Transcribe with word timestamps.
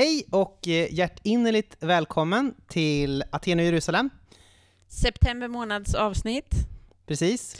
Hej 0.00 0.24
och 0.30 0.68
eh, 0.68 0.94
hjärtinnerligt 0.94 1.76
välkommen 1.80 2.54
till 2.68 3.24
Aten 3.30 3.58
och 3.58 3.64
Jerusalem. 3.64 4.10
September 4.88 5.48
månads 5.48 5.94
avsnitt. 5.94 6.54
Precis. 7.06 7.56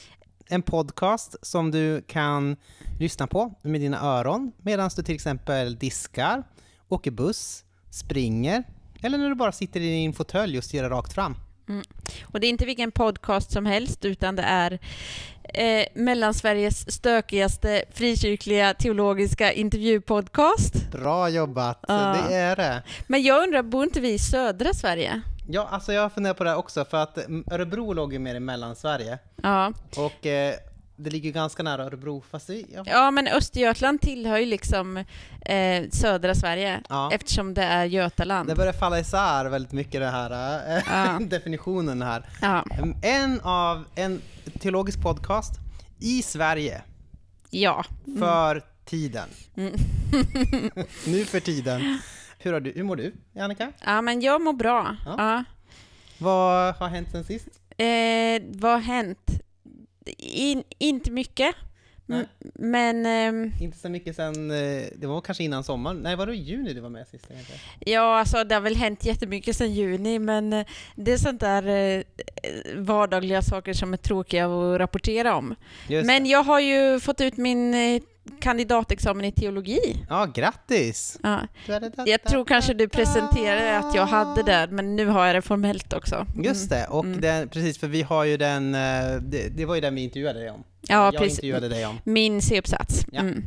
En 0.47 0.63
podcast 0.63 1.37
som 1.43 1.71
du 1.71 2.03
kan 2.03 2.57
lyssna 2.99 3.27
på 3.27 3.55
med 3.63 3.81
dina 3.81 4.01
öron 4.01 4.53
medan 4.59 4.91
du 4.97 5.03
till 5.03 5.15
exempel 5.15 5.77
diskar, 5.77 6.43
åker 6.89 7.11
buss, 7.11 7.65
springer 7.91 8.65
eller 9.03 9.19
när 9.19 9.29
du 9.29 9.35
bara 9.35 9.53
sitter 9.53 9.81
i 9.81 9.91
din 9.91 10.13
fåtölj 10.13 10.59
och 10.59 10.65
stirrar 10.65 10.91
rakt 10.91 11.13
fram. 11.13 11.35
Mm. 11.71 11.83
Och 12.25 12.41
det 12.41 12.47
är 12.47 12.49
inte 12.49 12.65
vilken 12.67 12.91
podcast 12.93 13.53
som 13.53 13.67
helst, 13.67 14.05
utan 14.05 14.37
det 14.37 14.43
är 14.43 14.79
eh, 15.55 15.85
Mellansveriges 15.95 16.93
stökigaste 16.93 17.85
frikyrkliga 17.95 18.75
teologiska 18.75 19.53
intervjupodcast. 19.53 20.91
Bra 20.93 21.29
jobbat, 21.29 21.85
Ja. 21.89 22.17
det 22.29 22.35
är 22.35 22.57
det. 22.57 22.83
Men 23.07 23.23
jag 23.23 23.43
undrar, 23.43 23.63
bor 23.63 23.85
inte 23.85 24.01
vi 24.01 24.13
i 24.13 24.19
södra 24.19 24.75
Sverige? 24.75 25.21
Ja, 25.49 25.69
alltså 25.71 25.93
jag 25.93 26.13
funderar 26.13 26.35
på 26.35 26.45
det 26.45 26.55
också 26.57 26.85
för 26.85 26.97
att 26.97 27.19
mm, 27.19 27.45
Örebro 27.51 27.93
låg 27.93 28.13
ju 28.13 28.19
mer 28.19 28.35
i 28.35 28.41
Mellansverige 28.41 29.19
Ja. 29.43 29.73
och 29.97 30.27
eh, 30.27 30.55
det 31.03 31.11
ligger 31.11 31.31
ganska 31.33 31.63
nära 31.63 31.85
Örebro, 31.85 32.23
fast 32.31 32.47
det, 32.47 32.65
ja. 32.75 32.83
ja, 32.87 33.11
men 33.11 33.27
Östergötland 33.29 34.01
tillhör 34.01 34.39
ju 34.39 34.47
liksom 34.47 34.97
eh, 35.47 35.89
södra 35.93 36.35
Sverige, 36.35 36.81
Ja. 36.89 37.11
eftersom 37.13 37.55
det 37.55 37.63
är 37.63 37.85
Götaland. 37.85 38.49
Det 38.49 38.55
börjar 38.55 38.73
falla 38.73 39.01
isär 39.01 39.45
väldigt 39.45 39.73
mycket 39.73 40.01
det 40.01 40.11
här, 40.11 40.31
eh, 40.77 40.83
Ja. 40.91 41.19
definitionen 41.21 42.03
här. 42.03 42.29
Ja. 42.43 42.65
En 43.03 43.41
av, 43.41 43.85
en 43.95 44.21
teologisk 44.61 45.03
podcast 45.03 45.53
i 45.99 46.23
Sverige, 46.23 46.83
ja. 47.51 47.85
för 48.19 48.63
tiden. 48.85 49.29
Mm. 49.57 49.73
nu 51.07 51.25
för 51.25 51.41
tiden. 51.41 51.99
Hur, 52.39 52.53
har 52.53 52.61
du, 52.61 52.73
hur 52.77 52.83
mår 52.83 52.97
du, 52.97 53.15
Annika? 53.41 53.73
ja, 53.87 54.03
men 54.03 54.21
jag 54.21 54.43
mår 54.43 54.53
bra. 54.53 54.97
Ja. 55.07 55.15
Ja. 55.19 55.45
Vad 56.19 56.75
har 56.75 56.89
hänt 56.89 57.09
sen 57.11 57.25
sist? 57.25 57.47
Eh, 57.77 58.43
vad 58.49 58.73
har 58.73 58.79
hänt? 58.79 59.31
In, 60.19 60.65
inte 60.79 61.11
mycket. 61.11 61.55
Nej. 62.07 62.25
Men 62.55 63.07
ehm, 63.07 63.53
Inte 63.61 63.79
så 63.79 63.89
mycket 63.89 64.17
sen, 64.17 64.51
eh, 64.51 64.83
det 64.97 65.07
var 65.07 65.21
kanske 65.21 65.45
innan 65.45 65.65
sommaren. 65.65 65.97
Nej, 65.97 66.17
var 66.17 66.27
det 66.27 66.35
juni 66.35 66.73
du 66.75 66.81
var 66.81 66.89
med 66.91 67.09
sist? 67.09 67.31
egentligen? 67.31 67.61
ja, 67.81 68.19
alltså 68.19 68.45
det 68.45 68.55
har 68.55 68.63
väl 68.63 68.77
hänt 68.77 69.05
jättemycket 69.05 69.57
sedan 69.57 69.73
juni, 69.75 70.19
men 70.19 70.53
eh, 70.53 70.67
det 70.97 71.13
är 71.13 71.17
sånt 71.17 71.41
där 71.41 71.67
eh, 71.69 72.03
vardagliga 72.77 73.43
saker 73.43 73.73
som 73.73 73.93
är 73.93 73.97
tråkiga 73.97 74.47
att 74.47 74.79
rapportera 74.81 75.37
om. 75.37 75.55
Just 75.89 76.07
Men 76.07 76.23
det. 76.25 76.29
jag 76.31 76.43
har 76.43 76.61
ju 76.61 77.01
fått 77.01 77.21
ut 77.21 77.37
min 77.37 77.75
eh, 77.75 78.03
kandidatexamen 78.41 79.25
i 79.25 79.33
teologi. 79.33 80.05
Ja, 80.09 80.27
grattis! 80.35 81.19
Ja. 81.23 81.41
Jag 82.07 82.23
tror 82.23 82.45
kanske 82.45 82.75
du 82.75 82.89
presenterade 82.89 83.79
att 83.79 83.95
jag 83.95 84.07
hade 84.07 84.43
det, 84.43 84.69
men 84.71 84.97
nu 84.97 85.07
har 85.07 85.27
jag 85.27 85.35
det 85.37 85.43
formellt 85.43 85.93
också. 85.93 86.15
Mm. 86.35 86.45
Just 86.45 86.71
det, 86.71 86.87
och 86.87 87.05
Mm. 87.05 87.21
den, 87.21 87.49
precis 87.49 87.79
för 87.79 87.89
vi 87.89 88.03
har 88.03 88.25
ju 88.25 88.37
den, 88.37 88.75
eh, 88.75 88.81
det, 89.23 89.49
det 89.57 89.65
var 89.65 89.75
ju 89.75 89.81
den 89.81 89.95
vi 89.95 90.01
intervjuade 90.03 90.39
dig 90.41 90.51
om. 90.51 90.65
Ja, 90.89 91.05
jag 91.05 91.17
precis. 91.17 91.39
intervjuade 91.39 91.69
dig 91.69 91.87
om. 91.87 91.99
Min 92.05 92.43
C-uppsats. 92.43 93.05
Ja. 93.13 93.21
Mm. 93.21 93.45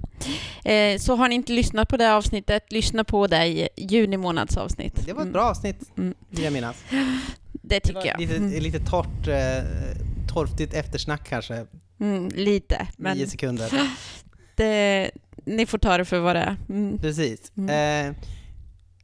Eh, 0.66 1.00
så 1.00 1.16
har 1.16 1.30
ni 1.30 1.36
inte 1.36 1.52
lyssnat 1.54 1.88
på 1.90 1.98
det 1.98 2.14
avsnittet, 2.14 2.72
lyssna 2.72 3.04
på 3.04 3.28
det 3.28 3.46
i 3.48 3.70
juni 3.78 4.18
månads 4.18 4.58
avsnitt. 4.58 4.96
Det 5.06 5.14
var 5.14 5.22
ett 5.22 5.26
Mm. 5.26 5.34
bra 5.34 5.44
avsnitt, 5.44 5.92
Mm. 5.98 6.14
vill 6.30 6.44
jag 6.44 6.54
minnas. 6.54 6.84
Det 7.52 7.80
tycker 7.80 8.06
jag. 8.06 8.20
lite, 8.20 8.36
Mm. 8.36 8.64
lite 8.64 8.80
torrt, 8.80 9.28
eh, 9.28 9.64
torftigt 10.34 10.74
eftersnack 10.74 11.30
kanske, 11.30 11.66
Mm, 12.00 12.30
lite, 12.36 12.88
men 12.98 13.18
nio 13.18 13.28
sekunder. 13.28 13.72
det, 14.56 15.12
ni 15.46 15.66
får 15.66 15.78
ta 15.78 15.98
det 15.98 16.06
för 16.06 16.20
vad 16.20 16.36
det 16.36 16.40
är. 16.42 16.58
Mm. 16.70 16.98
Precis. 16.98 17.58
Eh, 17.58 18.14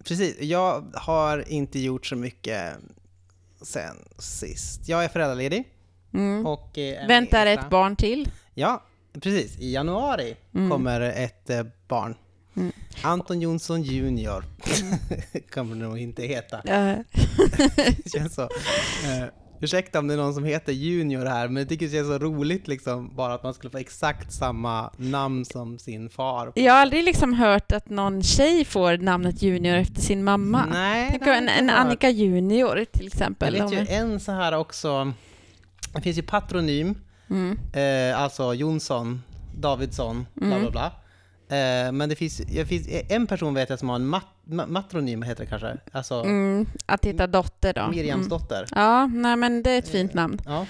precis, 0.03 0.41
jag 0.41 0.91
har 0.93 1.49
inte 1.51 1.79
gjort 1.79 2.05
så 2.05 2.15
mycket 2.15 2.73
sen 3.61 3.95
sist. 4.17 4.89
Jag 4.89 5.03
är 5.03 5.07
föräldraledig 5.07 5.63
Mm. 6.13 6.45
och... 6.45 6.77
Eh, 6.77 7.07
Väntar 7.07 7.45
extra- 7.45 7.63
ett 7.65 7.69
barn 7.69 7.95
till. 7.95 8.31
Ja, 8.53 8.83
precis. 9.21 9.59
I 9.59 9.73
januari 9.73 10.35
Mm. 10.55 10.69
kommer 10.69 11.01
ett 11.01 11.49
eh, 11.49 11.63
barn. 11.87 12.15
Mm. 12.55 12.71
Anton 13.03 13.41
Jonsson 13.41 13.83
Junior 13.83 14.45
kommer 15.51 15.75
det 15.75 15.81
nog 15.81 15.99
inte 15.99 16.23
heta. 16.23 16.57
Eh, 16.61 16.97
Det 18.03 18.11
känns 18.11 18.35
så. 18.35 18.41
Eh, 19.05 19.25
ursäkta 19.61 19.99
om 19.99 20.07
det 20.07 20.13
är 20.13 20.17
någon 20.17 20.33
som 20.33 20.43
heter 20.43 20.73
Junior 20.73 21.25
här, 21.25 21.47
men 21.47 21.57
jag 21.57 21.69
tycker 21.69 21.85
det 21.85 21.91
känns 21.91 22.07
så 22.07 22.17
roligt 22.17 22.67
liksom, 22.67 23.15
bara 23.15 23.33
att 23.33 23.43
man 23.43 23.53
skulle 23.53 23.71
få 23.71 23.77
exakt 23.77 24.33
samma 24.33 24.91
namn 24.97 25.45
som 25.45 25.79
sin 25.79 26.09
far. 26.09 26.51
jag 26.55 26.73
har 26.73 26.79
aldrig 26.81 27.03
liksom 27.03 27.33
hört 27.33 27.71
att 27.71 27.89
någon 27.89 28.23
tjej 28.23 28.65
får 28.65 28.97
namnet 28.97 29.41
Junior 29.41 29.75
efter 29.75 30.01
sin 30.01 30.23
mamma. 30.23 30.65
Nej, 30.71 31.07
Tänk 31.09 31.21
en, 31.27 31.47
jag 31.47 31.57
en. 31.57 31.69
Annika 31.69 32.09
Junior 32.09 32.75
till 32.75 32.87
Jag 33.03 33.05
exempel. 33.07 33.53
vet 33.61 33.73
ju 33.73 33.93
en 33.95 34.19
så 34.19 34.31
här 34.31 34.51
också, 34.57 35.13
det 35.93 36.01
finns 36.01 36.17
ju 36.17 36.21
patronym, 36.21 36.95
Mm. 37.29 37.59
eh, 37.73 38.21
alltså 38.21 38.53
Jonsson, 38.53 39.21
Davidsson, 39.57 40.25
bla 40.33 40.47
Mm. 40.47 40.61
bla 40.61 40.71
bla. 40.71 40.91
Eh, 41.49 41.91
men 41.91 42.09
det 42.09 42.15
finns, 42.15 42.37
det 42.37 42.65
finns 42.65 42.87
en 43.09 43.27
person 43.27 43.53
vet 43.53 43.69
jag 43.69 43.79
som 43.79 43.89
har 43.89 43.95
en 43.95 44.05
mat, 44.07 44.25
ma, 44.43 44.65
matronym, 44.67 45.21
heter 45.23 45.43
det 45.43 45.49
kanske? 45.49 45.77
Alltså 45.91 46.15
Mm, 46.23 46.65
att 46.85 47.05
hitta 47.05 47.27
dotter 47.27 47.73
då. 47.73 47.87
Miriams 47.87 48.27
Mm. 48.27 48.29
dotter. 48.29 48.65
Ja, 48.75 49.07
nej 49.07 49.35
men 49.35 49.63
det 49.63 49.71
är 49.71 49.79
ett 49.79 49.89
fint 49.89 50.13
namn. 50.13 50.39
Ja, 50.45 50.65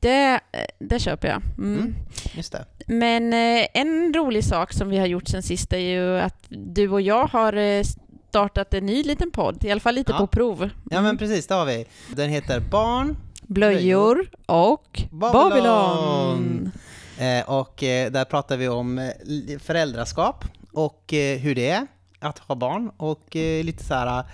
Det, 0.00 0.40
det 0.78 0.98
köper 0.98 1.28
jag. 1.28 1.42
Mm. 1.58 1.78
Mm. 1.78 1.94
just 2.36 2.52
det. 2.52 2.64
Men 2.86 3.32
eh, 3.32 3.66
en 3.74 4.14
rolig 4.14 4.44
sak 4.44 4.72
som 4.72 4.88
vi 4.88 4.98
har 4.98 5.06
gjort 5.06 5.28
sen 5.28 5.42
sist 5.42 5.72
är 5.72 5.78
ju 5.78 6.18
att 6.20 6.44
du 6.48 6.88
och 6.90 7.00
jag 7.00 7.26
har 7.26 7.52
eh, 7.52 7.82
startat 8.28 8.74
en 8.74 8.86
ny 8.86 9.02
liten 9.02 9.30
podd, 9.30 9.64
i 9.64 9.70
alla 9.70 9.80
fall 9.80 9.94
lite 9.94 10.12
Ja. 10.12 10.18
på 10.18 10.26
prov. 10.26 10.70
Ja 10.90 11.00
men 11.02 11.18
precis, 11.18 11.46
det 11.46 11.54
har 11.54 11.64
vi. 11.66 11.86
Den 12.16 12.30
heter 12.30 12.60
Barn 12.60 13.16
Blöjor 13.42 14.30
och 14.46 15.02
Babylon. 15.10 15.50
Babylon. 15.50 16.70
Eh, 17.18 17.48
och 17.50 17.82
eh, 17.82 18.10
där 18.12 18.24
pratar 18.24 18.56
vi 18.56 18.68
om 18.68 18.98
eh, 18.98 19.58
föräldraskap 19.58 20.44
och 20.72 21.04
hur 21.40 21.54
det 21.54 21.68
är 21.70 21.86
att 22.18 22.38
ha 22.38 22.54
barn 22.54 22.90
och 22.96 23.26
lite 23.62 23.84
så 23.84 23.94
här 23.94 24.24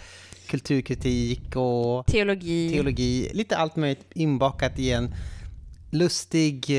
kulturkritik 0.48 1.56
och 1.56 2.06
Teologi. 2.06 2.70
teologi, 2.70 3.30
lite 3.34 3.56
allt 3.56 3.76
möjligt 3.76 4.06
inbakat 4.14 4.78
i 4.78 4.90
en 4.90 5.14
lustig 5.90 6.70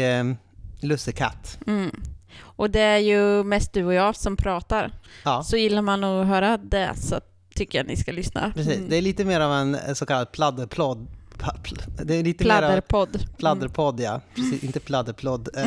lussekatt. 0.81 1.59
Mm. 1.67 2.01
Och 2.39 2.69
det 2.69 2.79
är 2.81 2.97
ju 2.97 3.43
mest 3.43 3.73
du 3.73 3.85
och 3.85 3.93
jag 3.93 4.15
som 4.15 4.37
pratar. 4.37 4.91
Ja, 5.25 5.43
Så 5.43 5.57
gillar 5.57 5.81
man 5.81 6.03
att 6.03 6.27
höra 6.27 6.57
det 6.57 6.91
så 6.95 7.19
tycker 7.55 7.79
jag 7.79 7.87
ni 7.87 7.95
ska 7.97 8.11
lyssna. 8.11 8.51
precis. 8.55 8.77
Mm. 8.77 8.89
Det 8.89 8.97
är 8.97 9.01
lite 9.01 9.25
mer 9.25 9.39
av 9.39 9.53
en 9.53 9.95
så 9.95 10.05
kallad 10.05 10.31
pladderplodd. 10.31 11.07
Det 12.03 12.15
är 12.15 12.23
lite 12.23 12.43
mer 12.43 12.51
av 12.53 12.57
Pladderpodd. 12.59 13.25
pladderpodd, 13.37 13.99
ja. 13.99 14.21
Precis, 14.35 14.63
inte 14.63 14.79
pladderplodd. 14.79 15.49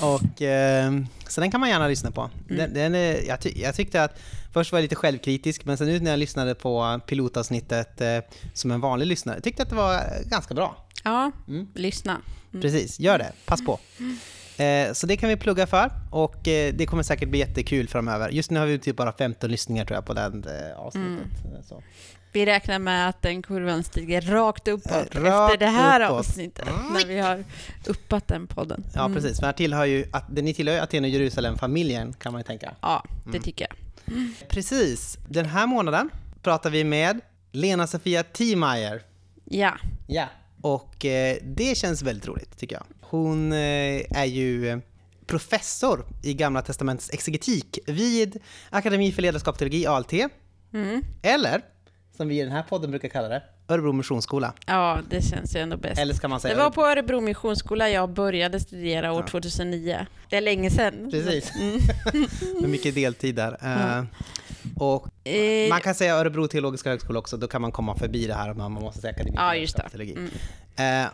Eh, 0.00 0.04
och, 0.14 0.42
eh, 0.42 0.92
så 1.28 1.40
den 1.40 1.50
kan 1.50 1.60
man 1.60 1.68
gärna 1.68 1.88
lyssna 1.88 2.10
på. 2.10 2.30
Den, 2.48 2.74
den 2.74 2.94
är, 2.94 3.28
jag, 3.28 3.40
ty- 3.40 3.52
jag 3.62 3.74
tyckte 3.74 4.02
att 4.04 4.18
först 4.52 4.72
var 4.72 4.78
jag 4.78 4.82
lite 4.82 4.94
självkritisk, 4.94 5.64
men 5.64 5.76
sen 5.76 5.86
nu 5.86 6.00
när 6.00 6.10
jag 6.10 6.18
lyssnade 6.18 6.54
på 6.54 7.00
pilotavsnittet 7.06 8.00
eh, 8.00 8.18
som 8.54 8.70
en 8.70 8.80
vanlig 8.80 9.06
lyssnare, 9.06 9.40
tyckte 9.40 9.62
att 9.62 9.68
det 9.68 9.74
var 9.76 10.02
ganska 10.24 10.54
bra. 10.54 10.86
Ja, 11.04 11.30
Mm. 11.48 11.66
lyssna. 11.74 12.16
Precis, 12.62 13.00
gör 13.00 13.18
det. 13.18 13.32
Pass 13.46 13.60
på. 13.64 13.78
Eh, 14.62 14.92
så 14.92 15.06
det 15.06 15.16
kan 15.16 15.28
vi 15.28 15.36
plugga 15.36 15.66
för 15.66 15.90
och 16.10 16.48
eh, 16.48 16.74
det 16.74 16.86
kommer 16.86 17.02
säkert 17.02 17.28
bli 17.28 17.38
jättekul 17.38 17.88
framöver. 17.88 18.28
Just 18.30 18.50
nu 18.50 18.60
har 18.60 18.66
vi 18.66 18.78
typ 18.78 18.96
bara 18.96 19.12
15 19.12 19.50
lyssningar 19.50 19.84
tror 19.84 19.94
jag 19.96 20.06
på 20.06 20.12
den 20.14 20.44
eh, 20.44 20.78
avsnittet. 20.78 21.26
Eh, 21.44 21.64
Så. 21.68 21.82
Vi 22.36 22.46
räknar 22.46 22.78
med 22.78 23.08
att 23.08 23.22
den 23.22 23.42
kurvan 23.42 23.82
stiger 23.84 24.20
rakt 24.20 24.68
uppåt 24.68 24.92
Eh, 24.92 24.98
efter 24.98 25.20
rakt 25.20 25.58
det 25.58 25.66
här 25.66 26.00
uppåt. 26.00 26.18
avsnittet, 26.18 26.64
när 26.92 27.06
vi 27.06 27.18
har 27.18 27.44
uppat 27.86 28.28
den 28.28 28.46
podden. 28.46 28.84
Ja, 28.94 29.04
Mm. 29.04 29.14
precis. 29.22 29.38
För 29.38 29.46
här 29.46 29.52
tillhör 29.52 29.84
ju, 29.84 30.04
att, 30.12 30.28
ni 30.32 30.54
tillhör 30.54 30.74
ju 30.74 30.80
Aten 30.80 31.04
och 31.04 31.10
Jerusalem-familjen 31.10 32.12
kan 32.12 32.32
man 32.32 32.40
ju 32.40 32.44
tänka. 32.44 32.74
Ja, 32.80 33.04
det 33.24 33.30
Mm. 33.30 33.42
tycker 33.42 33.66
jag. 33.68 33.76
Precis. 34.48 35.18
Den 35.28 35.46
här 35.46 35.66
månaden 35.66 36.10
pratar 36.42 36.70
vi 36.70 36.84
med 36.84 37.20
Lena-Sofia 37.52 38.22
Thiemeyer. 38.22 39.02
Ja. 39.44 39.74
Ja. 40.06 40.26
Och 40.62 41.04
eh, 41.04 41.36
det 41.42 41.76
känns 41.78 42.02
väldigt 42.02 42.26
roligt 42.28 42.58
tycker 42.58 42.76
jag. 42.76 42.84
Hon 43.00 43.52
eh, 43.52 43.58
är 44.20 44.24
ju 44.24 44.80
professor 45.26 46.06
i 46.22 46.34
Gamla 46.34 46.62
Testamentets 46.62 47.10
exegetik 47.10 47.78
vid 47.86 48.38
Akademi 48.70 49.12
för 49.12 49.22
ledarskap 49.22 49.54
och 49.54 49.58
teologi, 49.58 49.86
ALT. 49.86 50.12
Mm. 50.72 51.02
Eller, 51.22 51.62
som 52.16 52.28
vi 52.28 52.40
i 52.40 52.42
den 52.42 52.52
här 52.52 52.62
podden 52.62 52.90
brukar 52.90 53.08
kalla 53.08 53.28
det, 53.28 53.42
Örebro 53.68 53.92
Missionsskola. 53.92 54.54
ja, 54.66 54.98
det 55.10 55.22
känns 55.22 55.56
ju 55.56 55.60
ändå 55.60 55.76
bäst. 55.76 56.00
Eller 56.00 56.14
ska 56.14 56.28
man 56.28 56.40
säga 56.40 56.54
Det 56.54 56.60
var 56.62 56.70
på 56.70 56.86
Örebro 56.86 57.20
Missionsskola 57.20 57.88
jag 57.90 58.10
började 58.10 58.60
studera 58.60 59.12
år 59.12 59.20
Ja. 59.26 59.30
2009. 59.30 60.06
Det 60.30 60.36
är 60.36 60.40
länge 60.40 60.70
sedan. 60.70 61.08
Precis. 61.10 61.52
Mm. 61.56 61.80
med 62.60 62.70
mycket 62.70 62.94
deltid 62.94 63.34
där. 63.34 63.56
Eh, 63.62 64.04
och 64.78 65.06
Eh, 65.24 65.68
man 65.70 65.80
kan 65.80 65.94
säga 65.94 66.14
Örebro 66.16 66.48
teologiska 66.48 66.90
högskola 66.90 67.18
också, 67.18 67.36
då 67.36 67.48
kan 67.48 67.62
man 67.62 67.72
komma 67.72 67.96
förbi 67.96 68.26
det 68.26 68.34
här 68.34 68.50
om 68.50 68.58
man 68.58 68.72
måste 68.72 69.00
säga 69.00 69.10
Akademi 69.12 69.36
Ja, 69.36 69.54
just 69.54 69.76
det. 69.76 69.88
teologi. 69.88 70.12
Mm. 70.76 71.04
Eh, 71.04 71.10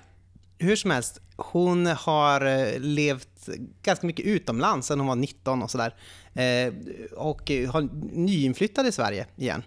hur 0.59 0.77
som 0.77 0.91
helst, 0.91 1.21
hon 1.37 1.87
har 1.87 2.79
levt 2.79 3.49
ganska 3.83 4.07
mycket 4.07 4.27
utomlands 4.27 4.87
sedan 4.89 5.01
hon 5.01 5.09
var 5.09 5.17
19 5.17 5.63
och 5.63 5.71
sådär. 5.71 5.95
Eh, 6.35 6.73
och 7.17 7.51
har 7.73 7.89
nyinflyttad 8.17 8.87
i 8.87 8.93
Sverige 8.93 9.27
igen. 9.37 9.63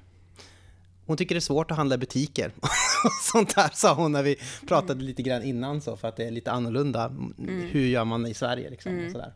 Hon 1.06 1.18
tycker 1.18 1.36
det 1.36 1.40
är 1.40 1.42
svårt 1.42 1.72
att 1.72 1.78
handla 1.78 1.96
i 1.96 1.98
butiker. 1.98 2.52
Sånt 3.22 3.56
där 3.56 3.70
sa 3.74 3.94
hon 3.94 4.12
när 4.12 4.24
vi 4.24 4.36
pratade 4.68 5.04
lite 5.04 5.22
grann 5.24 5.44
innan 5.44 5.82
så 5.82 5.98
för 5.98 6.08
att 6.08 6.16
det 6.16 6.26
är 6.26 6.32
lite 6.32 6.52
annorlunda. 6.52 7.06
Mm. 7.06 7.68
Hur 7.72 7.88
gör 7.88 8.06
man 8.06 8.26
i 8.26 8.34
Sverige 8.34 8.70
liksom? 8.70 8.92
Och 8.94 9.00
mm. 9.00 9.12
sådär. 9.12 9.34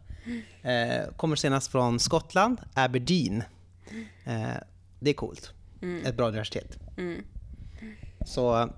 Eh, 0.62 1.13
kommer 1.16 1.36
senast 1.36 1.71
från 1.71 2.00
Skottland, 2.00 2.62
Aberdeen. 2.74 3.44
Eh, 4.25 4.57
det 5.00 5.10
är 5.10 5.13
coolt. 5.13 5.54
Mm. 5.81 6.06
Ett 6.06 6.16
bra 6.16 6.27
universitet. 6.27 6.77
Mm. 6.98 7.24
Så 8.25 8.69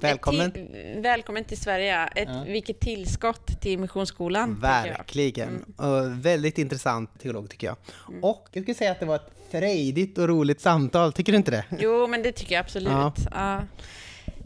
välkommen. 0.00 0.52
Till, 0.52 0.98
välkommen 1.02 1.44
till 1.44 1.60
Sverige. 1.60 2.06
Ett, 2.06 2.28
ja. 2.28 2.44
Vilket 2.46 2.80
tillskott 2.80 3.60
till 3.60 3.78
Missionsskolan. 3.78 4.60
Verkligen. 4.60 5.64
Mm. 5.78 6.20
Väldigt 6.20 6.58
intressant 6.58 7.20
teolog 7.20 7.50
tycker 7.50 7.66
jag. 7.66 7.76
Mm. 8.08 8.24
Och 8.24 8.48
jag 8.52 8.64
skulle 8.64 8.74
säga 8.74 8.92
att 8.92 9.00
det 9.00 9.06
var 9.06 9.16
ett 9.16 9.30
frejdigt 9.50 10.18
och 10.18 10.28
roligt 10.28 10.60
samtal, 10.60 11.12
tycker 11.12 11.32
du 11.32 11.38
inte 11.38 11.50
det? 11.50 11.64
Jo, 11.78 12.06
men 12.06 12.22
det 12.22 12.32
tycker 12.32 12.54
jag 12.54 12.60
absolut. 12.60 12.92
Ja. 12.92 13.12
ja. 13.30 13.62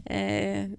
Eh, 0.09 0.69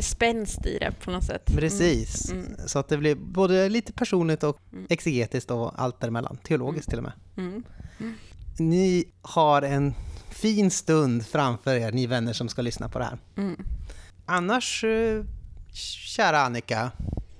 spänst 0.00 0.66
i 0.66 0.78
det 0.78 0.92
på 1.04 1.10
något 1.10 1.24
sätt. 1.24 1.50
Mm. 1.50 1.60
Precis, 1.60 2.30
mm. 2.30 2.56
så 2.66 2.78
att 2.78 2.88
det 2.88 2.96
blir 2.96 3.14
både 3.14 3.68
lite 3.68 3.92
personligt 3.92 4.42
och 4.42 4.58
mm. 4.72 4.86
exegetiskt 4.90 5.50
och 5.50 5.72
allt 5.82 6.00
däremellan, 6.00 6.36
teologiskt 6.36 6.88
till 6.88 6.98
och 6.98 7.04
med. 7.04 7.12
Mm. 7.36 7.62
mm. 8.00 8.14
Ni 8.58 9.04
har 9.22 9.62
en 9.62 9.94
fin 10.40 10.70
stund 10.70 11.26
framför 11.26 11.74
er, 11.74 11.92
ni 11.92 12.06
vänner 12.06 12.32
som 12.32 12.48
ska 12.48 12.62
lyssna 12.62 12.88
på 12.88 12.98
det 12.98 13.04
här. 13.04 13.18
Mm. 13.36 13.64
Annars, 14.26 14.84
eh, 14.84 15.24
kära 15.72 16.40
Annika, 16.40 16.90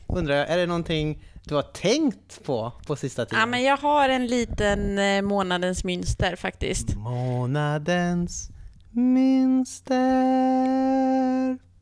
undrar 0.07 0.35
jag, 0.35 0.49
är 0.49 0.57
det 0.57 0.67
någonting 0.67 1.25
du 1.45 1.55
har 1.55 1.63
tänkt 1.63 2.45
på 2.45 2.73
på 2.87 2.97
sista 2.97 3.25
tiden? 3.25 3.41
Ja, 3.41 3.47
men 3.47 3.63
jag 3.63 3.77
har 3.77 4.09
en 4.09 4.27
liten 4.27 4.99
eh, 4.99 5.23
månadens 5.23 5.85
mönster 5.85 6.37
faktiskt. 6.37 6.95
Månadens 6.95 8.51
mönster. 8.91 9.99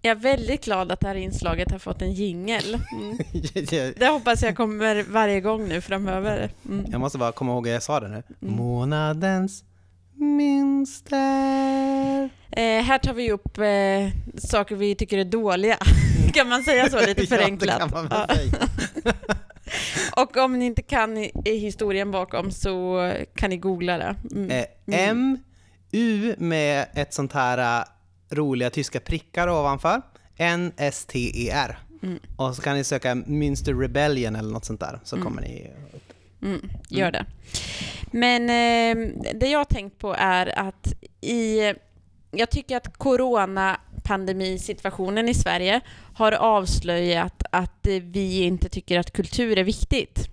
Jag 0.03 0.11
är 0.11 0.21
väldigt 0.21 0.65
glad 0.65 0.93
att 0.93 1.01
det 1.01 1.09
här 1.09 1.15
inslaget 1.15 1.71
har 1.71 1.79
fått 1.79 2.03
en 2.03 2.13
jingel. 2.13 2.79
Mm. 2.93 3.19
det 3.99 4.09
hoppas 4.09 4.43
jag 4.43 4.57
kommer 4.57 5.03
varje 5.03 5.41
gång 5.41 5.69
nu 5.69 5.81
framöver. 5.81 6.51
Mm. 6.69 6.87
Jag 6.91 7.01
måste 7.01 7.19
bara 7.19 7.33
komma 7.33 7.53
ihåg 7.53 7.69
att 7.69 7.75
jag 7.75 7.83
sa 7.83 8.01
det 8.01 8.09
nu. 8.09 8.23
Mm. 8.43 8.55
Månadens 8.55 9.65
mönster. 10.17 11.21
Eh, 12.51 12.83
här 12.83 12.99
tar 12.99 13.15
vi 13.15 13.33
upp 13.33 13.59
eh, 13.59 14.09
saker 14.41 14.77
vi 14.77 14.95
tycker 14.95 15.19
är 15.19 15.25
dåliga. 15.25 15.79
kan 16.33 16.49
man 16.49 16.63
säga 16.63 16.91
så 16.91 17.07
lite 17.07 17.27
förenklat? 17.27 17.81
ja, 17.81 17.87
det 17.87 17.93
kan 17.93 18.09
man 18.09 18.27
väl 18.29 18.37
säga. 18.37 18.53
Och 20.17 20.37
om 20.37 20.59
ni 20.59 20.65
inte 20.67 20.83
kan 20.83 21.29
historien 21.45 22.11
bakom 22.11 22.51
så 22.51 23.13
kan 23.35 23.51
ni 23.51 23.57
googla 23.57 23.99
det. 23.99 24.17
Mm. 24.33 24.51
Eh, 24.51 24.65
M, 24.87 25.39
U 25.93 26.35
med 26.39 26.87
ett 26.95 27.15
sånt 27.15 27.33
här 27.33 27.81
uh, 27.81 27.85
roliga 28.31 28.71
tyska 28.71 29.01
prickar 29.01 29.49
ovanför. 29.49 30.03
N, 30.37 30.73
S, 30.77 31.05
T, 31.05 31.19
E, 31.35 31.51
R. 31.51 31.79
Mm. 32.03 32.19
Och 32.37 32.57
så 32.57 32.63
kan 32.63 32.77
ni 32.77 32.85
söka 32.85 33.15
Münster 33.15 33.81
Rebellion 33.81 34.37
eller 34.37 34.53
något 34.53 34.65
sånt 34.65 34.81
där, 34.81 35.01
så 35.05 35.17
mm. 35.17 35.27
kommer 35.27 35.43
ni. 35.43 35.71
Mm, 36.47 36.71
gör 36.89 37.13
det. 37.13 37.25
Men 38.11 38.43
eh, 38.43 38.97
det 39.35 39.49
jag 39.49 39.59
har 39.59 39.65
tänkt 39.65 39.99
på 39.99 40.15
är 40.19 40.59
att 40.59 40.93
i... 41.21 41.73
Jag 42.31 42.51
tycker 42.51 42.77
att 42.77 42.99
coronapandemisituationen 42.99 45.29
i 45.29 45.35
Sverige 45.35 45.81
har 46.15 46.33
avslöjat 46.33 47.43
att 47.51 47.87
vi 48.03 48.43
inte 48.43 48.69
tycker 48.69 48.99
att 48.99 49.13
kultur 49.13 49.59
är 49.59 49.65
viktigt. 49.65 50.29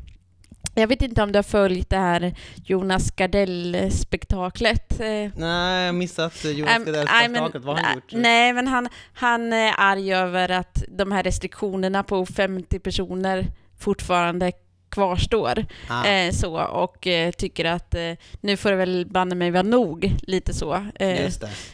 Jag 0.75 0.87
vet 0.87 1.01
inte 1.01 1.23
om 1.23 1.31
du 1.31 1.37
har 1.37 1.43
följt 1.43 1.89
det 1.89 1.97
här 1.97 2.35
Jonas 2.65 3.11
Gardell-spektaklet? 3.11 4.99
Nej, 4.99 5.31
jag 5.35 5.85
har 5.85 5.93
missat 5.93 6.45
Jonas 6.45 6.85
Gardell-spektaklet. 6.85 7.63
Vad 7.63 7.77
har 7.77 7.83
han 7.83 7.95
gjort? 7.95 8.11
Nej, 8.11 8.53
men 8.53 8.67
han, 8.67 8.89
han 9.13 9.53
är 9.53 9.73
arg 9.77 10.13
över 10.13 10.51
att 10.51 10.83
de 10.87 11.11
här 11.11 11.23
restriktionerna 11.23 12.03
på 12.03 12.25
50 12.25 12.79
personer 12.79 13.47
fortfarande 13.79 14.51
kvarstår. 14.93 15.65
Ah. 15.89 16.05
Eh, 16.05 16.31
så, 16.31 16.61
och 16.61 17.07
eh, 17.07 17.31
tycker 17.31 17.65
att 17.65 17.95
eh, 17.95 18.11
nu 18.41 18.57
får 18.57 18.69
det 18.69 18.75
väl 18.75 19.05
banne 19.09 19.35
mig 19.35 19.51
vara 19.51 19.63
nog, 19.63 20.11
lite 20.21 20.53
så. 20.53 20.73
Eh, 20.95 21.31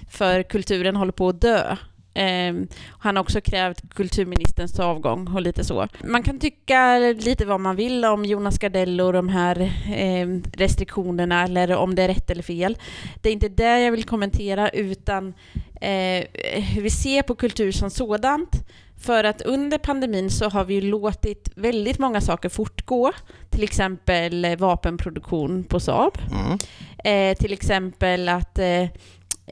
för 0.09 0.43
kulturen 0.43 0.95
håller 0.95 1.11
på 1.11 1.29
att 1.29 1.41
dö. 1.41 1.75
Eh, 2.13 2.53
han 2.99 3.15
har 3.15 3.23
också 3.23 3.41
krävt 3.41 3.93
kulturministerns 3.95 4.79
avgång 4.79 5.27
och 5.27 5.41
lite 5.41 5.63
så. 5.63 5.87
Man 6.03 6.23
kan 6.23 6.39
tycka 6.39 6.97
lite 6.99 7.45
vad 7.45 7.59
man 7.59 7.75
vill 7.75 8.05
om 8.05 8.25
Jonas 8.25 8.57
Gardell 8.59 9.01
och 9.01 9.13
de 9.13 9.29
här 9.29 9.61
eh, 9.95 10.27
restriktionerna 10.53 11.43
eller 11.43 11.75
om 11.75 11.95
det 11.95 12.03
är 12.03 12.07
rätt 12.07 12.29
eller 12.29 12.43
fel. 12.43 12.77
Det 13.21 13.29
är 13.29 13.33
inte 13.33 13.49
det 13.49 13.79
jag 13.79 13.91
vill 13.91 14.03
kommentera 14.03 14.69
utan 14.69 15.33
eh, 15.81 16.23
hur 16.61 16.81
vi 16.81 16.89
ser 16.89 17.21
på 17.21 17.35
kultur 17.35 17.71
som 17.71 17.89
sådant. 17.89 18.65
För 18.99 19.23
att 19.23 19.41
under 19.41 19.77
pandemin 19.77 20.29
så 20.29 20.49
har 20.49 20.65
vi 20.65 20.81
låtit 20.81 21.51
väldigt 21.55 21.99
många 21.99 22.21
saker 22.21 22.49
fortgå. 22.49 23.11
Till 23.49 23.63
exempel 23.63 24.55
vapenproduktion 24.55 25.63
på 25.63 25.79
Saab. 25.79 26.17
Mm. 26.31 26.59
Eh, 27.03 27.37
till 27.37 27.53
exempel 27.53 28.29
att 28.29 28.59
eh, 28.59 28.85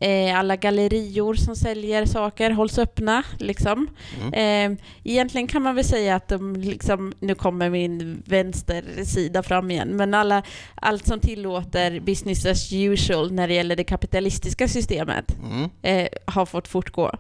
Eh, 0.02 0.40
alla 0.40 0.56
gallerior 0.56 1.34
som 1.34 1.56
säljer 1.56 2.06
saker 2.06 2.52
hålls 2.52 2.78
öppna. 2.78 3.24
Liksom. 3.40 3.88
Mm. 4.22 4.34
Eh, 4.74 4.78
egentligen 5.04 5.48
kan 5.48 5.62
man 5.62 5.76
väl 5.76 5.84
säga 5.84 6.16
att 6.16 6.28
de, 6.28 6.56
liksom, 6.56 7.14
nu 7.20 7.36
kommer 7.36 7.70
min 7.70 8.24
vänstersida 8.26 9.44
fram 9.44 9.72
igen, 9.72 9.96
men 9.96 10.14
alla, 10.14 10.44
allt 10.76 11.08
som 11.08 11.20
tillåter 11.20 12.00
business 12.00 12.46
as 12.46 12.74
usual 12.74 13.32
när 13.32 13.48
det 13.48 13.54
gäller 13.54 13.76
det 13.76 13.84
kapitalistiska 13.84 14.68
systemet 14.68 15.36
mm. 15.44 15.70
eh, 15.82 16.08
har 16.26 16.46
fått 16.46 16.68
fortgå. 16.68 17.12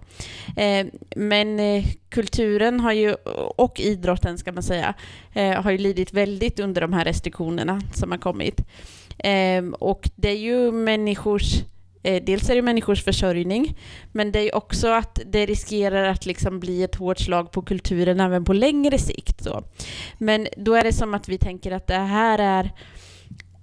Eh, 0.57 0.85
men 1.15 1.59
eh, 1.59 1.85
kulturen 2.09 2.79
har 2.79 2.91
ju, 2.91 3.13
och 3.57 3.79
idrotten 3.79 4.37
ska 4.37 4.51
man 4.51 4.63
säga, 4.63 4.93
eh, 5.33 5.61
har 5.61 5.71
ju 5.71 5.77
lidit 5.77 6.13
väldigt 6.13 6.59
under 6.59 6.81
de 6.81 6.93
här 6.93 7.05
restriktionerna 7.05 7.81
som 7.93 8.11
har 8.11 8.17
kommit. 8.17 8.61
och 9.79 10.09
det 10.15 10.29
är 10.29 10.37
ju 10.37 10.71
människors 10.71 11.63
dels 12.11 12.49
är 12.49 12.55
det 12.55 12.61
människors 12.61 13.03
försörjning, 13.03 13.77
men 14.11 14.31
det 14.31 14.39
är 14.39 14.55
också 14.55 14.87
att 14.87 15.19
det 15.25 15.45
riskerar 15.45 16.03
att 16.03 16.25
liksom 16.25 16.59
bli 16.59 16.83
ett 16.83 16.95
hårt 16.95 17.19
slag 17.19 17.51
på 17.51 17.61
kulturen 17.61 18.19
även 18.19 18.45
på 18.45 18.53
längre 18.53 18.97
sikt. 18.97 19.43
Så. 19.43 19.63
Men 20.17 20.47
då 20.57 20.73
är 20.73 20.83
det 20.83 20.93
som 20.93 21.13
att 21.13 21.29
vi 21.29 21.37
tänker 21.37 21.71
att 21.71 21.87
det 21.87 21.95
här 21.95 22.39
är 22.39 22.71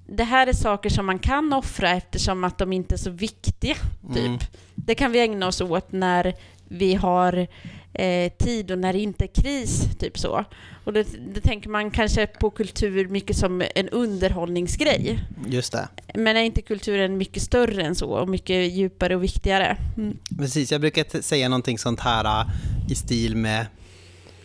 det 0.07 0.25
här 0.25 0.47
är 0.47 0.53
saker 0.53 0.91
som 0.91 1.07
man 1.07 1.19
kan 1.19 1.53
offra 1.53 1.91
eftersom 1.91 2.45
att 2.45 2.59
de 2.59 2.73
inte 2.73 2.95
är 2.95 2.99
så 2.99 3.11
viktiga. 3.11 3.75
Typ. 4.15 4.27
Mm. 4.27 4.39
Det 4.75 4.95
kan 4.95 5.13
vi 5.13 5.21
ägna 5.21 5.47
oss 5.47 5.61
åt 5.61 5.93
när 5.93 6.35
vi 6.69 6.95
har 6.95 7.47
eh, 7.95 8.33
tid 8.33 8.71
och 8.71 8.79
när 8.79 8.93
det 8.93 8.99
inte 8.99 9.25
är 9.25 9.43
kris. 9.43 9.89
Typ 9.99 10.19
så. 10.19 10.45
Och 10.85 10.93
då, 10.93 11.03
då 11.35 11.41
tänker 11.41 11.69
man 11.69 11.91
kanske 11.91 12.27
på 12.27 12.51
kultur 12.51 13.09
mycket 13.09 13.37
som 13.37 13.63
en 13.75 13.89
underhållningsgrej. 13.89 15.21
Just 15.47 15.73
det. 15.73 15.89
Men 16.15 16.37
är 16.37 16.43
inte 16.43 16.63
kulturen 16.63 17.19
mycket 17.19 17.43
större 17.43 17.83
än 17.83 17.95
så 17.95 18.11
och 18.11 18.29
mycket 18.29 18.73
djupare 18.73 19.17
och 19.17 19.23
viktigare? 19.23 19.77
Mm. 19.97 20.19
Precis, 20.39 20.73
jag 20.73 20.81
brukar 20.81 21.23
säga 21.23 21.49
någonting 21.49 21.79
sånt 21.79 22.01
här 22.01 22.25
uh, 22.25 22.51
i 22.91 22.95
stil 22.95 23.37
med 23.37 23.67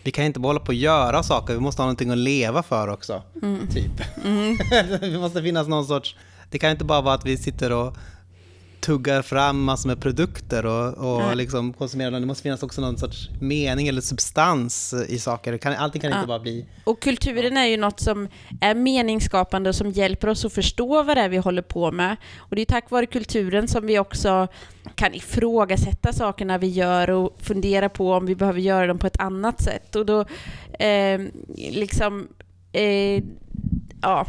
vi 0.02 0.10
kan 0.10 0.24
inte 0.24 0.40
bara 0.40 0.48
hålla 0.48 0.60
på 0.60 0.68
och 0.68 0.74
göra 0.74 1.22
saker, 1.22 1.54
vi 1.54 1.60
måste 1.60 1.82
ha 1.82 1.86
någonting 1.86 2.10
att 2.10 2.18
leva 2.18 2.62
för 2.62 2.88
också. 2.88 3.22
Mm. 3.42 3.66
Typ. 3.68 4.02
Mm. 4.24 4.56
det 5.00 5.18
måste 5.18 5.42
finnas 5.42 5.68
någon 5.68 5.86
sorts... 5.86 6.16
Det 6.50 6.58
kan 6.58 6.70
inte 6.70 6.84
bara 6.84 7.00
vara 7.00 7.14
att 7.14 7.26
vi 7.26 7.36
sitter 7.36 7.72
och 7.72 7.96
tuggar 8.80 9.22
fram 9.22 9.64
massor 9.64 9.88
med 9.88 10.00
produkter 10.00 10.66
och, 10.66 11.14
och 11.14 11.36
liksom 11.36 11.72
konsumerar 11.72 12.10
dem. 12.10 12.20
Det 12.20 12.26
måste 12.26 12.42
finnas 12.42 12.62
också 12.62 12.80
någon 12.80 12.98
sorts 12.98 13.28
mening 13.40 13.88
eller 13.88 14.00
substans 14.00 14.94
i 15.08 15.18
saker. 15.18 15.58
Kan, 15.58 15.72
allting 15.72 16.00
kan 16.00 16.10
ja. 16.10 16.16
inte 16.16 16.28
bara 16.28 16.38
bli... 16.38 16.66
Och 16.84 17.02
kulturen 17.02 17.56
är 17.56 17.66
ju 17.66 17.76
något 17.76 18.00
som 18.00 18.28
är 18.60 18.74
meningsskapande 18.74 19.68
och 19.68 19.74
som 19.74 19.90
hjälper 19.90 20.28
oss 20.28 20.44
att 20.44 20.52
förstå 20.52 21.02
vad 21.02 21.16
det 21.16 21.20
är 21.20 21.28
vi 21.28 21.36
håller 21.36 21.62
på 21.62 21.92
med. 21.92 22.16
Och 22.38 22.56
det 22.56 22.62
är 22.62 22.66
tack 22.66 22.90
vare 22.90 23.06
kulturen 23.06 23.68
som 23.68 23.86
vi 23.86 23.98
också 23.98 24.48
kan 24.94 25.14
ifrågasätta 25.14 26.12
sakerna 26.12 26.58
vi 26.58 26.66
gör 26.66 27.10
och 27.10 27.36
fundera 27.40 27.88
på 27.88 28.12
om 28.12 28.26
vi 28.26 28.34
behöver 28.34 28.60
göra 28.60 28.86
dem 28.86 28.98
på 28.98 29.06
ett 29.06 29.20
annat 29.20 29.62
sätt. 29.62 29.96
Och 29.96 30.06
då 30.06 30.24
eh, 30.78 31.20
liksom... 31.56 32.28
Eh, 32.72 33.22
ja 34.02 34.26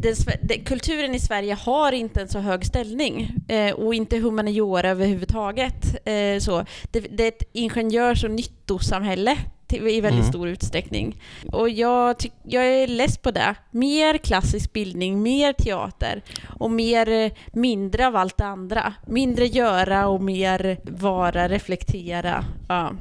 den, 0.00 0.14
den, 0.42 0.64
kulturen 0.64 1.14
i 1.14 1.18
Sverige 1.20 1.54
har 1.54 1.92
inte 1.92 2.20
en 2.20 2.28
så 2.28 2.38
hög 2.38 2.66
ställning 2.66 3.34
eh, 3.48 3.74
och 3.74 3.94
inte 3.94 4.16
humaniora 4.18 4.88
överhuvudtaget. 4.90 6.06
Eh, 6.08 6.38
så. 6.40 6.64
Det, 6.90 7.00
det 7.00 7.24
är 7.24 7.28
ett 7.28 7.42
ingenjörs 7.52 8.24
och 8.24 8.30
nyttosamhälle 8.30 9.36
till, 9.66 9.88
i 9.88 10.00
väldigt 10.00 10.20
Mm. 10.20 10.32
stor 10.32 10.48
utsträckning. 10.48 11.22
Och 11.52 11.70
jag, 11.70 12.16
tyck- 12.16 12.32
jag 12.42 12.66
är 12.66 12.86
less 12.86 13.18
på 13.18 13.30
det. 13.30 13.54
Mer 13.70 14.18
klassisk 14.18 14.72
bildning, 14.72 15.22
mer 15.22 15.52
teater 15.52 16.22
och 16.58 16.70
mer, 16.70 17.08
eh, 17.08 17.30
mindre 17.52 18.06
av 18.06 18.16
allt 18.16 18.36
det 18.36 18.44
andra. 18.46 18.94
Mindre 19.06 19.46
göra 19.46 20.08
och 20.08 20.22
mer 20.22 20.78
vara, 20.84 21.48
reflektera. 21.48 22.44
Ja. 22.68 22.92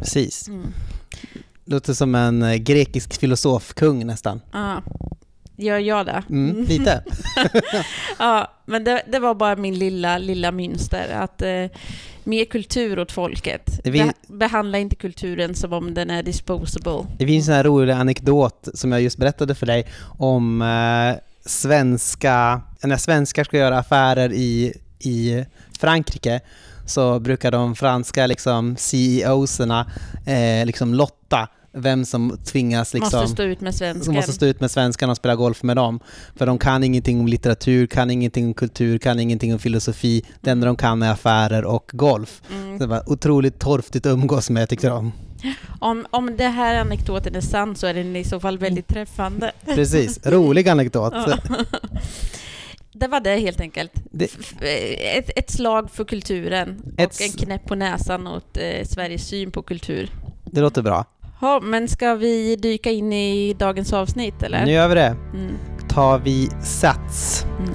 Precis. 0.00 0.48
Mm. 0.48 0.66
Låter 1.64 1.92
som 1.92 2.14
en 2.14 2.42
eh, 2.42 2.54
grekisk 2.56 3.20
filosofkung 3.20 4.06
nästan. 4.06 4.40
Ja. 4.52 4.82
Gör 5.56 5.78
jag 5.78 6.06
det? 6.06 6.22
Mm, 6.30 6.64
lite. 6.64 7.02
Ja, 8.18 8.52
men 8.64 8.84
det, 8.84 9.02
det 9.12 9.18
var 9.18 9.34
bara 9.34 9.56
min 9.56 9.78
lilla, 9.78 10.18
lilla 10.18 10.52
mönster. 10.52 11.08
Att 11.14 11.42
eh, 11.42 11.64
mer 12.24 12.44
kultur 12.44 12.98
åt 12.98 13.12
folket. 13.12 13.80
Det 13.84 13.90
Be- 13.90 14.12
behandla 14.26 14.78
inte 14.78 14.96
kulturen 14.96 15.54
som 15.54 15.72
om 15.72 15.94
den 15.94 16.10
är 16.10 16.22
disposable. 16.22 17.06
Det 17.18 17.26
finns 17.26 17.48
en 17.48 17.62
rolig 17.62 17.92
anekdot 17.92 18.68
som 18.74 18.92
jag 18.92 19.02
just 19.02 19.18
berättade 19.18 19.54
för 19.54 19.66
dig 19.66 19.86
om 20.18 20.62
eh, 20.62 21.20
svenska, 21.46 22.60
när 22.82 22.96
svenskar 22.96 23.44
ska 23.44 23.58
göra 23.58 23.78
affärer 23.78 24.32
i, 24.32 24.72
i 24.98 25.44
Frankrike 25.80 26.40
så 26.86 27.20
brukar 27.20 27.50
de 27.50 27.76
franska 27.76 28.26
liksom, 28.26 28.76
CEOserna 28.76 29.86
eh, 30.26 30.66
liksom 30.66 30.94
lotta 30.94 31.48
vem 31.74 32.04
som 32.04 32.38
tvingas 32.44 32.94
liksom, 32.94 33.20
Måste 33.20 33.34
stå 33.34 33.42
ut 33.42 33.60
med 33.60 33.74
svensken. 33.74 34.04
som 34.04 34.14
måste 34.14 34.32
stå 34.32 34.46
ut 34.46 34.60
med 34.60 34.70
svenskarna 34.70 35.10
och 35.10 35.16
spela 35.16 35.34
golf 35.34 35.62
med 35.62 35.76
dem. 35.76 36.00
För 36.36 36.46
de 36.46 36.58
kan 36.58 36.84
ingenting 36.84 37.20
om 37.20 37.26
litteratur, 37.28 37.86
kan 37.86 38.10
ingenting 38.10 38.46
om 38.46 38.54
kultur, 38.54 38.98
kan 38.98 39.20
ingenting 39.20 39.52
om 39.52 39.58
filosofi. 39.58 40.24
Det 40.40 40.50
enda 40.50 40.66
de 40.66 40.76
kan 40.76 41.02
är 41.02 41.10
affärer 41.12 41.64
och 41.64 41.90
golf. 41.92 42.42
Mm. 42.52 42.78
Det 42.78 42.86
var 42.86 43.12
otroligt 43.12 43.58
torftigt 43.58 44.06
att 44.06 44.12
umgås 44.12 44.50
med 44.50 44.68
tyckte 44.68 44.88
de. 44.88 45.12
Om, 45.78 46.06
om 46.10 46.36
det 46.36 46.48
här 46.48 46.74
anekdoten 46.80 47.34
är 47.36 47.40
sann 47.40 47.76
så 47.76 47.86
är 47.86 47.94
den 47.94 48.16
i 48.16 48.24
så 48.24 48.40
fall 48.40 48.58
väldigt 48.58 48.88
träffande. 48.88 49.52
Precis, 49.64 50.26
rolig 50.26 50.68
anekdot. 50.68 51.12
Ja. 51.26 51.38
Det 52.92 53.08
var 53.08 53.20
det 53.20 53.36
helt 53.36 53.60
enkelt. 53.60 53.92
Det- 54.10 54.30
Ett, 55.18 55.30
ett 55.36 55.50
slag 55.50 55.90
för 55.90 56.04
kulturen 56.04 56.82
Ett 56.96 57.14
och 57.14 57.20
en 57.22 57.32
knäpp 57.32 57.64
på 57.66 57.74
näsan 57.74 58.26
åt 58.26 58.56
eh, 58.56 58.84
Sveriges 58.86 59.26
syn 59.28 59.50
på 59.50 59.62
kultur. 59.62 60.10
Det 60.44 60.60
låter 60.60 60.82
bra. 60.82 61.04
Ja, 61.44 61.60
men 61.62 61.88
ska 61.88 62.14
vi 62.14 62.56
dyka 62.56 62.90
in 62.90 63.12
i 63.12 63.54
dagens 63.58 63.92
avsnitt 63.92 64.42
eller? 64.42 64.64
Nu 64.66 64.72
gör 64.72 64.88
vi 64.88 64.94
det. 64.94 65.16
Mm. 65.34 65.54
Tar 65.88 66.18
vi 66.18 66.48
sats. 66.62 67.46
Mm. 67.58 67.74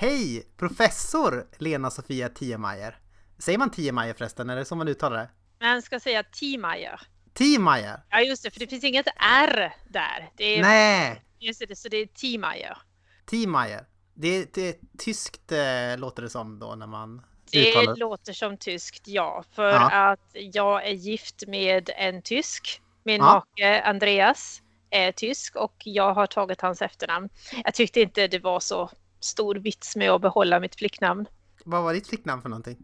Hej! 0.00 0.46
Professor 0.56 1.46
Lena 1.58 1.90
Sofia 1.90 2.28
Tiemeyer. 2.28 2.98
Säger 3.38 3.58
man 3.58 3.70
Tiemeyer 3.70 4.14
förresten? 4.14 4.50
Är 4.50 4.56
det 4.56 4.64
så 4.64 4.76
man 4.76 4.88
uttalar 4.88 5.16
det? 5.18 5.30
Man 5.66 5.82
ska 5.82 6.00
säga 6.00 6.22
Tiemeyer. 6.22 7.00
Tiemeyer? 7.34 8.00
Ja 8.10 8.20
just 8.20 8.42
det, 8.42 8.50
för 8.50 8.60
det 8.60 8.66
finns 8.66 8.84
inget 8.84 9.06
R 9.46 9.72
där. 9.88 10.30
Det 10.36 10.44
är, 10.58 10.62
Nej! 10.62 11.22
Just 11.38 11.62
det, 11.68 11.76
så 11.76 11.88
det 11.88 11.96
är 11.96 12.06
Tiemeyer. 12.06 12.78
Tiemeyer. 13.26 13.86
Det 14.14 14.28
är, 14.28 14.46
det 14.54 14.68
är 14.68 14.74
tyskt 14.98 15.52
eh, 15.52 15.98
låter 15.98 16.22
det 16.22 16.30
som 16.30 16.58
då 16.58 16.74
när 16.74 16.86
man 16.86 17.22
Det 17.50 17.70
uttalar 17.70 17.96
låter 17.96 18.32
som 18.32 18.56
tyskt, 18.56 19.08
ja. 19.08 19.44
För 19.52 19.70
Ja. 19.70 20.10
att 20.10 20.30
jag 20.32 20.86
är 20.86 20.92
gift 20.92 21.42
med 21.46 21.90
en 21.96 22.22
tysk. 22.22 22.80
Min 23.04 23.16
Ja. 23.20 23.34
make 23.58 23.82
Andreas 23.82 24.62
är 24.90 25.12
tysk 25.12 25.56
och 25.56 25.74
jag 25.84 26.14
har 26.14 26.26
tagit 26.26 26.60
hans 26.60 26.82
efternamn. 26.82 27.28
Jag 27.64 27.74
tyckte 27.74 28.00
inte 28.00 28.26
det 28.28 28.38
var 28.38 28.60
så 28.60 28.90
stor 29.20 29.54
vits 29.54 29.96
med 29.96 30.10
att 30.10 30.20
behålla 30.20 30.60
mitt 30.60 30.76
flicknamn. 30.76 31.26
Vad 31.64 31.82
var 31.82 31.92
ditt 31.94 32.08
flicknamn 32.08 32.42
för 32.42 32.48
någonting? 32.48 32.76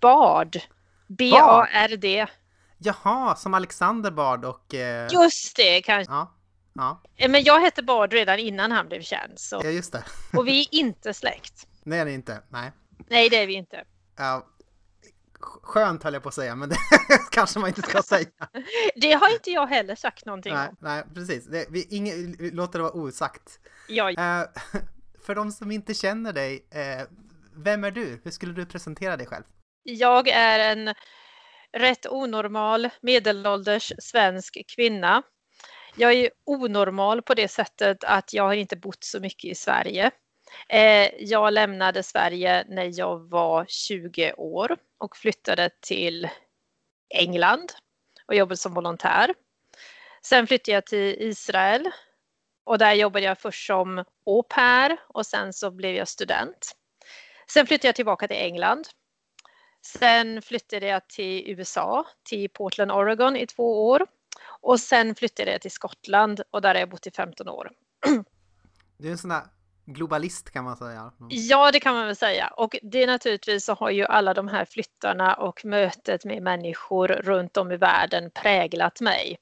Bard. 0.00 0.56
B-A-R-D. 1.08 2.26
Jaha, 2.78 3.36
som 3.36 3.54
Alexander 3.54 4.10
Bard 4.10 4.44
och... 4.44 4.74
Eh, 4.74 5.08
Just 5.12 5.56
det, 5.56 5.82
kanske. 5.82 6.12
ja, 6.12 6.34
ja, 6.74 7.02
Eh, 7.16 7.30
Men 7.30 7.42
jag 7.44 7.60
hette 7.60 7.82
Bard 7.82 8.12
redan 8.12 8.38
innan 8.38 8.72
han 8.72 8.88
blev 8.88 9.02
känd. 9.02 9.32
Så. 9.40 9.60
ja, 9.64 9.70
just 9.70 9.92
det. 9.92 10.04
Och 10.36 10.46
vi 10.48 10.60
är 10.60 10.74
inte 10.74 11.14
släkt. 11.14 11.66
Nej, 11.84 12.04
det 12.04 12.10
är 12.10 12.14
inte. 12.14 12.42
Nej. 12.48 12.72
Nej, 13.08 13.28
det 13.28 13.36
är 13.36 13.46
vi 13.46 13.54
inte. 13.54 13.84
Ja, 14.16 14.46
skönt 15.62 16.02
höll 16.02 16.14
jag 16.14 16.22
på 16.22 16.28
att 16.28 16.34
säga, 16.34 16.54
men 16.54 16.68
det 16.68 16.76
kanske 17.30 17.58
man 17.58 17.68
inte 17.68 17.82
ska 17.82 18.02
säga. 18.16 18.26
Det 18.96 19.12
har 19.12 19.32
inte 19.32 19.50
jag 19.50 19.66
heller 19.66 19.94
sagt 19.94 20.26
någonting 20.26 20.54
Nej, 20.54 20.68
om. 20.68 20.76
nej 20.80 21.04
precis. 21.14 21.46
Det, 21.46 21.66
vi, 21.70 21.86
inge, 21.90 22.14
vi 22.38 22.50
låter 22.50 22.78
det 22.78 22.82
vara 22.82 22.92
osagt. 22.92 23.58
Jag, 23.88 24.18
Eh, 24.18 24.46
för 25.26 25.34
de 25.34 25.52
som 25.52 25.70
inte 25.70 25.94
känner 25.94 26.32
dig, 26.32 26.66
eh, 26.70 27.06
vem 27.56 27.84
är 27.84 27.90
du? 27.90 28.20
Hur 28.24 28.30
skulle 28.30 28.52
du 28.52 28.66
presentera 28.66 29.16
dig 29.16 29.26
själv? 29.26 29.44
jag 29.86 30.28
är 30.28 30.72
en 30.72 30.94
rätt 31.72 32.06
onormal 32.06 32.88
medelålders 33.00 33.92
svensk 33.98 34.58
kvinna. 34.76 35.22
Jag 35.96 36.12
är 36.12 36.30
onormal 36.44 37.22
på 37.22 37.34
det 37.34 37.48
sättet 37.48 38.04
att 38.04 38.32
jag 38.32 38.44
har 38.44 38.54
inte 38.54 38.76
bott 38.76 39.04
så 39.04 39.20
mycket 39.20 39.50
i 39.50 39.54
Sverige. 39.54 40.10
Eh, 40.68 41.10
jag 41.18 41.52
lämnade 41.52 42.02
Sverige 42.02 42.64
när 42.68 42.98
jag 42.98 43.30
var 43.30 43.64
20 43.68 44.32
år 44.32 44.76
och 44.98 45.16
flyttade 45.16 45.70
till 45.80 46.28
England 47.14 47.72
och 48.26 48.34
jobbade 48.34 48.56
som 48.56 48.74
volontär. 48.74 49.34
Sen 50.22 50.46
flyttade 50.46 50.74
jag 50.74 50.86
till 50.86 51.16
Israel 51.18 51.90
och 52.66 52.78
där 52.78 52.92
jobbade 52.92 53.24
jag 53.24 53.38
först 53.38 53.66
som 53.66 54.04
au 54.26 54.42
pair 54.42 54.96
och 55.08 55.26
sen 55.26 55.52
så 55.52 55.70
blev 55.70 55.94
jag 55.94 56.08
student. 56.08 56.76
Sen 57.50 57.66
flyttade 57.66 57.88
jag 57.88 57.94
tillbaka 57.94 58.28
till 58.28 58.36
England. 58.36 58.88
Sen 59.86 60.42
flyttade 60.42 60.86
jag 60.86 61.08
till 61.08 61.50
USA, 61.50 62.06
till 62.22 62.50
Portland, 62.50 62.92
Oregon 62.92 63.36
i 63.36 63.46
två 63.46 63.88
år. 63.88 64.06
Och 64.60 64.80
sen 64.80 65.14
flyttade 65.14 65.52
jag 65.52 65.60
till 65.60 65.70
Skottland 65.70 66.40
och 66.50 66.62
där 66.62 66.74
har 66.74 66.80
jag 66.80 66.90
bott 66.90 67.06
i 67.06 67.10
15 67.10 67.48
år. 67.48 67.70
Det 68.98 69.08
är 69.08 69.12
en 69.12 69.18
sån 69.18 69.30
där 69.30 69.42
globalist 69.86 70.50
kan 70.50 70.64
man 70.64 70.76
säga. 70.76 71.00
Mm. 71.00 71.28
Ja, 71.30 71.70
det 71.70 71.80
kan 71.80 71.94
man 71.94 72.06
väl 72.06 72.16
säga. 72.16 72.48
Och 72.48 72.76
det 72.82 73.02
är 73.02 73.06
naturligtvis 73.06 73.64
så 73.64 73.74
har 73.74 73.90
ju 73.90 74.04
alla 74.04 74.34
de 74.34 74.48
här 74.48 74.64
flyttarna 74.64 75.34
och 75.34 75.64
mötet 75.64 76.24
med 76.24 76.42
människor 76.42 77.08
runt 77.08 77.56
om 77.56 77.72
i 77.72 77.76
världen 77.76 78.30
präglat 78.30 79.00
mig. 79.00 79.38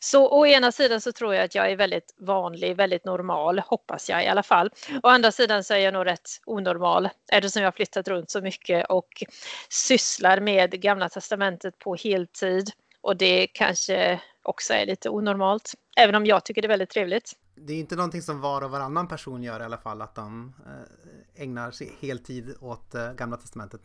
Så 0.00 0.28
å 0.28 0.46
ena 0.46 0.72
sidan 0.72 1.00
så 1.00 1.12
tror 1.12 1.34
jag 1.34 1.44
att 1.44 1.54
jag 1.54 1.70
är 1.70 1.76
väldigt 1.76 2.14
vanlig, 2.18 2.76
väldigt 2.76 3.04
normal, 3.04 3.58
hoppas 3.58 4.10
jag 4.10 4.24
i 4.24 4.28
alla 4.28 4.42
fall. 4.42 4.70
Å 5.02 5.08
andra 5.08 5.32
sidan 5.32 5.64
så 5.64 5.74
är 5.74 5.78
jag 5.78 5.94
nog 5.94 6.06
rätt 6.06 6.28
onormal 6.46 7.08
eftersom 7.32 7.62
jag 7.62 7.66
har 7.66 7.72
flyttat 7.72 8.08
runt 8.08 8.30
så 8.30 8.40
mycket 8.40 8.86
och 8.86 9.24
sysslar 9.68 10.40
med 10.40 10.80
Gamla 10.82 11.08
Testamentet 11.08 11.78
på 11.78 11.94
heltid. 11.94 12.70
Och 13.00 13.16
det 13.16 13.46
kanske 13.46 14.20
också 14.42 14.74
är 14.74 14.86
lite 14.86 15.10
onormalt, 15.10 15.74
även 15.96 16.14
om 16.14 16.26
jag 16.26 16.44
tycker 16.44 16.62
det 16.62 16.66
är 16.66 16.68
väldigt 16.68 16.90
trevligt. 16.90 17.32
Det 17.60 17.72
är 17.72 17.78
inte 17.78 17.96
någonting 17.96 18.22
som 18.22 18.40
var 18.40 18.62
och 18.62 18.70
varannan 18.70 19.08
person 19.08 19.42
gör 19.42 19.60
i 19.60 19.64
alla 19.64 19.78
fall, 19.78 20.02
att 20.02 20.14
de 20.14 20.54
eh, 20.66 21.42
ägnar 21.42 21.70
sig 21.70 21.96
heltid 22.00 22.54
åt 22.60 22.94
eh, 22.94 23.12
Gamla 23.12 23.36
Testamentet. 23.36 23.80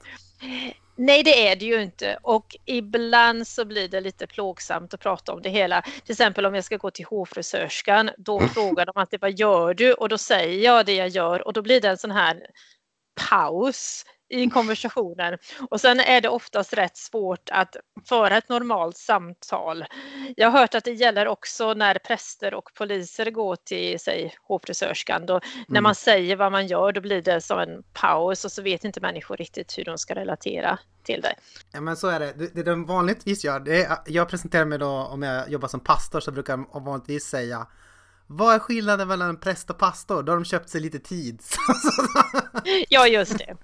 Nej, 0.96 1.24
det 1.24 1.48
är 1.48 1.56
det 1.56 1.66
ju 1.66 1.84
inte 1.84 2.20
och 2.22 2.56
ibland 2.66 3.48
så 3.48 3.66
blir 3.66 3.88
det 3.88 4.02
lite 4.02 4.28
plågsamt 4.28 4.94
att 4.94 5.00
prata 5.00 5.34
om 5.34 5.42
det 5.42 5.50
hela. 5.50 5.82
Till 5.82 6.12
exempel 6.12 6.46
om 6.46 6.56
jag 6.56 6.64
ska 6.64 6.78
gå 6.78 6.92
till 6.92 7.06
hårfrisörskan, 7.06 8.10
då 8.18 8.40
frågar 8.54 8.86
de 8.86 8.92
alltid 8.96 9.22
vad 9.22 9.40
gör 9.40 9.74
du? 9.74 9.94
Och 9.94 10.10
då 10.10 10.18
säger 10.18 10.64
jag 10.64 10.86
det 10.86 10.96
jag 10.96 11.10
gör 11.10 11.48
och 11.48 11.54
då 11.54 11.62
blir 11.62 11.82
det 11.82 11.90
en 11.90 11.98
sån 11.98 12.12
här 12.12 12.48
paus 13.30 14.06
i 14.34 14.50
konversationen. 14.50 15.38
Och 15.70 15.82
sen 15.82 16.00
är 16.00 16.22
det 16.22 16.30
oftast 16.30 16.74
rätt 16.74 16.98
svårt 16.98 17.50
att 17.52 17.76
föra 18.10 18.38
ett 18.38 18.50
normalt 18.50 18.98
samtal. 18.98 19.86
Jag 20.36 20.50
har 20.50 20.60
hört 20.60 20.76
att 20.76 20.84
det 20.84 20.92
gäller 20.92 21.28
också 21.28 21.74
när 21.74 21.96
präster 22.00 22.54
och 22.54 22.70
poliser 22.78 23.32
går 23.32 23.56
till, 23.56 24.00
säg, 24.00 24.36
hårfrisörskan. 24.48 25.26
Då, 25.26 25.34
När 25.34 25.64
Mm. 25.70 25.84
man 25.84 25.96
säger 25.96 26.36
vad 26.36 26.52
man 26.52 26.68
gör, 26.68 26.92
då 26.92 27.02
blir 27.02 27.22
det 27.22 27.42
som 27.42 27.60
en 27.60 27.84
paus 27.94 28.46
och 28.46 28.52
så 28.52 28.62
vet 28.62 28.84
inte 28.84 29.02
människor 29.02 29.38
riktigt 29.38 29.78
hur 29.78 29.86
de 29.86 29.98
ska 29.98 30.16
relatera 30.16 30.80
till 31.04 31.22
det. 31.22 31.36
Ja 31.72 31.82
men 31.82 31.98
så 31.98 32.08
är 32.08 32.20
det. 32.20 32.34
Det, 32.34 32.48
det 32.56 32.64
de 32.64 32.86
vanligtvis 32.86 33.44
gör, 33.44 33.60
det 33.60 33.84
är, 33.84 33.98
jag 34.06 34.30
presenterar 34.30 34.66
mig 34.66 34.78
då 34.80 34.88
om 34.88 35.24
jag 35.24 35.50
jobbar 35.50 35.68
som 35.68 35.80
pastor 35.80 36.20
så 36.20 36.32
brukar 36.32 36.58
de 36.58 36.84
vanligtvis 36.86 37.24
säga 37.24 37.68
vad 38.28 38.56
är 38.56 38.60
skillnaden 38.60 39.08
mellan 39.08 39.30
en 39.30 39.40
präst 39.40 39.70
och 39.70 39.78
pastor? 39.78 40.24
Då 40.24 40.32
har 40.32 40.38
de 40.38 40.46
köpt 40.46 40.70
sig 40.70 40.82
lite 40.82 41.00
tid. 41.00 41.42
Ja, 42.90 43.08
just 43.08 43.38
det. 43.38 43.58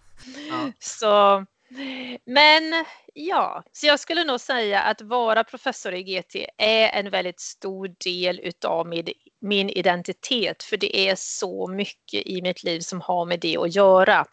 Ja. 0.49 0.71
Så 0.79 1.45
Men 2.25 2.85
ja, 3.13 3.63
så 3.71 3.87
jag 3.87 3.99
skulle 3.99 4.23
nog 4.23 4.39
säga 4.39 4.81
att 4.81 5.01
vara 5.01 5.43
professor 5.43 5.93
i 5.93 6.03
GT 6.03 6.35
är 6.57 6.89
en 6.89 7.09
väldigt 7.09 7.39
stor 7.39 7.95
del 8.03 8.39
utav 8.39 8.87
min, 8.87 9.07
min 9.41 9.69
identitet, 9.69 10.63
för 10.63 10.77
det 10.77 11.09
är 11.09 11.15
så 11.15 11.67
mycket 11.67 12.27
i 12.27 12.41
mitt 12.41 12.63
liv 12.63 12.79
som 12.79 13.01
har 13.01 13.25
med 13.25 13.39
det 13.39 13.57
att 13.57 13.75
göra. 13.75 14.25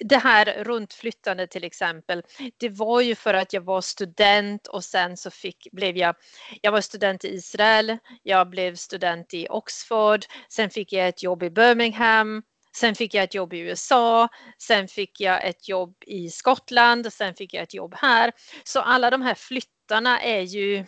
Det 0.00 0.16
här 0.16 0.64
runtflyttande 0.64 1.46
till 1.46 1.64
exempel, 1.64 2.22
det 2.56 2.68
var 2.68 3.00
ju 3.00 3.14
för 3.14 3.34
att 3.34 3.52
jag 3.52 3.64
var 3.64 3.80
student 3.80 4.66
och 4.66 4.84
sen 4.84 5.16
så 5.16 5.30
fick, 5.30 5.68
blev 5.72 5.96
jag, 5.96 6.14
jag 6.62 6.72
var 6.72 6.80
student 6.80 7.24
i 7.24 7.28
Israel, 7.28 7.98
jag 8.22 8.50
blev 8.50 8.76
student 8.76 9.34
i 9.34 9.46
Oxford, 9.50 10.24
sen 10.48 10.70
fick 10.70 10.92
jag 10.92 11.08
ett 11.08 11.22
jobb 11.22 11.42
i 11.42 11.50
Birmingham, 11.50 12.42
Sen 12.76 12.94
fick 12.94 13.14
jag 13.14 13.24
ett 13.24 13.34
jobb 13.34 13.52
i 13.52 13.58
USA, 13.58 14.28
sen 14.58 14.88
fick 14.88 15.20
jag 15.20 15.44
ett 15.44 15.68
jobb 15.68 15.94
i 16.06 16.30
Skottland 16.30 17.12
sen 17.12 17.34
fick 17.34 17.54
jag 17.54 17.62
ett 17.62 17.74
jobb 17.74 17.94
här. 17.98 18.32
Så 18.64 18.80
alla 18.80 19.10
de 19.10 19.22
här 19.22 19.34
flyttarna 19.34 20.20
är 20.20 20.40
ju, 20.40 20.84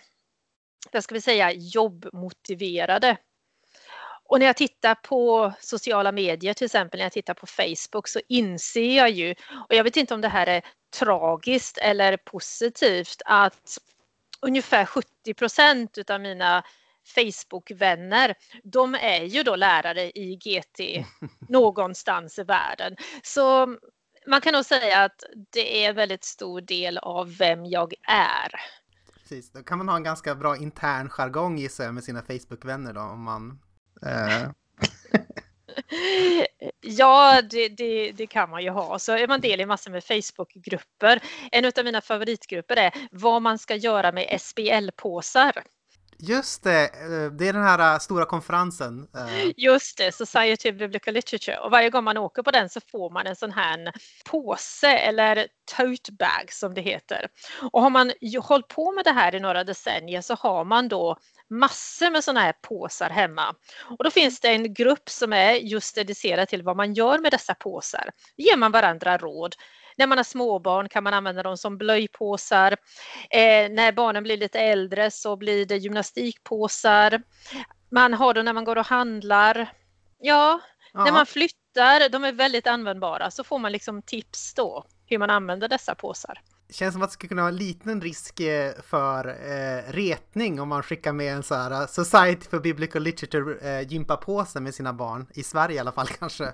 vad 0.92 1.04
ska 1.04 1.14
vi 1.14 1.20
säga, 1.20 1.52
jobbmotiverade. 1.52 3.16
Och 4.24 4.38
när 4.38 4.46
jag 4.46 4.56
tittar 4.56 4.94
på 4.94 5.52
sociala 5.60 6.12
medier, 6.12 6.54
till 6.54 6.64
exempel 6.64 6.98
när 6.98 7.04
jag 7.04 7.12
tittar 7.12 7.34
på 7.34 7.46
Facebook, 7.46 8.08
så 8.08 8.20
inser 8.28 8.96
jag 8.96 9.10
ju, 9.10 9.34
och 9.68 9.74
jag 9.74 9.84
vet 9.84 9.96
inte 9.96 10.14
om 10.14 10.20
det 10.20 10.28
här 10.28 10.46
är 10.46 10.62
tragiskt 10.98 11.78
eller 11.78 12.16
positivt, 12.16 13.22
att 13.24 13.78
ungefär 14.40 14.84
70 14.84 15.34
procent 15.34 15.98
utav 15.98 16.20
mina 16.20 16.64
Facebook-vänner, 17.04 18.35
de 18.64 18.94
är 18.94 19.25
ju 19.25 19.42
då 19.42 19.56
lärare 19.56 20.11
i 20.11 20.37
GT 20.37 21.06
någonstans 21.49 22.38
i 22.38 22.42
världen. 22.42 22.97
Så 23.23 23.76
man 24.26 24.40
kan 24.40 24.52
nog 24.54 24.64
säga 24.64 25.02
att 25.04 25.23
det 25.52 25.85
är 25.85 25.88
en 25.88 25.97
väldigt 25.97 26.25
stor 26.25 26.61
del 26.61 26.99
av 26.99 27.37
vem 27.37 27.66
jag 27.66 27.94
är. 28.09 28.50
Precis, 29.14 29.52
då 29.52 29.62
kan 29.62 29.78
man 29.78 29.88
ha 29.88 29.97
en 29.97 30.02
ganska 30.02 30.35
bra 30.35 30.56
intern 30.56 31.09
jargong 31.09 31.59
gissar 31.59 31.85
jag 31.85 31.94
med 31.94 32.04
sina 32.04 32.23
Facebook-vänner 32.23 32.92
då 32.92 33.00
om 33.00 33.23
man... 33.23 33.61
Eh... 34.06 34.50
ja, 36.80 37.42
det, 37.42 37.68
det, 37.68 38.12
det, 38.12 38.26
kan 38.26 38.50
man 38.50 38.62
ju 38.62 38.71
ha. 38.71 38.99
Så 38.99 39.12
är 39.12 39.28
man 39.28 39.40
del 39.40 39.61
i 39.61 39.66
massor 39.66 39.90
med 39.90 40.04
Facebook-grupper. 40.04 41.23
En 41.52 41.64
av 41.64 41.85
mina 41.85 42.00
favoritgrupper 42.00 42.76
är 42.76 43.09
vad 43.11 43.42
man 43.42 43.59
ska 43.59 43.76
göra 43.76 44.12
med 44.12 44.40
SBL-påsar. 44.40 45.62
Just 46.24 46.62
det, 46.64 46.82
eh, 46.84 47.32
det 47.32 47.48
är 47.48 47.52
den 47.52 47.62
här 47.62 47.94
eh, 47.94 47.98
stora 47.98 48.24
konferensen. 48.24 49.08
Eh. 49.16 49.50
Just 49.56 49.98
det, 49.98 50.12
Society 50.12 50.70
of 50.70 50.76
Biblical 50.76 51.14
Literature. 51.14 51.58
Och 51.58 51.70
varje 51.70 51.90
gång 51.90 52.04
man 52.04 52.18
åker 52.18 52.42
på 52.42 52.50
den 52.50 52.68
så 52.68 52.80
får 52.80 53.10
man 53.10 53.26
en 53.26 53.36
sån 53.36 53.52
här 53.52 53.92
påse 54.24 54.88
eller 54.88 55.48
tote 55.76 56.12
bag 56.12 56.46
som 56.48 56.74
det 56.74 56.80
heter. 56.80 57.28
Och 57.72 57.82
har 57.82 57.90
man 57.90 58.12
hållit 58.42 58.68
på 58.68 58.92
med 58.92 59.04
det 59.04 59.12
här 59.12 59.34
i 59.34 59.40
några 59.40 59.64
decennier 59.64 60.20
så 60.20 60.34
har 60.34 60.64
man 60.64 60.88
då 60.88 61.16
massor 61.50 62.10
med 62.10 62.24
sådana 62.24 62.40
här 62.40 62.54
påsar 62.62 63.10
hemma. 63.10 63.54
Och 63.98 64.04
då 64.04 64.10
finns 64.10 64.40
det 64.40 64.48
en 64.48 64.74
grupp 64.74 65.08
som 65.10 65.32
är 65.32 65.52
just 65.52 65.94
dedicerad 65.94 66.48
till 66.48 66.62
vad 66.62 66.76
man 66.76 66.94
gör 66.94 67.18
med 67.18 67.32
dessa 67.32 67.54
påsar. 67.54 68.10
Då 68.36 68.42
ger 68.44 68.56
man 68.56 68.72
varandra 68.72 69.18
råd 69.18 69.54
när 69.96 70.06
man 70.06 70.18
har 70.18 70.25
småbarn 70.25 70.88
kan 70.88 71.04
man 71.04 71.14
använda 71.14 71.42
dem 71.42 71.56
som 71.56 71.78
blöjpåsar. 71.78 72.76
Eh, 73.30 73.70
när 73.70 73.92
barnen 73.92 74.22
blir 74.22 74.37
lite 74.37 74.61
äldre 74.61 75.11
så 75.11 75.37
blir 75.37 75.66
det 75.66 75.76
gymnastikpåsar. 75.76 77.22
Man 77.90 78.14
har 78.14 78.34
dem 78.34 78.44
när 78.44 78.52
man 78.52 78.64
går 78.64 78.78
och 78.78 78.87
handlar. 78.87 79.72
Ja, 80.18 80.61
ja. 80.92 81.04
när 81.04 81.12
man 81.12 81.26
flyttar, 81.26 82.08
de 82.08 82.25
är 82.25 82.32
väldigt 82.32 82.66
användbara, 82.66 83.30
så 83.30 83.44
får 83.44 83.58
man 83.58 83.72
liksom 83.72 84.02
tips 84.02 84.54
då 84.54 84.84
hur 85.06 85.18
man 85.18 85.30
använder 85.30 85.68
dessa 85.68 85.94
påsar. 85.94 86.40
Känns 86.70 86.92
som 86.92 87.02
att 87.02 87.08
det 87.08 87.12
skulle 87.12 87.28
kunna 87.28 87.42
vara 87.42 87.52
en 87.52 87.56
liten 87.56 88.00
risk 88.00 88.40
eh, 88.40 88.72
för 88.82 89.28
eh, 89.28 89.92
retning 89.92 90.61
om 90.61 90.68
man 90.68 90.82
skickar 90.82 91.12
med 91.12 91.34
en 91.34 91.42
så 91.42 91.54
här 91.54 91.70
eh, 91.70 91.87
Society 91.87 92.49
for 92.50 92.61
Biblical 92.61 93.02
Literature 93.02 93.78
eh, 93.78 93.88
gympapåse 93.88 94.61
med 94.61 94.75
sina 94.75 94.92
barn. 94.92 95.26
I 95.34 95.42
Sverige 95.42 95.76
i 95.76 95.78
alla 95.78 95.92
fall 95.92 96.06
kanske. 96.18 96.52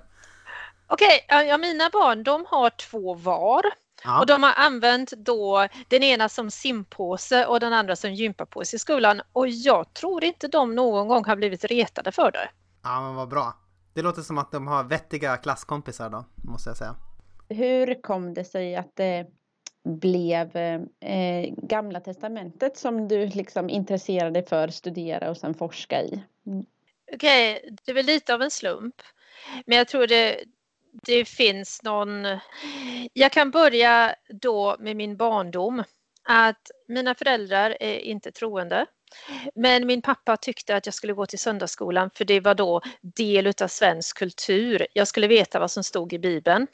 Okej, 0.91 1.25
okay, 1.27 1.47
ja, 1.47 1.57
mina 1.57 1.89
barn 1.89 2.23
de 2.23 2.45
har 2.49 2.69
två 2.69 3.13
var. 3.13 3.63
Ja. 4.03 4.19
Och 4.19 4.25
de 4.25 4.43
har 4.43 4.53
använt 4.57 5.11
då 5.11 5.67
den 5.87 6.03
ena 6.03 6.29
som 6.29 6.51
simpåse 6.51 7.45
och 7.45 7.59
den 7.59 7.73
andra 7.73 7.95
som 7.95 8.13
gympapåse 8.13 8.75
i 8.75 8.79
skolan. 8.79 9.21
Och 9.33 9.47
jag 9.47 9.93
tror 9.93 10.23
inte 10.23 10.47
de 10.47 10.75
någon 10.75 11.07
gång 11.07 11.25
har 11.25 11.35
blivit 11.35 11.63
retade 11.63 12.11
för 12.11 12.31
det. 12.31 12.49
Ja, 12.83 13.01
men 13.01 13.15
vad 13.15 13.29
bra. 13.29 13.53
Det 13.93 14.01
låter 14.01 14.21
som 14.21 14.37
att 14.37 14.51
de 14.51 14.67
har 14.67 14.83
vettiga 14.83 15.37
klasskompisar 15.37 16.09
då, 16.09 16.25
måste 16.43 16.69
jag 16.69 16.77
säga. 16.77 16.95
Hur 17.49 18.01
kom 18.01 18.33
det 18.33 18.43
sig 18.43 18.75
att 18.75 18.95
det 18.95 19.27
blev 19.83 20.57
eh, 20.99 21.53
Gamla 21.57 21.99
Testamentet 21.99 22.77
som 22.77 23.07
du 23.07 23.27
liksom 23.27 23.69
intresserade 23.69 24.31
dig 24.31 24.45
för, 24.45 24.67
studera 24.67 25.29
och 25.29 25.37
sen 25.37 25.53
forska 25.53 26.01
i? 26.01 26.23
Okej, 27.13 27.57
okay, 27.57 27.75
det 27.85 27.91
är 27.91 27.95
väl 27.95 28.05
lite 28.05 28.33
av 28.33 28.41
en 28.41 28.51
slump. 28.51 28.95
Men 29.65 29.77
jag 29.77 29.87
tror 29.87 30.07
det, 30.07 30.43
det 31.05 31.25
finns 31.25 31.83
någon... 31.83 32.27
Jag 33.13 33.31
kan 33.31 33.51
börja 33.51 34.15
då 34.29 34.75
med 34.79 34.95
min 34.95 35.17
barndom. 35.17 35.83
Att 36.23 36.71
mina 36.87 37.15
föräldrar 37.15 37.77
är 37.79 37.99
inte 37.99 38.31
troende. 38.31 38.85
Men 39.55 39.87
min 39.87 40.01
pappa 40.01 40.37
tyckte 40.37 40.75
att 40.75 40.85
jag 40.85 40.93
skulle 40.93 41.13
gå 41.13 41.25
till 41.25 41.39
söndagsskolan 41.39 42.09
för 42.15 42.25
det 42.25 42.39
var 42.39 42.55
då 42.55 42.81
del 43.01 43.47
utav 43.47 43.67
svensk 43.67 44.17
kultur. 44.17 44.87
Jag 44.93 45.07
skulle 45.07 45.27
veta 45.27 45.59
vad 45.59 45.71
som 45.71 45.83
stod 45.83 46.13
i 46.13 46.19
Bibeln. 46.19 46.67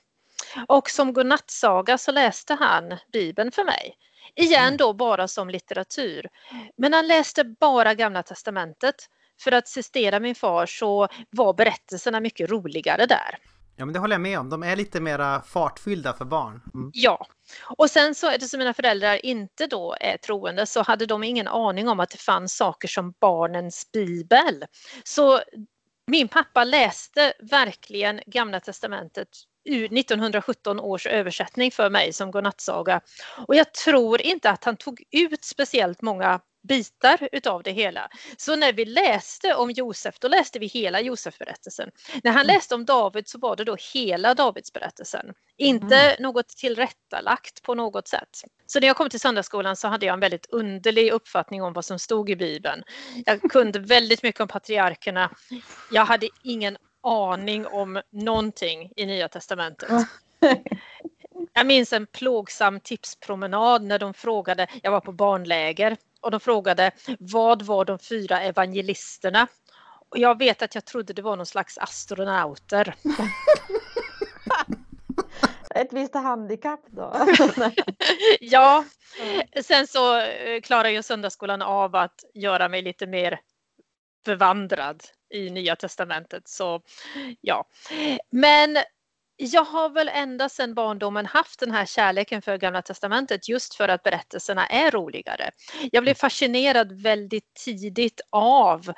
Och 0.68 0.90
som 0.90 1.14
godnattsaga 1.14 1.98
så 1.98 2.12
läste 2.12 2.54
han 2.54 2.98
Bibeln 3.12 3.52
för 3.52 3.64
mig. 3.64 3.98
Igen 4.36 4.64
mm. 4.64 4.78
då 4.78 4.94
bara 4.94 5.28
som 5.28 5.50
litteratur. 5.50 6.30
Men 6.78 6.94
han 6.94 7.08
läste 7.08 7.44
bara 7.44 7.94
Gamla 7.94 8.24
Testamentet. 8.24 8.96
För 9.42 9.52
att 9.52 9.64
assistera 9.64 10.20
min 10.20 10.36
far 10.36 10.66
så 10.66 11.08
var 11.30 11.54
berättelserna 11.54 12.20
mycket 12.20 12.50
roligare 12.50 13.06
där. 13.06 13.38
Ja 13.76 13.86
men 13.86 13.94
det 13.94 14.00
håller 14.00 14.14
jag 14.14 14.22
med 14.22 14.40
om. 14.40 14.50
De 14.50 14.64
är 14.64 14.76
lite 14.76 15.02
mera 15.02 15.42
fartfyllda 15.42 16.14
för 16.14 16.26
barn. 16.26 16.62
Mm. 16.74 16.92
Ja. 16.94 17.28
Och 17.78 17.90
sen 17.90 18.16
så 18.16 18.30
eftersom 18.30 18.58
mina 18.58 18.74
föräldrar 18.74 19.26
inte 19.26 19.68
då 19.68 19.96
är 20.00 20.18
troende 20.18 20.66
så 20.66 20.82
hade 20.82 21.06
de 21.06 21.24
ingen 21.24 21.48
aning 21.48 21.88
om 21.88 22.00
att 22.00 22.10
det 22.10 22.22
fanns 22.22 22.58
saker 22.58 22.88
som 22.88 23.14
barnens 23.20 23.92
bibel. 23.92 24.66
Så 25.04 25.42
min 26.08 26.28
pappa 26.28 26.64
läste 26.64 27.34
verkligen 27.40 28.22
Gamla 28.26 28.60
Testamentet 28.60 29.28
ur 29.66 29.98
1917 29.98 30.80
års 30.80 31.08
översättning 31.08 31.72
för 31.72 31.90
mig 31.90 32.14
som 32.14 32.32
godnattsaga. 32.32 33.02
Och 33.48 33.56
jag 33.56 33.74
tror 33.74 34.22
inte 34.22 34.50
att 34.50 34.64
han 34.64 34.78
tog 34.78 35.04
ut 35.12 35.44
speciellt 35.44 36.02
många 36.02 36.40
bitar 36.68 37.30
utav 37.32 37.64
det 37.64 37.72
hela. 37.72 38.10
Så 38.38 38.56
när 38.56 38.74
vi 38.74 38.86
läste 38.86 39.56
om 39.56 39.72
Josef, 39.72 40.20
då 40.20 40.28
läste 40.28 40.60
vi 40.60 40.66
hela 40.66 41.02
Josefberättelsen. 41.02 41.92
När 42.24 42.32
han 42.32 42.44
mm. 42.44 42.56
läste 42.56 42.76
om 42.76 42.86
David 42.86 43.28
så 43.28 43.40
var 43.40 43.56
det 43.56 43.64
då 43.64 43.78
hela 43.94 44.34
Davidsberättelsen. 44.34 45.34
Inte 45.58 45.96
mm. 45.96 46.16
något 46.20 46.48
tillrättalagt 46.48 47.62
på 47.62 47.76
något 47.76 48.08
sätt. 48.08 48.44
Så 48.66 48.80
när 48.80 48.88
jag 48.88 48.96
kom 48.96 49.10
till 49.10 49.20
söndagsskolan 49.20 49.76
så 49.76 49.88
hade 49.88 50.06
jag 50.06 50.14
en 50.14 50.20
väldigt 50.20 50.46
underlig 50.50 51.12
uppfattning 51.12 51.64
om 51.64 51.74
vad 51.74 51.86
som 51.86 52.00
stod 52.00 52.30
i 52.30 52.36
Bibeln. 52.36 52.84
Jag 53.26 53.42
kunde 53.42 53.80
väldigt 53.80 54.24
mycket 54.24 54.42
om 54.42 54.48
patriarkerna. 54.48 55.32
Jag 55.92 56.06
hade 56.06 56.30
ingen 56.44 56.78
aning 57.04 57.68
om 57.68 58.02
någonting 58.12 58.92
i 58.96 59.06
Nya 59.06 59.28
Testamentet. 59.28 59.90
Jag 61.54 61.68
minns 61.68 61.94
en 61.94 62.08
plågsam 62.08 62.80
tipspromenad 62.80 63.84
när 63.84 64.00
de 64.00 64.14
frågade, 64.14 64.68
jag 64.84 64.92
var 64.92 65.00
på 65.00 65.12
barnläger 65.12 65.98
och 66.26 66.32
de 66.32 66.40
frågade 66.40 66.92
vad 67.20 67.62
var 67.62 67.86
de 67.86 68.00
fyra 68.00 68.42
evangelisterna? 68.42 69.48
Och 70.10 70.18
jag 70.18 70.38
vet 70.38 70.62
att 70.62 70.76
jag 70.76 70.86
trodde 70.86 71.14
det 71.14 71.22
var 71.22 71.36
någon 71.36 71.46
slags 71.46 71.78
astronauter. 71.78 72.96
Ett 75.76 75.94
visst 75.94 76.14
handikapp 76.14 76.80
då? 76.88 77.16
ja, 78.40 78.86
sen 79.64 79.88
så 79.88 80.20
eh, 80.20 80.62
klarar 80.62 80.90
ju 80.90 81.04
söndagsskolan 81.04 81.62
av 81.62 81.96
att 81.96 82.24
göra 82.34 82.70
mig 82.70 82.82
lite 82.82 83.08
mer 83.08 83.40
bevandrad 84.26 85.04
i 85.34 85.50
Nya 85.50 85.76
Testamentet. 85.76 86.48
Så 86.48 86.82
ja, 87.42 87.66
men 88.30 88.78
jag 89.38 89.64
har 89.64 89.90
väl 89.90 90.10
ända 90.10 90.50
sedan 90.50 90.74
barndomen 90.74 91.26
haft 91.26 91.60
den 91.60 91.72
här 91.72 91.86
kärleken 91.86 92.42
för 92.42 92.58
Gamla 92.58 92.82
Testamentet 92.82 93.50
just 93.50 93.76
för 93.76 93.88
att 93.88 94.04
berättelserna 94.04 94.68
är 94.68 94.92
roligare. 94.92 95.52
Jag 95.92 96.04
blev 96.04 96.14
fascinerad 96.14 97.02
väldigt 97.02 97.54
tidigt 97.66 98.22
av 98.30 98.94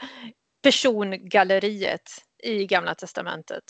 persongalleriet 0.63 2.09
i 2.43 2.65
Gamla 2.65 2.95
Testamentet. 2.95 3.63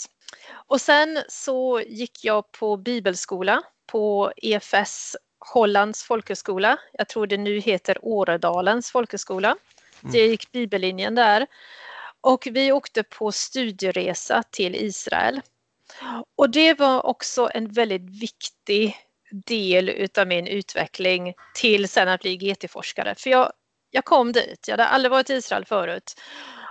Och 0.68 0.82
sen 0.82 1.20
så 1.28 1.82
gick 1.82 2.24
jag 2.24 2.52
på 2.52 2.78
bibelskola 2.78 3.62
på 3.92 4.32
EFS 4.38 5.16
Hollands 5.40 6.04
folkhögskola. 6.04 6.78
Jag 6.94 7.08
tror 7.08 7.28
det 7.28 7.38
nu 7.38 7.60
heter 7.60 7.98
Åredalens 8.02 8.92
folkhögskola. 8.92 9.56
Mm. 10.04 10.16
Jag 10.16 10.28
gick 10.28 10.52
bibellinjen 10.52 11.16
där. 11.16 11.48
Och 12.22 12.48
vi 12.52 12.72
åkte 12.72 13.04
på 13.04 13.32
studieresa 13.32 14.44
till 14.52 14.76
Israel 14.76 15.42
och 16.38 16.50
det 16.50 16.74
var 16.74 17.06
också 17.06 17.50
en 17.54 17.72
väldigt 17.72 18.22
viktig 18.22 18.96
del 19.46 19.90
utav 19.90 20.28
min 20.28 20.48
utveckling 20.48 21.34
till 21.56 21.90
sen 21.90 22.08
att 22.08 22.22
bli 22.22 22.38
GT-forskare. 22.38 23.16
För 23.16 23.30
jag, 23.30 23.52
jag 23.90 24.06
kom 24.06 24.32
dit, 24.32 24.68
jag 24.68 24.74
hade 24.74 24.88
aldrig 24.88 25.12
varit 25.12 25.30
i 25.30 25.34
Israel 25.34 25.66
förut. 25.66 26.14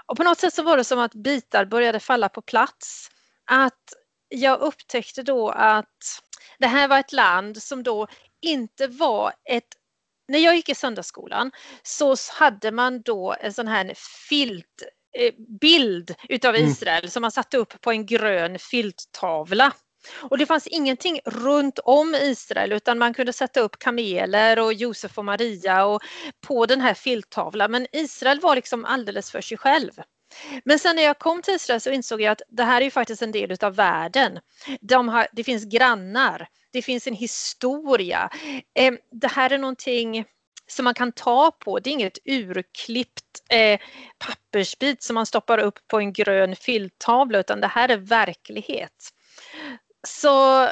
Och 0.07 0.17
på 0.17 0.23
något 0.23 0.39
sätt 0.39 0.55
så 0.55 0.63
var 0.63 0.77
det 0.77 0.85
som 0.85 0.99
att 0.99 1.15
bitar 1.15 1.65
började 1.65 2.01
falla 2.01 2.29
på 2.29 2.43
plats. 2.43 3.09
Att 3.51 3.83
jag 4.29 4.61
upptäckte 4.61 5.23
då 5.23 5.51
att 5.51 6.21
det 6.59 6.67
här 6.67 6.89
var 6.89 6.99
ett 6.99 7.13
land 7.13 7.63
som 7.63 7.83
då 7.83 8.07
inte 8.43 8.87
var 8.87 9.33
ett 9.51 9.69
när 10.29 10.39
jag 10.39 10.57
gick 10.57 10.69
i 10.69 10.75
söndagsskolan 10.75 11.51
så 11.83 12.17
hade 12.33 12.73
man 12.73 13.03
då 13.03 13.37
en 13.41 13.53
sån 13.53 13.69
här 13.69 13.93
filt 14.29 14.83
bild 15.61 16.15
utav 16.29 16.55
mm. 16.55 16.71
Israel 16.71 17.05
mm. 17.05 17.11
som 17.11 17.21
man 17.21 17.33
satte 17.33 17.57
upp 17.57 17.81
på 17.81 17.91
en 17.91 18.07
grön 18.07 18.59
filttavla. 18.59 19.73
Och 20.15 20.39
det 20.39 20.47
fanns 20.47 20.67
ingenting 20.67 21.21
runt 21.25 21.79
om 21.79 22.15
Israel 22.15 22.73
utan 22.73 22.99
man 22.99 23.15
kunde 23.15 23.33
sätta 23.33 23.61
upp 23.61 23.79
kameler 23.79 24.59
och 24.59 24.73
Josef 24.73 25.19
och 25.19 25.25
Maria 25.25 25.85
och 25.85 26.03
på 26.47 26.67
den 26.67 26.81
här 26.81 26.95
filttavlan. 26.95 27.71
Men 27.71 27.87
Israel 27.93 28.41
var 28.41 28.57
liksom 28.57 28.85
alldeles 28.85 29.31
för 29.31 29.41
sig 29.41 29.59
själv. 29.59 29.91
Men 30.65 30.79
sen 30.79 30.97
när 30.97 31.03
jag 31.03 31.19
kom 31.19 31.43
till 31.43 31.55
Israel 31.55 31.81
så 31.81 31.91
insåg 31.91 32.21
jag 32.21 32.33
att 32.33 32.43
det 32.49 32.65
här 32.65 32.81
är 32.81 32.85
ju 32.85 32.91
faktiskt 32.91 33.23
en 33.23 33.33
del 33.33 33.53
utav 33.53 33.75
världen. 33.75 34.39
De 34.81 35.09
har, 35.09 35.27
det 35.33 35.45
finns 35.45 35.65
grannar, 35.65 36.49
det 36.73 36.83
finns 36.83 37.07
en 37.07 37.15
historia. 37.15 38.31
Eh, 38.75 38.95
det 39.13 39.29
här 39.29 39.51
är 39.51 39.59
någonting 39.59 40.25
som 40.67 40.85
man 40.85 40.95
kan 40.95 41.13
ta 41.13 41.51
på. 41.51 41.79
Det 41.79 41.91
är 41.91 41.93
inget 41.93 42.19
urklippt 42.25 43.43
eh, 43.51 43.81
pappersbit 44.19 45.03
som 45.03 45.15
man 45.15 45.27
stoppar 45.27 45.59
upp 45.59 45.79
på 45.89 45.99
en 45.99 46.13
grön 46.13 46.57
filttavla 46.57 47.39
utan 47.39 47.61
det 47.61 47.67
här 47.67 47.89
är 47.89 47.97
verklighet. 47.97 49.11
Så 50.07 50.67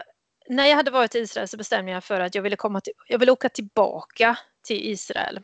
när 0.48 0.66
jag 0.66 0.76
hade 0.76 0.90
varit 0.90 1.14
i 1.14 1.18
Israel 1.18 1.48
så 1.48 1.56
bestämde 1.56 1.92
jag 1.92 2.04
för 2.04 2.20
att 2.20 2.34
jag 2.34 2.42
ville, 2.42 2.56
komma 2.56 2.80
till, 2.80 2.92
jag 3.08 3.18
ville 3.18 3.32
åka 3.32 3.48
tillbaka 3.48 4.38
till 4.66 4.90
Israel. 4.90 5.40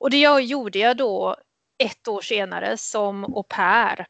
Och 0.00 0.10
det 0.10 0.20
jag 0.20 0.42
gjorde 0.42 0.78
jag 0.78 0.96
då 0.96 1.36
ett 1.78 2.08
år 2.08 2.20
senare 2.20 2.76
som 2.76 3.24
au 3.24 3.42
pair. 3.42 4.06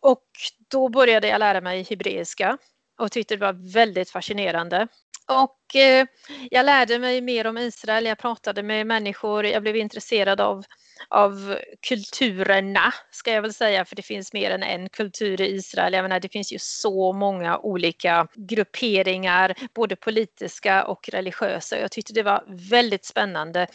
Och 0.00 0.28
då 0.70 0.88
började 0.88 1.28
jag 1.28 1.38
lära 1.38 1.60
mig 1.60 1.82
hebreiska 1.82 2.58
och 2.98 3.12
tyckte 3.12 3.36
det 3.36 3.40
var 3.40 3.72
väldigt 3.72 4.10
fascinerande. 4.10 4.88
Och 5.26 5.76
eh, 5.76 6.06
jag 6.50 6.66
lärde 6.66 6.98
mig 6.98 7.20
mer 7.20 7.46
om 7.46 7.58
Israel, 7.58 8.06
jag 8.06 8.18
pratade 8.18 8.62
med 8.62 8.86
människor, 8.86 9.46
jag 9.46 9.62
blev 9.62 9.76
intresserad 9.76 10.40
av, 10.40 10.64
av 11.08 11.56
kulturerna, 11.88 12.94
ska 13.10 13.32
jag 13.32 13.42
väl 13.42 13.54
säga, 13.54 13.84
för 13.84 13.96
det 13.96 14.02
finns 14.02 14.32
mer 14.32 14.50
än 14.50 14.62
en 14.62 14.88
kultur 14.88 15.40
i 15.40 15.54
Israel. 15.54 15.92
Jag 15.92 16.02
menar, 16.02 16.20
det 16.20 16.28
finns 16.28 16.52
ju 16.52 16.58
så 16.60 17.12
många 17.12 17.58
olika 17.58 18.28
grupperingar, 18.34 19.54
både 19.74 19.96
politiska 19.96 20.84
och 20.84 21.08
religiösa. 21.08 21.78
Jag 21.78 21.90
tyckte 21.90 22.12
det 22.12 22.22
var 22.22 22.44
väldigt 22.70 23.04
spännande 23.04 23.66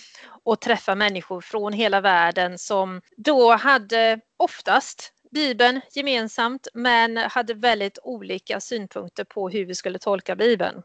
att 0.45 0.61
träffa 0.61 0.95
människor 0.95 1.41
från 1.41 1.73
hela 1.73 2.01
världen 2.01 2.57
som 2.57 3.01
då 3.17 3.51
hade 3.51 4.19
oftast 4.37 5.13
Bibeln 5.31 5.81
gemensamt 5.91 6.67
men 6.73 7.17
hade 7.17 7.53
väldigt 7.53 7.99
olika 8.03 8.59
synpunkter 8.59 9.23
på 9.23 9.49
hur 9.49 9.65
vi 9.65 9.75
skulle 9.75 9.99
tolka 9.99 10.35
Bibeln. 10.35 10.81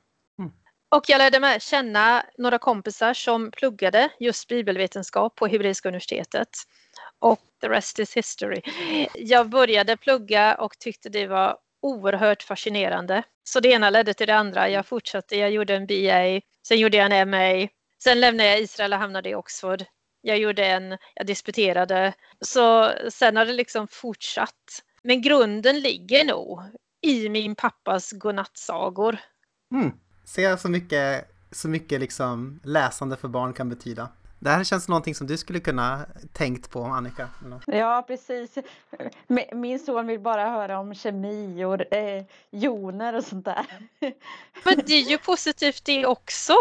Och 0.94 1.04
jag 1.08 1.18
lärde 1.18 1.40
mig 1.40 1.60
känna 1.60 2.26
några 2.38 2.58
kompisar 2.58 3.14
som 3.14 3.50
pluggade 3.50 4.08
just 4.20 4.48
bibelvetenskap 4.48 5.34
på 5.34 5.46
Hebreiska 5.46 5.88
universitetet. 5.88 6.48
Och 7.18 7.40
the 7.60 7.68
rest 7.68 7.98
is 7.98 8.16
history. 8.16 8.62
Jag 9.14 9.48
började 9.48 9.96
plugga 9.96 10.54
och 10.54 10.78
tyckte 10.78 11.08
det 11.08 11.26
var 11.26 11.58
oerhört 11.82 12.42
fascinerande. 12.42 13.22
Så 13.44 13.60
det 13.60 13.68
ena 13.68 13.90
ledde 13.90 14.14
till 14.14 14.26
det 14.26 14.36
andra. 14.36 14.68
Jag 14.68 14.86
fortsatte, 14.86 15.36
jag 15.36 15.50
gjorde 15.50 15.74
en 15.76 15.86
BA, 15.86 16.40
sen 16.68 16.78
gjorde 16.78 16.96
jag 16.96 17.12
en 17.12 17.30
MA. 17.30 17.68
Sen 18.02 18.20
lämnade 18.20 18.48
jag 18.48 18.60
Israel 18.60 18.92
och 18.92 18.98
hamnade 18.98 19.28
i 19.28 19.34
Oxford. 19.34 19.84
Jag 20.20 20.38
gjorde 20.38 20.66
en, 20.66 20.98
jag 21.14 21.26
disputerade. 21.26 22.12
Så 22.40 22.92
sen 23.10 23.36
har 23.36 23.46
det 23.46 23.52
liksom 23.52 23.88
fortsatt. 23.88 24.82
Men 25.02 25.22
grunden 25.22 25.80
ligger 25.80 26.24
nog 26.24 26.60
i 27.00 27.28
min 27.28 27.54
pappas 27.54 28.12
godnattsagor. 28.12 29.18
Mm. 29.72 29.92
Ser 30.24 30.56
så 30.56 30.68
mycket, 30.68 31.30
så 31.50 31.68
mycket 31.68 32.00
liksom 32.00 32.60
läsande 32.62 33.16
för 33.16 33.28
barn 33.28 33.52
kan 33.52 33.68
betyda. 33.68 34.08
Det 34.38 34.50
här 34.50 34.64
känns 34.64 34.88
någonting 34.88 35.14
som 35.14 35.26
du 35.26 35.36
skulle 35.36 35.60
kunna 35.60 36.06
tänkt 36.32 36.70
på 36.70 36.84
Annika. 36.84 37.28
Ja 37.66 38.04
precis. 38.06 38.58
Min 39.52 39.78
son 39.78 40.06
vill 40.06 40.20
bara 40.20 40.50
höra 40.50 40.78
om 40.78 40.94
kemi 40.94 41.64
och 41.64 41.92
eh, 41.92 42.24
joner 42.50 43.14
och 43.14 43.24
sånt 43.24 43.44
där. 43.44 43.66
Men 44.64 44.80
det 44.86 44.92
är 44.92 45.10
ju 45.10 45.18
positivt 45.18 45.84
det 45.84 46.06
också. 46.06 46.54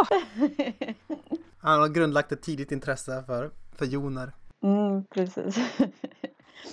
Han 1.59 1.79
har 1.79 1.87
grundlagt 1.87 2.31
ett 2.31 2.41
tidigt 2.41 2.71
intresse 2.71 3.23
för, 3.27 3.51
för 3.77 3.85
joner. 3.85 4.31
Mm, 4.63 5.05
precis. 5.05 5.57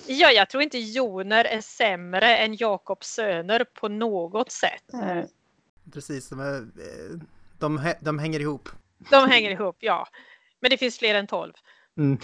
Ja, 0.07 0.31
jag 0.31 0.49
tror 0.49 0.63
inte 0.63 0.77
joner 0.77 1.45
är 1.45 1.61
sämre 1.61 2.37
än 2.37 2.55
Jakobs 2.55 3.07
söner 3.07 3.65
på 3.73 3.87
något 3.87 4.51
sätt. 4.51 4.93
Mm. 4.93 5.27
Precis, 5.93 6.29
de, 6.29 6.39
är, 6.39 6.67
de, 7.59 7.93
de 8.01 8.19
hänger 8.19 8.39
ihop. 8.39 8.69
De 9.09 9.29
hänger 9.29 9.51
ihop, 9.51 9.77
ja. 9.79 10.07
Men 10.59 10.71
det 10.71 10.77
finns 10.77 10.97
fler 10.97 11.15
än 11.15 11.27
tolv. 11.27 11.53
Mm. 11.97 12.17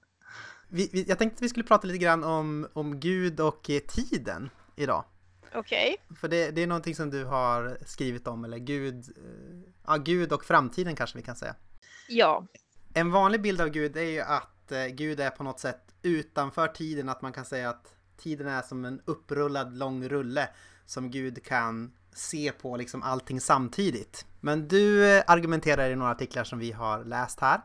vi, 0.68 0.90
vi, 0.92 1.04
jag 1.08 1.18
tänkte 1.18 1.36
att 1.36 1.42
vi 1.42 1.48
skulle 1.48 1.64
prata 1.64 1.86
lite 1.86 1.98
grann 1.98 2.24
om, 2.24 2.68
om 2.72 3.00
Gud 3.00 3.40
och 3.40 3.70
tiden 3.88 4.50
idag. 4.76 5.04
Okej. 5.54 5.96
Okay. 6.04 6.16
För 6.16 6.28
det, 6.28 6.50
det, 6.50 6.62
är 6.62 6.66
någonting 6.66 6.94
som 6.94 7.10
du 7.10 7.24
har 7.24 7.78
skrivit 7.86 8.26
om, 8.26 8.44
eller 8.44 8.58
Gud, 8.58 8.94
eh, 9.16 9.72
ja, 9.86 9.96
Gud 9.96 10.32
och 10.32 10.44
framtiden 10.44 10.96
kanske 10.96 11.18
vi 11.18 11.24
kan 11.24 11.36
säga. 11.36 11.54
Ja. 12.08 12.46
En 12.94 13.10
vanlig 13.10 13.42
bild 13.42 13.60
av 13.60 13.68
Gud 13.68 13.96
är 13.96 14.02
ju 14.02 14.20
att 14.20 14.72
eh, 14.72 14.86
Gud 14.86 15.20
är 15.20 15.30
på 15.30 15.42
något 15.42 15.60
sätt 15.60 15.94
utanför 16.02 16.68
tiden, 16.68 17.08
att 17.08 17.22
man 17.22 17.32
kan 17.32 17.44
säga 17.44 17.70
att 17.70 17.94
tiden 18.16 18.48
är 18.48 18.62
som 18.62 18.84
en 18.84 19.00
upprullad 19.04 19.76
lång 19.76 20.08
rulle 20.08 20.48
som 20.86 21.10
Gud 21.10 21.44
kan 21.44 21.92
se 22.14 22.52
på 22.52 22.76
liksom 22.76 23.02
allting 23.02 23.40
samtidigt. 23.40 24.26
Men 24.40 24.68
du 24.68 25.10
eh, 25.10 25.24
argumenterar 25.26 25.90
i 25.90 25.96
några 25.96 26.12
artiklar 26.12 26.44
som 26.44 26.58
vi 26.58 26.72
har 26.72 27.04
läst 27.04 27.40
här 27.40 27.60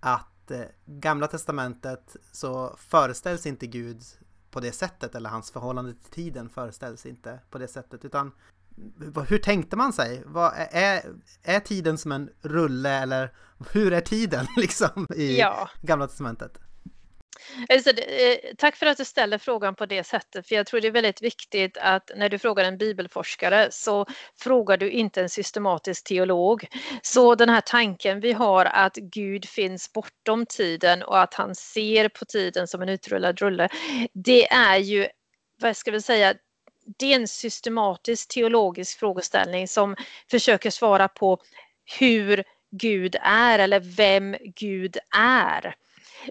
att 0.00 0.50
eh, 0.50 0.60
Gamla 0.86 1.26
Testamentet 1.26 2.16
så 2.32 2.76
föreställs 2.78 3.46
inte 3.46 3.66
Gud 3.66 4.02
på 4.50 4.60
det 4.60 4.72
sättet 4.72 5.14
eller 5.14 5.30
hans 5.30 5.50
förhållande 5.50 5.94
till 5.94 6.10
tiden 6.10 6.48
föreställs 6.48 7.06
inte 7.06 7.38
på 7.50 7.58
det 7.58 7.68
sättet 7.68 8.04
utan 8.04 8.32
hur 9.28 9.38
tänkte 9.38 9.76
man 9.76 9.92
sig? 9.92 10.22
Vad, 10.26 10.52
är, 10.56 11.02
är 11.42 11.60
tiden 11.60 11.98
som 11.98 12.12
en 12.12 12.30
rulle 12.42 12.90
eller 12.90 13.32
hur 13.72 13.92
är 13.92 14.00
tiden 14.00 14.46
liksom 14.56 15.06
i 15.14 15.38
ja. 15.38 15.70
Gamla 15.82 16.06
Testamentet? 16.06 16.58
Alltså, 17.68 17.92
tack 18.58 18.76
för 18.76 18.86
att 18.86 18.96
du 18.96 19.04
ställer 19.04 19.38
frågan 19.38 19.74
på 19.74 19.86
det 19.86 20.04
sättet, 20.04 20.48
för 20.48 20.54
jag 20.54 20.66
tror 20.66 20.80
det 20.80 20.88
är 20.88 20.92
väldigt 20.92 21.22
viktigt 21.22 21.76
att 21.76 22.10
när 22.16 22.28
du 22.28 22.38
frågar 22.38 22.64
en 22.64 22.78
bibelforskare 22.78 23.68
så 23.70 24.06
frågar 24.38 24.76
du 24.76 24.90
inte 24.90 25.20
en 25.20 25.28
systematisk 25.28 26.04
teolog. 26.04 26.66
Så 27.02 27.34
den 27.34 27.48
här 27.48 27.60
tanken 27.60 28.20
vi 28.20 28.32
har 28.32 28.64
att 28.64 28.94
Gud 28.96 29.48
finns 29.48 29.92
bortom 29.92 30.46
tiden 30.46 31.02
och 31.02 31.20
att 31.20 31.34
han 31.34 31.54
ser 31.54 32.08
på 32.08 32.24
tiden 32.24 32.68
som 32.68 32.82
en 32.82 32.88
utrullad 32.88 33.38
rulle, 33.38 33.68
det 34.12 34.52
är 34.52 34.76
ju, 34.76 35.08
vad 35.60 35.76
ska 35.76 35.90
vi 35.90 36.02
säga, 36.02 36.34
det 36.98 37.12
är 37.12 37.16
en 37.16 37.28
systematisk 37.28 38.28
teologisk 38.28 38.98
frågeställning 38.98 39.68
som 39.68 39.96
försöker 40.30 40.70
svara 40.70 41.08
på 41.08 41.38
hur 41.98 42.44
Gud 42.70 43.16
är 43.22 43.58
eller 43.58 43.80
vem 43.80 44.36
Gud 44.40 44.96
är. 45.16 45.74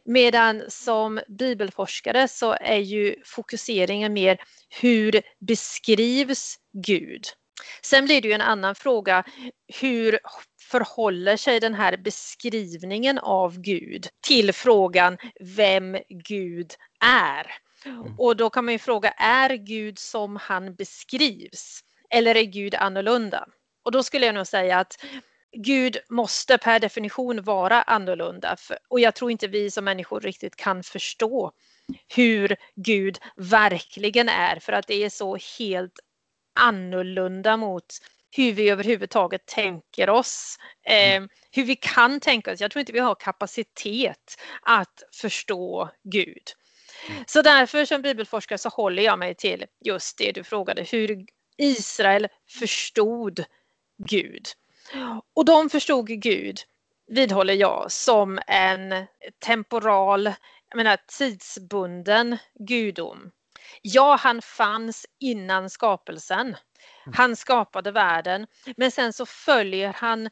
Medan 0.06 0.63
som 0.69 1.19
bibelforskare 1.27 2.27
så 2.27 2.58
är 2.62 2.77
ju 2.77 3.15
fokuseringen 3.25 4.13
mer 4.13 4.38
hur 4.82 5.21
beskrivs 5.39 6.58
Gud? 6.73 7.23
Sen 7.82 8.06
blir 8.06 8.21
det 8.21 8.27
ju 8.27 8.34
en 8.34 8.41
annan 8.41 8.75
fråga, 8.75 9.23
hur 9.82 10.19
förhåller 10.62 11.38
sig 11.38 11.60
den 11.60 11.73
här 11.73 11.97
beskrivningen 11.97 13.19
av 13.19 13.62
Gud 13.62 14.08
till 14.27 14.53
frågan 14.53 15.17
vem 15.39 15.97
Gud 16.10 16.71
är? 17.06 17.51
Mm. 17.86 18.19
Och 18.19 18.36
då 18.36 18.49
kan 18.49 18.65
man 18.65 18.71
ju 18.71 18.79
fråga, 18.79 19.12
är 19.12 19.56
Gud 19.56 19.99
som 19.99 20.36
han 20.36 20.75
beskrivs? 20.75 21.79
Eller 22.10 22.36
är 22.36 22.43
Gud 22.43 22.75
annorlunda? 22.75 23.47
Och 23.84 23.91
då 23.91 24.03
skulle 24.03 24.25
jag 24.25 24.36
nog 24.36 24.47
säga 24.47 24.79
att 24.79 25.06
Gud 25.54 25.98
måste 26.10 26.58
per 26.58 26.80
definition 26.80 27.44
vara 27.44 27.82
annorlunda 27.82 28.58
och 28.88 29.00
jag 29.00 29.16
tror 29.16 29.32
inte 29.32 29.48
vi 29.48 29.72
som 29.72 29.86
människor 29.86 30.20
riktigt 30.20 30.56
kan 30.56 30.84
förstå 30.84 31.52
hur 32.16 32.56
Gud 32.76 33.20
verkligen 33.36 34.30
är 34.30 34.60
för 34.60 34.74
att 34.74 34.88
det 34.88 35.04
är 35.04 35.10
så 35.10 35.38
helt 35.60 36.00
annorlunda 36.60 37.58
mot 37.58 37.86
hur 38.36 38.52
vi 38.52 38.70
överhuvudtaget 38.70 39.46
tänker 39.46 40.10
oss, 40.10 40.58
eh, 40.86 41.24
hur 41.52 41.63
vi 41.63 41.76
kan 41.76 42.20
tänka 42.20 42.54
oss. 42.54 42.62
Jag 42.62 42.72
tror 42.72 42.80
inte 42.80 42.92
vi 42.92 43.00
har 43.00 43.16
kapacitet 43.16 44.39
att 44.62 45.04
förstå 45.22 45.89
Gud. 46.04 46.44
Så 47.28 47.42
därför 47.42 47.86
som 47.86 48.02
bibelforskare 48.02 48.58
så 48.58 48.70
håller 48.70 49.04
jag 49.04 49.20
mig 49.20 49.36
till 49.36 49.66
just 49.86 50.18
det 50.18 50.32
du 50.32 50.44
frågade, 50.44 50.84
hur 50.84 51.26
Israel 51.58 52.28
förstod 52.60 53.44
Gud. 53.98 54.48
Och 55.34 55.45
de 55.45 55.69
förstod 55.69 56.08
Gud, 56.08 56.60
vidhåller 57.08 57.53
jag, 57.53 57.91
som 57.91 58.39
en 58.47 59.06
temporal, 59.45 60.25
jag 60.69 60.77
menar 60.77 60.97
tidsbunden 61.17 62.38
gudom. 62.60 63.32
Ja, 63.82 64.15
han 64.15 64.41
fanns 64.41 65.06
innan 65.19 65.69
skapelsen. 65.69 66.47
Mm. 66.47 66.58
Han 67.15 67.36
skapade 67.36 67.91
världen, 67.91 68.47
men 68.77 68.91
sen 68.91 69.13
så 69.13 69.25
följer 69.25 69.93
han 69.93 70.29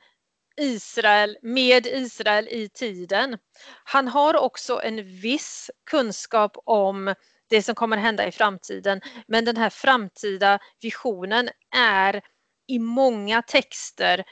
Israel 0.57 1.37
med 1.41 1.85
Israel 1.85 2.47
i 2.47 2.69
tiden. 2.69 3.37
Han 3.83 4.07
har 4.07 4.35
också 4.35 4.81
en 4.83 5.21
viss 5.21 5.71
kunskap 5.85 6.57
om 6.65 7.15
det 7.49 7.61
som 7.61 7.75
kommer 7.75 7.97
hända 7.97 8.27
i 8.27 8.31
framtiden, 8.31 9.01
men 9.27 9.45
den 9.45 9.57
här 9.57 9.69
framtida 9.69 10.59
visionen 10.81 11.49
är 11.75 12.21
i 12.67 12.79
många 12.79 13.41
texter 13.41 14.23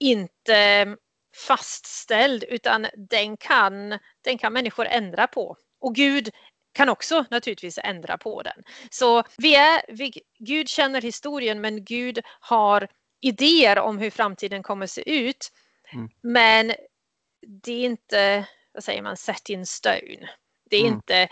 inte 0.00 0.96
fastställd 1.46 2.44
utan 2.44 2.86
den 3.10 3.36
kan, 3.36 3.98
den 4.24 4.38
kan 4.38 4.52
människor 4.52 4.86
ändra 4.86 5.26
på. 5.26 5.56
Och 5.80 5.94
Gud 5.94 6.30
kan 6.72 6.88
också 6.88 7.24
naturligtvis 7.30 7.78
ändra 7.84 8.18
på 8.18 8.42
den. 8.42 8.62
Så 8.90 9.22
vi 9.38 9.54
är, 9.54 9.82
vi, 9.88 10.12
Gud 10.38 10.68
känner 10.68 11.02
historien 11.02 11.60
men 11.60 11.84
Gud 11.84 12.20
har 12.40 12.88
idéer 13.20 13.78
om 13.78 13.98
hur 13.98 14.10
framtiden 14.10 14.62
kommer 14.62 14.86
se 14.86 15.26
ut. 15.26 15.52
Mm. 15.92 16.08
Men 16.22 16.74
det 17.64 17.72
är 17.72 17.84
inte, 17.84 18.48
vad 18.72 18.84
säger 18.84 19.02
man, 19.02 19.16
set 19.16 19.48
in 19.48 19.66
stone. 19.66 20.30
Det 20.70 20.76
är 20.76 20.80
mm. 20.80 20.94
inte 20.94 21.28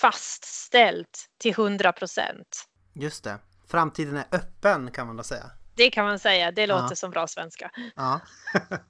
fastställt 0.00 1.26
till 1.38 1.52
100 1.52 1.92
procent. 1.92 2.68
Just 2.94 3.24
det. 3.24 3.38
Framtiden 3.68 4.16
är 4.16 4.24
öppen 4.32 4.90
kan 4.90 5.06
man 5.06 5.16
då 5.16 5.22
säga. 5.22 5.50
Det 5.76 5.90
kan 5.90 6.04
man 6.04 6.18
säga. 6.18 6.50
Det 6.50 6.66
låter 6.66 6.88
ja. 6.90 6.96
som 6.96 7.10
bra 7.10 7.26
svenska. 7.26 7.70
Ja. 7.96 8.20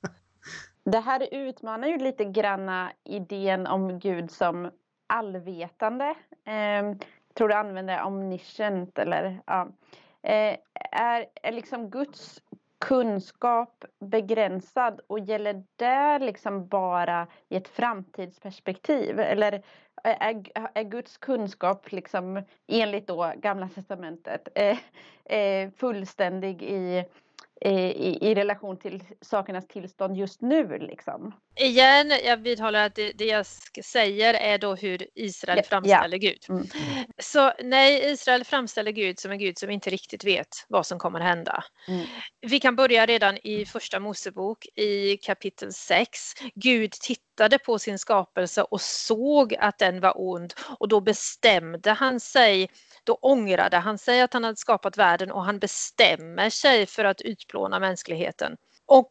det 0.84 1.00
här 1.00 1.28
utmanar 1.34 1.88
ju 1.88 1.98
lite 1.98 2.24
granna 2.24 2.92
idén 3.04 3.66
om 3.66 3.98
Gud 3.98 4.30
som 4.30 4.70
allvetande. 5.06 6.14
Eh, 6.44 7.06
tror 7.34 7.48
du 7.48 7.54
använder 7.54 8.02
omniscient 8.02 8.98
eller 8.98 9.40
ja. 9.46 9.68
Eh, 10.22 10.56
är, 10.92 11.26
är 11.42 11.52
liksom 11.52 11.90
Guds 11.90 12.42
kunskap 12.86 13.84
begränsad 14.00 15.00
och 15.06 15.20
gäller 15.20 15.64
det 15.76 16.18
liksom 16.18 16.68
bara 16.68 17.26
i 17.48 17.56
ett 17.56 17.68
framtidsperspektiv? 17.68 19.20
Eller 19.20 19.62
är, 20.04 20.44
är 20.74 20.82
Guds 20.82 21.16
kunskap 21.16 21.92
liksom 21.92 22.42
enligt 22.66 23.06
då 23.06 23.32
Gamla 23.36 23.68
Testamentet 23.68 24.48
eh, 24.54 24.78
eh, 25.24 25.70
fullständig 25.70 26.62
i 26.62 27.04
eh, 27.60 27.90
i, 27.90 28.18
i 28.20 28.34
relation 28.34 28.76
till 28.76 29.04
sakernas 29.20 29.66
tillstånd 29.66 30.16
just 30.16 30.40
nu. 30.40 30.78
Liksom. 30.78 31.32
Igen, 31.58 32.12
jag 32.24 32.36
vidhåller 32.36 32.86
att 32.86 32.94
det, 32.94 33.12
det 33.12 33.24
jag 33.24 33.46
säger 33.84 34.34
är 34.34 34.58
då 34.58 34.74
hur 34.74 35.06
Israel 35.14 35.62
framställer 35.62 36.18
ja. 36.22 36.30
Gud. 36.30 36.46
Mm. 36.48 36.66
Så 37.18 37.52
nej, 37.62 38.10
Israel 38.10 38.44
framställer 38.44 38.90
Gud 38.90 39.18
som 39.18 39.30
en 39.30 39.38
Gud 39.38 39.58
som 39.58 39.70
inte 39.70 39.90
riktigt 39.90 40.24
vet 40.24 40.48
vad 40.68 40.86
som 40.86 40.98
kommer 40.98 41.20
hända. 41.20 41.64
Mm. 41.88 42.06
Vi 42.40 42.60
kan 42.60 42.76
börja 42.76 43.06
redan 43.06 43.36
i 43.36 43.66
första 43.66 44.00
Mosebok 44.00 44.66
i 44.74 45.16
kapitel 45.16 45.72
6. 45.72 46.20
Gud 46.54 46.92
tittade 46.92 47.58
på 47.58 47.78
sin 47.78 47.98
skapelse 47.98 48.62
och 48.62 48.80
såg 48.80 49.54
att 49.54 49.78
den 49.78 50.00
var 50.00 50.12
ond 50.16 50.54
och 50.78 50.88
då 50.88 51.00
bestämde 51.00 51.90
han 51.90 52.20
sig 52.20 52.70
då 53.04 53.18
ångrade 53.22 53.76
han 53.76 53.98
sig 53.98 54.20
att 54.20 54.32
han 54.32 54.44
hade 54.44 54.56
skapat 54.56 54.96
världen 54.96 55.30
och 55.30 55.44
han 55.44 55.58
bestämmer 55.58 56.50
sig 56.50 56.86
för 56.86 57.04
att 57.04 57.20
utplåna 57.20 57.80
mänskligheten. 57.80 58.56
Och 58.86 59.10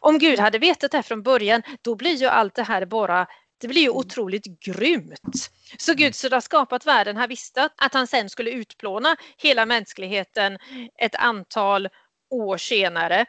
om 0.00 0.18
Gud 0.18 0.38
hade 0.38 0.58
vetat 0.58 0.90
det 0.90 1.02
från 1.02 1.22
början, 1.22 1.62
då 1.82 1.94
blir 1.94 2.14
ju 2.14 2.26
allt 2.26 2.54
det 2.54 2.62
här 2.62 2.86
bara 2.86 3.26
det 3.58 3.68
blir 3.68 3.82
ju 3.82 3.88
mm. 3.88 3.96
otroligt 3.96 4.60
grymt. 4.60 5.50
Så 5.78 5.94
Gud 5.94 6.14
skulle 6.14 6.36
ha 6.36 6.40
skapat 6.40 6.86
världen, 6.86 7.16
han 7.16 7.28
visste 7.28 7.68
att 7.76 7.94
han 7.94 8.06
sen 8.06 8.30
skulle 8.30 8.50
utplåna 8.50 9.16
hela 9.38 9.66
mänskligheten 9.66 10.58
ett 10.98 11.14
antal 11.14 11.88
år 12.30 12.56
senare. 12.56 13.26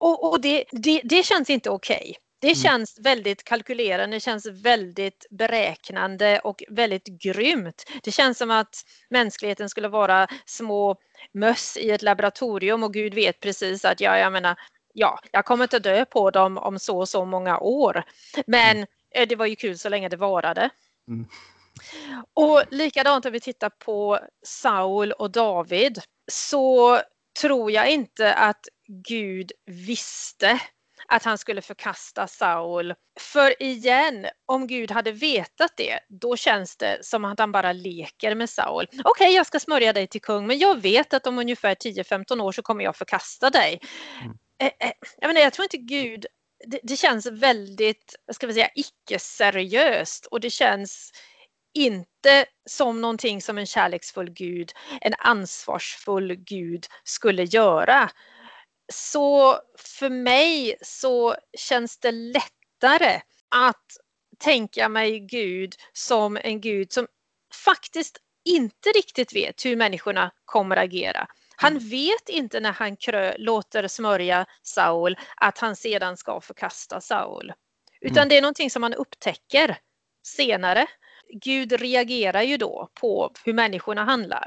Och, 0.00 0.30
och 0.30 0.40
det, 0.40 0.64
det, 0.72 1.00
det, 1.04 1.22
känns 1.22 1.50
inte 1.50 1.70
okej. 1.70 1.96
Okay. 1.96 2.14
Det 2.40 2.46
mm. 2.46 2.56
känns 2.56 2.98
väldigt 3.00 3.44
kalkylerande, 3.44 4.16
det 4.16 4.20
känns 4.20 4.46
väldigt 4.46 5.26
beräknande 5.30 6.38
och 6.38 6.62
väldigt 6.68 7.06
grymt. 7.22 7.84
Det 8.02 8.12
känns 8.12 8.38
som 8.38 8.50
att 8.50 8.74
mänskligheten 9.10 9.68
skulle 9.68 9.88
vara 9.88 10.28
små 10.46 10.96
möss 11.34 11.76
i 11.76 11.90
ett 11.90 12.02
laboratorium 12.02 12.82
och 12.82 12.92
Gud 12.92 13.14
vet 13.14 13.40
precis 13.40 13.84
att 13.84 14.00
ja, 14.00 14.18
jag 14.18 14.32
menar, 14.32 14.56
ja, 14.94 15.20
jag 15.32 15.44
kommer 15.44 15.64
inte 15.64 15.78
dö 15.78 16.04
på 16.04 16.30
dem 16.30 16.58
om 16.58 16.78
så 16.78 16.98
och 16.98 17.08
så 17.08 17.24
många 17.24 17.58
år. 17.58 18.02
Men 18.46 18.76
mm. 18.76 18.86
Eh, 19.14 19.28
det 19.28 19.36
var 19.36 19.46
ju 19.46 19.56
kul 19.56 19.78
så 19.78 19.88
länge 19.88 20.08
det 20.08 20.16
varade. 20.16 20.70
Mm. 21.08 21.26
Och 22.34 22.62
likadant 22.70 23.26
om 23.26 23.32
vi 23.32 23.40
tittar 23.40 23.70
på 23.70 24.20
Saul 24.46 25.12
och 25.12 25.30
David 25.30 26.00
så 26.32 27.00
tror 27.40 27.70
jag 27.70 27.90
inte 27.90 28.34
att 28.34 28.68
Gud 28.86 29.52
visste 29.66 30.60
att 31.08 31.24
han 31.24 31.38
skulle 31.38 31.62
förkasta 31.62 32.26
Saul. 32.26 32.94
För 33.20 33.62
igen, 33.62 34.26
om 34.46 34.66
Gud 34.66 34.90
hade 34.90 35.12
vetat 35.12 35.72
det, 35.76 35.98
då 36.08 36.36
känns 36.36 36.76
det 36.76 36.98
som 37.04 37.24
att 37.24 37.38
han 37.38 37.52
bara 37.52 37.72
leker 37.72 38.34
med 38.34 38.50
Saul. 38.50 38.86
Okej, 38.90 39.02
okay, 39.04 39.28
jag 39.28 39.46
ska 39.46 39.60
smörja 39.60 39.92
dig 39.92 40.06
till 40.06 40.20
kung, 40.20 40.46
men 40.46 40.58
jag 40.58 40.80
vet 40.80 41.14
att 41.14 41.26
om 41.26 41.38
ungefär 41.38 41.74
10-15 41.74 42.40
år 42.40 42.52
så 42.52 42.62
kommer 42.62 42.84
jag 42.84 42.96
förkasta 42.96 43.50
dig. 43.50 43.80
Mm. 44.22 44.38
Eh, 44.58 44.70
eh, 44.80 44.92
jag, 45.18 45.28
menar, 45.28 45.40
jag 45.40 45.52
tror 45.52 45.64
inte 45.64 45.78
Gud 45.78 46.26
det, 46.66 46.80
det 46.82 46.96
känns 46.96 47.26
väldigt, 47.26 48.16
vad 48.26 48.36
ska 48.36 48.46
vi 48.46 48.54
säga, 48.54 48.70
icke-seriöst 48.74 50.26
och 50.26 50.40
det 50.40 50.50
känns 50.50 51.12
inte 51.74 52.46
som 52.70 53.00
någonting 53.00 53.42
som 53.42 53.58
en 53.58 53.66
kärleksfull 53.66 54.30
Gud, 54.30 54.72
en 55.00 55.14
ansvarsfull 55.18 56.34
Gud 56.34 56.86
skulle 57.04 57.44
göra. 57.44 58.10
Så 58.92 59.58
för 59.78 60.10
mig 60.10 60.76
så 60.82 61.36
känns 61.58 61.98
det 61.98 62.12
lättare 62.12 63.20
att 63.48 63.86
tänka 64.38 64.88
mig 64.88 65.20
Gud 65.20 65.74
som 65.92 66.36
en 66.36 66.60
Gud 66.60 66.92
som 66.92 67.06
faktiskt 67.64 68.18
inte 68.44 68.88
riktigt 68.88 69.34
vet 69.34 69.64
hur 69.64 69.76
människorna 69.76 70.30
kommer 70.44 70.76
agera. 70.76 71.28
Han 71.60 71.72
mm. 71.72 71.88
vet 71.88 72.28
inte 72.28 72.60
när 72.60 72.72
han 72.72 72.96
krö, 72.96 73.34
låter 73.38 73.88
smörja 73.88 74.46
Saul 74.62 75.16
att 75.36 75.58
han 75.58 75.76
sedan 75.76 76.16
ska 76.16 76.40
förkasta 76.40 77.00
Saul. 77.00 77.52
Utan 78.00 78.18
mm. 78.18 78.28
det 78.28 78.36
är 78.36 78.42
någonting 78.42 78.70
som 78.70 78.80
man 78.80 78.94
upptäcker 78.94 79.78
senare. 80.26 80.86
Gud 81.42 81.72
reagerar 81.72 82.42
ju 82.42 82.56
då 82.56 82.88
på 82.94 83.32
hur 83.44 83.52
människorna 83.52 84.04
handlar. 84.04 84.46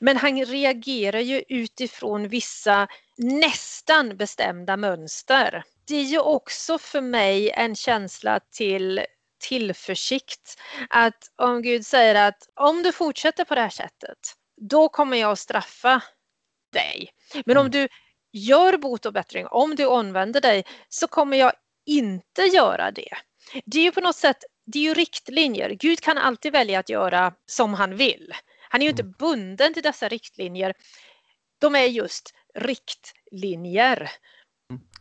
Men 0.00 0.16
han 0.16 0.44
reagerar 0.44 1.20
ju 1.20 1.44
utifrån 1.48 2.28
vissa 2.28 2.88
nästan 3.16 4.16
bestämda 4.16 4.76
mönster. 4.76 5.64
Det 5.86 5.96
är 5.96 6.04
ju 6.04 6.18
också 6.18 6.78
för 6.78 7.00
mig 7.00 7.50
en 7.50 7.76
känsla 7.76 8.40
till 8.50 9.00
tillförsikt. 9.40 10.60
Att 10.90 11.30
om 11.36 11.62
Gud 11.62 11.86
säger 11.86 12.28
att 12.28 12.48
om 12.54 12.82
du 12.82 12.92
fortsätter 12.92 13.44
på 13.44 13.54
det 13.54 13.60
här 13.60 13.68
sättet, 13.68 14.18
då 14.56 14.88
kommer 14.88 15.16
jag 15.16 15.32
att 15.32 15.38
straffa 15.38 16.02
dig. 16.72 17.10
Men 17.46 17.56
om 17.56 17.66
mm. 17.66 17.70
du 17.70 17.88
gör 18.32 18.76
bot 18.76 19.06
och 19.06 19.12
bättring, 19.12 19.46
om 19.46 19.74
du 19.74 19.86
omvänder 19.86 20.40
dig, 20.40 20.64
så 20.88 21.08
kommer 21.08 21.36
jag 21.36 21.52
inte 21.86 22.42
göra 22.42 22.90
det. 22.90 23.14
Det 23.64 23.78
är 23.78 23.82
ju 23.82 23.92
på 23.92 24.00
något 24.00 24.16
sätt, 24.16 24.36
det 24.66 24.78
är 24.78 24.82
ju 24.82 24.94
riktlinjer. 24.94 25.70
Gud 25.70 26.00
kan 26.00 26.18
alltid 26.18 26.52
välja 26.52 26.78
att 26.78 26.88
göra 26.88 27.34
som 27.46 27.74
han 27.74 27.96
vill. 27.96 28.32
Han 28.68 28.80
är 28.80 28.84
ju 28.84 28.90
inte 28.90 29.02
mm. 29.02 29.14
bunden 29.18 29.74
till 29.74 29.82
dessa 29.82 30.08
riktlinjer. 30.08 30.74
De 31.58 31.74
är 31.74 31.84
just 31.84 32.34
riktlinjer. 32.54 34.10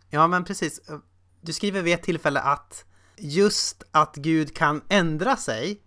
Ja, 0.10 0.27
men 0.27 0.45
precis. 0.45 0.82
Du 1.41 1.53
skriver 1.53 1.82
vid 1.82 1.93
ett 1.93 2.03
tillfälle 2.03 2.39
att 2.39 2.86
just 3.17 3.84
att 3.91 4.15
Gud 4.15 4.56
kan 4.56 4.82
ändra 4.89 5.36
sig 5.36 5.82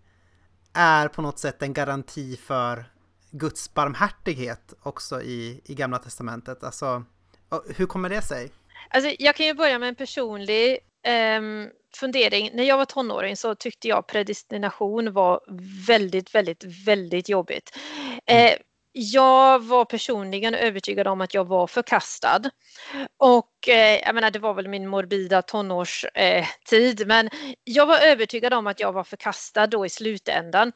är 0.74 1.08
på 1.08 1.22
något 1.22 1.38
sätt 1.38 1.62
en 1.62 1.72
garanti 1.72 2.36
för 2.36 2.92
Guds 3.30 3.74
barmhärtighet 3.74 4.74
också 4.82 5.22
i, 5.22 5.60
i 5.64 5.74
Gamla 5.74 5.98
Testamentet. 5.98 6.64
Alltså, 6.64 7.04
hur 7.76 7.86
kommer 7.86 8.08
det 8.08 8.22
sig? 8.22 8.50
Alltså, 8.90 9.14
jag 9.18 9.36
kan 9.36 9.46
ju 9.46 9.54
börja 9.54 9.78
med 9.78 9.88
en 9.88 9.94
personlig 9.94 10.78
eh, 11.06 11.40
fundering. 11.96 12.50
När 12.54 12.64
jag 12.64 12.76
var 12.76 12.84
tonåring 12.84 13.36
så 13.36 13.54
tyckte 13.54 13.88
jag 13.88 14.06
predestination 14.06 15.12
var 15.12 15.40
väldigt, 15.86 16.34
väldigt, 16.34 16.64
väldigt 16.86 17.28
jobbigt. 17.28 17.78
Mm. 18.26 18.46
Eh, 18.46 18.58
jag 18.92 19.64
var 19.64 19.84
personligen 19.84 20.54
övertygad 20.54 21.06
om 21.06 21.20
att 21.20 21.34
jag 21.34 21.44
var 21.44 21.66
förkastad. 21.66 22.42
Och 23.16 23.68
eh, 23.68 24.00
jag 24.06 24.14
menar, 24.14 24.30
det 24.30 24.38
var 24.38 24.54
väl 24.54 24.68
min 24.68 24.88
morbida 24.88 25.42
tonårstid, 25.42 27.00
eh, 27.00 27.06
men 27.06 27.30
jag 27.64 27.86
var 27.86 27.98
övertygad 27.98 28.54
om 28.54 28.66
att 28.66 28.80
jag 28.80 28.92
var 28.92 29.04
förkastad 29.04 29.66
då 29.66 29.86
i 29.86 29.88
slutändan. 29.88 30.72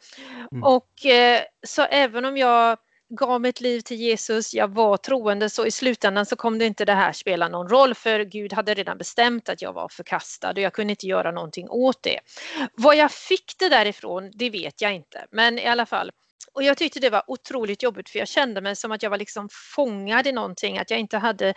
Mm. 0.53 0.62
Och 0.62 1.07
eh, 1.07 1.40
så 1.66 1.83
även 1.83 2.24
om 2.24 2.37
jag 2.37 2.79
gav 3.09 3.40
mitt 3.40 3.61
liv 3.61 3.81
till 3.81 3.96
Jesus, 3.96 4.55
jag 4.55 4.68
var 4.68 4.96
troende 4.96 5.50
så 5.50 5.66
i 5.66 5.70
slutändan 5.70 6.27
så 6.27 6.37
kom 6.37 6.59
det 6.59 6.66
inte 6.66 6.85
det 6.85 6.92
här 6.92 7.12
spela 7.12 7.48
någon 7.48 7.68
roll 7.68 7.94
för 7.94 8.20
Gud 8.20 8.53
hade 8.53 8.74
redan 8.74 8.98
bestämt 8.98 9.48
att 9.48 9.62
jag 9.62 9.72
var 9.72 9.88
förkastad 9.88 10.50
och 10.50 10.59
jag 10.59 10.72
kunde 10.72 10.92
inte 10.92 11.07
göra 11.07 11.31
någonting 11.31 11.70
åt 11.70 12.03
det. 12.03 12.20
Vad 12.74 12.96
jag 12.96 13.12
fick 13.12 13.55
det 13.59 13.68
därifrån, 13.68 14.31
det 14.35 14.50
vet 14.50 14.81
jag 14.81 14.94
inte, 14.94 15.27
men 15.31 15.59
i 15.59 15.66
alla 15.66 15.87
fall 15.87 16.11
och 16.53 16.62
jag 16.62 16.77
tyckte 16.77 17.01
det 17.01 17.11
var 17.11 17.23
otroligt 17.27 17.83
jobbigt 17.83 18.11
för 18.11 18.18
jag 18.18 18.29
kände 18.29 18.61
mig 18.61 18.77
som 18.77 18.92
att 18.92 19.03
jag 19.03 19.11
var 19.11 19.18
liksom 19.18 19.49
fångad 19.53 20.27
i 20.27 20.33
någonting, 20.33 20.79
att 20.79 20.90
jag 20.90 21.01
inte 21.01 21.18
hade 21.18 21.55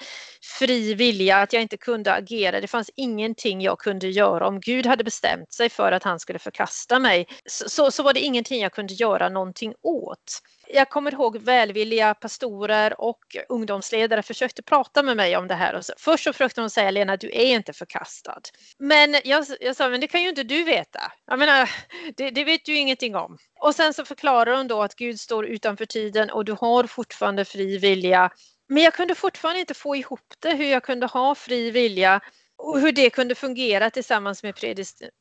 fri 0.60 0.94
vilja, 0.94 1.38
att 1.38 1.54
jag 1.54 1.62
inte 1.62 1.78
kunde 1.78 2.14
agera. 2.14 2.62
Det 2.62 2.68
fanns 2.68 2.90
ingenting 2.96 3.62
jag 3.62 3.80
kunde 3.80 4.08
göra. 4.08 4.48
Om 4.48 4.60
Gud 4.60 4.86
hade 4.86 5.04
bestämt 5.04 5.54
sig 5.54 5.70
för 5.70 5.92
att 5.92 6.04
han 6.04 6.20
skulle 6.20 6.40
förkasta 6.40 7.00
mig 7.00 7.28
så, 7.46 7.70
så, 7.70 7.92
så 7.92 8.04
var 8.04 8.14
det 8.14 8.20
ingenting 8.20 8.62
jag 8.62 8.74
kunde 8.74 8.94
göra 8.94 9.30
någonting 9.30 9.74
åt 9.82 10.42
jag 10.70 10.90
kommer 10.90 11.14
ihåg 11.14 11.38
välvilliga 11.38 12.14
pastorer 12.14 13.02
och 13.02 13.38
ungdomsledare 13.50 14.24
försökte 14.24 14.62
prata 14.62 15.04
med 15.04 15.18
mig 15.18 15.38
om 15.38 15.48
det 15.48 15.56
här. 15.56 15.76
Och 15.76 15.86
så, 15.86 15.94
först 15.98 16.24
så 16.24 16.34
försökte 16.34 16.62
de 16.62 16.70
säga 16.70 16.92
Lena, 16.92 17.18
du 17.18 17.28
är 17.28 17.56
inte 17.56 17.74
förkastad. 17.74 18.42
Men 18.80 19.16
jag, 19.24 19.46
jag 19.60 19.76
sa, 19.76 19.90
men 19.90 20.02
det 20.02 20.08
kan 20.08 20.24
ju 20.24 20.30
inte 20.30 20.44
du 20.44 20.64
veta. 20.64 21.12
Jag 21.26 21.40
menar, 21.40 21.70
det, 22.18 22.30
det 22.30 22.44
vet 22.44 22.66
du 22.66 22.78
ingenting 22.78 23.16
om. 23.16 23.38
Och 23.60 23.76
sen 23.76 23.94
så 23.94 24.06
förklarar 24.06 24.58
hon 24.58 24.68
då 24.68 24.82
att 24.82 24.96
Gud 24.96 25.20
står 25.20 25.46
utanför 25.46 25.86
tiden 25.86 26.30
och 26.30 26.46
du 26.46 26.52
har 26.52 26.84
fortfarande 26.84 27.46
fri 27.46 27.78
vilja. 27.78 28.30
Men 28.70 28.84
jag 28.84 28.94
kunde 28.94 29.16
fortfarande 29.16 29.60
inte 29.60 29.74
få 29.74 29.96
ihop 29.96 30.34
det, 30.40 30.54
hur 30.54 30.66
jag 30.66 30.84
kunde 30.84 31.06
ha 31.06 31.36
fri 31.36 31.72
vilja 31.72 32.22
och 32.58 32.80
hur 32.80 32.92
det 32.92 33.10
kunde 33.10 33.36
fungera 33.36 33.90
tillsammans 33.90 34.44
med 34.44 34.56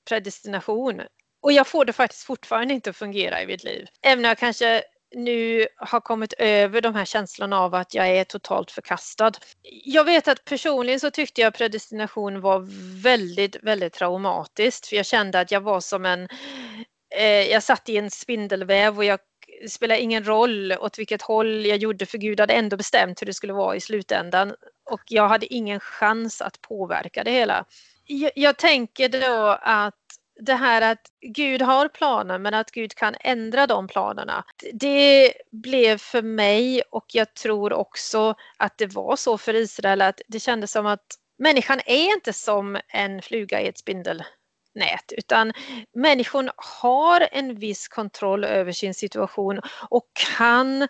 predestination. 0.09 1.03
Och 1.43 1.53
jag 1.53 1.67
får 1.67 1.85
det 1.85 1.93
faktiskt 1.93 2.25
fortfarande 2.25 2.75
inte 2.75 2.91
att 2.91 2.97
fungera 2.97 3.43
i 3.43 3.47
mitt 3.47 3.65
liv. 3.65 3.87
Även 4.03 4.19
om 4.19 4.29
jag 4.29 4.39
kanske 4.39 4.83
nu 5.15 5.67
har 5.77 6.01
kommit 6.01 6.33
över 6.33 6.81
de 6.81 6.95
här 6.95 7.05
känslorna 7.05 7.61
av 7.61 7.75
att 7.75 7.95
jag 7.95 8.09
är 8.09 8.25
totalt 8.25 8.71
förkastad. 8.71 9.33
Jag 9.85 10.05
vet 10.05 10.29
att 10.29 10.45
personligen 10.45 11.01
så 11.01 11.11
tyckte 11.11 11.41
jag 11.41 11.55
predestination 11.55 12.41
var 12.41 12.67
väldigt, 13.03 13.57
väldigt 13.63 13.93
traumatiskt 13.93 14.87
för 14.87 14.97
jag 14.97 15.07
kände 15.07 15.41
att 15.41 15.51
jag 15.51 15.61
var 15.61 15.81
som 15.81 16.07
en 16.07 16.29
Eh, 17.17 17.51
jag 17.51 17.63
satt 17.63 17.89
i 17.89 17.97
en 17.97 18.11
spindelväv 18.11 18.97
och 18.97 19.05
jag 19.05 19.19
det 19.63 19.69
spelade 19.69 20.01
ingen 20.01 20.25
roll 20.25 20.73
åt 20.73 20.99
vilket 20.99 21.23
håll 21.23 21.67
jag 21.67 21.79
gjorde 21.79 22.07
för 22.07 22.19
Gud 22.19 22.41
hade 22.41 22.55
ändå 22.55 22.77
bestämt 22.77 23.23
hur 23.23 23.27
det 23.27 23.35
skulle 23.35 23.53
vara 23.53 23.77
i 23.77 23.81
slutändan 23.81 24.55
och 24.91 25.01
jag 25.07 25.29
hade 25.29 25.55
ingen 25.55 25.81
chans 25.81 26.43
att 26.43 26.61
påverka 26.61 27.25
det 27.25 27.31
hela. 27.31 27.65
Jag, 28.05 28.33
jag 28.35 28.57
tänker 28.57 29.09
då 29.09 29.59
att 29.63 29.95
det 30.41 30.55
här 30.55 30.93
att 30.93 31.11
Gud 31.21 31.63
har 31.63 31.89
planer 31.89 32.39
men 32.39 32.55
att 32.55 32.71
Gud 32.71 32.95
kan 32.95 33.15
ändra 33.21 33.67
de 33.67 33.89
planerna. 33.89 34.45
Det 34.73 35.33
blev 35.53 35.99
för 35.99 36.23
mig 36.23 36.83
och 36.91 37.07
jag 37.13 37.35
tror 37.35 37.73
också 37.73 38.35
att 38.57 38.79
det 38.79 38.87
var 38.87 39.17
så 39.17 39.39
för 39.39 39.55
Israel 39.55 40.03
att 40.03 40.21
det 40.29 40.41
kändes 40.41 40.73
som 40.73 40.87
att 40.87 41.07
människan 41.39 41.81
är 41.87 42.15
inte 42.15 42.33
som 42.33 42.79
en 42.89 43.23
fluga 43.23 43.61
i 43.61 43.69
ett 43.69 43.79
spindelnät 44.77 45.13
utan 45.19 45.53
människan 45.95 46.51
har 46.57 47.29
en 47.33 47.55
viss 47.55 47.89
kontroll 47.89 48.45
över 48.45 48.73
sin 48.73 48.95
situation 48.95 49.61
och 49.91 50.07
kan 50.37 50.89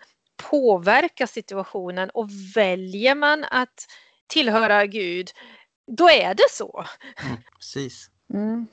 påverka 0.49 1.27
situationen 1.27 2.09
och 2.09 2.29
väljer 2.55 3.15
man 3.15 3.43
att 3.43 3.87
tillhöra 4.27 4.85
Gud 4.85 5.29
då 5.87 6.09
är 6.09 6.33
det 6.33 6.47
så. 6.51 6.85
Mm, 7.25 7.37
precis. 7.57 8.09
Mm. 8.33 8.67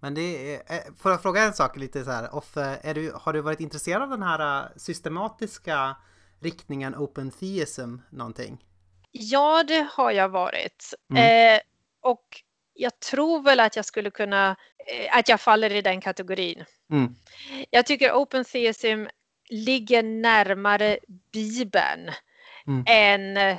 Men 0.00 0.14
det 0.14 0.54
är, 0.54 0.54
eh, 0.54 0.94
får 0.96 1.10
jag 1.10 1.22
fråga 1.22 1.42
en 1.42 1.52
sak 1.52 1.76
lite 1.76 2.04
så 2.04 2.10
här, 2.10 2.34
off, 2.34 2.56
är 2.56 2.94
du, 2.94 3.12
har 3.14 3.32
du 3.32 3.40
varit 3.40 3.60
intresserad 3.60 4.02
av 4.02 4.10
den 4.10 4.22
här 4.22 4.62
eh, 4.62 4.68
systematiska 4.76 5.96
riktningen 6.40 6.94
Open 6.94 7.30
Theism 7.30 7.96
någonting? 8.10 8.64
Ja, 9.10 9.64
det 9.68 9.88
har 9.92 10.12
jag 10.12 10.28
varit. 10.28 10.94
Mm. 11.10 11.56
Eh, 11.56 11.60
och 12.02 12.42
jag 12.78 13.00
tror 13.00 13.42
väl 13.42 13.60
att 13.60 13.76
jag 13.76 13.84
skulle 13.84 14.10
kunna, 14.10 14.56
eh, 14.86 15.18
att 15.18 15.28
jag 15.28 15.40
faller 15.40 15.74
i 15.74 15.82
den 15.82 16.00
kategorin. 16.00 16.64
Mm. 16.90 17.14
Jag 17.70 17.86
tycker 17.86 18.12
Open 18.12 18.44
Theism 18.44 19.06
ligger 19.48 20.02
närmare 20.02 20.98
Bibeln 21.32 22.10
mm. 22.66 22.84
än 22.86 23.58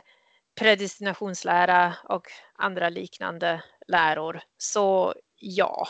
predestinationslära 0.60 1.94
och 2.04 2.28
andra 2.56 2.90
liknande 2.90 3.64
läror. 3.88 4.42
Så 4.58 5.14
ja, 5.36 5.88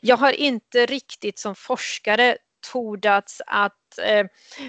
jag 0.00 0.16
har 0.16 0.32
inte 0.32 0.86
riktigt 0.86 1.38
som 1.38 1.54
forskare 1.54 2.38
tordats 2.72 3.42
att 3.46 3.98
eh, 4.02 4.26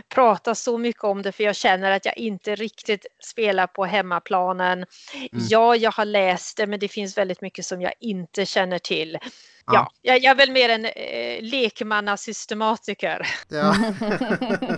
prata 0.10 0.56
så 0.56 0.78
mycket 0.78 1.04
om 1.04 1.22
det 1.22 1.32
för 1.32 1.44
jag 1.44 1.56
känner 1.56 1.92
att 1.92 2.06
jag 2.06 2.18
inte 2.18 2.56
riktigt 2.56 3.06
spelar 3.24 3.68
på 3.68 3.86
hemmaplanen. 3.86 4.78
Mm. 4.78 4.88
Ja, 5.32 5.76
jag 5.76 5.92
har 5.92 6.06
läst 6.06 6.58
det 6.58 6.68
men 6.68 6.80
det 6.80 6.88
finns 6.88 7.18
väldigt 7.18 7.42
mycket 7.42 7.66
som 7.66 7.82
jag 7.82 7.94
inte 8.00 8.46
känner 8.46 8.80
till. 8.80 9.18
Ja, 9.66 9.74
ja 9.74 9.92
jag, 10.02 10.24
jag, 10.24 10.32
är 10.32 10.36
väl 10.36 10.52
mer 10.52 10.70
en 10.70 10.86
eh, 10.86 11.42
lekmannasystematiker. 11.42 13.28
Ja, 13.50 13.76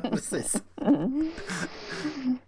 precis. 0.11 0.55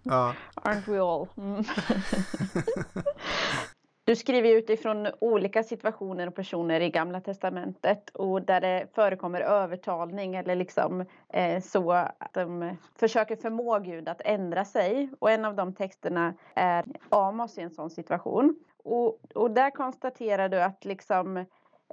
Ja. 0.03 0.33
Aren't 0.55 0.87
we 0.87 1.01
all? 1.01 1.27
Mm. 1.37 1.63
Du 4.07 4.15
skriver 4.15 4.49
utifrån 4.49 5.07
olika 5.19 5.63
situationer 5.63 6.27
och 6.27 6.35
personer 6.35 6.79
i 6.81 6.89
Gamla 6.89 7.21
Testamentet 7.21 8.09
och 8.09 8.41
där 8.41 8.61
det 8.61 8.87
förekommer 8.93 9.41
övertalning 9.41 10.35
eller 10.35 10.55
liksom 10.55 11.05
eh, 11.29 11.61
så 11.61 11.91
att 11.91 12.33
de 12.33 12.77
försöker 12.99 13.35
förmå 13.35 13.79
Gud 13.79 14.09
att 14.09 14.21
ändra 14.25 14.65
sig. 14.65 15.09
Och 15.19 15.31
en 15.31 15.45
av 15.45 15.55
de 15.55 15.73
texterna 15.73 16.33
är 16.55 16.85
Amos 17.09 17.57
i 17.57 17.61
en 17.61 17.71
sån 17.71 17.89
situation. 17.89 18.55
Och, 18.83 19.19
och 19.35 19.51
där 19.51 19.69
konstaterar 19.69 20.49
du 20.49 20.61
att 20.61 20.85
liksom 20.85 21.37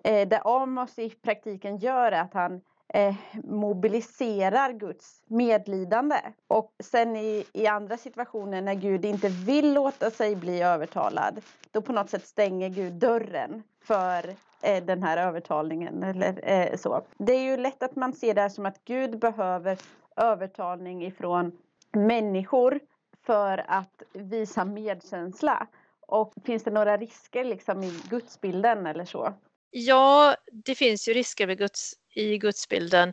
eh, 0.04 0.28
det 0.28 0.40
Amos 0.44 0.98
i 0.98 1.10
praktiken 1.10 1.76
gör 1.76 2.12
är 2.12 2.20
att 2.20 2.34
han 2.34 2.60
eh, 2.94 3.14
mobiliserar 3.44 4.72
Guds 4.72 5.22
medlidande. 5.26 6.16
Och 6.48 6.72
sen 6.82 7.16
i, 7.16 7.44
i 7.52 7.66
andra 7.66 7.96
situationer 7.96 8.62
när 8.62 8.74
Gud 8.74 9.04
inte 9.04 9.28
vill 9.28 9.72
låta 9.72 10.10
sig 10.10 10.36
bli 10.36 10.62
övertalad, 10.62 11.40
då 11.70 11.82
på 11.82 11.92
något 11.92 12.10
sätt 12.10 12.26
stänger 12.26 12.68
Gud 12.68 12.92
dörren 12.92 13.62
för 13.84 14.34
eh, 14.62 14.84
den 14.84 15.02
här 15.02 15.16
övertalningen 15.16 16.02
eller 16.02 16.40
eh, 16.42 16.76
så. 16.76 17.02
Det 17.18 17.32
är 17.32 17.42
ju 17.42 17.56
lätt 17.56 17.82
att 17.82 17.96
man 17.96 18.12
ser 18.12 18.34
det 18.34 18.50
som 18.50 18.66
att 18.66 18.84
Gud 18.84 19.18
behöver 19.18 19.78
övertalning 20.16 21.04
ifrån 21.04 21.52
människor 21.92 22.80
för 23.26 23.64
att 23.68 24.02
visa 24.12 24.64
medkänsla. 24.64 25.66
Och 26.00 26.32
finns 26.44 26.64
det 26.64 26.70
några 26.70 26.96
risker 26.96 27.44
liksom 27.44 27.82
i 27.82 28.00
gudsbilden 28.10 28.86
eller 28.86 29.04
så? 29.04 29.34
Ja, 29.70 30.36
det 30.52 30.74
finns 30.74 31.08
ju 31.08 31.12
risker 31.12 31.46
med 31.46 31.58
Guds 31.58 31.94
i 32.14 32.38
gudsbilden. 32.38 33.12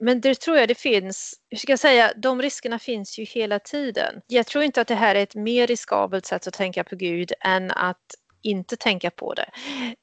Men 0.00 0.20
det 0.20 0.40
tror 0.40 0.58
jag 0.58 0.68
det 0.68 0.78
finns, 0.78 1.34
hur 1.50 1.58
ska 1.58 1.72
jag 1.72 1.78
säga, 1.78 2.12
de 2.16 2.42
riskerna 2.42 2.78
finns 2.78 3.18
ju 3.18 3.24
hela 3.24 3.58
tiden. 3.58 4.20
Jag 4.26 4.46
tror 4.46 4.64
inte 4.64 4.80
att 4.80 4.88
det 4.88 4.94
här 4.94 5.14
är 5.14 5.22
ett 5.22 5.34
mer 5.34 5.66
riskabelt 5.66 6.26
sätt 6.26 6.46
att 6.46 6.54
tänka 6.54 6.84
på 6.84 6.96
Gud 6.96 7.32
än 7.40 7.70
att 7.70 8.14
inte 8.42 8.76
tänka 8.76 9.10
på 9.10 9.34
det. 9.34 9.50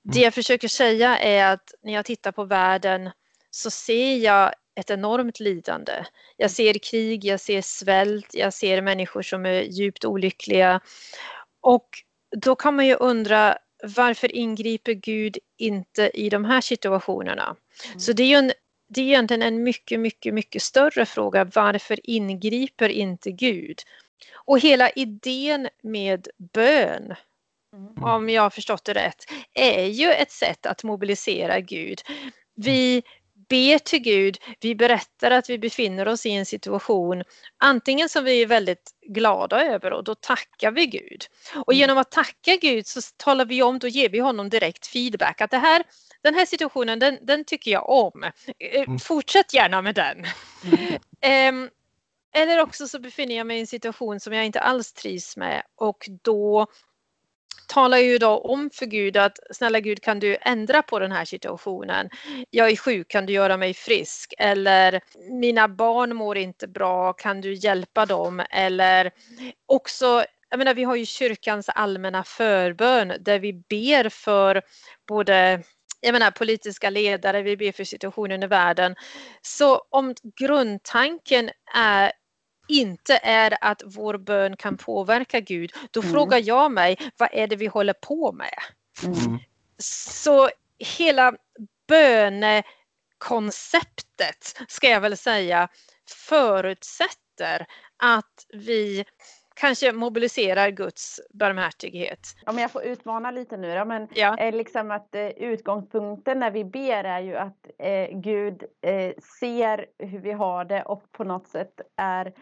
Det 0.03 0.17
mm. 0.17 0.23
jag 0.23 0.33
försöker 0.33 0.67
säga 0.67 1.17
är 1.17 1.53
att 1.53 1.73
när 1.83 1.93
jag 1.93 2.05
tittar 2.05 2.31
på 2.31 2.43
världen 2.43 3.09
så 3.51 3.71
ser 3.71 4.17
jag 4.17 4.53
ett 4.75 4.89
enormt 4.89 5.39
lidande. 5.39 6.05
Jag 6.37 6.51
ser 6.51 6.73
krig, 6.73 7.25
jag 7.25 7.39
ser 7.39 7.61
svält, 7.61 8.27
jag 8.33 8.53
ser 8.53 8.81
människor 8.81 9.21
som 9.21 9.45
är 9.45 9.61
djupt 9.61 10.05
olyckliga. 10.05 10.81
Och 11.61 11.87
då 12.37 12.55
kan 12.55 12.75
man 12.75 12.87
ju 12.87 12.95
undra 12.95 13.57
varför 13.83 14.35
ingriper 14.35 14.93
Gud 14.93 15.37
inte 15.57 16.11
i 16.13 16.29
de 16.29 16.45
här 16.45 16.61
situationerna? 16.61 17.55
Mm. 17.87 17.99
Så 17.99 18.13
det 18.13 18.23
är 18.23 18.27
ju 18.27 18.35
en, 18.35 18.51
det 18.89 19.01
är 19.01 19.05
egentligen 19.05 19.41
en 19.41 19.63
mycket, 19.63 19.99
mycket, 19.99 20.33
mycket 20.33 20.61
större 20.61 21.05
fråga. 21.05 21.43
Varför 21.43 21.99
ingriper 22.03 22.89
inte 22.89 23.31
Gud? 23.31 23.79
Och 24.33 24.59
hela 24.59 24.89
idén 24.89 25.69
med 25.83 26.27
bön, 26.53 27.15
mm. 27.73 28.03
om 28.03 28.29
jag 28.29 28.41
har 28.41 28.49
förstått 28.49 28.85
det 28.85 28.93
rätt, 28.93 29.25
är 29.53 29.85
ju 29.85 30.11
ett 30.11 30.31
sätt 30.31 30.65
att 30.65 30.83
mobilisera 30.83 31.59
Gud. 31.59 32.01
Vi 32.55 33.03
ber 33.51 33.77
till 33.77 33.99
Gud, 33.99 34.37
vi 34.59 34.75
berättar 34.75 35.31
att 35.31 35.49
vi 35.49 35.57
befinner 35.57 36.07
oss 36.07 36.25
i 36.25 36.31
en 36.31 36.45
situation 36.45 37.23
antingen 37.57 38.09
som 38.09 38.23
vi 38.23 38.41
är 38.41 38.45
väldigt 38.45 38.91
glada 39.07 39.63
över 39.63 39.93
och 39.93 40.03
då 40.03 40.15
tackar 40.15 40.71
vi 40.71 40.85
Gud. 40.85 41.25
Och 41.65 41.73
mm. 41.73 41.79
genom 41.79 41.97
att 41.97 42.11
tacka 42.11 42.55
Gud 42.61 42.87
så 42.87 43.01
talar 43.17 43.45
vi 43.45 43.63
om, 43.63 43.79
då 43.79 43.87
ger 43.87 44.09
vi 44.09 44.19
honom 44.19 44.49
direkt 44.49 44.87
feedback 44.87 45.41
att 45.41 45.51
det 45.51 45.57
här, 45.57 45.83
den 46.23 46.35
här 46.35 46.45
situationen 46.45 46.99
den, 46.99 47.17
den 47.21 47.45
tycker 47.45 47.71
jag 47.71 47.89
om. 47.89 48.23
Eh, 48.23 48.81
mm. 48.81 48.99
Fortsätt 48.99 49.53
gärna 49.53 49.81
med 49.81 49.95
den. 49.95 50.25
Mm. 51.21 51.63
um, 51.63 51.69
eller 52.33 52.59
också 52.59 52.87
så 52.87 52.99
befinner 52.99 53.35
jag 53.35 53.47
mig 53.47 53.57
i 53.57 53.61
en 53.61 53.67
situation 53.67 54.19
som 54.19 54.33
jag 54.33 54.45
inte 54.45 54.59
alls 54.59 54.93
trivs 54.93 55.37
med 55.37 55.63
och 55.75 56.09
då 56.21 56.67
talar 57.67 57.97
ju 57.97 58.17
då 58.17 58.37
om 58.37 58.69
för 58.73 58.85
Gud 58.85 59.17
att 59.17 59.39
snälla 59.51 59.79
Gud 59.79 60.01
kan 60.01 60.19
du 60.19 60.37
ändra 60.41 60.81
på 60.81 60.99
den 60.99 61.11
här 61.11 61.25
situationen? 61.25 62.09
Jag 62.49 62.69
är 62.69 62.75
sjuk, 62.75 63.07
kan 63.07 63.25
du 63.25 63.33
göra 63.33 63.57
mig 63.57 63.73
frisk? 63.73 64.33
Eller 64.37 65.01
mina 65.29 65.67
barn 65.67 66.15
mår 66.15 66.37
inte 66.37 66.67
bra, 66.67 67.13
kan 67.13 67.41
du 67.41 67.53
hjälpa 67.53 68.05
dem? 68.05 68.43
Eller 68.49 69.11
också 69.65 70.25
jag 70.49 70.57
menar, 70.57 70.73
vi 70.73 70.83
har 70.83 70.95
ju 70.95 71.05
kyrkans 71.05 71.69
allmänna 71.69 72.23
förbön 72.23 73.13
där 73.19 73.39
vi 73.39 73.53
ber 73.53 74.09
för 74.09 74.61
både 75.07 75.63
jag 76.01 76.13
menar, 76.13 76.31
politiska 76.31 76.89
ledare, 76.89 77.41
vi 77.41 77.57
ber 77.57 77.71
för 77.71 77.83
situationen 77.83 78.43
i 78.43 78.47
världen. 78.47 78.95
Så 79.41 79.81
om 79.89 80.15
grundtanken 80.35 81.49
är 81.73 82.11
inte 82.67 83.19
är 83.23 83.57
att 83.61 83.83
vår 83.85 84.17
bön 84.17 84.57
kan 84.57 84.77
påverka 84.77 85.39
Gud, 85.39 85.71
då 85.91 86.01
mm. 86.01 86.13
frågar 86.13 86.37
jag 86.37 86.71
mig, 86.71 86.97
vad 87.17 87.29
är 87.31 87.47
det 87.47 87.55
vi 87.55 87.67
håller 87.67 87.93
på 87.93 88.31
med? 88.31 88.59
Mm. 89.03 89.39
Så 89.77 90.49
hela 90.79 91.33
bönekonceptet, 91.87 94.61
ska 94.67 94.89
jag 94.89 95.01
väl 95.01 95.17
säga, 95.17 95.69
förutsätter 96.29 97.65
att 97.97 98.45
vi 98.53 99.05
kanske 99.53 99.91
mobiliserar 99.91 100.69
Guds 100.69 101.21
barmhärtighet. 101.29 102.19
Om 102.45 102.57
jag 102.57 102.71
får 102.71 102.83
utmana 102.83 103.31
lite 103.31 103.57
nu 103.57 103.75
då, 103.75 103.85
men 103.85 104.07
ja. 104.13 104.37
eh, 104.37 104.55
liksom 104.55 104.91
att 104.91 105.15
eh, 105.15 105.27
utgångspunkten 105.27 106.39
när 106.39 106.51
vi 106.51 106.63
ber 106.63 107.03
är 107.03 107.19
ju 107.19 107.35
att 107.35 107.67
eh, 107.79 108.07
Gud 108.11 108.63
eh, 108.81 109.13
ser 109.39 109.85
hur 109.97 110.19
vi 110.19 110.31
har 110.31 110.65
det 110.65 110.83
och 110.83 111.11
på 111.11 111.23
något 111.23 111.47
sätt 111.47 111.81
är 111.95 112.33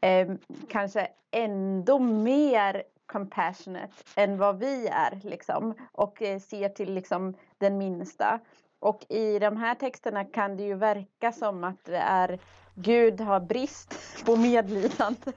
eh, 0.00 0.28
kanske 0.68 1.08
ändå 1.30 1.98
mer 1.98 2.82
compassionate 3.06 3.92
än 4.14 4.38
vad 4.38 4.58
vi 4.58 4.86
är 4.86 5.20
liksom 5.22 5.74
och 5.92 6.18
ser 6.18 6.68
till 6.68 6.94
liksom 6.94 7.34
den 7.58 7.78
minsta. 7.78 8.40
Och 8.78 9.06
i 9.08 9.38
de 9.38 9.56
här 9.56 9.74
texterna 9.74 10.24
kan 10.24 10.56
det 10.56 10.62
ju 10.62 10.74
verka 10.74 11.32
som 11.32 11.64
att 11.64 11.84
det 11.84 11.96
är 11.96 12.38
Gud 12.76 13.20
har 13.20 13.40
brist 13.40 13.94
på 14.24 14.36
medlidande 14.36 15.32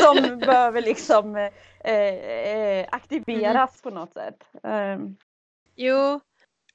som 0.00 0.38
behöver 0.38 0.82
liksom 0.82 1.36
eh, 1.84 1.94
eh, 1.94 2.86
aktiveras 2.92 3.54
mm. 3.54 3.82
på 3.82 3.90
något 3.90 4.12
sätt. 4.12 4.44
Um. 4.62 5.16
Jo, 5.76 6.20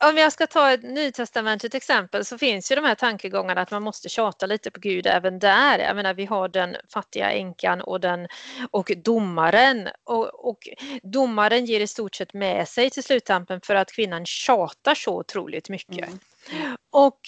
om 0.03 0.17
jag 0.17 0.33
ska 0.33 0.47
ta 0.47 0.71
ett 0.71 0.83
nytestamentligt 0.83 1.75
exempel 1.75 2.25
så 2.25 2.37
finns 2.37 2.71
ju 2.71 2.75
de 2.75 2.85
här 2.85 2.95
tankegångarna 2.95 3.61
att 3.61 3.71
man 3.71 3.83
måste 3.83 4.09
tjata 4.09 4.45
lite 4.45 4.71
på 4.71 4.79
Gud 4.79 5.07
även 5.07 5.39
där. 5.39 5.79
Jag 5.79 5.95
menar 5.95 6.13
vi 6.13 6.25
har 6.25 6.47
den 6.47 6.75
fattiga 6.93 7.31
änkan 7.31 7.81
och, 7.81 7.99
den, 7.99 8.27
och 8.71 8.91
domaren 9.03 9.89
och, 10.03 10.47
och 10.49 10.57
domaren 11.03 11.65
ger 11.65 11.79
i 11.79 11.87
stort 11.87 12.15
sett 12.15 12.33
med 12.33 12.67
sig 12.67 12.89
till 12.89 13.03
sluttampen 13.03 13.61
för 13.61 13.75
att 13.75 13.91
kvinnan 13.91 14.25
tjatar 14.25 14.95
så 14.95 15.19
otroligt 15.19 15.69
mycket. 15.69 16.09
Mm. 16.51 16.77
Och 16.91 17.19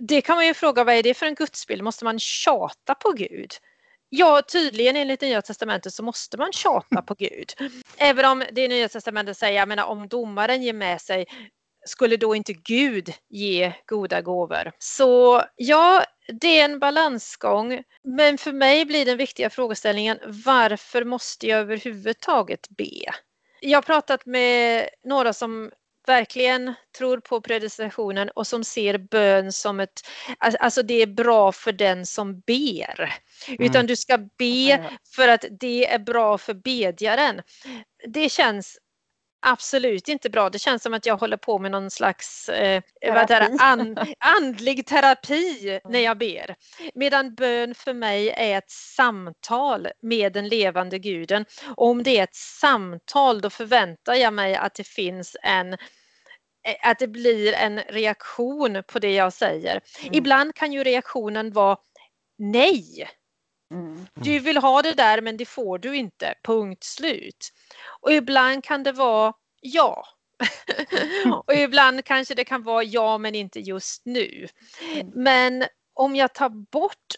det 0.00 0.20
kan 0.20 0.36
man 0.36 0.46
ju 0.46 0.54
fråga, 0.54 0.84
vad 0.84 0.94
är 0.94 1.02
det 1.02 1.14
för 1.14 1.26
en 1.26 1.34
gudsbild? 1.34 1.82
Måste 1.82 2.04
man 2.04 2.18
tjata 2.18 2.94
på 2.94 3.12
Gud? 3.12 3.52
Ja, 4.08 4.42
tydligen 4.42 4.96
enligt 4.96 5.20
Nya 5.20 5.42
Testamentet 5.42 5.94
så 5.94 6.02
måste 6.02 6.36
man 6.36 6.52
tjata 6.52 7.02
på 7.02 7.14
Gud. 7.14 7.52
Även 7.96 8.24
om 8.24 8.44
det 8.52 8.68
Nya 8.68 8.88
Testamentet 8.88 9.38
säger, 9.38 9.58
jag 9.58 9.68
menar 9.68 9.84
om 9.84 10.08
domaren 10.08 10.62
ger 10.62 10.72
med 10.72 11.00
sig 11.00 11.26
skulle 11.86 12.16
då 12.16 12.34
inte 12.34 12.52
Gud 12.52 13.12
ge 13.28 13.72
goda 13.86 14.20
gåvor? 14.20 14.72
Så 14.78 15.42
ja, 15.56 16.04
det 16.40 16.60
är 16.60 16.64
en 16.64 16.78
balansgång. 16.78 17.82
Men 18.04 18.38
för 18.38 18.52
mig 18.52 18.84
blir 18.84 19.04
den 19.04 19.16
viktiga 19.16 19.50
frågeställningen 19.50 20.18
varför 20.44 21.04
måste 21.04 21.46
jag 21.46 21.60
överhuvudtaget 21.60 22.68
be? 22.68 23.12
Jag 23.60 23.76
har 23.76 23.82
pratat 23.82 24.26
med 24.26 24.88
några 25.04 25.32
som 25.32 25.70
verkligen 26.06 26.74
tror 26.98 27.20
på 27.20 27.40
predestinationen 27.40 28.28
och 28.28 28.46
som 28.46 28.64
ser 28.64 28.98
bön 28.98 29.52
som 29.52 29.80
ett, 29.80 30.00
alltså 30.38 30.82
det 30.82 31.02
är 31.02 31.06
bra 31.06 31.52
för 31.52 31.72
den 31.72 32.06
som 32.06 32.40
ber. 32.40 33.14
Mm. 33.48 33.70
Utan 33.70 33.86
du 33.86 33.96
ska 33.96 34.18
be 34.38 34.90
för 35.16 35.28
att 35.28 35.44
det 35.60 35.92
är 35.92 35.98
bra 35.98 36.38
för 36.38 36.54
bedjaren. 36.54 37.42
Det 38.08 38.28
känns 38.28 38.78
absolut 39.40 40.08
inte 40.08 40.30
bra. 40.30 40.50
Det 40.50 40.58
känns 40.58 40.82
som 40.82 40.94
att 40.94 41.06
jag 41.06 41.16
håller 41.16 41.36
på 41.36 41.58
med 41.58 41.70
någon 41.70 41.90
slags 41.90 42.48
eh, 42.48 42.82
vad 43.02 43.30
är 43.30 43.50
and, 43.58 43.98
andlig 44.18 44.86
terapi 44.86 45.80
när 45.88 45.98
jag 45.98 46.18
ber. 46.18 46.56
Medan 46.94 47.34
bön 47.34 47.74
för 47.74 47.94
mig 47.94 48.30
är 48.30 48.58
ett 48.58 48.70
samtal 48.70 49.88
med 50.02 50.32
den 50.32 50.48
levande 50.48 50.98
guden. 50.98 51.44
Och 51.76 51.88
om 51.88 52.02
det 52.02 52.18
är 52.18 52.22
ett 52.22 52.34
samtal 52.34 53.40
då 53.40 53.50
förväntar 53.50 54.14
jag 54.14 54.32
mig 54.32 54.54
att 54.54 54.74
det 54.74 54.86
finns 54.86 55.36
en 55.42 55.72
eh, 55.72 55.78
att 56.82 56.98
det 56.98 57.08
blir 57.08 57.52
en 57.52 57.80
reaktion 57.80 58.82
på 58.86 58.98
det 58.98 59.14
jag 59.14 59.32
säger. 59.32 59.80
Mm. 60.00 60.14
Ibland 60.14 60.54
kan 60.54 60.72
ju 60.72 60.84
reaktionen 60.84 61.52
vara 61.52 61.76
nej. 62.38 63.08
Mm. 63.70 64.06
Du 64.14 64.38
vill 64.38 64.56
ha 64.56 64.82
det 64.82 64.92
där 64.92 65.20
men 65.20 65.36
det 65.36 65.44
får 65.44 65.78
du 65.78 65.96
inte, 65.96 66.34
punkt 66.42 66.84
slut. 66.84 67.52
Och 68.00 68.12
ibland 68.12 68.64
kan 68.64 68.82
det 68.82 68.92
vara 68.92 69.32
ja. 69.60 70.06
och 71.46 71.54
ibland 71.54 72.04
kanske 72.04 72.34
det 72.34 72.44
kan 72.44 72.62
vara 72.62 72.82
ja 72.82 73.18
men 73.18 73.34
inte 73.34 73.60
just 73.60 74.04
nu. 74.04 74.48
Mm. 74.92 75.10
Men 75.14 75.64
om 75.94 76.16
jag 76.16 76.34
tar 76.34 76.48
bort 76.48 77.14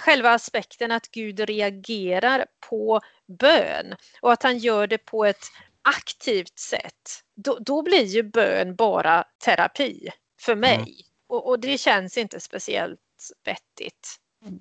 själva 0.00 0.30
aspekten 0.30 0.92
att 0.92 1.10
Gud 1.10 1.40
reagerar 1.40 2.46
på 2.68 3.00
bön 3.38 3.94
och 4.20 4.32
att 4.32 4.42
han 4.42 4.58
gör 4.58 4.86
det 4.86 4.98
på 4.98 5.24
ett 5.24 5.44
aktivt 5.82 6.58
sätt, 6.58 7.22
då, 7.34 7.58
då 7.58 7.82
blir 7.82 8.04
ju 8.04 8.22
bön 8.22 8.76
bara 8.76 9.24
terapi 9.44 10.08
för 10.40 10.56
mig. 10.56 10.74
Mm. 10.74 10.88
Och, 11.26 11.48
och, 11.48 11.60
det 11.60 11.78
känns 11.78 12.18
inte 12.18 12.40
speciellt 12.40 13.00
vettigt. 13.44 14.16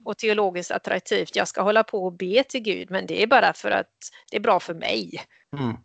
Och 0.05 0.17
teologiskt 0.17 0.71
attraktivt. 0.71 1.35
Jag 1.35 1.47
ska 1.47 1.61
hålla 1.61 1.83
på 1.83 2.05
och 2.05 2.13
be 2.13 2.43
till 2.43 2.61
Gud, 2.61 2.91
men 2.91 3.05
det 3.05 3.23
är 3.23 3.27
bara 3.27 3.53
för 3.53 3.71
att 3.71 3.95
det 4.31 4.37
är 4.37 4.41
bra 4.41 4.59
för 4.59 4.73
mig. 4.73 5.21
Mm. 5.57 5.75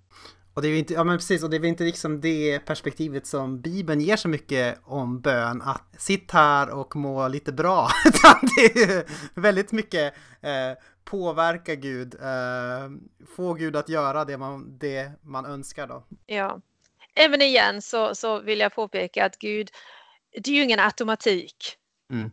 Och 0.55 0.63
det 0.63 0.69
är 0.69 0.79
inte, 0.79 0.95
ja 0.95 1.05
men 1.05 1.19
precis, 1.19 1.43
och 1.43 1.51
det 1.51 1.57
är 1.57 1.65
inte 1.65 1.85
liksom 1.85 2.21
det 2.21 2.59
perspektivet 2.59 3.27
som 3.27 3.61
Bibeln 3.61 4.01
ger 4.01 4.17
så 4.17 4.29
mycket 4.29 4.79
om 4.85 5.21
bön, 5.21 5.63
att 5.63 5.95
sitt 5.99 6.31
här 6.31 6.71
och 6.71 6.97
må 6.97 7.29
lite 7.29 7.53
bra, 7.53 7.89
det 8.57 8.83
är 8.83 9.05
väldigt 9.41 9.73
mycket 9.73 10.15
eh, 10.43 10.79
påverka 11.05 11.75
Gud, 11.75 12.15
eh, 12.15 12.91
få 13.37 13.55
Gud 13.55 13.77
att 13.77 13.89
göra 13.89 14.25
det 14.25 14.39
man, 14.39 14.79
det 14.79 15.13
man 15.23 15.47
önskar 15.47 15.87
då. 15.87 16.05
Ja, 16.27 16.61
även 17.15 17.43
igen 17.43 17.83
så, 17.83 18.15
så 18.15 18.41
vill 18.41 18.61
jag 18.61 18.75
påpeka 18.75 19.27
att 19.27 19.39
Gud, 19.39 19.71
det 20.43 20.51
är 20.51 20.55
ju 20.55 20.63
ingen 20.63 20.81
automatik. 20.81 21.77
Mm. 22.13 22.31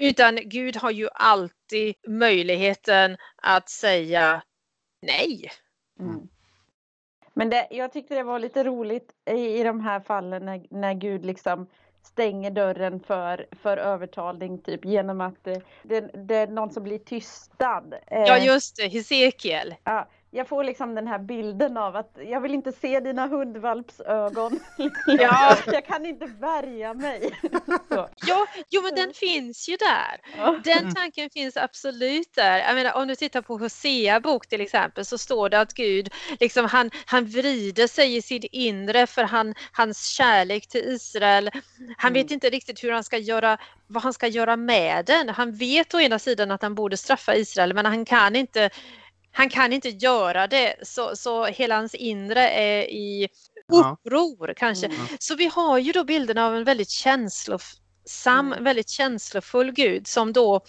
Utan 0.00 0.36
Gud 0.44 0.76
har 0.76 0.90
ju 0.90 1.08
alltid 1.14 1.94
möjligheten 2.08 3.16
att 3.36 3.68
säga 3.68 4.42
nej. 5.02 5.50
Mm. 6.00 6.28
Men 7.34 7.50
det, 7.50 7.68
jag 7.70 7.92
tyckte 7.92 8.14
det 8.14 8.22
var 8.22 8.38
lite 8.38 8.64
roligt 8.64 9.12
i, 9.30 9.60
i 9.60 9.62
de 9.62 9.80
här 9.80 10.00
fallen 10.00 10.44
när, 10.44 10.66
när 10.70 10.94
Gud 10.94 11.24
liksom 11.24 11.66
stänger 12.02 12.50
dörren 12.50 13.00
för, 13.00 13.46
för 13.62 13.76
övertalning 13.76 14.58
typ 14.58 14.84
genom 14.84 15.20
att 15.20 15.44
det, 15.44 15.62
det, 15.82 16.00
det 16.00 16.34
är 16.34 16.46
någon 16.46 16.70
som 16.70 16.82
blir 16.82 16.98
tystad. 16.98 17.94
Ja 18.10 18.38
just 18.38 18.76
det, 18.76 18.88
Hesekiel. 18.88 19.74
Ja, 19.84 20.08
jag 20.32 20.48
får 20.48 20.64
liksom 20.64 20.94
den 20.94 21.06
här 21.06 21.18
bilden 21.18 21.76
av 21.76 21.96
att 21.96 22.18
jag 22.28 22.40
vill 22.40 22.54
inte 22.54 22.72
se 22.72 23.00
dina 23.00 23.26
hundvalpsögon. 23.26 24.60
Ja. 25.06 25.56
jag 25.66 25.86
kan 25.86 26.06
inte 26.06 26.26
värja 26.26 26.94
mig. 26.94 27.38
ja, 28.26 28.46
jo 28.70 28.82
men 28.82 28.94
den 28.94 29.12
finns 29.14 29.68
ju 29.68 29.76
där. 29.76 30.20
Den 30.62 30.94
tanken 30.94 31.30
finns 31.30 31.56
absolut 31.56 32.34
där. 32.34 32.58
Jag 32.58 32.74
menar, 32.74 32.92
om 32.96 33.08
du 33.08 33.16
tittar 33.16 33.42
på 33.42 33.58
Hosea 33.58 34.20
bok 34.20 34.46
till 34.46 34.60
exempel 34.60 35.04
så 35.04 35.18
står 35.18 35.48
det 35.48 35.60
att 35.60 35.74
Gud, 35.74 36.08
liksom, 36.40 36.64
han, 36.64 36.90
han 37.06 37.26
vrider 37.26 37.86
sig 37.86 38.16
i 38.16 38.22
sitt 38.22 38.44
inre 38.44 39.06
för 39.06 39.22
han, 39.22 39.54
hans 39.72 40.06
kärlek 40.06 40.66
till 40.66 40.84
Israel. 40.84 41.50
Han 41.96 42.12
vet 42.12 42.22
mm. 42.22 42.34
inte 42.34 42.50
riktigt 42.50 42.84
hur 42.84 42.92
han 42.92 43.04
ska 43.04 43.18
göra, 43.18 43.58
vad 43.86 44.02
han 44.02 44.12
ska 44.12 44.26
göra 44.26 44.56
med 44.56 45.04
den. 45.04 45.28
Han 45.28 45.52
vet 45.52 45.94
å 45.94 46.00
ena 46.00 46.18
sidan 46.18 46.50
att 46.50 46.62
han 46.62 46.74
borde 46.74 46.96
straffa 46.96 47.34
Israel 47.34 47.74
men 47.74 47.86
han 47.86 48.04
kan 48.04 48.36
inte 48.36 48.70
han 49.32 49.48
kan 49.48 49.72
inte 49.72 49.88
göra 49.88 50.46
det 50.46 50.74
så, 50.82 51.16
så 51.16 51.46
hela 51.46 51.76
hans 51.76 51.94
inre 51.94 52.48
är 52.48 52.82
i 52.82 53.28
uppror 53.72 54.48
ja. 54.48 54.54
kanske. 54.56 54.86
Mm. 54.86 55.06
Så 55.18 55.34
vi 55.34 55.46
har 55.46 55.78
ju 55.78 55.92
då 55.92 56.04
bilden 56.04 56.38
av 56.38 56.56
en 56.56 56.64
väldigt 56.64 56.90
känslosam, 56.90 58.52
mm. 58.52 58.64
väldigt 58.64 58.88
känslofull 58.88 59.72
Gud 59.72 60.06
som 60.06 60.32
då 60.32 60.60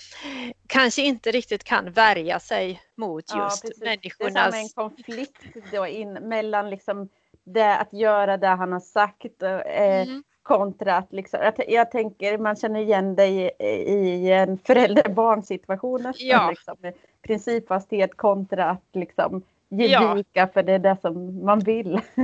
kanske 0.68 1.02
inte 1.02 1.32
riktigt 1.32 1.64
kan 1.64 1.92
värja 1.92 2.40
sig 2.40 2.82
mot 2.98 3.36
just 3.36 3.64
ja, 3.64 3.86
människornas... 3.86 4.52
Det 4.52 4.58
är 4.58 4.62
en 4.62 4.70
konflikt 4.70 5.44
då 5.72 5.88
in, 5.88 6.14
mellan 6.14 6.70
liksom 6.70 7.10
det 7.44 7.78
att 7.78 7.94
göra 7.94 8.38
det 8.38 8.48
han 8.48 8.72
har 8.72 8.80
sagt 8.80 9.44
eh, 9.44 10.02
mm. 10.02 10.24
Kontra 10.44 10.98
att 10.98 11.14
liksom, 11.14 11.40
jag, 11.44 11.54
jag, 11.68 11.92
tänker 11.92 12.38
man 12.38 12.56
känner 12.56 12.80
igen 12.80 13.16
dig 13.16 13.52
i, 13.60 13.64
i 13.64 14.32
en 14.32 14.58
förälder-barn 14.58 15.44
situation 15.44 16.02
nästan. 16.02 16.28
Ja. 16.28 16.50
Liksom, 16.50 16.76
principfasthet 17.22 18.18
kontra 18.18 18.66
att 18.70 18.86
liksom 18.94 19.44
ge 19.72 20.14
vika 20.16 20.48
för 20.48 20.64
det 20.64 20.74
är 20.74 20.80
det 20.80 20.98
som 21.02 21.46
man 21.46 21.60
vill. 21.60 22.02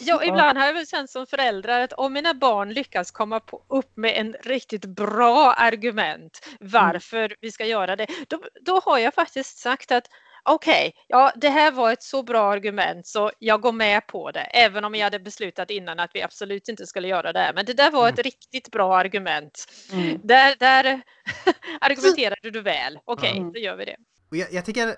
Ja, 0.00 0.24
ibland 0.24 0.58
har 0.58 0.66
jag 0.66 0.74
väl 0.74 0.86
känt 0.86 1.10
som 1.10 1.26
förälder 1.26 1.80
att 1.80 1.92
om 1.92 2.12
mina 2.12 2.34
barn 2.34 2.72
lyckas 2.72 3.10
komma 3.10 3.40
på, 3.40 3.62
upp 3.68 3.96
med 3.96 4.12
en 4.16 4.36
riktigt 4.42 4.84
bra 4.84 5.52
argument 5.52 6.38
varför 6.60 7.18
mm. 7.18 7.36
vi 7.40 7.50
ska 7.50 7.64
göra 7.64 7.96
det, 7.96 8.06
då, 8.28 8.38
då 8.60 8.80
har 8.84 8.98
jag 8.98 9.14
faktiskt 9.14 9.58
sagt 9.58 9.92
att 9.92 10.06
okej, 10.44 10.88
okay, 10.88 11.02
ja 11.08 11.32
det 11.36 11.48
här 11.48 11.72
var 11.72 11.92
ett 11.92 12.02
så 12.02 12.22
bra 12.22 12.52
argument 12.52 13.06
så 13.06 13.30
jag 13.38 13.60
går 13.60 13.72
med 13.72 14.06
på 14.06 14.30
det. 14.30 14.40
Även 14.40 14.84
om 14.84 14.94
jag 14.94 15.04
hade 15.04 15.20
beslutat 15.20 15.70
innan 15.70 16.00
att 16.00 16.10
vi 16.14 16.22
absolut 16.22 16.68
inte 16.68 16.86
skulle 16.86 17.08
göra 17.08 17.32
det. 17.32 17.52
Men 17.54 17.66
det 17.66 17.74
där 17.74 17.90
var 17.90 18.08
ett 18.08 18.18
mm. 18.18 18.22
riktigt 18.22 18.70
bra 18.70 18.96
argument. 18.96 19.66
Mm. 19.92 20.20
Där, 20.24 20.56
där 20.58 21.02
argumenterade 21.80 22.50
du 22.50 22.60
väl. 22.60 22.98
Okej, 23.04 23.30
okay, 23.30 23.40
mm. 23.40 23.52
då 23.52 23.58
gör 23.58 23.76
vi 23.76 23.84
det. 23.84 23.96
Jag, 24.30 24.52
jag, 24.52 24.64
tycker, 24.64 24.96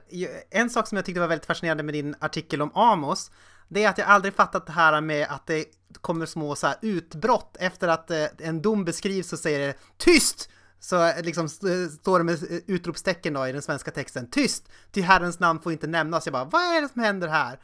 en 0.51 0.71
sak 0.71 0.89
som 0.89 0.97
jag 0.97 1.05
tyckte 1.05 1.21
var 1.21 1.29
väldigt 1.29 1.47
fascinerande 1.47 1.83
med 1.83 1.95
din 1.95 2.15
artikel 2.21 2.63
om 2.63 2.71
Amos, 2.75 3.31
det 3.69 3.85
är 3.85 3.89
att 3.89 3.99
jag 3.99 4.09
aldrig 4.09 4.35
fattat 4.35 4.67
det 4.67 4.73
här 4.73 5.01
med 5.01 5.27
att 5.31 5.47
det 5.47 5.65
kommer 6.01 6.27
små 6.27 6.55
så 6.55 6.67
här 6.67 6.77
utbrott 6.83 7.57
efter 7.61 7.89
att 7.89 8.11
eh, 8.11 8.25
en 8.39 8.63
dom 8.63 8.85
beskrivs 8.85 9.33
och 9.33 9.39
säger 9.39 9.59
det 9.59 9.75
tyst! 9.99 10.49
Så 10.83 11.07
eh, 11.07 11.23
liksom 11.23 11.45
eh, 11.45 11.89
står 11.91 12.19
det 12.19 12.25
med 12.25 12.35
eh, 12.35 12.59
utropstecken 12.67 13.35
då 13.35 13.47
i 13.47 13.53
den 13.53 13.63
svenska 13.63 13.91
texten, 13.91 14.31
tyst! 14.31 14.69
Till 14.91 15.05
Herrens 15.05 15.41
namn 15.41 15.61
får 15.61 15.73
inte 15.73 15.87
nämnas. 15.87 16.27
Jag 16.27 16.33
bara, 16.33 16.45
vad 16.45 16.63
är 16.63 16.81
det 16.81 16.89
som 16.89 17.03
händer 17.03 17.29
här? 17.29 17.61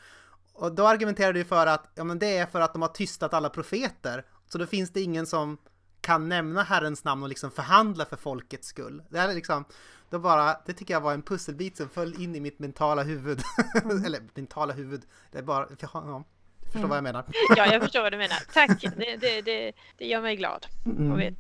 Och 0.53 0.75
då 0.75 0.87
argumenterar 0.87 1.33
du 1.33 1.45
för 1.45 1.67
att, 1.67 1.93
ja 1.95 2.05
men 2.05 2.19
det 2.19 2.37
är 2.37 2.47
för 2.47 2.61
att 2.61 2.73
de 2.73 2.83
har 2.83 2.89
tystat 2.89 3.35
alla 3.35 3.51
profeter. 3.51 4.25
Så 4.49 4.59
då 4.59 4.67
finns 4.67 4.91
det 4.91 5.01
ingen 5.01 5.27
som 5.27 5.59
kan 6.01 6.29
nämna 6.29 6.63
Herrens 6.63 7.05
namn 7.05 7.23
och 7.23 7.29
liksom 7.29 7.51
förhandla 7.51 8.05
för 8.05 8.17
folkets 8.17 8.69
skull. 8.69 9.03
Det 9.11 9.19
är 9.19 9.35
liksom, 9.35 9.65
då 10.11 10.19
bara, 10.19 10.57
det 10.67 10.73
tycker 10.73 10.95
jag 10.95 11.01
var 11.01 11.15
en 11.15 11.23
pusselbit 11.23 11.77
som 11.77 11.89
föll 11.89 12.23
in 12.23 12.35
i 12.35 12.41
mitt 12.41 12.59
mentala 12.59 13.03
huvud. 13.03 13.43
Eller 14.05 14.21
mentala 14.35 14.73
huvud, 14.73 15.03
det 15.33 15.39
är 15.39 15.43
bara, 15.43 15.67
ja, 15.93 16.25
förstår 16.73 16.79
mm. 16.79 16.89
vad 16.89 16.97
jag 16.97 17.03
menar. 17.03 17.25
ja, 17.57 17.73
jag 17.73 17.83
förstår 17.83 18.03
vad 18.03 18.13
du 18.13 18.19
menar. 18.19 18.39
Tack, 18.53 18.81
det, 18.97 19.17
det, 19.17 19.41
det, 19.41 19.73
det 19.97 20.07
gör 20.07 20.21
mig 20.21 20.37
glad 20.37 20.67
mm. 20.87 21.37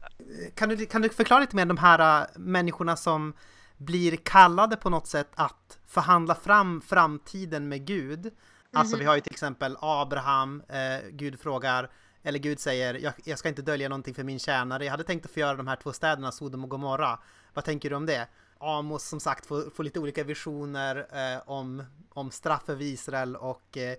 Kan 0.55 0.69
du, 0.69 0.87
kan 0.87 1.03
du 1.03 1.09
förklara 1.09 1.41
lite 1.41 1.57
mer 1.57 1.65
de 1.65 1.77
här 1.77 2.21
äh, 2.21 2.27
människorna 2.37 2.97
som 2.97 3.33
blir 3.77 4.17
kallade 4.17 4.77
på 4.77 4.91
något 4.91 5.07
sätt 5.07 5.31
att 5.35 5.79
förhandla 5.87 6.35
fram 6.35 6.81
framtiden 6.81 7.69
med 7.69 7.87
Gud? 7.87 8.31
Alltså 8.73 8.97
vi 8.97 9.03
mhm. 9.03 9.09
har 9.09 9.15
ju 9.15 9.21
till 9.21 9.33
exempel 9.33 9.77
Abraham, 9.81 10.63
eh, 10.69 11.09
Gud 11.11 11.41
frågar 11.41 11.91
eller 12.23 12.39
Gud 12.39 12.61
säger, 12.61 12.95
jag, 12.95 13.13
jag, 13.25 13.39
ska 13.39 13.49
inte 13.49 13.63
dölja 13.63 13.89
någonting 13.89 14.15
för 14.15 14.25
min 14.25 14.39
tjänare. 14.39 14.85
Jag 14.85 14.91
hade 14.91 15.05
tänkt 15.05 15.27
att 15.27 15.33
förgöra 15.33 15.57
de 15.57 15.69
här 15.69 15.77
två 15.77 15.93
städerna, 15.93 16.33
Sodom 16.33 16.65
och 16.65 16.71
Gomorra. 16.71 17.19
Vad 17.55 17.65
tänker 17.65 17.91
du 17.91 17.97
om 17.97 18.07
det? 18.07 18.29
Amos 18.59 19.09
som 19.09 19.21
sagt 19.21 19.47
får, 19.47 19.71
får 19.71 19.85
lite 19.85 20.01
olika 20.01 20.25
visioner 20.25 20.97
eh, 21.13 21.43
om, 21.47 21.85
om 22.11 22.31
straff 22.31 22.69
över 22.69 22.85
Israel 22.85 23.37
och, 23.37 23.77
eh, 23.77 23.97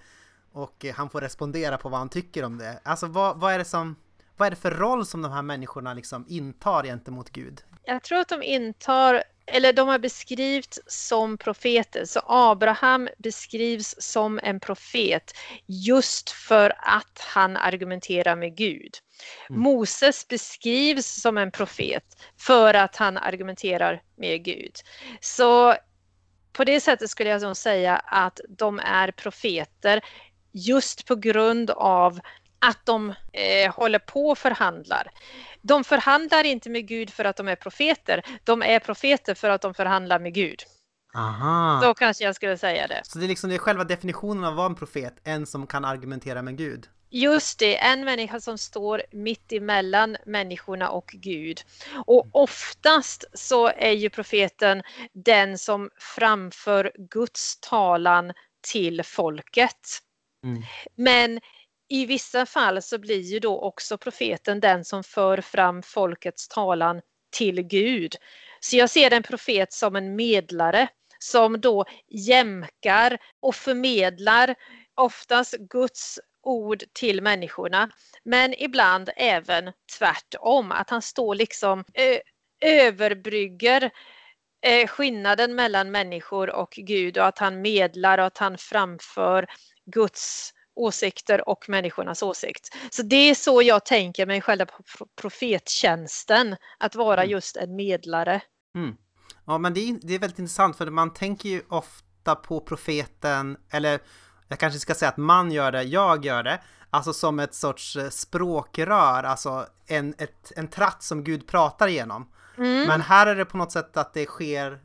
och 0.54 0.86
han 0.96 1.10
får 1.10 1.22
respondera 1.22 1.78
på 1.78 1.90
vad 1.90 2.00
han 2.00 2.10
tycker 2.10 2.44
om 2.44 2.58
det. 2.58 2.80
Alltså 2.84 3.08
vad, 3.08 3.40
vad, 3.40 3.54
är 3.54 3.58
det 3.58 3.66
som, 3.66 3.96
vad 4.38 4.46
är 4.46 4.50
det 4.50 4.56
för 4.56 4.72
roll 4.72 5.06
som 5.06 5.22
de 5.22 5.32
här 5.32 5.42
människorna 5.42 5.94
liksom 5.94 6.26
intar 6.28 6.84
gentemot 6.84 7.30
Gud? 7.30 7.62
Jag 7.84 8.04
tror 8.04 8.20
att 8.20 8.30
de 8.30 8.44
intar 8.44 9.24
eller 9.52 9.74
de 9.74 9.88
har 9.88 10.00
beskrivits 10.00 10.80
som 10.88 11.38
profeter. 11.38 12.06
Så 12.06 12.22
Abraham 12.26 13.10
beskrivs 13.18 13.96
som 14.00 14.40
en 14.44 14.60
profet 14.60 15.32
just 15.66 16.30
för 16.30 16.74
att 16.78 17.26
han 17.28 17.58
argumenterar 17.58 18.36
med 18.36 18.56
Gud. 18.56 18.94
Mm. 19.50 19.62
Moses 19.62 20.28
beskrivs 20.28 21.22
som 21.22 21.38
en 21.38 21.52
profet 21.52 22.04
för 22.38 22.74
att 22.74 22.96
han 22.96 23.18
argumenterar 23.18 24.02
med 24.16 24.44
Gud. 24.44 24.74
Så 25.22 25.76
på 26.54 26.64
det 26.64 26.82
sättet 26.82 27.10
skulle 27.10 27.30
jag 27.30 27.58
säga 27.58 27.98
att 27.98 28.40
de 28.50 28.80
är 28.80 29.12
profeter 29.12 30.02
just 30.52 31.06
på 31.06 31.16
grund 31.16 31.70
av 31.70 32.20
att 32.60 32.86
de 32.86 33.14
eh, 33.34 33.76
håller 33.76 34.00
på 34.00 34.30
och 34.30 34.38
förhandlar. 34.38 35.12
De 35.62 35.84
förhandlar 35.84 36.44
inte 36.44 36.70
med 36.70 36.88
Gud 36.88 37.10
för 37.10 37.26
att 37.26 37.36
de 37.36 37.48
är 37.48 37.56
profeter. 37.56 38.26
De 38.44 38.64
är 38.64 38.80
profeter 38.80 39.34
för 39.34 39.50
att 39.50 39.62
de 39.62 39.74
förhandlar 39.74 40.20
med 40.20 40.34
Gud. 40.34 40.64
Aha. 41.16 41.80
Då 41.84 41.94
kanske 41.94 42.24
jag 42.24 42.36
skulle 42.36 42.58
säga 42.58 42.88
det. 42.88 43.02
Så 43.04 43.20
det 43.20 43.26
är 43.26 43.28
liksom 43.28 43.50
det 43.50 43.56
är 43.56 43.60
själva 43.60 43.84
definitionen 43.84 44.44
av 44.44 44.56
vad 44.56 44.66
en 44.66 44.76
profet, 44.76 45.14
en 45.24 45.46
som 45.46 45.68
kan 45.68 45.86
argumentera 45.86 46.42
med 46.42 46.58
Gud? 46.58 46.88
Just 47.12 47.60
det, 47.60 47.78
en 47.78 48.06
människa 48.06 48.40
som 48.40 48.58
står 48.58 49.02
mitt 49.12 49.52
emellan 49.52 50.18
människorna 50.26 50.90
och 50.90 51.10
Gud. 51.14 51.62
Och 52.06 52.28
oftast 52.32 53.26
så 53.34 53.68
är 53.68 53.92
ju 53.92 54.10
profeten 54.10 54.84
den 55.14 55.58
som 55.58 55.90
framför 56.16 56.92
Guds 56.98 57.60
talan 57.60 58.34
till 58.62 59.04
folket. 59.04 60.02
Mm. 60.44 60.64
Men 60.96 61.40
i 61.90 62.06
vissa 62.06 62.46
fall 62.46 62.82
så 62.82 62.98
blir 62.98 63.22
ju 63.22 63.40
då 63.40 63.62
också 63.62 63.98
profeten 63.98 64.60
den 64.60 64.86
som 64.86 65.04
för 65.04 65.42
fram 65.42 65.84
folkets 65.84 66.48
talan 66.48 67.02
till 67.38 67.62
Gud. 67.62 68.16
Så 68.60 68.78
jag 68.78 68.90
ser 68.90 69.14
en 69.14 69.24
profet 69.24 69.74
som 69.74 69.96
en 69.96 70.16
medlare 70.16 70.88
som 71.20 71.62
då 71.62 71.86
jämkar 72.08 73.18
och 73.40 73.56
förmedlar 73.56 74.56
oftast 74.96 75.58
Guds 75.58 76.20
ord 76.44 76.84
till 76.94 77.22
människorna. 77.22 77.90
Men 78.24 78.54
ibland 78.62 79.10
även 79.16 79.72
tvärtom, 79.98 80.72
att 80.72 80.90
han 80.90 81.02
står 81.02 81.36
liksom 81.36 81.84
eh, 81.94 82.20
överbrygger 82.62 83.92
eh, 84.62 84.88
skillnaden 84.88 85.56
mellan 85.56 85.92
människor 85.92 86.50
och 86.50 86.74
Gud 86.78 87.18
och 87.18 87.26
att 87.26 87.40
han 87.40 87.62
medlar 87.62 88.18
och 88.18 88.26
att 88.26 88.38
han 88.38 88.58
framför 88.58 89.46
Guds 89.92 90.54
åsikter 90.76 91.50
och 91.50 91.70
människornas 91.70 92.24
åsikt. 92.24 92.76
Så 92.92 93.02
det 93.02 93.30
är 93.30 93.36
så 93.36 93.62
jag 93.62 93.86
tänker 93.86 94.26
mig 94.26 94.42
själva 94.42 94.66
profettjänsten, 95.22 96.56
att 96.78 96.96
vara 96.96 97.22
mm. 97.22 97.32
just 97.32 97.58
en 97.58 97.76
medlare. 97.76 98.42
Mm. 98.76 98.96
Ja, 99.46 99.58
men 99.58 99.74
det 99.74 99.80
är, 99.80 100.00
det 100.02 100.14
är 100.14 100.20
väldigt 100.20 100.40
intressant 100.40 100.78
för 100.78 100.90
man 100.90 101.14
tänker 101.14 101.50
ju 101.50 101.62
ofta 101.70 102.36
på 102.36 102.60
profeten, 102.60 103.58
eller 103.72 104.00
jag 104.48 104.60
kanske 104.60 104.80
ska 104.80 104.96
säga 104.96 105.10
att 105.10 105.18
man 105.18 105.52
gör 105.52 105.72
det, 105.72 105.84
jag 105.84 106.26
gör 106.26 106.44
det, 106.44 106.60
alltså 106.90 107.14
som 107.14 107.40
ett 107.40 107.56
sorts 107.56 107.96
eh, 107.96 108.10
språkrör, 108.10 109.24
alltså 109.24 109.66
en, 109.88 110.14
ett, 110.18 110.52
en 110.56 110.68
tratt 110.68 111.04
som 111.04 111.24
Gud 111.24 111.48
pratar 111.48 111.88
igenom. 111.88 112.32
Mm. 112.58 112.88
Men 112.88 113.02
här 113.02 113.28
är 113.28 113.36
det 113.36 113.46
på 113.46 113.58
något 113.58 113.72
sätt 113.72 113.98
att 113.98 114.14
det 114.14 114.26
sker 114.26 114.80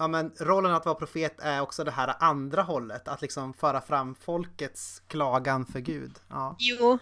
ja 0.00 0.08
men 0.08 0.32
rollen 0.38 0.72
att 0.72 0.86
vara 0.86 0.94
profet 0.94 1.40
är 1.40 1.60
också 1.60 1.84
det 1.84 1.90
här 1.90 2.14
andra 2.20 2.62
hållet, 2.62 3.08
att 3.08 3.22
liksom 3.22 3.54
föra 3.54 3.80
fram 3.80 4.14
folkets 4.14 5.02
klagan 5.08 5.66
för 5.66 5.80
Gud. 5.80 6.18
Ja. 6.28 6.56
Jo. 6.58 6.98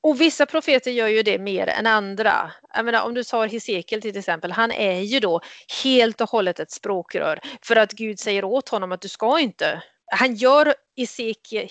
Och 0.00 0.20
vissa 0.20 0.46
profeter 0.46 0.90
gör 0.90 1.08
ju 1.08 1.22
det 1.22 1.38
mer 1.38 1.66
än 1.66 1.86
andra. 1.86 2.52
Jag 2.74 2.84
menar, 2.84 3.02
om 3.02 3.14
du 3.14 3.24
tar 3.24 3.46
Hesekiel 3.46 4.02
till 4.02 4.18
exempel, 4.18 4.52
han 4.52 4.72
är 4.72 5.00
ju 5.00 5.20
då 5.20 5.40
helt 5.84 6.20
och 6.20 6.30
hållet 6.30 6.60
ett 6.60 6.70
språkrör 6.70 7.40
för 7.62 7.76
att 7.76 7.92
Gud 7.92 8.20
säger 8.20 8.44
åt 8.44 8.68
honom 8.68 8.92
att 8.92 9.00
du 9.00 9.08
ska 9.08 9.40
inte 9.40 9.82
han 10.10 10.34
gör 10.34 10.74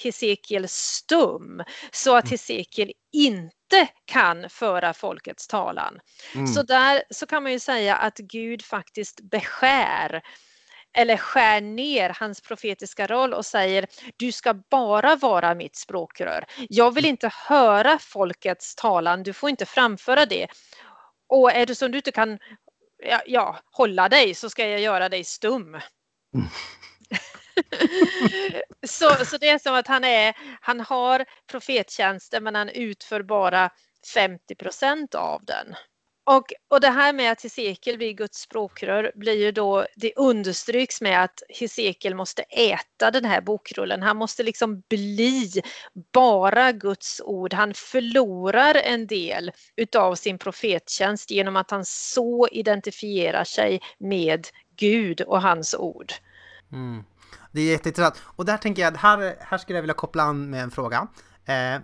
Hesekiel 0.04 0.68
stum 0.68 1.64
så 1.92 2.16
att 2.16 2.24
mm. 2.24 2.32
Hesekiel 2.32 2.92
inte 3.14 3.88
kan 4.06 4.50
föra 4.50 4.94
folkets 4.94 5.48
talan. 5.48 6.00
Mm. 6.36 6.48
Så 6.48 6.64
där 6.64 7.04
så 7.10 7.26
kan 7.26 7.44
man 7.44 7.52
ju 7.52 7.60
säga 7.60 7.96
att 7.96 8.18
Gud 8.18 8.66
faktiskt 8.66 9.22
beskär 9.22 10.22
eller 10.98 11.18
skär 11.18 11.62
ner 11.62 12.16
hans 12.20 12.42
profetiska 12.42 13.08
roll 13.08 13.34
och 13.34 13.46
säger 13.46 13.88
du 14.18 14.32
ska 14.32 14.54
bara 14.54 15.16
vara 15.16 15.56
mitt 15.56 15.76
språkrör. 15.76 16.46
Jag 16.70 16.94
vill 16.94 17.06
inte 17.06 17.32
höra 17.34 18.00
folkets 18.00 18.76
talan, 18.76 19.24
du 19.24 19.34
får 19.34 19.50
inte 19.50 19.66
framföra 19.66 20.26
det. 20.26 20.48
Och 21.30 21.52
är 21.52 21.66
det 21.66 21.76
så 21.76 21.88
du 21.88 21.98
inte 21.98 22.12
kan 22.12 22.40
ja, 23.04 23.22
ja 23.26 23.60
hålla 23.72 24.10
dig 24.10 24.36
så 24.36 24.50
ska 24.50 24.68
jag 24.68 24.80
göra 24.80 25.10
dig 25.10 25.24
stum. 25.24 25.68
Mm. 25.68 25.82
så, 28.88 29.26
så 29.26 29.38
det 29.38 29.50
är 29.50 29.60
som 29.60 29.76
att 29.76 29.88
han, 29.88 30.04
är, 30.04 30.36
han 30.62 30.80
har 30.80 31.26
profettjänsten 31.52 32.44
men 32.44 32.56
han 32.56 32.70
utför 32.70 33.22
bara 33.22 33.70
50 34.14 34.56
procent 34.56 35.16
av 35.16 35.46
den. 35.46 35.76
Och, 36.30 36.54
och 36.68 36.82
det 36.82 36.90
här 36.90 37.14
med 37.14 37.32
att 37.32 37.44
Hesekiel 37.44 37.98
blir 37.98 38.14
Guds 38.14 38.40
språkrör 38.40 39.12
blir 39.16 39.34
ju 39.34 39.52
då, 39.52 39.86
det 39.96 40.14
understryks 40.16 41.02
med 41.02 41.24
att 41.24 41.44
Hesekiel 41.50 42.16
måste 42.16 42.42
äta 42.42 43.12
den 43.12 43.26
här 43.26 43.42
bokrullen. 43.42 44.02
Han 44.02 44.18
måste 44.18 44.44
liksom 44.44 44.84
bli 44.90 45.62
bara 46.14 46.72
Guds 46.72 47.22
ord. 47.26 47.54
Han 47.54 47.74
förlorar 47.74 48.76
en 48.76 49.08
del 49.08 49.52
utav 49.76 50.16
sin 50.16 50.38
profettjänst 50.38 51.32
genom 51.32 51.56
att 51.56 51.72
han 51.72 51.86
så 51.86 52.48
identifierar 52.52 53.44
sig 53.44 53.82
med 53.98 54.48
Gud 54.76 55.22
och 55.22 55.42
hans 55.42 55.76
ord. 55.76 56.14
Mm. 56.72 57.04
Det 57.58 57.62
är 57.62 57.72
jätteintressant. 57.72 58.22
Och 58.24 58.46
där 58.46 58.58
tänker 58.58 58.82
jag, 58.82 58.98
här, 58.98 59.36
här 59.40 59.58
skulle 59.58 59.78
jag 59.78 59.82
vilja 59.82 59.94
koppla 59.94 60.24
an 60.24 60.50
med 60.50 60.64
en 60.64 60.72
fråga. 60.72 61.08
Eh, 61.46 61.80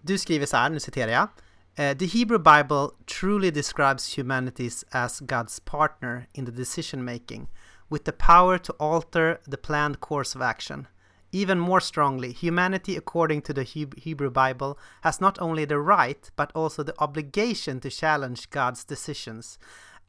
du 0.00 0.18
skriver 0.18 0.46
så 0.46 0.56
här, 0.56 0.70
nu 0.70 0.80
citerar 0.80 1.12
jag. 1.12 1.28
Eh, 1.74 1.96
the 1.96 2.06
Hebrew 2.06 2.38
Bible 2.38 2.88
truly 3.20 3.50
describes 3.50 4.18
humanities 4.18 4.84
as 4.90 5.20
God's 5.20 5.60
partner 5.64 6.26
in 6.32 6.46
the 6.46 6.52
decision 6.52 7.04
making, 7.04 7.48
with 7.90 8.04
the 8.04 8.12
power 8.12 8.58
to 8.58 8.72
alter 8.78 9.40
the 9.50 9.56
planned 9.56 10.00
course 10.00 10.38
of 10.38 10.42
action. 10.42 10.86
Even 11.32 11.58
more 11.58 11.80
strongly, 11.80 12.32
humanity, 12.32 12.96
according 12.96 13.42
to 13.42 13.52
the 13.52 13.64
Hebrew 13.96 14.30
Bible, 14.30 14.78
has 15.00 15.20
not 15.20 15.38
only 15.40 15.66
the 15.66 15.78
right 15.78 16.30
but 16.36 16.50
also 16.54 16.82
the 16.82 16.94
obligation 16.98 17.80
to 17.80 17.90
challenge 17.90 18.50
God's 18.50 18.84
decisions 18.84 19.58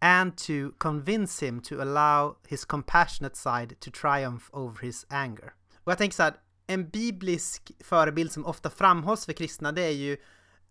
and 0.05 0.37
to 0.37 0.71
convince 0.77 1.45
him 1.45 1.61
to 1.61 1.81
allow 1.81 2.35
his 2.47 2.65
compassionate 2.65 3.35
side 3.35 3.79
to 3.79 3.91
triumph 3.91 4.49
over 4.51 4.81
his 4.81 5.05
anger. 5.09 5.53
Och 5.83 5.91
jag 5.91 5.97
tänker 5.97 6.15
så 6.15 6.23
här, 6.23 6.35
en 6.67 6.89
biblisk 6.89 7.71
förebild 7.79 8.31
som 8.31 8.45
ofta 8.45 8.69
framhålls 8.69 9.25
för 9.25 9.33
kristna 9.33 9.71
det 9.71 9.81
är 9.81 9.91
ju 9.91 10.17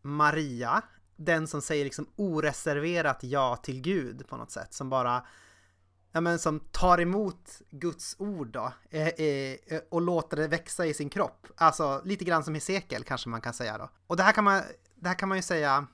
Maria, 0.03 0.83
den 1.17 1.47
som 1.47 1.63
säger 1.63 1.85
liksom 1.85 2.07
oreserverat 2.17 3.19
ja 3.23 3.57
till 3.57 3.81
Gud 3.81 4.29
på 4.29 4.37
något 4.37 4.51
sätt, 4.51 4.75
som 4.75 4.91
bara 4.91 5.27
ja, 6.13 6.21
men 6.21 6.39
som 6.39 6.61
tar 6.61 7.01
emot 7.01 7.63
Guds 7.71 8.17
ord 8.19 8.49
då 8.49 8.73
eh, 8.91 9.09
eh, 9.09 9.81
och 9.91 10.01
låter 10.01 10.37
det 10.37 10.49
växa 10.49 10.87
i 10.87 10.95
sin 10.95 11.11
kropp. 11.11 11.47
Alltså 11.57 12.03
lite 12.05 12.25
grann 12.25 12.45
som 12.45 12.55
Hesekiel 12.55 13.05
kanske 13.05 13.29
man 13.29 13.41
kan 13.41 13.55
säga 13.55 13.79
då. 13.79 13.91
Och 14.07 14.17
det 14.17 14.23
här 14.23 14.33
kan 14.33 14.45
man, 14.45 14.63
det 14.95 15.09
här 15.09 15.19
kan 15.19 15.29
man 15.29 15.39
ju 15.39 15.43
säga 15.43 15.87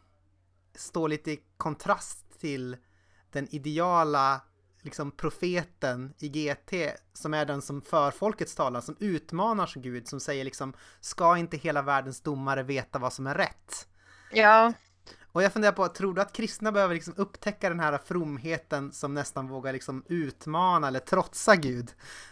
står 0.74 1.08
lite 1.08 1.30
i 1.30 1.40
kontrast 1.56 2.40
till 2.40 2.76
den 3.32 3.54
ideala 3.54 4.40
liksom 4.82 5.10
profeten 5.10 6.14
i 6.18 6.28
GT 6.28 6.72
som 7.12 7.34
är 7.34 7.44
den 7.44 7.62
som 7.62 7.82
för 7.82 8.10
folkets 8.10 8.54
talan, 8.54 8.82
som 8.82 8.96
utmanar 9.00 9.72
Gud, 9.74 10.08
som 10.08 10.20
säger 10.20 10.44
liksom 10.44 10.72
ska 11.00 11.36
inte 11.36 11.56
hela 11.56 11.82
världens 11.82 12.20
domare 12.20 12.62
veta 12.62 12.98
vad 12.98 13.12
som 13.12 13.26
är 13.26 13.34
rätt? 13.34 13.86
Ja. 14.32 14.72
Och 15.32 15.42
jag 15.42 15.52
funderar 15.52 15.72
på, 15.72 15.88
tror 15.88 16.14
du 16.14 16.20
att 16.20 16.32
kristna 16.32 16.72
behöver 16.72 16.94
liksom 16.94 17.14
upptäcka 17.16 17.68
den 17.68 17.80
här 17.80 17.98
fromheten 17.98 18.92
som 18.92 19.14
nästan 19.14 19.48
vågar 19.48 19.72
liksom 19.72 20.04
utmana 20.08 20.88
eller 20.88 21.00
trotsa 21.00 21.56
Gud? 21.56 21.90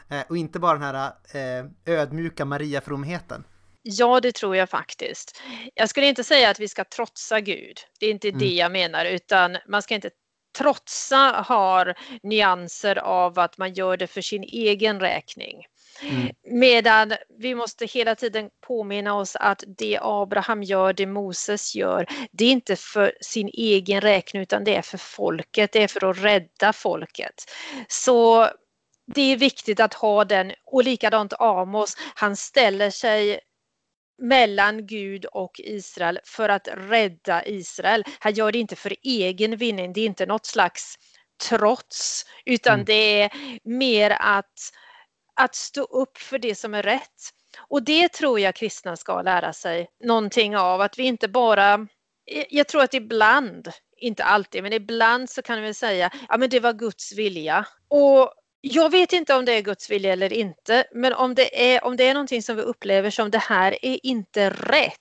Eh, 0.09 0.23
och 0.29 0.37
inte 0.37 0.59
bara 0.59 0.79
den 0.79 0.83
här 0.83 1.13
eh, 1.33 1.95
ödmjuka 1.95 2.45
Maria-fromheten? 2.45 3.45
Ja, 3.83 4.21
det 4.21 4.33
tror 4.33 4.57
jag 4.57 4.71
faktiskt. 4.71 5.43
Jag 5.75 5.89
skulle 5.89 6.07
inte 6.07 6.25
säga 6.25 6.51
att 6.51 6.61
vi 6.61 6.69
ska 6.69 6.85
trotsa 6.85 7.41
Gud. 7.41 7.77
Det 8.01 8.07
är 8.07 8.11
inte 8.11 8.29
mm. 8.29 8.39
det 8.39 8.55
jag 8.55 8.73
menar, 8.73 9.05
utan 9.05 9.57
man 9.69 9.83
ska 9.83 9.95
inte 9.95 10.11
trotsa 10.59 11.45
har 11.47 11.95
nyanser 12.23 12.99
av 12.99 13.39
att 13.39 13.59
man 13.59 13.73
gör 13.73 13.97
det 13.97 14.07
för 14.07 14.21
sin 14.21 14.43
egen 14.43 15.01
räkning. 15.01 15.65
Mm. 16.03 16.29
Medan 16.45 17.13
vi 17.39 17.55
måste 17.55 17.87
hela 17.87 18.15
tiden 18.15 18.51
påminna 18.67 19.15
oss 19.15 19.37
att 19.37 19.65
det 19.67 19.99
Abraham 20.03 20.63
gör, 20.63 20.93
det 20.93 21.07
Moses 21.07 21.75
gör, 21.75 22.07
det 22.33 22.45
är 22.45 22.51
inte 22.51 22.77
för 22.77 23.13
sin 23.21 23.51
egen 23.53 24.01
räkning 24.01 24.43
utan 24.43 24.65
det 24.65 24.77
är 24.77 24.83
för 24.83 24.99
folket, 24.99 25.73
det 25.73 25.83
är 25.83 25.89
för 25.89 26.11
att 26.11 26.23
rädda 26.23 26.73
folket. 26.73 27.51
Så 27.89 28.49
det 29.15 29.33
är 29.33 29.37
viktigt 29.37 29.81
att 29.81 29.95
ha 29.95 30.25
den 30.25 30.53
och 30.65 30.85
likadant 30.85 31.33
Amos, 31.39 31.97
han 32.15 32.37
ställer 32.37 32.91
sig 32.91 33.41
mellan 34.19 34.87
Gud 34.87 35.25
och 35.25 35.61
Israel 35.65 36.21
för 36.25 36.49
att 36.49 36.69
rädda 36.73 37.47
Israel. 37.47 38.05
Han 38.19 38.35
gör 38.35 38.53
det 38.53 38.59
inte 38.59 38.77
för 38.77 38.95
egen 39.03 39.57
vinning, 39.57 39.93
det 39.93 40.01
är 40.01 40.07
inte 40.07 40.27
något 40.27 40.47
slags 40.47 40.95
trots 41.49 42.25
utan 42.45 42.75
mm. 42.75 42.85
det 42.85 43.23
är 43.23 43.31
mer 43.65 44.17
att 44.21 44.73
att 45.35 45.55
stå 45.55 45.83
upp 45.83 46.19
för 46.19 46.39
det 46.39 46.55
som 46.55 46.75
är 46.75 46.83
rätt. 46.83 47.31
Och 47.69 47.83
det 47.83 48.09
tror 48.09 48.41
jag 48.41 48.55
kristna 48.55 48.97
ska 48.97 49.23
lära 49.23 49.53
sig 49.53 49.89
någonting 50.05 50.57
av, 50.57 50.81
att 50.81 50.99
vi 50.99 51.03
inte 51.03 51.29
bara 51.29 51.87
jag 52.51 52.69
tror 52.69 52.83
att 52.83 52.95
ibland, 52.95 53.69
inte 53.97 54.25
alltid, 54.25 54.63
men 54.63 54.73
ibland 54.73 55.31
så 55.31 55.43
kan 55.43 55.63
vi 55.63 55.75
säga 55.75 56.11
ja 56.29 56.37
men 56.37 56.51
det 56.51 56.61
var 56.61 56.73
Guds 56.73 57.13
vilja. 57.13 57.67
Och 57.89 58.33
jag 58.61 58.91
vet 58.91 59.13
inte 59.13 59.35
om 59.35 59.45
det 59.45 59.53
är 59.53 59.63
Guds 59.63 59.91
vilja 59.91 60.13
eller 60.13 60.33
inte, 60.33 60.85
men 60.93 61.13
om 61.13 61.35
det 61.35 61.75
är, 61.75 61.85
om 61.85 61.97
det 61.97 62.05
är 62.05 62.15
någonting 62.15 62.43
som 62.43 62.57
vi 62.57 62.63
upplever 62.63 63.11
som 63.11 63.31
det 63.31 63.39
här 63.39 63.85
är 63.85 64.07
inte 64.07 64.51
rätt, 64.51 64.95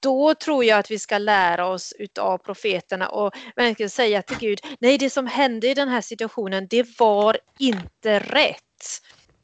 då 0.00 0.34
tror 0.34 0.64
jag 0.64 0.78
att 0.78 0.90
vi 0.90 0.98
ska 0.98 1.18
lära 1.18 1.66
oss 1.66 1.94
utav 1.98 2.38
profeterna 2.38 3.08
och 3.08 3.34
verkligen 3.56 3.90
säga 3.90 4.22
till 4.22 4.38
Gud, 4.38 4.60
nej 4.78 4.98
det 4.98 5.10
som 5.10 5.26
hände 5.26 5.68
i 5.68 5.74
den 5.74 5.88
här 5.88 6.00
situationen, 6.00 6.66
det 6.70 6.98
var 6.98 7.38
inte 7.58 8.18
rätt 8.18 8.60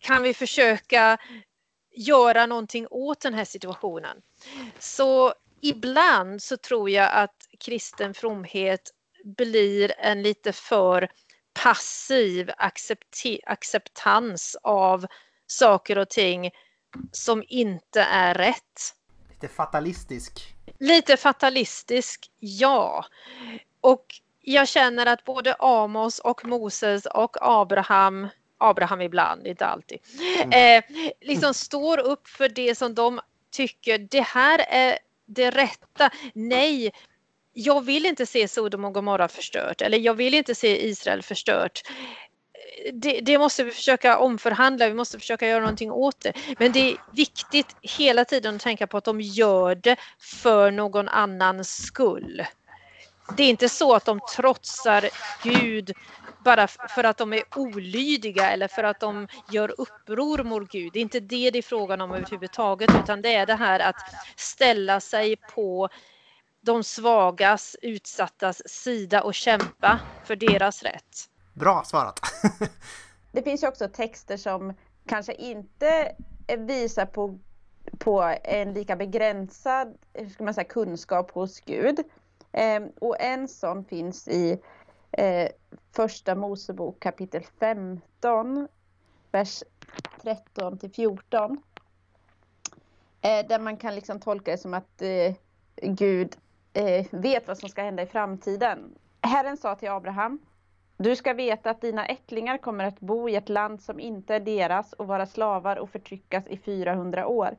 kan 0.01 0.23
vi 0.23 0.35
försöka 0.35 1.19
göra 1.97 2.47
någonting 2.47 2.87
åt 2.91 3.21
den 3.21 3.35
här 3.35 3.45
situationen? 3.45 4.17
Så 4.79 5.35
ibland 5.61 6.43
så 6.43 6.57
tror 6.57 6.91
jag 6.91 7.11
att 7.13 7.37
kristen 7.61 8.15
fromhet 8.15 8.91
blir 9.25 9.93
en 9.99 10.23
lite 10.23 10.53
för 10.53 11.09
passiv 11.53 12.51
acceptans 13.47 14.57
av 14.63 15.07
saker 15.47 15.99
och 15.99 16.09
ting 16.09 16.51
som 17.13 17.45
inte 17.49 18.03
är 18.03 18.35
rätt. 18.35 18.95
Lite 19.29 19.49
fatalistisk. 19.49 20.55
Lite 20.79 21.17
fatalistisk, 21.17 22.31
ja. 22.39 23.05
Och 23.81 24.07
jag 24.41 24.69
känner 24.69 25.07
att 25.07 25.25
både 25.25 25.57
Amos 25.59 26.19
och 26.19 26.45
Moses 26.45 27.07
och 27.07 27.37
Abraham 27.41 28.29
Abraham 28.59 29.01
ibland, 29.01 29.47
inte 29.47 29.67
alltid, 29.67 29.99
mm. 30.43 30.79
eh, 30.79 30.85
liksom 31.21 31.55
står 31.55 31.99
upp 31.99 32.29
för 32.29 32.49
det 32.49 32.75
som 32.75 32.95
de 32.95 33.21
tycker, 33.51 33.99
det 33.99 34.21
här 34.21 34.65
är 34.69 34.99
det 35.27 35.51
rätta. 35.51 36.11
Nej, 36.35 36.93
jag 37.61 37.85
vill 37.85 38.07
inte 38.07 38.27
se 38.27 38.49
Sodom 38.49 38.85
och 38.85 38.95
Gomorra 38.95 39.29
förstört 39.29 39.83
eller 39.83 39.99
jag 39.99 40.15
vill 40.15 40.35
inte 40.35 40.55
se 40.55 40.89
Israel 40.89 41.23
förstört. 41.23 41.83
Det, 42.93 43.21
det, 43.21 43.39
måste 43.39 43.65
vi 43.65 43.71
försöka 43.71 44.19
omförhandla, 44.19 44.89
vi 44.89 44.95
måste 44.95 45.19
försöka 45.19 45.47
göra 45.47 45.61
någonting 45.61 45.91
åt 45.91 46.21
det. 46.21 46.33
Men 46.59 46.73
det 46.73 46.81
är 46.81 46.97
viktigt 47.13 47.77
hela 47.81 48.25
tiden 48.25 48.57
att 48.57 48.63
tänka 48.63 48.87
på 48.87 48.97
att 48.97 49.05
de 49.05 49.21
gör 49.21 49.75
det 49.75 49.97
för 50.21 50.71
någon 50.71 51.09
annans 51.09 51.87
skull. 51.87 52.45
Det 53.37 53.43
är 53.43 53.49
inte 53.49 53.69
så 53.69 53.95
att 53.95 54.05
de 54.05 54.21
trotsar 54.37 55.09
Gud 55.43 55.93
bara 56.45 56.67
för 56.67 57.05
att 57.05 57.19
de 57.19 57.33
är 57.33 57.43
olydiga 57.57 58.51
eller 58.51 58.69
för 58.69 58.85
att 58.85 59.01
de 59.01 59.29
gör 59.53 59.75
uppror 59.79 60.45
mot 60.45 60.73
Gud. 60.73 60.93
Det 60.93 60.99
är 60.99 61.03
inte 61.03 61.21
det 61.21 61.51
det 61.51 61.59
är 61.59 61.63
frågan 61.63 62.01
om 62.01 62.13
överhuvudtaget 62.13 62.91
utan 63.05 63.23
det 63.23 63.35
är 63.35 63.47
det 63.47 63.55
här 63.55 63.81
att 63.81 63.97
ställa 64.37 65.01
sig 65.01 65.37
på 65.37 65.89
de 66.61 66.85
svagas, 66.85 67.77
utsattas 67.83 68.63
sida 68.67 69.23
och 69.23 69.35
kämpa 69.35 70.01
för 70.25 70.37
deras 70.37 70.83
rätt. 70.83 71.29
Bra 71.53 71.83
svarat! 71.85 72.21
det 73.33 73.43
finns 73.43 73.63
ju 73.63 73.69
också 73.69 73.89
texter 73.89 74.37
som 74.37 74.75
kanske 75.07 75.35
inte 75.35 76.15
visar 76.59 77.07
på, 77.07 77.39
på 77.99 78.35
en 78.45 78.73
lika 78.73 78.97
begränsad 78.97 79.99
ska 80.35 80.45
man 80.45 80.55
säga, 80.55 80.65
kunskap 80.65 81.31
hos 81.31 81.61
Gud. 81.61 82.01
Ehm, 82.53 82.89
och 83.01 83.21
en 83.21 83.49
sån 83.49 83.85
finns 83.85 84.29
i 84.29 84.61
eh, 85.11 85.49
första 85.93 86.35
Mosebok 86.35 87.01
kapitel 87.01 87.45
15, 87.61 88.69
vers 89.33 89.63
13 90.23 90.79
till 90.79 90.91
14. 90.91 91.63
Eh, 93.21 93.47
där 93.47 93.59
man 93.59 93.77
kan 93.77 93.95
liksom 93.95 94.21
tolka 94.21 94.51
det 94.51 94.59
som 94.59 94.75
att 94.75 95.03
eh, 95.03 95.35
Gud 95.83 96.37
eh, 96.73 97.07
vet 97.11 97.49
vad 97.49 97.59
som 97.59 97.69
ska 97.69 97.83
hända 97.83 98.03
i 98.03 98.07
framtiden. 98.07 98.95
Herren 99.23 99.57
sa 99.57 99.75
till 99.75 99.91
Abraham, 99.91 100.39
du 100.97 101.17
ska 101.17 101.35
veta 101.35 101.71
att 101.71 101.81
dina 101.81 102.07
ättlingar 102.07 102.59
kommer 102.59 102.85
att 102.85 103.01
bo 103.01 103.29
i 103.29 103.37
ett 103.37 103.49
land 103.49 103.83
som 103.83 104.01
inte 104.01 104.35
är 104.35 104.41
deras 104.41 104.93
och 104.93 105.07
vara 105.07 105.27
slavar 105.27 105.77
och 105.77 105.91
förtryckas 105.91 106.47
i 106.47 106.57
400 106.57 107.27
år. 107.27 107.57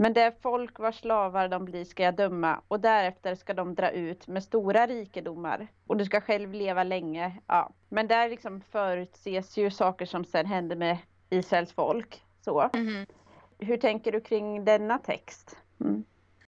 Men 0.00 0.12
det 0.12 0.42
folk 0.42 0.78
vars 0.78 1.00
slavar 1.00 1.48
de 1.48 1.64
blir 1.64 1.84
ska 1.84 2.02
jag 2.02 2.16
döma 2.16 2.60
och 2.68 2.80
därefter 2.80 3.34
ska 3.34 3.54
de 3.54 3.74
dra 3.74 3.90
ut 3.90 4.28
med 4.28 4.42
stora 4.42 4.86
rikedomar 4.86 5.68
och 5.86 5.96
du 5.96 6.04
ska 6.04 6.20
själv 6.20 6.52
leva 6.52 6.84
länge. 6.84 7.38
Ja. 7.46 7.70
Men 7.88 8.08
där 8.08 8.28
liksom 8.28 8.60
förutses 8.60 9.56
ju 9.56 9.70
saker 9.70 10.06
som 10.06 10.24
sen 10.24 10.46
händer 10.46 10.76
med 10.76 10.98
Israels 11.30 11.72
folk. 11.72 12.22
Så. 12.40 12.70
Mm. 12.72 13.06
Hur 13.58 13.76
tänker 13.76 14.12
du 14.12 14.20
kring 14.20 14.64
denna 14.64 14.98
text? 14.98 15.56
Mm. 15.80 16.04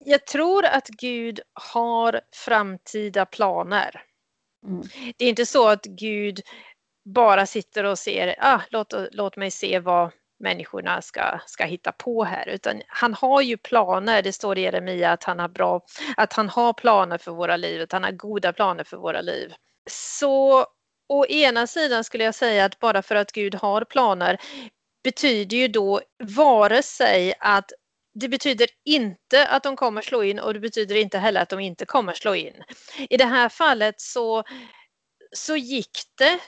Jag 0.05 0.27
tror 0.27 0.65
att 0.65 0.89
Gud 0.89 1.41
har 1.53 2.21
framtida 2.33 3.27
planer. 3.27 4.03
Mm. 4.67 4.83
Det 5.17 5.25
är 5.25 5.29
inte 5.29 5.47
så 5.47 5.69
att 5.69 5.85
Gud 5.85 6.41
bara 7.05 7.47
sitter 7.47 7.85
och 7.85 7.99
ser, 7.99 8.35
ah, 8.39 8.61
låt, 8.71 8.95
låt 9.13 9.37
mig 9.37 9.51
se 9.51 9.79
vad 9.79 10.11
människorna 10.39 11.03
ska, 11.03 11.39
ska 11.47 11.65
hitta 11.65 11.93
på 11.93 12.25
här, 12.25 12.49
utan 12.49 12.83
han 12.89 13.15
har 13.15 13.41
ju 13.41 13.57
planer. 13.57 14.23
Det 14.23 14.33
står 14.33 14.59
i 14.59 14.63
Jeremia 14.63 15.13
att 15.13 15.25
han 15.25 15.39
har 15.39 15.49
bra, 15.49 15.81
att 16.17 16.33
han 16.33 16.49
har 16.49 16.73
planer 16.73 17.19
för 17.19 17.33
våra 17.33 17.57
liv, 17.57 17.83
att 17.83 17.93
han 17.93 18.05
har 18.05 18.13
goda 18.13 18.53
planer 18.53 18.85
för 18.85 18.97
våra 18.97 19.21
liv. 19.21 19.55
Så 19.91 20.67
å 21.09 21.27
ena 21.27 21.67
sidan 21.67 22.05
skulle 22.05 22.25
jag 22.25 22.35
säga 22.35 22.65
att 22.65 22.79
bara 22.79 23.03
för 23.03 23.15
att 23.15 23.33
Gud 23.33 23.55
har 23.55 23.85
planer 23.85 24.39
betyder 25.05 25.57
ju 25.57 25.69
då 25.69 26.01
vare 26.19 26.83
sig 26.83 27.35
att 27.41 27.73
det 28.15 28.29
betyder 28.29 28.69
inte 28.85 29.47
att 29.47 29.63
de 29.63 29.77
kommer 29.77 30.03
slå 30.03 30.23
in 30.23 30.39
och 30.39 30.55
det 30.55 30.61
betyder 30.61 30.95
inte 30.95 31.19
heller 31.19 31.43
att 31.43 31.49
de 31.49 31.61
inte 31.61 31.87
kommer 31.87 32.13
slå 32.13 32.35
in. 32.35 32.63
I 33.11 33.17
det 33.17 33.25
här 33.25 33.49
fallet 33.49 34.01
så, 34.01 34.45
så 35.33 35.57
gick 35.57 35.99
det 36.15 36.39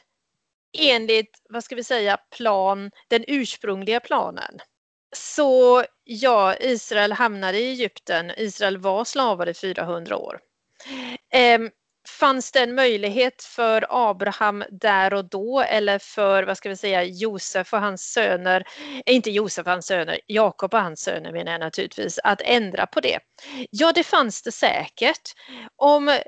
enligt, 0.79 1.43
vad 1.49 1.65
ska 1.65 1.75
vi 1.75 1.85
säga, 1.85 2.17
plan, 2.17 2.91
den 3.09 3.25
ursprungliga 3.29 4.01
planen. 4.01 4.59
Så 5.17 5.85
ja, 6.05 6.57
Israel 6.57 7.12
hamnade 7.12 7.59
i 7.59 7.71
Egypten. 7.71 8.33
Israel 8.37 8.79
var 8.79 9.05
slavar 9.05 9.49
i 9.49 9.55
400 9.55 10.17
år. 10.17 10.41
Ehm, 11.31 11.71
Fanns 12.09 12.53
det 12.53 12.61
en 12.61 12.75
möjlighet 12.75 13.43
för 13.43 13.87
Abraham 13.89 14.65
där 14.71 15.15
och 15.15 15.25
då 15.25 15.61
eller 15.61 15.99
för, 15.99 16.43
vad 16.43 16.57
ska 16.57 16.69
vi 16.69 16.77
säga, 16.77 17.05
Josef 17.05 17.73
och 17.73 17.81
hans 17.81 18.13
söner, 18.13 18.65
eh, 19.07 19.15
inte 19.15 19.31
Josef 19.31 19.67
och 19.67 19.73
hans 19.73 19.87
söner, 19.87 20.21
Jakob 20.27 20.75
och 20.75 20.81
hans 20.81 21.01
söner 21.01 21.33
menar 21.33 21.53
jag 21.53 21.61
naturligtvis, 21.61 22.19
att 22.25 22.41
ändra 22.45 22.87
på 22.87 23.01
det? 23.01 23.19
Ja, 23.71 23.93
det 23.93 24.05
fanns 24.05 24.43
det 24.43 24.53
säkert. 24.53 25.33
Om 25.77 26.19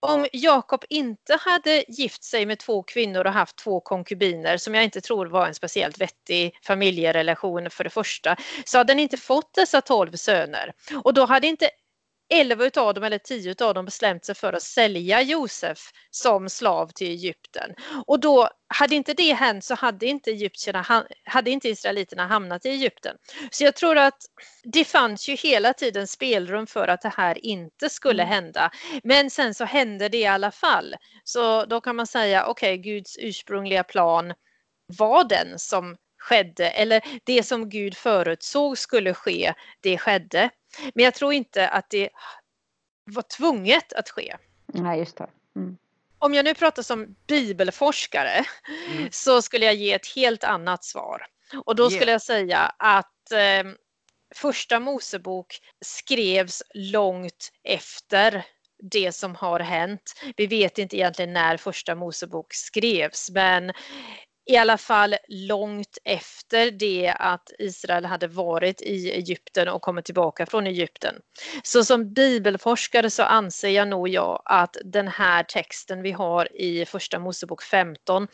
om 0.00 0.26
Jakob 0.32 0.84
inte 0.88 1.38
hade 1.40 1.84
gift 1.88 2.24
sig 2.24 2.46
med 2.46 2.58
två 2.58 2.82
kvinnor 2.82 3.26
och 3.26 3.32
haft 3.32 3.56
två 3.56 3.80
konkubiner, 3.80 4.56
som 4.56 4.74
jag 4.74 4.84
inte 4.84 5.00
tror 5.00 5.26
var 5.26 5.46
en 5.46 5.54
speciellt 5.54 6.00
vettig 6.00 6.58
familjerelation 6.62 7.70
för 7.70 7.84
det 7.84 7.90
första, 7.90 8.36
så 8.64 8.78
hade 8.78 8.92
han 8.92 9.00
inte 9.00 9.16
fått 9.16 9.54
dessa 9.54 9.80
tolv 9.80 10.12
söner. 10.12 10.72
Och 11.04 11.14
då 11.14 11.24
hade 11.24 11.46
inte 11.46 11.70
elva 12.28 12.64
utav 12.64 12.94
dem 12.94 13.04
eller 13.04 13.18
tio 13.18 13.50
utav 13.50 13.74
dem 13.74 13.84
bestämt 13.84 14.24
sig 14.24 14.34
för 14.34 14.52
att 14.52 14.62
sälja 14.62 15.22
Josef 15.22 15.78
som 16.10 16.48
slav 16.48 16.90
till 16.94 17.08
Egypten. 17.08 17.74
Och 18.06 18.20
då 18.20 18.48
hade 18.68 18.94
inte 18.94 19.14
det 19.14 19.32
hänt 19.32 19.64
så 19.64 19.74
hade 19.74 20.06
inte, 20.06 20.30
Egyptierna, 20.30 21.06
hade 21.24 21.50
inte 21.50 21.68
israeliterna 21.68 22.26
hamnat 22.26 22.66
i 22.66 22.68
Egypten. 22.68 23.16
Så 23.50 23.64
jag 23.64 23.76
tror 23.76 23.98
att 23.98 24.18
det 24.64 24.84
fanns 24.84 25.28
ju 25.28 25.34
hela 25.34 25.72
tiden 25.72 26.06
spelrum 26.06 26.66
för 26.66 26.88
att 26.88 27.02
det 27.02 27.12
här 27.16 27.44
inte 27.44 27.90
skulle 27.90 28.22
mm. 28.22 28.32
hända. 28.32 28.70
Men 29.02 29.30
sen 29.30 29.54
så 29.54 29.64
hände 29.64 30.08
det 30.08 30.18
i 30.18 30.26
alla 30.26 30.50
fall. 30.50 30.94
Så 31.24 31.64
då 31.64 31.80
kan 31.80 31.96
man 31.96 32.06
säga 32.06 32.46
okej, 32.46 32.80
okay, 32.80 32.92
Guds 32.92 33.18
ursprungliga 33.18 33.84
plan 33.84 34.34
var 34.98 35.24
den 35.24 35.58
som 35.58 35.96
skedde 36.18 36.70
eller 36.70 37.02
det 37.24 37.42
som 37.42 37.68
Gud 37.68 37.96
förutsåg 37.96 38.78
skulle 38.78 39.14
ske, 39.14 39.54
det 39.80 39.98
skedde. 39.98 40.50
Men 40.94 41.04
jag 41.04 41.14
tror 41.14 41.32
inte 41.32 41.68
att 41.68 41.90
det 41.90 42.10
var 43.04 43.22
tvunget 43.22 43.92
att 43.92 44.10
ske. 44.10 44.36
Nej, 44.66 44.98
just 44.98 45.16
det. 45.16 45.30
Mm. 45.56 45.76
Om 46.18 46.34
jag 46.34 46.44
nu 46.44 46.54
pratar 46.54 46.82
som 46.82 47.16
bibelforskare 47.26 48.44
mm. 48.90 49.08
så 49.12 49.42
skulle 49.42 49.66
jag 49.66 49.74
ge 49.74 49.92
ett 49.92 50.06
helt 50.06 50.44
annat 50.44 50.84
svar. 50.84 51.26
Och 51.64 51.76
då 51.76 51.90
skulle 51.90 52.12
jag 52.12 52.22
säga 52.22 52.58
att 52.78 53.32
eh, 53.32 53.72
första 54.34 54.80
Mosebok 54.80 55.58
skrevs 55.80 56.62
långt 56.74 57.52
efter 57.64 58.46
det 58.82 59.12
som 59.12 59.34
har 59.34 59.60
hänt. 59.60 60.22
Vi 60.36 60.46
vet 60.46 60.78
inte 60.78 60.96
egentligen 60.96 61.32
när 61.32 61.56
första 61.56 61.94
Mosebok 61.94 62.54
skrevs 62.54 63.30
men 63.30 63.72
i 64.48 64.56
alla 64.56 64.78
fall 64.78 65.16
långt 65.28 65.98
efter 66.04 66.70
det 66.70 67.14
att 67.18 67.50
Israel 67.58 68.04
hade 68.04 68.26
varit 68.26 68.82
i 68.82 69.10
Egypten 69.10 69.68
och 69.68 69.82
kommit 69.82 70.04
tillbaka 70.04 70.46
från 70.46 70.66
Egypten. 70.66 71.14
Så 71.62 71.84
som 71.84 72.12
bibelforskare 72.12 73.10
så 73.10 73.22
anser 73.22 73.68
jag 73.68 73.88
nog 73.88 74.08
jag 74.08 74.42
att 74.44 74.76
den 74.84 75.08
här 75.08 75.42
texten 75.42 76.02
vi 76.02 76.12
har 76.12 76.56
i 76.56 76.84
första 76.84 77.18
Mosebok 77.18 77.62
15 77.62 78.28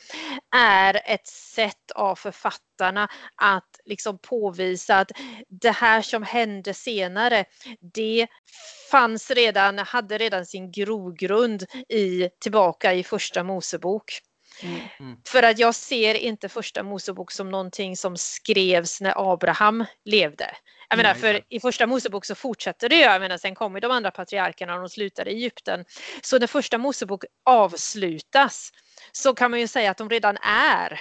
är 0.56 1.00
ett 1.04 1.26
sätt 1.26 1.90
av 1.94 2.16
författarna 2.16 3.08
att 3.42 3.80
liksom 3.84 4.18
påvisa 4.18 4.98
att 4.98 5.10
det 5.48 5.70
här 5.70 6.02
som 6.02 6.22
hände 6.22 6.74
senare, 6.74 7.44
det 7.94 8.26
fanns 8.90 9.30
redan, 9.30 9.78
hade 9.78 10.18
redan 10.18 10.46
sin 10.46 10.72
grogrund 10.72 11.62
i, 11.88 12.28
tillbaka 12.40 12.94
i 12.94 13.04
första 13.04 13.42
Mosebok. 13.42 14.20
Mm. 14.62 14.80
mm. 15.00 15.16
För 15.26 15.42
att 15.42 15.58
jag 15.58 15.74
ser 15.74 16.14
inte 16.14 16.48
första 16.48 16.82
Mosebok 16.82 17.30
som 17.30 17.50
någonting 17.50 17.96
som 17.96 18.16
skrevs 18.16 19.00
när 19.00 19.32
Abraham 19.32 19.84
levde. 20.04 20.56
Jag 20.88 20.96
menar, 20.96 21.14
för 21.14 21.40
i 21.48 21.60
första 21.60 21.86
Mosebok 21.86 22.24
så 22.24 22.34
fortsätter 22.34 22.88
det 22.88 22.96
ju, 22.96 23.02
jag 23.02 23.20
menar, 23.20 23.38
sen 23.38 23.54
kommer 23.54 23.80
de 23.80 23.90
andra 23.90 24.10
patriarkerna 24.10 24.74
och 24.74 24.80
de 24.80 24.88
slutar 24.88 25.28
i 25.28 25.30
Egypten. 25.30 25.84
Så 26.22 26.38
när 26.38 26.46
första 26.46 26.78
Mosebok 26.78 27.24
avslutas 27.44 28.70
så 29.12 29.34
kan 29.34 29.50
man 29.50 29.60
ju 29.60 29.68
säga 29.68 29.90
att 29.90 29.98
de 29.98 30.10
redan 30.10 30.36
är, 30.46 31.00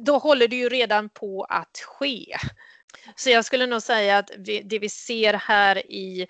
då 0.00 0.18
håller 0.18 0.48
det 0.48 0.56
ju 0.56 0.68
redan 0.68 1.08
på 1.08 1.44
att 1.44 1.78
ske. 1.84 2.36
Så 3.16 3.30
jag 3.30 3.44
skulle 3.44 3.66
nog 3.66 3.82
säga 3.82 4.18
att 4.18 4.30
det 4.64 4.78
vi 4.78 4.88
ser 4.88 5.34
här 5.34 5.92
i 5.92 6.26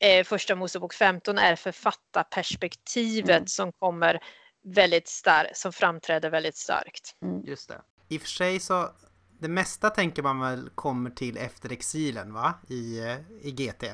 eh, 0.00 0.24
första 0.24 0.54
Mosebok 0.54 0.94
15 0.94 1.38
är 1.38 1.56
författarperspektivet 1.56 3.30
mm. 3.30 3.46
som 3.46 3.72
kommer 3.72 4.20
väldigt 4.62 5.08
starkt, 5.08 5.56
som 5.56 5.72
framträder 5.72 6.30
väldigt 6.30 6.56
starkt. 6.56 7.14
Mm. 7.22 7.44
Just 7.44 7.68
det. 7.68 7.80
I 8.08 8.16
och 8.16 8.22
för 8.22 8.28
sig 8.28 8.60
så, 8.60 8.90
det 9.38 9.48
mesta 9.48 9.90
tänker 9.90 10.22
man 10.22 10.40
väl 10.40 10.70
kommer 10.74 11.10
till 11.10 11.36
efter 11.36 11.72
exilen 11.72 12.32
va? 12.32 12.54
I, 12.68 12.98
eh, 12.98 13.16
i 13.40 13.50
GT? 13.50 13.84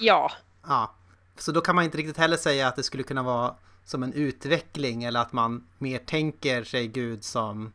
Ja. 0.00 0.32
Ja. 0.66 0.94
Så 1.38 1.52
då 1.52 1.60
kan 1.60 1.74
man 1.74 1.84
inte 1.84 1.98
riktigt 1.98 2.16
heller 2.16 2.36
säga 2.36 2.68
att 2.68 2.76
det 2.76 2.82
skulle 2.82 3.02
kunna 3.02 3.22
vara 3.22 3.54
som 3.84 4.02
en 4.02 4.12
utveckling 4.12 5.04
eller 5.04 5.20
att 5.20 5.32
man 5.32 5.66
mer 5.78 5.98
tänker 5.98 6.64
sig 6.64 6.86
Gud 6.86 7.24
som 7.24 7.72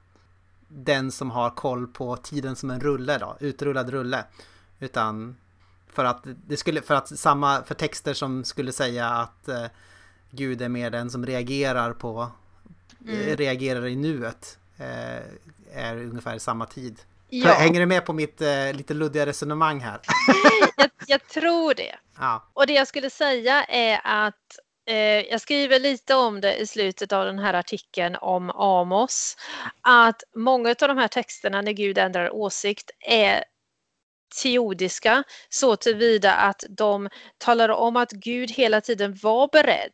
den 0.67 1.11
som 1.11 1.31
har 1.31 1.49
koll 1.49 1.87
på 1.87 2.17
tiden 2.17 2.55
som 2.55 2.69
en 2.69 2.79
rulle 2.79 3.17
då, 3.17 3.37
utrullad 3.39 3.89
rulle. 3.89 4.25
Utan 4.79 5.37
för 5.87 6.05
att 6.05 6.23
det 6.23 6.57
skulle, 6.57 6.81
för 6.81 6.95
att 6.95 7.19
samma, 7.19 7.63
för 7.63 7.75
texter 7.75 8.13
som 8.13 8.43
skulle 8.43 8.71
säga 8.71 9.07
att 9.09 9.47
eh, 9.47 9.65
Gud 10.35 10.61
är 10.61 10.69
mer 10.69 10.89
den 10.89 11.09
som 11.09 11.25
reagerar 11.25 11.93
på 11.93 12.31
mm. 13.07 13.35
reagerar 13.35 13.87
i 13.87 13.95
nuet 13.95 14.57
eh, 14.77 15.77
är 15.83 15.97
ungefär 15.97 16.37
samma 16.37 16.65
tid. 16.65 16.99
Ja. 17.29 17.53
Hänger 17.53 17.79
du 17.79 17.85
med 17.85 18.05
på 18.05 18.13
mitt 18.13 18.41
eh, 18.41 18.73
lite 18.73 18.93
luddiga 18.93 19.25
resonemang 19.25 19.79
här? 19.79 19.99
jag, 20.77 20.89
jag, 21.07 21.27
tror 21.27 21.73
det. 21.73 21.95
Ja. 22.19 22.49
Och 22.53 22.67
det 22.67 22.73
jag 22.73 22.87
skulle 22.87 23.09
säga 23.09 23.63
är 23.63 24.01
att 24.03 24.59
eh, 24.87 24.95
jag 25.31 25.41
skriver 25.41 25.79
lite 25.79 26.15
om 26.15 26.41
det 26.41 26.55
i 26.55 26.67
slutet 26.67 27.11
av 27.11 27.25
den 27.25 27.39
här 27.39 27.53
artikeln 27.53 28.15
om 28.15 28.49
Amos. 28.49 29.37
Att 29.81 30.23
många 30.35 30.69
av 30.69 30.87
de 30.87 30.97
här 30.97 31.07
texterna 31.07 31.61
när 31.61 31.71
Gud 31.71 31.97
ändrar 31.97 32.35
åsikt 32.35 32.91
är 32.99 33.43
teodiska 34.43 35.23
så 35.49 35.75
tillvida 35.75 36.33
att 36.33 36.63
de 36.69 37.09
talar 37.37 37.69
om 37.69 37.95
att 37.95 38.11
Gud 38.11 38.51
hela 38.51 38.81
tiden 38.81 39.19
var 39.21 39.49
beredd 39.51 39.93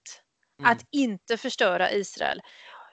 mm. 0.59 0.71
att 0.71 0.85
inte 0.91 1.37
förstöra 1.37 1.91
Israel. 1.91 2.41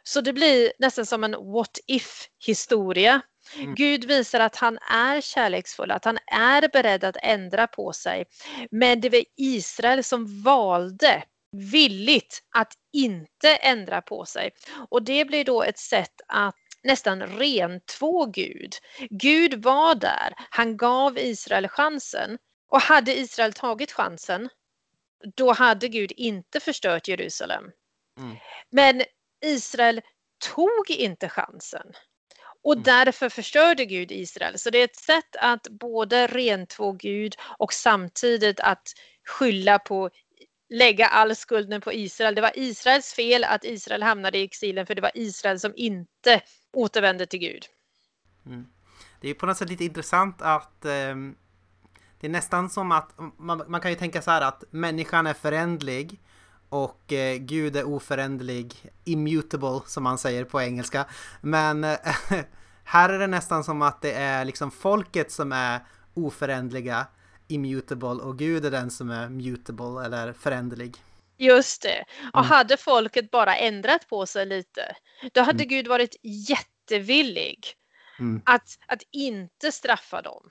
Så 0.03 0.21
det 0.21 0.33
blir 0.33 0.73
nästan 0.79 1.07
som 1.07 1.25
en 1.25 1.33
what 1.53 1.79
if 1.87 2.29
historia. 2.47 3.21
Mm. 3.57 3.75
Gud 3.75 4.05
visar 4.05 4.41
att 4.41 4.57
han 4.57 4.79
är 4.79 5.21
kärleksfull, 5.21 5.91
att 5.91 6.05
han 6.05 6.19
är 6.27 6.69
beredd 6.69 7.05
att 7.05 7.17
ändra 7.23 7.67
på 7.67 7.93
sig. 7.93 8.25
Men 8.71 9.01
det 9.01 9.11
var 9.11 9.25
Israel 9.37 10.05
som 10.05 10.43
valde 10.43 11.23
villigt 11.53 12.43
att 12.55 12.73
inte 12.93 13.57
ändra 13.57 14.03
på 14.03 14.25
sig. 14.25 14.51
Och 14.89 15.03
det 15.03 15.25
blir 15.25 15.45
då 15.45 15.63
ett 15.63 15.79
sätt 15.79 16.21
att 16.29 16.55
nästan 16.83 17.23
rentvå 17.23 18.27
Gud. 18.27 18.75
Gud 19.11 19.65
var 19.65 19.95
där, 19.95 20.35
han 20.51 20.77
gav 20.77 21.19
Israel 21.19 21.69
chansen. 21.69 22.39
Och 22.69 22.81
hade 22.81 23.19
Israel 23.19 23.53
tagit 23.53 23.93
chansen, 23.93 24.49
då 25.37 25.53
hade 25.53 25.89
Gud 25.89 26.13
inte 26.17 26.61
förstört 26.61 27.09
Jerusalem. 27.09 27.65
Mm. 28.19 28.37
Men 28.71 29.03
Israel 29.45 30.01
tog 30.55 30.91
inte 30.91 31.29
chansen. 31.29 31.87
Och 32.63 32.73
mm. 32.73 32.83
därför 32.83 33.29
förstörde 33.29 33.85
Gud 33.85 34.13
Israel. 34.13 34.59
Så 34.59 34.71
det 34.71 34.79
är 34.79 34.85
ett 34.85 34.97
sätt 34.97 35.37
att 35.41 35.69
både 35.69 36.27
rentvå 36.27 36.93
Gud 36.93 37.37
och 37.59 37.73
samtidigt 37.73 38.61
att 38.61 38.89
skylla 39.25 39.79
på 39.79 40.11
lägga 40.69 41.07
all 41.07 41.37
skulden 41.37 41.81
på 41.81 41.93
Israel. 41.93 42.35
Det 42.35 42.41
var 42.41 42.53
Israels 42.55 43.13
fel 43.13 43.45
att 43.45 43.65
Israel 43.65 44.03
hamnade 44.03 44.39
i 44.39 44.43
exilen 44.43 44.87
för 44.87 44.95
det 44.95 45.03
var 45.03 45.13
Israel 45.15 45.61
som 45.61 45.73
inte 45.77 46.41
återvände 46.73 47.27
till 47.27 47.41
Gud. 47.41 47.67
Mm. 48.47 48.67
Det 49.21 49.31
är 49.31 49.35
på 49.35 49.47
något 49.47 49.57
sätt 49.57 49.69
lite 49.69 49.85
intressant 49.85 50.43
att 50.43 50.85
eh, 50.85 51.15
det 52.21 52.27
är 52.27 52.31
nästan 52.31 52.71
som 52.71 52.93
att 52.93 53.15
man, 53.37 53.63
man, 53.69 53.81
kan 53.81 53.91
ju 53.91 53.97
tänka 53.97 54.23
så 54.23 54.31
här 54.31 54.41
att 54.41 54.65
människan 54.71 55.27
är 55.27 55.35
förändlig 55.35 56.21
och 56.69 57.13
eh, 57.13 57.37
Gud 57.37 57.77
är 57.77 57.85
oföränderlig, 57.85 58.91
immutable 59.05 59.81
som 59.87 60.03
man 60.03 60.19
säger 60.19 60.45
på 60.45 60.63
engelska. 60.63 61.07
Men 61.41 61.85
eh, 61.85 61.99
här 62.85 63.09
är 63.09 63.19
det 63.19 63.27
nästan 63.27 63.65
som 63.65 63.83
att 63.83 64.03
det 64.03 64.13
är 64.13 64.45
liksom 64.45 64.71
folket 64.71 65.33
som 65.33 65.53
är 65.53 65.81
oföränderliga, 66.15 67.07
immutable 67.49 68.09
och 68.09 68.39
Gud 68.39 68.65
är 68.65 68.71
den 68.71 68.91
som 68.91 69.11
är 69.11 69.29
mutable 69.29 70.05
eller 70.05 70.33
föränderlig. 70.33 70.97
Just 71.39 71.83
det. 71.83 72.05
Och 72.33 72.39
mm. 72.39 72.51
hade 72.51 72.77
folket 72.77 73.31
bara 73.31 73.57
ändrat 73.57 74.09
på 74.09 74.27
sig 74.27 74.47
lite, 74.47 74.97
då 75.33 75.41
hade 75.41 75.65
mm. 75.65 75.69
Gud 75.69 75.89
varit 75.89 76.17
jättevillig 76.23 77.67
mm. 78.19 78.43
att, 78.45 78.79
att 78.87 79.03
inte 79.11 79.73
straffa 79.73 80.23
dem. 80.23 80.51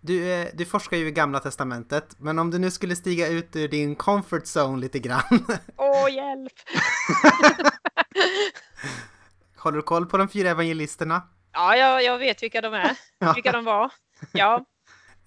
Du, 0.00 0.32
eh, 0.32 0.48
du 0.54 0.64
forskar 0.64 0.96
ju 0.96 1.08
i 1.08 1.10
Gamla 1.10 1.40
Testamentet, 1.40 2.16
men 2.18 2.38
om 2.38 2.50
du 2.50 2.58
nu 2.58 2.70
skulle 2.70 2.96
stiga 2.96 3.28
ut 3.28 3.56
ur 3.56 3.68
din 3.68 3.96
comfort 3.96 4.42
zone 4.56 4.80
lite 4.80 4.98
grann. 4.98 5.46
Åh, 5.76 6.12
hjälp! 6.12 6.52
Håller 9.56 9.76
du 9.76 9.82
koll 9.82 10.06
på 10.06 10.16
de 10.16 10.28
fyra 10.28 10.50
evangelisterna? 10.50 11.22
Ja, 11.52 11.76
jag, 11.76 12.04
jag 12.04 12.18
vet 12.18 12.42
vilka 12.42 12.60
de 12.60 12.74
är, 12.74 12.96
vilka 13.34 13.52
de 13.52 13.64
var. 13.64 13.92
Ja. 14.32 14.64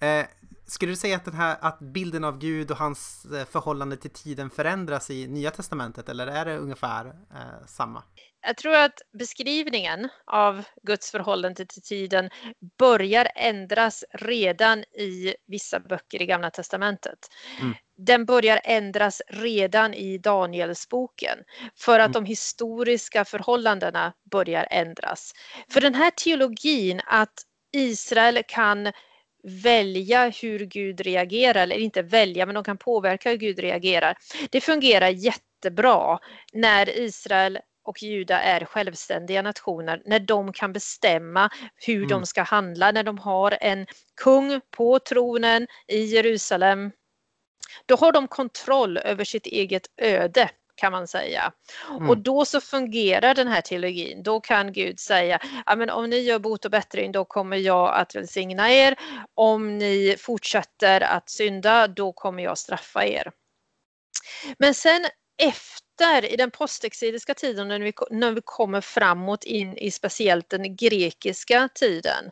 eh, 0.00 0.26
skulle 0.66 0.92
du 0.92 0.96
säga 0.96 1.16
att, 1.16 1.24
den 1.24 1.34
här, 1.34 1.56
att 1.60 1.78
bilden 1.78 2.24
av 2.24 2.38
Gud 2.38 2.70
och 2.70 2.76
hans 2.76 3.24
eh, 3.24 3.44
förhållande 3.44 3.96
till 3.96 4.10
tiden 4.10 4.50
förändras 4.50 5.10
i 5.10 5.26
Nya 5.26 5.50
Testamentet 5.50 6.08
eller 6.08 6.26
är 6.26 6.44
det 6.44 6.58
ungefär 6.58 7.06
eh, 7.06 7.66
samma? 7.66 8.02
Jag 8.46 8.56
tror 8.56 8.74
att 8.74 9.02
beskrivningen 9.18 10.08
av 10.24 10.64
Guds 10.82 11.10
förhållande 11.10 11.66
till 11.66 11.82
tiden 11.82 12.30
börjar 12.78 13.28
ändras 13.34 14.04
redan 14.10 14.78
i 14.80 15.34
vissa 15.46 15.80
böcker 15.80 16.22
i 16.22 16.26
Gamla 16.26 16.50
Testamentet. 16.50 17.18
Mm. 17.60 17.74
Den 17.96 18.24
börjar 18.24 18.60
ändras 18.64 19.22
redan 19.28 19.94
i 19.94 20.18
Danielsboken 20.18 21.38
för 21.76 22.00
att 22.00 22.06
mm. 22.06 22.12
de 22.12 22.24
historiska 22.24 23.24
förhållandena 23.24 24.12
börjar 24.30 24.68
ändras. 24.70 25.32
För 25.68 25.80
den 25.80 25.94
här 25.94 26.10
teologin 26.10 27.00
att 27.06 27.42
Israel 27.72 28.42
kan 28.48 28.92
välja 29.42 30.28
hur 30.28 30.58
Gud 30.58 31.00
reagerar, 31.00 31.62
eller 31.62 31.76
inte 31.76 32.02
välja, 32.02 32.46
men 32.46 32.54
de 32.54 32.64
kan 32.64 32.78
påverka 32.78 33.30
hur 33.30 33.36
Gud 33.36 33.58
reagerar. 33.58 34.16
Det 34.50 34.60
fungerar 34.60 35.08
jättebra 35.08 36.18
när 36.52 36.98
Israel 36.98 37.58
och 37.84 38.02
Juda 38.02 38.40
är 38.40 38.64
självständiga 38.64 39.42
nationer, 39.42 40.02
när 40.06 40.20
de 40.20 40.52
kan 40.52 40.72
bestämma 40.72 41.50
hur 41.76 41.96
mm. 41.96 42.08
de 42.08 42.26
ska 42.26 42.42
handla, 42.42 42.92
när 42.92 43.02
de 43.02 43.18
har 43.18 43.58
en 43.60 43.86
kung 44.22 44.60
på 44.70 44.98
tronen 44.98 45.66
i 45.88 46.04
Jerusalem. 46.04 46.90
Då 47.86 47.96
har 47.96 48.12
de 48.12 48.28
kontroll 48.28 48.98
över 48.98 49.24
sitt 49.24 49.46
eget 49.46 49.86
öde 49.96 50.50
kan 50.76 50.92
man 50.92 51.08
säga. 51.08 51.52
Mm. 51.90 52.10
Och 52.10 52.18
då 52.18 52.44
så 52.44 52.60
fungerar 52.60 53.34
den 53.34 53.48
här 53.48 53.60
teologin. 53.60 54.22
Då 54.22 54.40
kan 54.40 54.72
Gud 54.72 55.00
säga, 55.00 55.38
ja, 55.66 55.76
men 55.76 55.90
om 55.90 56.10
ni 56.10 56.18
gör 56.18 56.38
bot 56.38 56.64
och 56.64 56.70
bättring 56.70 57.12
då 57.12 57.24
kommer 57.24 57.56
jag 57.56 57.94
att 57.94 58.14
välsigna 58.14 58.72
er. 58.72 58.96
Om 59.34 59.78
ni 59.78 60.16
fortsätter 60.18 61.00
att 61.00 61.30
synda 61.30 61.88
då 61.88 62.12
kommer 62.12 62.42
jag 62.42 62.58
straffa 62.58 63.06
er. 63.06 63.30
Men 64.58 64.74
sen 64.74 65.06
efter, 65.42 65.83
i 66.22 66.36
den 66.36 66.50
postexiliska 66.50 67.34
tiden, 67.34 67.68
när 67.68 67.80
vi, 67.80 67.92
när 68.10 68.32
vi 68.32 68.40
kommer 68.44 68.80
framåt 68.80 69.44
in 69.44 69.76
i 69.78 69.90
speciellt 69.90 70.48
den 70.48 70.76
grekiska 70.76 71.68
tiden, 71.74 72.30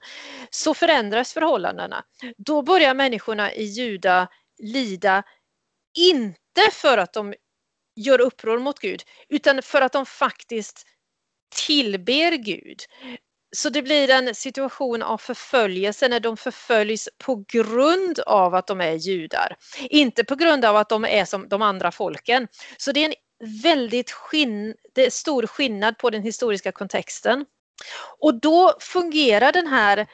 så 0.50 0.74
förändras 0.74 1.32
förhållandena. 1.32 2.04
Då 2.36 2.62
börjar 2.62 2.94
människorna 2.94 3.52
i 3.52 3.64
Juda 3.64 4.28
lida, 4.58 5.22
inte 5.98 6.70
för 6.72 6.98
att 6.98 7.12
de 7.12 7.34
gör 7.96 8.20
uppror 8.20 8.58
mot 8.58 8.78
Gud, 8.78 9.02
utan 9.28 9.62
för 9.62 9.82
att 9.82 9.92
de 9.92 10.06
faktiskt 10.06 10.86
tillber 11.66 12.32
Gud. 12.32 12.80
Så 13.56 13.70
det 13.70 13.82
blir 13.82 14.10
en 14.10 14.34
situation 14.34 15.02
av 15.02 15.18
förföljelse 15.18 16.08
när 16.08 16.20
de 16.20 16.36
förföljs 16.36 17.08
på 17.18 17.44
grund 17.48 18.20
av 18.20 18.54
att 18.54 18.66
de 18.66 18.80
är 18.80 18.92
judar. 18.92 19.56
Inte 19.80 20.24
på 20.24 20.34
grund 20.34 20.64
av 20.64 20.76
att 20.76 20.88
de 20.88 21.04
är 21.04 21.24
som 21.24 21.48
de 21.48 21.62
andra 21.62 21.92
folken. 21.92 22.48
Så 22.76 22.92
det 22.92 23.00
är 23.00 23.04
en 23.04 23.14
väldigt 23.62 24.11
skinn, 24.11 24.74
det 24.93 25.07
är 25.07 25.11
stor 25.11 25.47
skillnad 25.47 25.99
på 25.99 26.11
den 26.11 26.22
historiska 26.22 26.72
kontexten. 26.72 27.47
Och 28.18 28.40
då 28.40 28.76
fungerar 28.80 29.53
den 29.53 29.66
här 29.66 30.07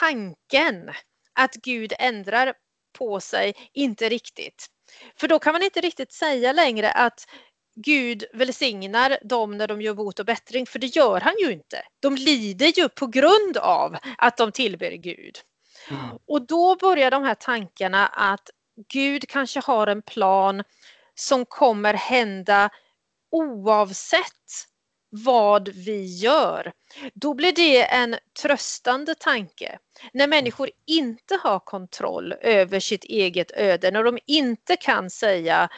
tanken 0.00 0.90
att 1.32 1.54
Gud 1.54 1.92
ändrar 1.98 2.54
på 2.98 3.20
sig 3.20 3.54
inte 3.72 4.08
riktigt. 4.08 4.66
För 5.16 5.28
då 5.28 5.38
kan 5.38 5.52
man 5.52 5.62
inte 5.62 5.80
riktigt 5.80 6.12
säga 6.12 6.52
längre 6.52 6.90
att 6.92 7.26
Gud 7.74 8.24
välsignar 8.32 9.18
dem 9.22 9.56
när 9.56 9.68
de 9.68 9.82
gör 9.82 9.94
bot 9.94 10.20
och 10.20 10.26
bättring, 10.26 10.66
för 10.66 10.78
det 10.78 10.96
gör 10.96 11.20
han 11.20 11.34
ju 11.40 11.52
inte. 11.52 11.82
De 12.00 12.16
lider 12.16 12.66
ju 12.66 12.88
på 12.88 13.06
grund 13.06 13.56
av 13.56 13.96
att 14.18 14.36
de 14.36 14.52
tillber 14.52 14.90
Gud. 14.90 15.38
Mm. 15.90 16.18
Och 16.26 16.46
då 16.46 16.76
börjar 16.76 17.10
de 17.10 17.22
här 17.22 17.34
tankarna 17.34 18.06
att 18.06 18.50
Gud 18.88 19.28
kanske 19.28 19.60
har 19.60 19.86
en 19.86 20.02
plan 20.02 20.62
som 21.14 21.46
kommer 21.46 21.94
hända 21.94 22.70
oavsett 23.30 24.66
vad 25.10 25.68
vi 25.68 26.04
gör. 26.04 26.72
Då 27.14 27.34
blir 27.34 27.52
det 27.52 27.84
en 27.84 28.16
tröstande 28.42 29.14
tanke. 29.14 29.78
När 30.12 30.26
människor 30.26 30.70
inte 30.86 31.38
har 31.42 31.58
kontroll 31.58 32.32
över 32.32 32.80
sitt 32.80 33.04
eget 33.04 33.50
öde, 33.50 33.90
när 33.90 34.04
de 34.04 34.18
inte 34.26 34.76
kan 34.76 35.10
säga 35.10 35.68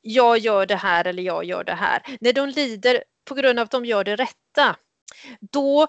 jag 0.00 0.38
gör 0.38 0.66
det 0.66 0.76
här 0.76 1.04
eller 1.04 1.22
jag 1.22 1.44
gör 1.44 1.64
det 1.64 1.74
här. 1.74 2.02
När 2.20 2.32
de 2.32 2.48
lider 2.48 3.04
på 3.24 3.34
grund 3.34 3.58
av 3.58 3.64
att 3.64 3.70
de 3.70 3.84
gör 3.84 4.04
det 4.04 4.16
rätta, 4.16 4.76
då 5.52 5.86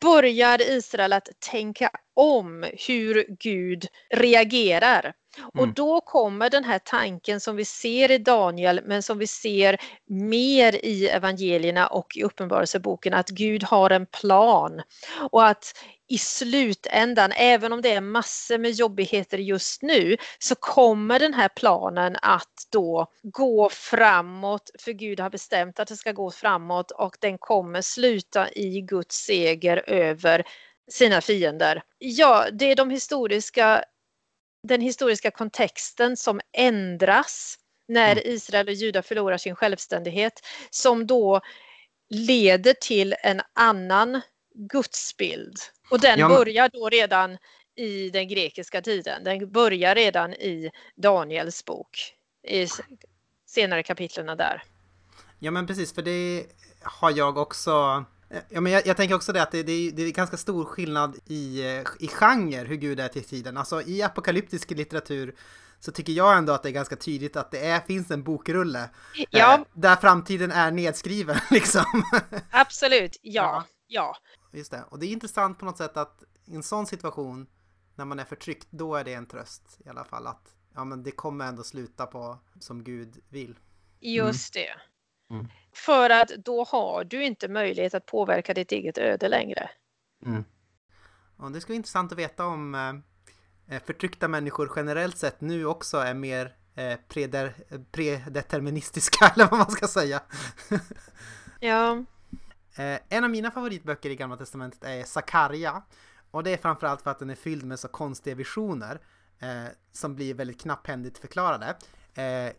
börjar 0.00 0.70
Israel 0.70 1.12
att 1.12 1.28
tänka 1.50 1.90
om 2.14 2.66
hur 2.88 3.26
Gud 3.28 3.86
reagerar. 4.14 5.14
Mm. 5.38 5.50
Och 5.54 5.74
då 5.74 6.00
kommer 6.00 6.50
den 6.50 6.64
här 6.64 6.78
tanken 6.78 7.40
som 7.40 7.56
vi 7.56 7.64
ser 7.64 8.10
i 8.10 8.18
Daniel 8.18 8.80
men 8.84 9.02
som 9.02 9.18
vi 9.18 9.26
ser 9.26 9.80
mer 10.06 10.84
i 10.84 11.08
evangelierna 11.08 11.86
och 11.86 12.16
i 12.16 12.22
Uppenbarelseboken 12.22 13.14
att 13.14 13.28
Gud 13.28 13.64
har 13.64 13.90
en 13.90 14.06
plan 14.06 14.82
och 15.30 15.46
att 15.46 15.74
i 16.08 16.18
slutändan, 16.18 17.32
även 17.36 17.72
om 17.72 17.82
det 17.82 17.92
är 17.92 18.00
massor 18.00 18.58
med 18.58 18.70
jobbigheter 18.70 19.38
just 19.38 19.82
nu, 19.82 20.16
så 20.38 20.54
kommer 20.54 21.18
den 21.18 21.34
här 21.34 21.48
planen 21.48 22.16
att 22.22 22.66
då 22.70 23.06
gå 23.22 23.68
framåt, 23.70 24.70
för 24.78 24.92
Gud 24.92 25.20
har 25.20 25.30
bestämt 25.30 25.80
att 25.80 25.88
det 25.88 25.96
ska 25.96 26.12
gå 26.12 26.30
framåt 26.30 26.90
och 26.90 27.16
den 27.20 27.38
kommer 27.38 27.82
sluta 27.82 28.50
i 28.50 28.80
Guds 28.80 29.16
seger 29.16 29.82
över 29.86 30.44
sina 30.90 31.20
fiender. 31.20 31.82
Ja, 31.98 32.46
det 32.52 32.64
är 32.64 32.76
de 32.76 32.90
historiska, 32.90 33.84
den 34.62 34.80
historiska 34.80 35.30
kontexten 35.30 36.16
som 36.16 36.40
ändras 36.52 37.58
när 37.88 38.12
mm. 38.12 38.24
Israel 38.26 38.68
och 38.68 38.74
Juda 38.74 39.02
förlorar 39.02 39.38
sin 39.38 39.54
självständighet 39.54 40.32
som 40.70 41.06
då 41.06 41.40
leder 42.08 42.72
till 42.72 43.14
en 43.22 43.40
annan 43.52 44.20
gudsbild. 44.54 45.56
Och 45.90 46.00
den 46.00 46.18
ja, 46.18 46.28
men... 46.28 46.36
börjar 46.36 46.68
då 46.68 46.88
redan 46.88 47.38
i 47.74 48.10
den 48.10 48.28
grekiska 48.28 48.82
tiden. 48.82 49.24
Den 49.24 49.52
börjar 49.52 49.94
redan 49.94 50.32
i 50.32 50.70
Daniels 50.96 51.64
bok, 51.64 52.14
i 52.48 52.66
senare 53.46 53.82
kapitlen 53.82 54.26
där. 54.26 54.62
Ja 55.38 55.50
men 55.50 55.66
precis, 55.66 55.94
för 55.94 56.02
det 56.02 56.46
har 56.82 57.10
jag 57.10 57.38
också 57.38 58.04
Ja, 58.48 58.60
men 58.60 58.72
jag, 58.72 58.86
jag, 58.86 58.96
tänker 58.96 59.14
också 59.14 59.32
det 59.32 59.42
att 59.42 59.50
det, 59.50 59.62
det, 59.62 59.90
det, 59.90 60.02
är 60.02 60.10
ganska 60.10 60.36
stor 60.36 60.64
skillnad 60.64 61.18
i, 61.26 61.62
i 61.98 62.08
genre 62.08 62.64
hur 62.64 62.76
Gud 62.76 63.00
är 63.00 63.08
till 63.08 63.24
tiden. 63.24 63.56
Alltså 63.56 63.82
i 63.82 64.02
apokalyptisk 64.02 64.70
litteratur 64.70 65.34
så 65.80 65.92
tycker 65.92 66.12
jag 66.12 66.38
ändå 66.38 66.52
att 66.52 66.62
det 66.62 66.68
är 66.68 66.72
ganska 66.72 66.96
tydligt 66.96 67.36
att 67.36 67.50
det 67.50 67.66
är, 67.66 67.80
finns 67.80 68.10
en 68.10 68.22
bokrulle. 68.22 68.90
Ja. 69.30 69.54
Eh, 69.54 69.64
där 69.72 69.96
framtiden 69.96 70.52
är 70.52 70.70
nedskriven 70.70 71.36
liksom. 71.50 72.04
Absolut, 72.50 73.16
ja. 73.22 73.64
ja. 73.86 74.16
ja. 74.52 74.58
Just 74.58 74.70
det. 74.70 74.84
Och 74.88 74.98
det 74.98 75.06
är 75.06 75.12
intressant 75.12 75.58
på 75.58 75.64
något 75.64 75.78
sätt 75.78 75.96
att 75.96 76.22
i 76.44 76.54
en 76.54 76.62
sån 76.62 76.86
situation 76.86 77.46
när 77.94 78.04
man 78.04 78.18
är 78.18 78.24
förtryckt, 78.24 78.68
då 78.70 78.94
är 78.96 79.04
det 79.04 79.14
en 79.14 79.26
tröst 79.26 79.78
i 79.84 79.88
alla 79.88 80.04
fall 80.04 80.26
att 80.26 80.54
ja, 80.74 80.84
men 80.84 81.02
det 81.02 81.10
kommer 81.10 81.46
ändå 81.46 81.62
sluta 81.62 82.06
på 82.06 82.38
som 82.60 82.84
Gud 82.84 83.18
vill. 83.28 83.58
Just 84.00 84.54
det. 84.54 84.74
Mm. 85.30 85.46
För 85.74 86.10
att 86.10 86.28
då 86.28 86.64
har 86.64 87.04
du 87.04 87.24
inte 87.24 87.48
möjlighet 87.48 87.94
att 87.94 88.06
påverka 88.06 88.54
ditt 88.54 88.72
eget 88.72 88.98
öde 88.98 89.28
längre. 89.28 89.70
Mm. 90.26 90.44
Och 91.36 91.52
det 91.52 91.60
skulle 91.60 91.72
vara 91.72 91.76
intressant 91.76 92.12
att 92.12 92.18
veta 92.18 92.46
om 92.46 92.74
eh, 93.68 93.82
förtryckta 93.86 94.28
människor 94.28 94.72
generellt 94.76 95.18
sett 95.18 95.40
nu 95.40 95.66
också 95.66 95.96
är 95.96 96.14
mer 96.14 96.56
eh, 96.74 96.98
preder, 97.08 97.54
predeterministiska 97.92 99.26
eller 99.34 99.46
vad 99.46 99.58
man 99.58 99.70
ska 99.70 99.88
säga. 99.88 100.22
ja. 101.60 102.04
Eh, 102.76 102.98
en 103.08 103.24
av 103.24 103.30
mina 103.30 103.50
favoritböcker 103.50 104.10
i 104.10 104.16
Gamla 104.16 104.36
Testamentet 104.36 104.84
är 104.84 105.04
Sakarja. 105.04 105.82
Och 106.30 106.44
det 106.44 106.50
är 106.50 106.56
framförallt 106.56 107.02
för 107.02 107.10
att 107.10 107.18
den 107.18 107.30
är 107.30 107.34
fylld 107.34 107.64
med 107.64 107.78
så 107.78 107.88
konstiga 107.88 108.36
visioner 108.36 109.00
eh, 109.38 109.64
som 109.92 110.14
blir 110.14 110.34
väldigt 110.34 110.60
knapphändigt 110.60 111.18
förklarade. 111.18 111.76
Eh, 112.14 112.52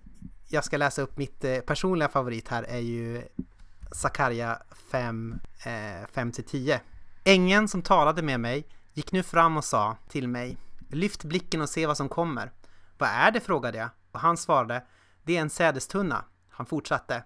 jag 0.48 0.64
ska 0.64 0.78
läsa 0.78 1.02
upp 1.02 1.18
mitt 1.18 1.44
eh, 1.44 1.60
personliga 1.60 2.10
favorit 2.10 2.48
här 2.48 2.64
är 2.64 2.80
ju 2.80 3.24
Sakarja 3.92 4.62
5, 4.92 5.40
5-10. 6.14 6.80
Ängeln 7.24 7.68
som 7.68 7.82
talade 7.82 8.22
med 8.22 8.40
mig 8.40 8.68
gick 8.94 9.12
nu 9.12 9.24
fram 9.24 9.58
och 9.58 9.66
sa 9.66 9.98
till 10.10 10.28
mig 10.28 10.58
Lyft 10.90 11.24
blicken 11.24 11.62
och 11.62 11.70
se 11.70 11.86
vad 11.86 11.98
som 11.98 12.10
kommer. 12.10 12.52
Vad 12.98 13.10
är 13.10 13.32
det? 13.32 13.40
frågade 13.40 13.78
jag 13.78 13.90
och 14.12 14.20
han 14.20 14.38
svarade 14.38 14.84
Det 15.24 15.38
är 15.38 15.42
en 15.42 15.50
sädestunna. 15.50 16.26
Han 16.50 16.66
fortsatte 16.66 17.24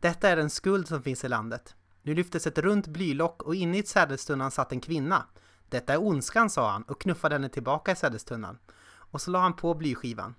Detta 0.00 0.28
är 0.28 0.36
en 0.36 0.50
skuld 0.50 0.88
som 0.88 1.02
finns 1.02 1.24
i 1.24 1.28
landet. 1.28 1.74
Nu 2.02 2.14
lyftes 2.14 2.46
ett 2.46 2.58
runt 2.58 2.86
blylock 2.86 3.42
och 3.42 3.54
inne 3.54 3.78
i 3.78 3.82
sädestunnan 3.82 4.50
satt 4.50 4.72
en 4.72 4.80
kvinna. 4.80 5.26
Detta 5.68 5.92
är 5.92 6.02
ondskan, 6.02 6.50
sa 6.50 6.70
han 6.70 6.82
och 6.82 7.00
knuffade 7.00 7.34
henne 7.34 7.48
tillbaka 7.48 7.92
i 7.92 7.96
sädestunnan. 7.96 8.58
Och 8.84 9.20
så 9.20 9.30
la 9.30 9.40
han 9.40 9.56
på 9.56 9.74
blyskivan. 9.74 10.34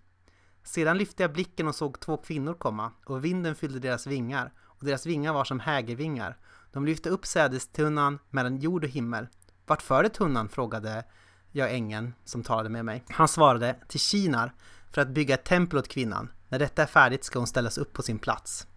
Sedan 0.64 0.98
lyfte 0.98 1.24
jag 1.24 1.34
blicken 1.34 1.68
och 1.68 1.76
såg 1.76 2.00
två 2.00 2.18
kvinnor 2.18 2.54
komma 2.54 2.92
och 3.06 3.26
vinden 3.26 3.56
fyllde 3.56 3.80
deras 3.80 4.08
vingar 4.08 4.52
och 4.62 4.86
deras 4.86 5.06
vingar 5.06 5.34
var 5.34 5.44
som 5.44 5.60
hägervingar. 5.60 6.38
De 6.72 6.86
lyfte 6.86 7.10
upp 7.10 7.26
sädestunnan 7.26 8.20
mellan 8.30 8.58
jord 8.58 8.84
och 8.84 8.90
himmel. 8.90 9.28
Vart 9.66 9.82
förde 9.82 10.10
tunnan? 10.10 10.50
frågade 10.50 11.04
jag 11.52 11.74
ängeln 11.74 12.14
som 12.26 12.44
talade 12.44 12.70
med 12.70 12.86
mig. 12.86 13.04
Han 13.10 13.28
svarade 13.28 13.76
till 13.88 14.00
Kinar 14.00 14.54
för 14.92 15.02
att 15.02 15.10
bygga 15.10 15.34
ett 15.36 15.44
tempel 15.44 15.80
åt 15.80 15.88
kvinnan. 15.88 16.32
När 16.50 16.60
detta 16.60 16.82
är 16.82 16.88
färdigt 16.88 17.24
ska 17.24 17.40
hon 17.40 17.48
ställas 17.48 17.78
upp 17.78 17.94
på 17.94 18.02
sin 18.02 18.20
plats. 18.20 18.68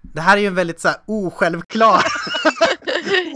Det 0.00 0.20
här 0.20 0.36
är 0.36 0.40
ju 0.40 0.46
en 0.46 0.54
väldigt 0.54 0.80
så 0.80 0.88
här 0.88 0.98
osjälvklar... 1.06 2.04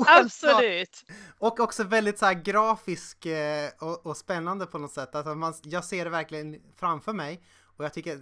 Absolut! 0.06 1.04
Och 1.38 1.60
också 1.60 1.84
väldigt 1.84 2.18
så 2.18 2.26
här 2.26 2.34
grafisk 2.34 3.26
eh, 3.26 3.70
och, 3.78 4.06
och, 4.06 4.16
spännande 4.16 4.66
på 4.66 4.78
något 4.78 4.92
sätt. 4.92 5.14
Alltså 5.14 5.34
man, 5.34 5.54
jag 5.62 5.84
ser 5.84 6.04
det 6.04 6.10
verkligen 6.10 6.62
framför 6.76 7.12
mig. 7.12 7.42
Och 7.76 7.84
jag 7.84 7.94
tycker, 7.94 8.20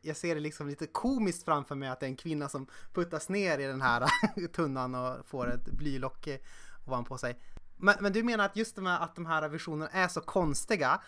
jag 0.00 0.16
ser 0.16 0.34
det 0.34 0.40
liksom 0.40 0.68
lite 0.68 0.86
komiskt 0.86 1.44
framför 1.44 1.74
mig 1.74 1.88
att 1.88 2.00
det 2.00 2.06
är 2.06 2.10
en 2.10 2.16
kvinna 2.16 2.48
som 2.48 2.66
puttas 2.92 3.28
ner 3.28 3.58
i 3.58 3.66
den 3.66 3.82
här 3.82 4.08
tunnan 4.52 4.94
och 4.94 5.26
får 5.26 5.54
ett 5.54 5.64
blylock 5.64 6.26
eh, 6.26 6.38
ovanpå 6.86 7.18
sig. 7.18 7.38
Men, 7.76 7.94
men, 8.00 8.12
du 8.12 8.22
menar 8.22 8.44
att 8.44 8.56
just 8.56 8.76
de 8.76 8.86
här, 8.86 9.00
att 9.00 9.14
de 9.14 9.26
här 9.26 9.48
visionerna 9.48 9.90
är 9.90 10.08
så 10.08 10.20
konstiga 10.20 11.00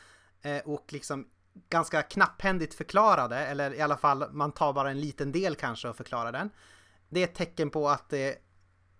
eh, 0.42 0.58
och 0.58 0.92
liksom 0.92 1.26
ganska 1.68 2.02
knapphändigt 2.02 2.74
förklarade, 2.74 3.36
eller 3.36 3.74
i 3.74 3.80
alla 3.80 3.96
fall 3.96 4.24
man 4.32 4.52
tar 4.52 4.72
bara 4.72 4.90
en 4.90 5.00
liten 5.00 5.32
del 5.32 5.54
kanske 5.54 5.88
och 5.88 5.96
förklarar 5.96 6.32
den. 6.32 6.50
Det 7.08 7.20
är 7.20 7.24
ett 7.24 7.34
tecken 7.34 7.70
på 7.70 7.88
att 7.88 8.08
det 8.08 8.38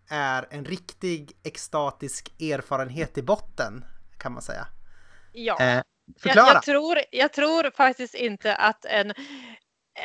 är 0.08 0.46
en 0.50 0.64
riktig 0.64 1.32
extatisk 1.42 2.40
erfarenhet 2.40 3.18
i 3.18 3.22
botten, 3.22 3.84
kan 4.18 4.32
man 4.32 4.42
säga. 4.42 4.66
Ja. 5.32 5.60
Eh, 5.60 5.82
förklara! 6.20 6.46
Jag, 6.46 6.56
jag, 6.56 6.62
tror, 6.62 6.98
jag 7.10 7.32
tror 7.32 7.70
faktiskt 7.76 8.14
inte 8.14 8.54
att 8.54 8.84
en, 8.84 9.12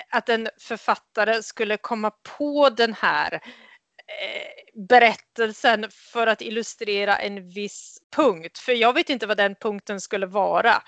att 0.09 0.29
en 0.29 0.49
författare 0.59 1.43
skulle 1.43 1.77
komma 1.77 2.11
på 2.37 2.69
den 2.69 2.93
här 2.93 3.33
eh, 3.33 4.81
berättelsen 4.87 5.87
för 5.91 6.27
att 6.27 6.41
illustrera 6.41 7.17
en 7.17 7.49
viss 7.49 7.97
punkt. 8.15 8.57
För 8.57 8.71
jag 8.71 8.93
vet 8.93 9.09
inte 9.09 9.27
vad 9.27 9.37
den 9.37 9.55
punkten 9.55 10.01
skulle 10.01 10.25
vara. 10.25 10.83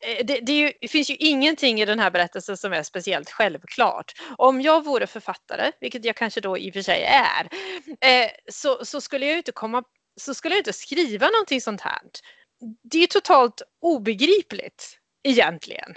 Eh, 0.00 0.26
det, 0.26 0.40
det, 0.40 0.52
ju, 0.52 0.72
det, 0.80 0.88
finns 0.88 1.10
ju 1.10 1.14
ingenting 1.14 1.80
i 1.80 1.84
den 1.84 1.98
här 1.98 2.10
berättelsen 2.10 2.56
som 2.56 2.72
är 2.72 2.82
speciellt 2.82 3.30
självklart. 3.30 4.12
Om 4.38 4.60
jag 4.60 4.84
vore 4.84 5.06
författare, 5.06 5.72
vilket 5.80 6.04
jag 6.04 6.16
kanske 6.16 6.40
då 6.40 6.58
i 6.58 6.70
och 6.70 6.74
för 6.74 6.82
sig 6.82 7.02
är, 7.02 7.48
eh, 8.00 8.30
så, 8.48 8.84
så, 8.84 9.00
skulle 9.00 9.26
jag 9.26 9.36
inte 9.36 9.52
komma, 9.52 9.82
så 10.20 10.34
skulle 10.34 10.54
jag 10.54 10.60
inte 10.60 10.72
skriva 10.72 11.26
någonting 11.26 11.60
sånt 11.60 11.80
här. 11.80 12.00
Det 12.82 13.02
är 13.02 13.06
totalt 13.06 13.62
obegripligt 13.80 14.98
egentligen. 15.22 15.94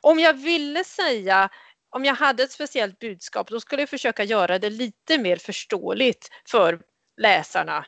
Om 0.00 0.18
jag 0.18 0.34
ville 0.34 0.84
säga, 0.84 1.48
om 1.90 2.04
jag 2.04 2.14
hade 2.14 2.42
ett 2.42 2.52
speciellt 2.52 2.98
budskap, 2.98 3.48
då 3.48 3.60
skulle 3.60 3.82
jag 3.82 3.88
försöka 3.88 4.24
göra 4.24 4.58
det 4.58 4.70
lite 4.70 5.18
mer 5.18 5.36
förståeligt 5.36 6.28
för 6.50 6.80
läsarna 7.16 7.86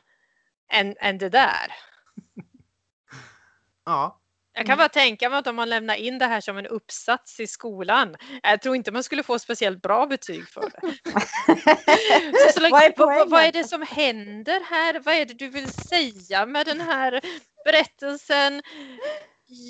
än, 0.71 0.95
än 0.99 1.17
det 1.17 1.29
där. 1.29 1.71
Ja, 3.85 4.21
jag 4.55 4.65
kan 4.65 4.73
mm. 4.73 4.77
bara 4.77 4.89
tänka 4.89 5.29
mig 5.29 5.39
att 5.39 5.47
om 5.47 5.55
man 5.55 5.69
lämnar 5.69 5.95
in 5.95 6.17
det 6.17 6.25
här 6.25 6.41
som 6.41 6.57
en 6.57 6.67
uppsats 6.67 7.39
i 7.39 7.47
skolan, 7.47 8.15
jag 8.43 8.61
tror 8.61 8.75
inte 8.75 8.91
man 8.91 9.03
skulle 9.03 9.23
få 9.23 9.39
speciellt 9.39 9.81
bra 9.81 10.05
betyg 10.05 10.49
för 10.49 10.61
det. 10.61 10.81
så, 12.53 12.59
så, 12.59 12.69
vad, 12.69 12.83
är 12.83 12.93
vad, 12.97 13.29
vad, 13.29 13.43
är 13.43 13.51
det 13.51 13.63
som 13.63 13.81
händer 13.81 14.61
här? 14.69 14.99
Vad 14.99 15.15
är 15.15 15.25
det 15.25 15.33
du 15.33 15.47
vill 15.47 15.71
säga 15.71 16.45
med 16.45 16.65
den 16.65 16.81
här 16.81 17.21
berättelsen? 17.65 18.61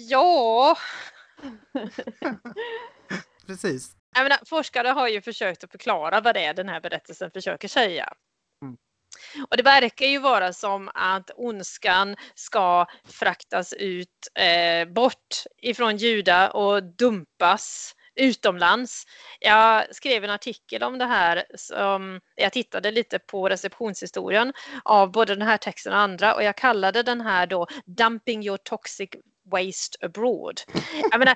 Ja. 0.09 0.77
Precis. 3.47 3.91
Jag 4.15 4.23
menar, 4.23 4.39
forskare 4.45 4.87
har 4.87 5.07
ju 5.07 5.21
försökt 5.21 5.63
att 5.63 5.71
förklara 5.71 6.21
vad 6.21 6.35
det 6.35 6.45
är 6.45 6.53
den 6.53 6.69
här 6.69 6.81
berättelsen 6.81 7.31
försöker 7.31 7.67
säga. 7.67 8.13
Och 9.49 9.57
det 9.57 9.63
verkar 9.63 10.05
ju 10.05 10.19
vara 10.19 10.53
som 10.53 10.89
att 10.93 11.31
ondskan 11.35 12.15
ska 12.35 12.85
fraktas 13.05 13.73
ut 13.73 14.27
eh, 14.39 14.87
bort 14.87 15.43
ifrån 15.61 15.97
Juda 15.97 16.49
och 16.51 16.83
dumpas 16.83 17.95
utomlands. 18.15 19.03
Jag 19.39 19.95
skrev 19.95 20.23
en 20.23 20.29
artikel 20.29 20.83
om 20.83 20.97
det 20.97 21.05
här. 21.05 21.45
Som, 21.55 22.21
jag 22.35 22.53
tittade 22.53 22.91
lite 22.91 23.19
på 23.19 23.49
receptionshistorien 23.49 24.53
av 24.83 25.11
både 25.11 25.35
den 25.35 25.47
här 25.47 25.57
texten 25.57 25.93
och 25.93 25.99
andra 25.99 26.35
och 26.35 26.43
jag 26.43 26.57
kallade 26.57 27.03
den 27.03 27.21
här 27.21 27.47
då 27.47 27.67
Dumping 27.85 28.45
your 28.45 28.57
toxic 28.57 29.09
waste 29.51 30.05
abroad. 30.05 30.61
Jag 31.11 31.19
menar, 31.19 31.35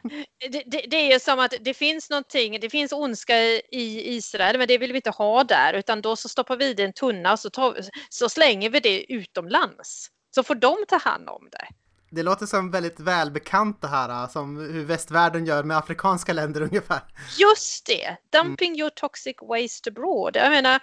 det, 0.51 0.64
det, 0.66 0.86
det, 0.89 1.12
är 1.12 1.20
som 1.20 1.39
att 1.39 1.53
det 1.62 1.74
finns 1.74 2.10
någonting, 2.10 2.60
det 2.60 2.70
finns 2.70 2.91
ondska 2.91 3.38
i 3.72 4.16
Israel 4.16 4.57
men 4.57 4.68
det 4.68 4.78
vill 4.78 4.91
vi 4.91 4.97
inte 4.97 5.10
ha 5.10 5.43
där 5.43 5.74
utan 5.74 6.01
då 6.01 6.16
så 6.16 6.30
stoppar 6.30 6.57
vi 6.57 6.74
det 6.74 6.84
i 6.84 6.86
en 6.86 6.93
tunna 6.93 7.32
och 7.32 7.39
så, 7.39 7.49
tar, 7.49 7.78
så 8.10 8.30
slänger 8.30 8.70
vi 8.70 8.80
det 8.80 9.14
utomlands. 9.14 10.07
Så 10.36 10.43
får 10.43 10.55
de 10.55 10.78
ta 10.88 10.97
hand 10.97 11.30
om 11.30 11.47
det. 11.51 11.68
Det 12.12 12.24
låter 12.24 12.45
som 12.45 12.72
väldigt 12.72 12.99
välbekant 12.99 13.82
det 13.82 13.88
här, 13.88 14.28
som 14.28 14.57
hur 14.57 14.86
västvärlden 14.86 15.45
gör 15.45 15.64
med 15.64 15.78
afrikanska 15.78 16.34
länder 16.34 16.62
ungefär. 16.72 17.01
Just 17.38 17.86
det! 17.86 18.18
Dumping 18.32 18.72
mm. 18.72 18.80
your 18.80 18.89
toxic 18.89 19.36
waste 19.41 19.89
abroad. 19.89 20.36
Jag 20.36 20.49
menar, 20.51 20.80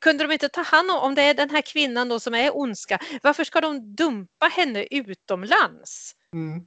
kunde 0.00 0.24
de 0.24 0.32
inte 0.32 0.48
ta 0.48 0.62
hand 0.62 0.90
om, 0.90 0.96
om 0.96 1.14
det 1.14 1.22
är 1.22 1.34
den 1.34 1.50
här 1.50 1.62
kvinnan 1.62 2.08
då 2.08 2.20
som 2.20 2.34
är 2.34 2.56
ondska, 2.56 2.98
varför 3.22 3.44
ska 3.44 3.60
de 3.60 3.94
dumpa 3.96 4.46
henne 4.46 4.86
utomlands? 4.90 6.14
Mm. 6.34 6.64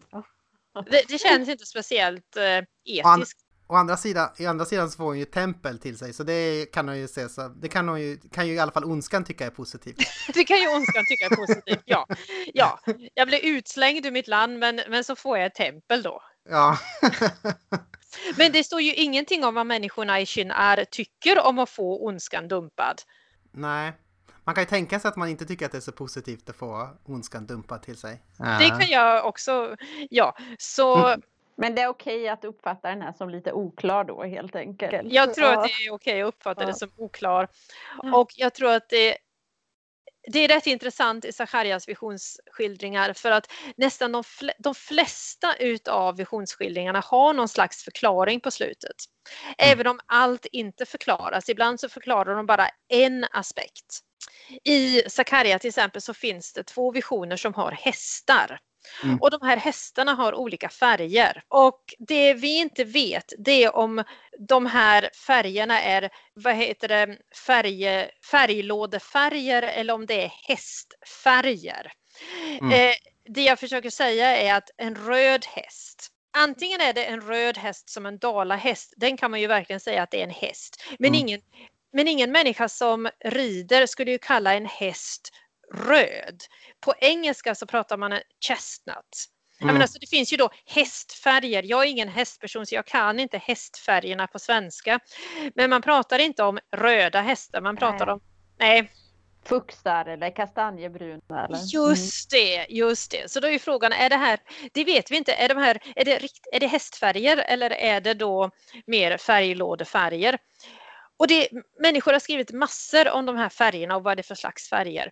Det, 0.89 1.03
det, 1.07 1.17
känns 1.17 1.49
inte 1.49 1.65
speciellt 1.65 2.35
eh, 2.35 2.63
etiskt. 2.85 3.39
Å 3.67 3.75
andra 3.75 3.97
sidan, 3.97 4.29
i 4.37 4.45
andra 4.45 4.65
sidan 4.65 4.91
så 4.91 4.97
får 4.97 5.03
hon 5.03 5.19
ju 5.19 5.25
tempel 5.25 5.79
till 5.79 5.97
sig, 5.97 6.13
så 6.13 6.23
det 6.23 6.65
kan 6.65 6.87
hon 6.87 6.97
ju 6.97 7.07
se 7.07 7.29
så, 7.29 7.47
det 7.47 7.67
kan 7.67 7.87
hon 7.87 8.01
ju, 8.01 8.17
kan 8.31 8.47
ju 8.47 8.53
i 8.53 8.59
alla 8.59 8.71
fall 8.71 8.83
ondskan 8.83 9.23
tycka 9.23 9.45
är 9.45 9.49
positivt. 9.49 9.97
det 10.33 10.43
kan 10.43 10.57
ju 10.57 10.67
ondskan 10.67 11.03
tycka 11.09 11.25
är 11.25 11.35
positivt, 11.35 11.83
ja. 11.85 12.07
Ja, 12.53 12.79
jag 13.13 13.27
blir 13.27 13.45
utslängd 13.45 14.05
ur 14.05 14.11
mitt 14.11 14.27
land 14.27 14.59
men, 14.59 14.81
men 14.89 15.03
så 15.03 15.15
får 15.15 15.37
jag 15.37 15.45
ett 15.45 15.55
tempel 15.55 16.03
då. 16.03 16.21
Ja. 16.49 16.77
men 18.37 18.51
det 18.51 18.63
står 18.63 18.81
ju 18.81 18.93
ingenting 18.93 19.43
om 19.43 19.55
vad 19.55 19.65
människorna 19.65 20.21
i 20.21 20.25
Shinar 20.25 20.85
tycker 20.91 21.39
om 21.39 21.59
att 21.59 21.69
få 21.69 22.05
ondskan 22.05 22.47
dumpad. 22.47 23.01
Nej. 23.51 23.93
Man 24.43 24.55
kan 24.55 24.61
ju 24.61 24.69
tänka 24.69 24.99
sig 24.99 25.09
att 25.09 25.15
man 25.15 25.29
inte 25.29 25.45
tycker 25.45 25.65
att 25.65 25.71
det 25.71 25.77
är 25.77 25.81
så 25.81 25.91
positivt 25.91 26.49
att 26.49 26.55
få 26.55 26.89
ondskan 27.05 27.45
dumpad 27.45 27.81
till 27.81 27.97
sig. 27.97 28.21
Det 28.59 28.69
kan 28.69 28.89
jag 28.89 29.25
också, 29.25 29.75
ja. 30.09 30.37
Så 30.57 31.07
mm. 31.07 31.21
Men 31.55 31.75
det 31.75 31.81
är 31.81 31.87
okej 31.87 32.29
att 32.29 32.45
uppfatta 32.45 32.89
den 32.89 33.01
här 33.01 33.13
som 33.13 33.29
lite 33.29 33.53
oklar 33.53 34.03
då 34.03 34.23
helt 34.23 34.55
enkelt. 34.55 35.13
Jag 35.13 35.33
tror 35.33 35.45
att 35.45 35.63
det 35.63 35.85
är 35.85 35.93
okej 35.93 36.21
att 36.21 36.27
uppfatta 36.27 36.65
det 36.65 36.73
som 36.73 36.89
oklar. 36.97 37.47
Och 38.13 38.31
jag 38.35 38.53
tror 38.53 38.71
att 38.71 38.89
det 38.89 39.17
det 40.23 40.39
är 40.39 40.47
rätt 40.47 40.67
intressant 40.67 41.25
i 41.25 41.31
Zacharias 41.31 41.87
visionsskildringar 41.87 43.13
för 43.13 43.31
att 43.31 43.51
nästan 43.75 44.11
de, 44.11 44.23
fl 44.23 44.49
de 44.59 44.75
flesta 44.75 45.55
utav 45.55 46.17
visionsskildringarna 46.17 46.99
har 47.05 47.33
någon 47.33 47.47
slags 47.47 47.83
förklaring 47.83 48.39
på 48.39 48.51
slutet. 48.51 48.95
Mm. 49.43 49.71
Även 49.71 49.87
om 49.87 49.99
allt 50.05 50.45
inte 50.45 50.85
förklaras. 50.85 51.49
Ibland 51.49 51.79
så 51.79 51.89
förklarar 51.89 52.35
de 52.35 52.45
bara 52.45 52.67
en 52.87 53.25
aspekt. 53.31 54.01
I 54.63 55.01
Zakaria 55.09 55.59
till 55.59 55.67
exempel 55.67 56.01
så 56.01 56.13
finns 56.13 56.53
det 56.53 56.63
två 56.63 56.91
visioner 56.91 57.37
som 57.37 57.53
har 57.53 57.71
hästar. 57.71 58.59
Mm. 59.03 59.17
Och 59.21 59.31
de 59.31 59.41
här 59.41 59.57
hästarna 59.57 60.13
har 60.13 60.33
olika 60.33 60.69
färger. 60.69 61.43
Och 61.47 61.81
det 61.99 62.33
vi 62.33 62.57
inte 62.57 62.83
vet 62.83 63.33
det 63.37 63.63
är 63.63 63.75
om 63.75 64.03
de 64.39 64.65
här 64.65 65.09
färgerna 65.27 65.81
är 65.81 66.09
vad 66.33 66.55
heter 66.55 66.87
det, 66.87 67.17
färg, 67.45 68.09
färglådefärger 68.31 69.63
eller 69.63 69.93
om 69.93 70.05
det 70.05 70.23
är 70.23 70.31
hästfärger. 70.47 71.91
Mm. 72.61 72.71
Eh, 72.71 72.95
det 73.29 73.43
jag 73.43 73.59
försöker 73.59 73.89
säga 73.89 74.37
är 74.37 74.53
att 74.55 74.69
en 74.77 74.95
röd 74.95 75.45
häst 75.45 76.11
Antingen 76.33 76.81
är 76.81 76.93
det 76.93 77.05
en 77.05 77.21
röd 77.21 77.57
häst 77.57 77.89
som 77.89 78.05
en 78.05 78.17
dalahäst, 78.17 78.93
den 78.97 79.17
kan 79.17 79.31
man 79.31 79.41
ju 79.41 79.47
verkligen 79.47 79.79
säga 79.79 80.03
att 80.03 80.11
det 80.11 80.19
är 80.19 80.23
en 80.23 80.29
häst. 80.29 80.83
Men, 80.99 81.07
mm. 81.07 81.19
ingen, 81.19 81.41
men 81.93 82.07
ingen 82.07 82.31
människa 82.31 82.69
som 82.69 83.09
rider 83.25 83.85
skulle 83.85 84.11
ju 84.11 84.17
kalla 84.17 84.53
en 84.53 84.65
häst 84.65 85.31
röd. 85.73 86.43
På 86.79 86.93
engelska 86.99 87.55
så 87.55 87.65
pratar 87.65 87.97
man 87.97 88.19
chestnut. 88.39 88.95
Mm. 89.61 89.67
Jag 89.67 89.73
menar, 89.73 89.87
så 89.87 89.99
det 89.99 90.09
finns 90.09 90.33
ju 90.33 90.37
då 90.37 90.49
hästfärger. 90.65 91.63
Jag 91.63 91.83
är 91.83 91.87
ingen 91.87 92.07
hästperson 92.07 92.65
så 92.65 92.75
jag 92.75 92.85
kan 92.85 93.19
inte 93.19 93.37
hästfärgerna 93.37 94.27
på 94.27 94.39
svenska. 94.39 94.99
Men 95.55 95.69
man 95.69 95.81
pratar 95.81 96.19
inte 96.19 96.43
om 96.43 96.59
röda 96.71 97.21
hästar, 97.21 97.61
man 97.61 97.77
pratar 97.77 98.05
nej. 98.05 98.13
om... 98.13 98.21
Nej. 98.59 98.91
Fuxar 99.45 100.05
eller 100.05 100.35
kastanjebruna. 100.35 101.45
Eller? 101.45 101.59
Just 101.73 102.31
det, 102.31 102.65
just 102.69 103.11
det. 103.11 103.31
Så 103.31 103.39
då 103.39 103.47
är 103.47 103.59
frågan, 103.59 103.91
är 103.91 104.09
det 104.09 104.15
här, 104.15 104.39
det 104.73 104.83
vet 104.83 105.11
vi 105.11 105.17
inte, 105.17 105.33
är, 105.33 105.49
de 105.49 105.57
här, 105.57 105.79
är, 105.95 106.05
det, 106.05 106.29
är 106.51 106.59
det 106.59 106.67
hästfärger 106.67 107.37
eller 107.37 107.69
är 107.69 108.01
det 108.01 108.13
då 108.13 108.51
mer 108.85 109.17
färglådefärger? 109.17 110.37
Och 111.21 111.27
det, 111.27 111.47
människor 111.79 112.11
har 112.11 112.19
skrivit 112.19 112.51
massor 112.51 113.09
om 113.09 113.25
de 113.25 113.35
här 113.35 113.49
färgerna 113.49 113.95
och 113.95 114.03
vad 114.03 114.17
det 114.17 114.21
är 114.21 114.23
för 114.23 114.35
slags 114.35 114.69
färger. 114.69 115.11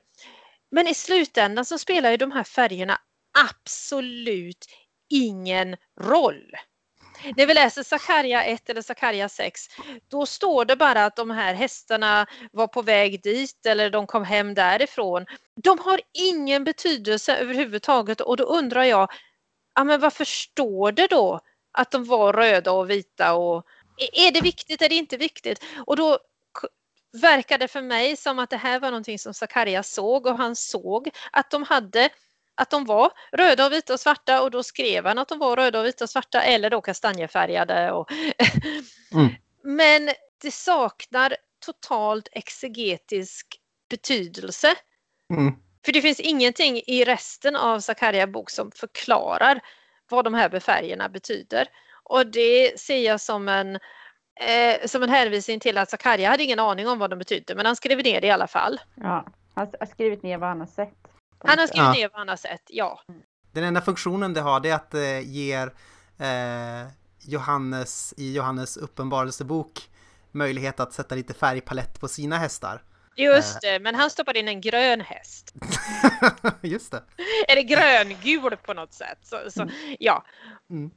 Men 0.72 0.88
i 0.88 0.94
slutändan 0.94 1.66
så 1.66 1.78
spelar 1.78 2.12
ju 2.12 2.18
de 2.18 2.32
här 2.32 2.44
färgerna 2.44 2.98
absolut 3.40 4.66
ingen 5.10 5.76
roll. 6.02 6.52
När 7.38 7.46
vi 7.46 7.54
läser 7.54 7.84
Sakarja 7.84 8.44
1 8.44 8.70
eller 8.70 8.82
Sakarja 8.82 9.30
6, 9.30 9.62
då 10.08 10.26
står 10.26 10.66
det 10.66 10.76
bara 10.76 11.06
att 11.06 11.16
de 11.16 11.30
här 11.30 11.54
hästarna 11.54 12.28
var 12.52 12.68
på 12.68 12.82
väg 12.82 13.24
dit 13.24 13.66
eller 13.66 13.90
de 13.90 14.08
kom 14.08 14.24
hem 14.24 14.54
därifrån. 14.54 15.26
de 15.64 15.80
har 15.80 16.02
ingen 16.14 16.64
betydelse 16.64 17.36
överhuvudtaget 17.38 18.22
och 18.22 18.38
då 18.38 18.44
undrar 18.44 18.84
jag, 18.84 19.12
ja 19.76 19.84
men 19.84 20.00
varför 20.00 20.26
står 20.26 20.92
det 20.92 21.08
då 21.08 21.40
att 21.72 21.92
de 21.92 22.06
var 22.06 22.34
röda 22.34 22.72
och 22.72 22.90
vita 22.90 23.34
och 23.34 23.66
är 24.00 24.32
det 24.32 24.42
viktigt, 24.42 24.82
är 24.82 24.90
det 24.90 24.96
inte 24.96 25.18
viktigt? 25.18 25.64
Och 25.86 25.96
då 25.96 26.20
verkar 27.22 27.58
det 27.58 27.68
för 27.68 27.82
mig 27.82 28.18
som 28.18 28.40
att 28.40 28.50
det 28.50 28.58
här 28.58 28.80
var 28.80 28.92
någonting 28.92 29.20
som 29.20 29.34
Zacharias 29.34 29.92
såg 29.92 30.26
och 30.26 30.38
han 30.38 30.56
såg 30.56 31.10
att 31.32 31.52
de 31.52 31.64
hade 31.64 32.10
att 32.56 32.70
de 32.70 32.86
var 32.86 33.12
röda 33.32 33.66
och 33.66 33.72
vita 33.72 33.94
och 33.94 34.00
svarta 34.00 34.42
och 34.42 34.52
då 34.52 34.64
skrev 34.64 35.06
han 35.06 35.18
att 35.18 35.28
de 35.28 35.40
var 35.40 35.56
röda 35.56 35.80
och 35.80 35.86
vita 35.86 36.04
och 36.04 36.10
svarta 36.10 36.42
eller 36.42 36.70
då 36.70 36.82
kastanjefärgade. 36.82 37.92
Och 37.92 38.12
mm. 39.14 39.30
Men 39.64 40.10
det 40.42 40.52
saknar 40.52 41.36
totalt 41.66 42.28
exegetisk 42.32 43.48
betydelse. 43.90 44.76
Mm. 45.34 45.54
För 45.86 45.92
det 45.92 46.02
finns 46.02 46.20
ingenting 46.20 46.82
i 46.88 47.06
resten 47.06 47.56
av 47.56 47.80
Zakaria 47.80 48.28
bok 48.28 48.50
som 48.50 48.72
förklarar 48.72 49.62
vad 50.10 50.24
de 50.24 50.34
här 50.34 50.60
färgerna 50.60 51.10
betyder. 51.10 51.68
Och 52.10 52.28
det 52.28 52.80
ser 52.80 52.98
jag 52.98 53.22
som 53.22 53.48
en, 53.48 53.76
eh, 54.40 54.86
som 54.88 55.04
en 55.04 55.10
hänvisning 55.10 55.60
till 55.60 55.78
att 55.78 55.90
Zakaria 55.90 56.30
hade 56.30 56.44
ingen 56.44 56.60
aning 56.60 56.88
om 56.88 57.00
vad 57.00 57.10
de 57.10 57.20
betydde 57.20 57.56
men 57.56 57.66
han 57.66 57.76
skrev 57.76 58.04
ner 58.04 58.22
det 58.22 58.28
i 58.28 58.32
alla 58.32 58.48
fall. 58.48 58.80
Ja, 58.96 59.26
han 59.54 59.68
har 59.80 59.86
skrivit 59.88 60.24
ner 60.24 60.38
vad 60.38 60.50
han 60.50 60.60
har 60.60 60.68
sett. 60.68 60.98
Han 61.40 61.60
har 61.60 61.68
skrivit 61.68 61.86
ja. 61.86 61.94
ner 61.94 62.10
vad 62.10 62.20
han 62.20 62.28
har 62.28 62.36
sett, 62.36 62.62
ja. 62.68 63.00
Den 63.52 63.64
enda 63.64 63.82
funktionen 63.82 64.34
det 64.34 64.42
har 64.42 64.60
det 64.60 64.70
är 64.70 64.76
att 64.76 64.92
det 64.92 65.18
eh, 65.18 65.30
ger 65.30 65.74
eh, 66.20 66.88
Johannes 67.28 68.14
i 68.18 68.34
Johannes 68.34 68.78
uppenbarelsebok 68.78 69.90
möjlighet 70.32 70.80
att 70.80 70.94
sätta 70.94 71.16
lite 71.16 71.34
färgpalett 71.34 72.00
på 72.00 72.08
sina 72.08 72.38
hästar. 72.38 72.84
Just 73.16 73.62
det, 73.62 73.80
men 73.80 73.96
han 73.96 74.10
stoppade 74.10 74.40
in 74.40 74.48
en 74.48 74.62
grön 74.62 75.02
häst. 75.02 75.54
Just 76.62 76.92
det. 76.92 77.04
Eller 77.48 77.62
gröngul 77.62 78.58
på 78.58 78.74
något 78.74 78.94
sätt. 78.94 79.18
Så, 79.22 79.38
så 79.52 79.62
mm. 79.62 79.74
ja. 80.00 80.26
Mm. 80.70 80.92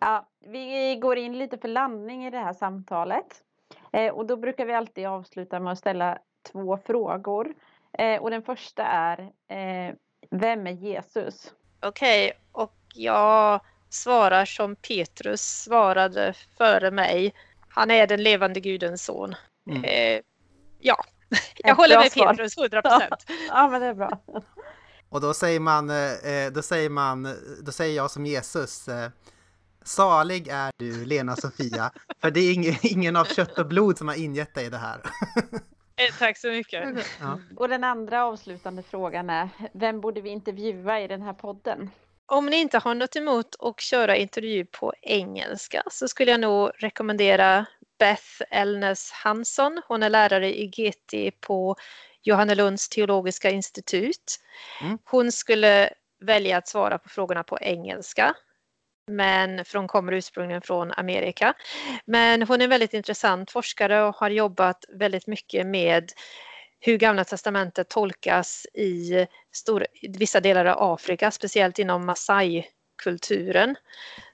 Ja, 0.00 0.28
vi 0.40 0.96
går 0.96 1.18
in 1.18 1.38
lite 1.38 1.58
för 1.58 1.68
landning 1.68 2.26
i 2.26 2.30
det 2.30 2.38
här 2.38 2.52
samtalet. 2.52 3.42
Eh, 3.92 4.14
och 4.14 4.26
då 4.26 4.36
brukar 4.36 4.66
vi 4.66 4.74
alltid 4.74 5.06
avsluta 5.06 5.60
med 5.60 5.72
att 5.72 5.78
ställa 5.78 6.18
två 6.52 6.78
frågor. 6.86 7.54
Eh, 7.98 8.22
och 8.22 8.30
den 8.30 8.42
första 8.42 8.82
är, 8.82 9.20
eh, 9.48 9.94
vem 10.30 10.66
är 10.66 10.72
Jesus? 10.72 11.52
Okej, 11.80 12.26
okay, 12.26 12.38
och 12.52 12.76
jag 12.94 13.60
svarar 13.88 14.44
som 14.44 14.76
Petrus 14.76 15.42
svarade 15.42 16.34
före 16.58 16.90
mig. 16.90 17.34
Han 17.68 17.90
är 17.90 18.06
den 18.06 18.22
levande 18.22 18.60
Gudens 18.60 19.04
son. 19.04 19.34
Mm. 19.70 19.84
Eh, 19.84 20.22
ja, 20.78 21.04
jag 21.56 21.74
håller 21.74 21.98
med 21.98 22.12
svar. 22.12 22.26
Petrus 22.30 22.58
100 22.58 22.82
procent. 22.82 23.26
ja, 23.48 23.68
men 23.68 23.80
det 23.80 23.86
är 23.86 23.94
bra. 23.94 24.18
Och 25.08 25.20
då 25.20 25.34
säger 25.34 25.60
man, 25.60 25.90
eh, 25.90 26.52
då 26.52 26.62
säger 26.62 26.90
man, 26.90 27.34
då 27.62 27.72
säger 27.72 27.96
jag 27.96 28.10
som 28.10 28.26
Jesus, 28.26 28.88
eh, 28.88 29.10
salig 29.88 30.48
är 30.48 30.72
du 30.76 31.04
Lena 31.04 31.36
Sofia, 31.36 31.90
för 32.20 32.30
det 32.30 32.40
är 32.40 32.52
ingen, 32.54 32.74
ingen 32.82 33.16
av 33.16 33.24
kött 33.24 33.58
och 33.58 33.66
blod 33.66 33.98
som 33.98 34.08
har 34.08 34.14
ingett 34.14 34.54
dig 34.54 34.70
det 34.70 34.78
här. 34.78 35.00
Eh, 36.00 36.14
tack 36.18 36.38
så 36.38 36.48
mycket. 36.48 37.06
Ja. 37.20 37.40
Och 37.56 37.68
den 37.68 37.84
andra 37.84 38.24
avslutande 38.24 38.82
frågan 38.82 39.30
är, 39.30 39.48
vem 39.74 40.00
borde 40.00 40.20
vi 40.20 40.30
intervjua 40.30 41.00
i 41.00 41.08
den 41.08 41.22
här 41.22 41.32
podden? 41.32 41.90
Om 42.26 42.46
ni 42.46 42.56
inte 42.56 42.78
har 42.78 42.94
något 42.94 43.16
emot 43.16 43.56
att 43.58 43.80
köra 43.80 44.16
intervju 44.16 44.64
på 44.64 44.92
engelska 45.02 45.82
så 45.90 46.08
skulle 46.08 46.30
jag 46.30 46.40
nog 46.40 46.70
rekommendera 46.74 47.66
Beth 47.98 48.42
Elnes 48.50 49.10
Hansson. 49.12 49.82
Hon 49.88 50.02
är 50.02 50.10
lärare 50.10 50.58
i 50.58 50.66
GT 50.66 51.40
på 51.40 51.76
Johannelunds 52.22 52.88
teologiska 52.88 53.50
institut. 53.50 54.40
Mm. 54.82 54.98
Hon 55.04 55.32
skulle 55.32 55.90
välja 56.20 56.56
att 56.56 56.68
svara 56.68 56.98
på 56.98 57.08
frågorna 57.08 57.42
på 57.42 57.58
engelska. 57.60 58.34
Men 59.08 59.64
för 59.64 59.78
hon 59.78 59.88
kommer 59.88 60.12
ursprungligen 60.12 60.62
från 60.62 60.92
Amerika. 60.92 61.54
Men 62.04 62.42
hon 62.42 62.60
är 62.60 62.64
en 62.64 62.70
väldigt 62.70 62.94
intressant 62.94 63.50
forskare 63.50 64.02
och 64.02 64.14
har 64.14 64.30
jobbat 64.30 64.84
väldigt 64.88 65.26
mycket 65.26 65.66
med 65.66 66.12
hur 66.80 66.98
Gamla 66.98 67.24
Testamentet 67.24 67.88
tolkas 67.88 68.66
i 68.74 69.26
stor, 69.52 69.86
vissa 70.02 70.40
delar 70.40 70.64
av 70.64 70.92
Afrika, 70.92 71.30
speciellt 71.30 71.78
inom 71.78 72.06
Masai-kulturen. 72.06 73.68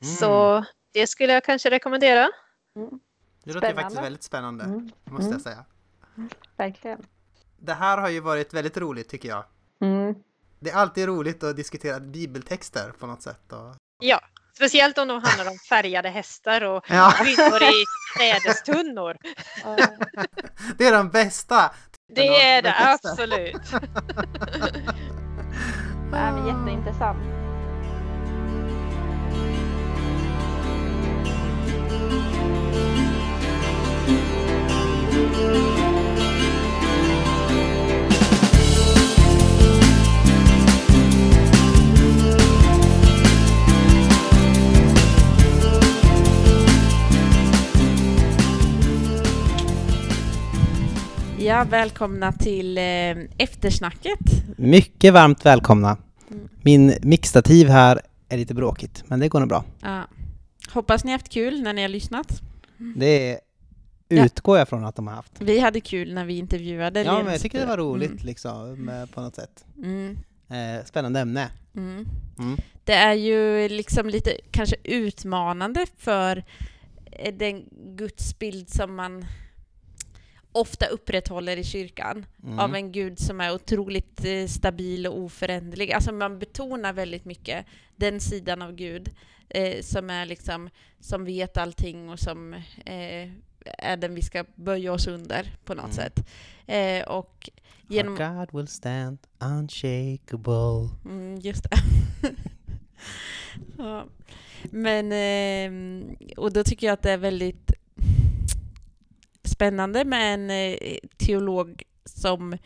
Mm. 0.01 0.14
Så 0.16 0.64
det 0.93 1.07
skulle 1.07 1.33
jag 1.33 1.45
kanske 1.45 1.70
rekommendera. 1.70 2.31
Mm. 2.77 3.01
Det 3.45 3.53
låter 3.53 3.75
faktiskt 3.75 4.03
väldigt 4.03 4.22
spännande, 4.22 4.64
mm. 4.64 4.91
måste 5.05 5.25
jag 5.25 5.31
mm. 5.31 5.41
säga. 5.41 5.64
Verkligen. 6.57 7.07
Det 7.57 7.75
här 7.75 7.99
har 7.99 8.09
ju 8.09 8.20
varit 8.20 8.55
väldigt 8.55 8.77
roligt 8.77 9.09
tycker 9.09 9.29
jag. 9.29 9.45
Mm. 9.81 10.14
Det 10.61 10.70
är 10.70 10.75
alltid 10.75 11.07
roligt 11.07 11.43
att 11.43 11.57
diskutera 11.57 12.01
bibeltexter 12.01 12.93
på 12.99 13.07
något 13.07 13.22
sätt. 13.22 13.53
Och... 13.53 13.77
Ja, 13.99 14.20
speciellt 14.57 14.99
om 14.99 15.09
de 15.09 15.25
handlar 15.25 15.51
om 15.51 15.59
färgade 15.59 16.09
hästar 16.09 16.65
och 16.65 16.85
ja. 16.89 17.15
kvinnor 17.19 17.63
i 17.63 17.85
sädestunnor. 18.19 19.17
det 20.79 20.87
är 20.87 20.93
de 20.93 21.11
bästa! 21.11 21.71
Det 22.15 22.43
är 22.43 22.63
det, 22.63 22.75
absolut. 22.79 23.63
det 26.11 26.17
är 26.17 26.47
jätteintressant. 26.47 27.19
Ja, 51.45 51.65
välkomna 51.71 52.33
till 52.33 52.79
eh, 52.79 52.85
eftersnacket. 53.39 54.19
Mycket 54.57 55.13
varmt 55.13 55.47
välkomna. 55.47 55.97
Mm. 56.31 56.49
Min 56.63 56.95
mixtativ 57.03 57.69
här 57.69 58.01
är 58.29 58.37
lite 58.37 58.55
bråkigt, 58.55 59.05
men 59.07 59.21
det 59.21 59.29
går 59.29 59.41
nog 59.41 59.49
bra. 59.49 59.65
Ja. 59.81 60.05
Hoppas 60.71 61.05
ni 61.05 61.13
haft 61.13 61.29
kul 61.29 61.63
när 61.63 61.73
ni 61.73 61.83
har 61.83 61.89
lyssnat. 61.89 62.43
Det 62.97 63.41
utgår 64.09 64.59
jag 64.59 64.69
från 64.69 64.85
att 64.85 64.97
de 64.97 65.07
har 65.07 65.15
haft. 65.15 65.33
Vi 65.39 65.61
hade 65.61 65.81
kul 65.81 66.15
när 66.15 66.25
vi 66.25 66.39
intervjuade 66.39 67.03
Ja, 67.03 67.23
men 67.23 67.33
jag 67.33 67.41
tycker 67.41 67.61
det 67.61 67.67
var 67.67 67.79
roligt 67.79 68.11
mm. 68.11 68.27
liksom, 68.27 68.91
på 69.15 69.21
något 69.21 69.35
sätt. 69.35 69.65
Mm. 69.77 70.19
Eh, 70.49 70.85
spännande 70.85 71.21
ämne. 71.21 71.49
Mm. 71.77 72.07
Det 72.85 72.95
är 72.95 73.15
ju 73.15 73.69
liksom 73.69 74.09
lite 74.09 74.37
kanske 74.51 74.77
utmanande 74.85 75.87
för 75.99 76.45
eh, 77.13 77.35
den 77.35 77.65
gudsbild 77.97 78.71
som 78.71 78.95
man 78.95 79.25
ofta 80.55 80.87
upprätthåller 80.87 81.57
i 81.57 81.65
kyrkan 81.65 82.27
mm. 82.43 82.59
av 82.59 82.75
en 82.75 82.93
gud 82.93 83.19
som 83.19 83.41
är 83.41 83.55
otroligt 83.55 84.25
eh, 84.25 84.47
stabil 84.47 85.07
och 85.07 85.19
oföränderlig. 85.19 85.93
Alltså 85.93 86.13
man 86.13 86.39
betonar 86.39 86.93
väldigt 86.93 87.25
mycket 87.25 87.67
den 87.97 88.21
sidan 88.21 88.63
av 88.63 88.73
Gud 88.73 89.11
eh, 89.49 89.83
som 89.83 90.11
är 90.11 90.27
liksom, 90.27 90.71
som 91.01 91.25
vet 91.25 91.57
allting 91.57 92.09
och 92.09 92.19
som 92.19 92.55
eh, 92.85 93.31
är 93.79 93.97
den 93.97 94.15
vi 94.15 94.23
ska 94.23 94.45
böja 94.55 94.93
oss 94.93 95.07
under 95.07 95.57
på 95.65 95.75
något 95.75 95.85
mm. 95.85 95.95
sätt. 95.95 96.27
Eh, 96.67 97.09
och 97.09 97.51
genom... 97.89 98.15
Our 98.15 98.37
God 98.37 98.55
will 98.61 98.69
stand 98.69 99.19
unshakable. 99.39 100.89
Mm, 101.05 101.39
just 101.39 101.71
det. 101.71 101.77
ja. 103.79 104.05
Men, 104.71 105.13
eh, 105.13 106.17
och 106.37 106.53
då 106.53 106.65
tycker 106.65 106.87
jag 106.87 106.95
att 106.95 107.03
det 107.03 107.11
är 107.11 107.19
väldigt 107.19 107.73
spännande 109.55 110.05
med 110.05 110.35
en 110.35 110.51
eh, 110.51 110.99
teolog 111.17 111.83
som 112.05 112.57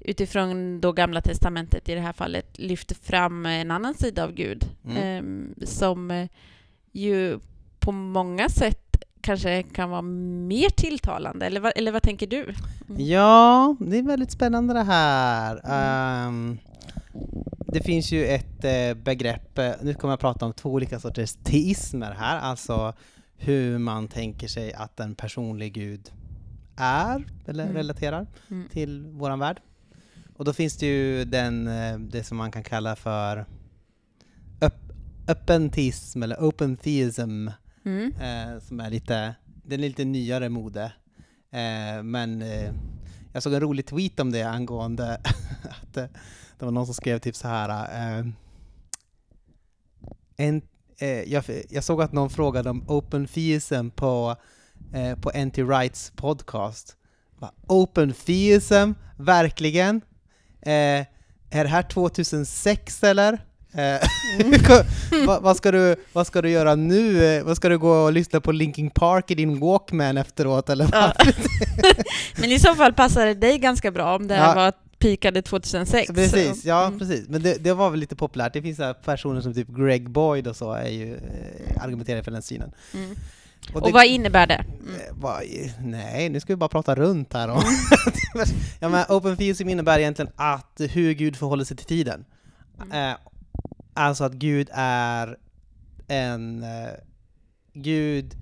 utifrån 0.00 0.80
då 0.80 0.92
Gamla 0.92 1.20
Testamentet 1.20 1.88
i 1.88 1.94
det 1.94 2.00
här 2.00 2.12
fallet 2.12 2.58
lyfter 2.58 2.94
fram 2.94 3.46
en 3.46 3.70
annan 3.70 3.94
sida 3.94 4.24
av 4.24 4.32
Gud 4.32 4.68
mm. 4.84 5.54
eh, 5.58 5.66
som 5.66 6.10
eh, 6.10 6.28
ju 6.92 7.38
på 7.80 7.92
många 7.92 8.48
sätt 8.48 8.96
kanske 9.20 9.62
kan 9.62 9.90
vara 9.90 10.02
mer 10.02 10.70
tilltalande, 10.70 11.46
eller 11.46 11.60
vad, 11.60 11.72
eller 11.76 11.92
vad 11.92 12.02
tänker 12.02 12.26
du? 12.26 12.42
Mm. 12.42 13.06
Ja, 13.06 13.76
det 13.80 13.98
är 13.98 14.02
väldigt 14.02 14.30
spännande 14.30 14.74
det 14.74 14.82
här. 14.82 15.60
Um, 16.28 16.58
det 17.58 17.80
finns 17.80 18.12
ju 18.12 18.26
ett 18.26 18.64
uh, 18.64 19.02
begrepp, 19.02 19.58
nu 19.82 19.94
kommer 19.94 20.12
jag 20.12 20.20
prata 20.20 20.46
om 20.46 20.52
två 20.52 20.70
olika 20.70 21.00
sorters 21.00 21.32
teismer 21.32 22.12
här, 22.12 22.38
alltså 22.38 22.94
hur 23.36 23.78
man 23.78 24.08
tänker 24.08 24.48
sig 24.48 24.72
att 24.72 25.00
en 25.00 25.14
personlig 25.14 25.72
gud 25.72 26.10
är, 26.76 27.24
eller 27.46 27.64
mm. 27.64 27.76
relaterar, 27.76 28.26
mm. 28.50 28.68
till 28.68 29.06
våran 29.06 29.38
värld. 29.38 29.60
Och 30.36 30.44
då 30.44 30.52
finns 30.52 30.76
det 30.76 30.86
ju 30.86 31.24
den, 31.24 31.68
uh, 31.68 31.98
det 31.98 32.24
som 32.24 32.36
man 32.36 32.50
kan 32.50 32.62
kalla 32.62 32.96
för 32.96 33.46
öppen 35.28 35.70
teism 35.70 36.22
eller 36.22 36.36
open 36.36 36.76
theism, 36.76 37.48
mm. 37.84 38.12
eh, 38.12 38.60
som 38.60 38.80
är 38.80 38.90
lite, 38.90 39.34
den 39.44 39.84
är 39.84 39.88
lite 39.88 40.04
nyare 40.04 40.48
mode. 40.48 40.92
Eh, 41.50 42.02
men 42.02 42.42
eh, 42.42 42.74
jag 43.32 43.42
såg 43.42 43.54
en 43.54 43.60
rolig 43.60 43.86
tweet 43.86 44.20
om 44.20 44.32
det 44.32 44.42
angående 44.42 45.14
att, 45.82 45.96
eh, 45.96 46.06
det 46.58 46.64
var 46.64 46.72
någon 46.72 46.86
som 46.86 46.94
skrev 46.94 47.18
typ 47.18 47.36
så 47.36 47.48
här. 47.48 47.68
Eh, 47.70 48.26
en, 50.36 50.62
eh, 50.98 51.32
jag, 51.32 51.44
jag 51.70 51.84
såg 51.84 52.02
att 52.02 52.12
någon 52.12 52.30
frågade 52.30 52.70
om 52.70 52.84
open 52.88 53.26
theism 53.26 53.90
på, 53.90 54.36
eh, 54.94 55.18
på 55.18 55.30
NT 55.44 55.58
Rights 55.58 56.12
podcast. 56.16 56.96
Va, 57.38 57.52
open 57.66 58.12
theism? 58.12 58.92
Verkligen? 59.16 60.00
Eh, 60.62 61.06
är 61.50 61.64
det 61.64 61.68
här 61.68 61.82
2006 61.82 63.04
eller? 63.04 63.38
Mm. 63.76 64.60
vad, 65.42 65.56
ska 65.56 65.70
du, 65.70 65.96
vad 66.12 66.26
ska 66.26 66.42
du 66.42 66.50
göra 66.50 66.74
nu? 66.74 67.42
Vad 67.42 67.56
ska 67.56 67.68
du 67.68 67.78
gå 67.78 67.90
och 67.90 68.12
lyssna 68.12 68.40
på 68.40 68.52
Linkin 68.52 68.90
Park 68.90 69.30
i 69.30 69.34
din 69.34 69.60
Walkman 69.60 70.16
efteråt 70.16 70.70
eller? 70.70 70.88
Ja. 70.92 71.12
Men 72.36 72.52
i 72.52 72.58
så 72.58 72.74
fall 72.74 72.92
passar 72.92 73.26
det 73.26 73.34
dig 73.34 73.58
ganska 73.58 73.90
bra 73.90 74.16
om 74.16 74.26
det 74.26 74.36
ja. 74.36 74.54
var 74.54 74.72
pikade 74.98 75.42
2006. 75.42 76.12
Precis, 76.14 76.64
ja 76.64 76.86
mm. 76.86 76.98
precis. 76.98 77.28
Men 77.28 77.42
det, 77.42 77.64
det, 77.64 77.72
var 77.72 77.90
väl 77.90 78.00
lite 78.00 78.16
populärt. 78.16 78.52
Det 78.52 78.62
finns 78.62 78.80
personer 79.04 79.40
som 79.40 79.54
typ 79.54 79.68
Greg 79.68 80.10
Boyd 80.10 80.46
och 80.46 80.56
så 80.56 80.72
är 80.72 80.88
ju, 80.88 81.14
eh, 81.14 81.82
argumenterar 81.84 82.22
för 82.22 82.30
den 82.30 82.42
synen. 82.42 82.72
Mm. 82.94 83.16
Och, 83.72 83.82
och 83.82 83.90
vad 83.90 84.06
innebär 84.06 84.46
det? 84.46 84.64
Mm. 84.80 84.94
Eh, 84.94 85.00
vad, 85.12 85.42
nej, 85.80 86.28
nu 86.28 86.40
ska 86.40 86.52
vi 86.52 86.56
bara 86.56 86.68
prata 86.68 86.94
runt 86.94 87.32
här. 87.32 87.48
Mm. 87.48 87.62
ja, 88.80 88.88
men 88.88 89.04
open 89.08 89.36
theism 89.36 89.68
innebär 89.68 89.98
egentligen 89.98 90.32
att 90.36 90.80
hur 90.92 91.12
Gud 91.12 91.36
förhåller 91.36 91.64
sig 91.64 91.76
till 91.76 91.86
tiden. 91.86 92.24
Mm. 92.82 93.10
Eh, 93.10 93.16
alltså 93.94 94.24
att 94.24 94.32
Gud 94.32 94.68
är 94.72 95.36
en... 96.08 96.62
Eh, 96.62 96.90
Gud... 97.72 98.34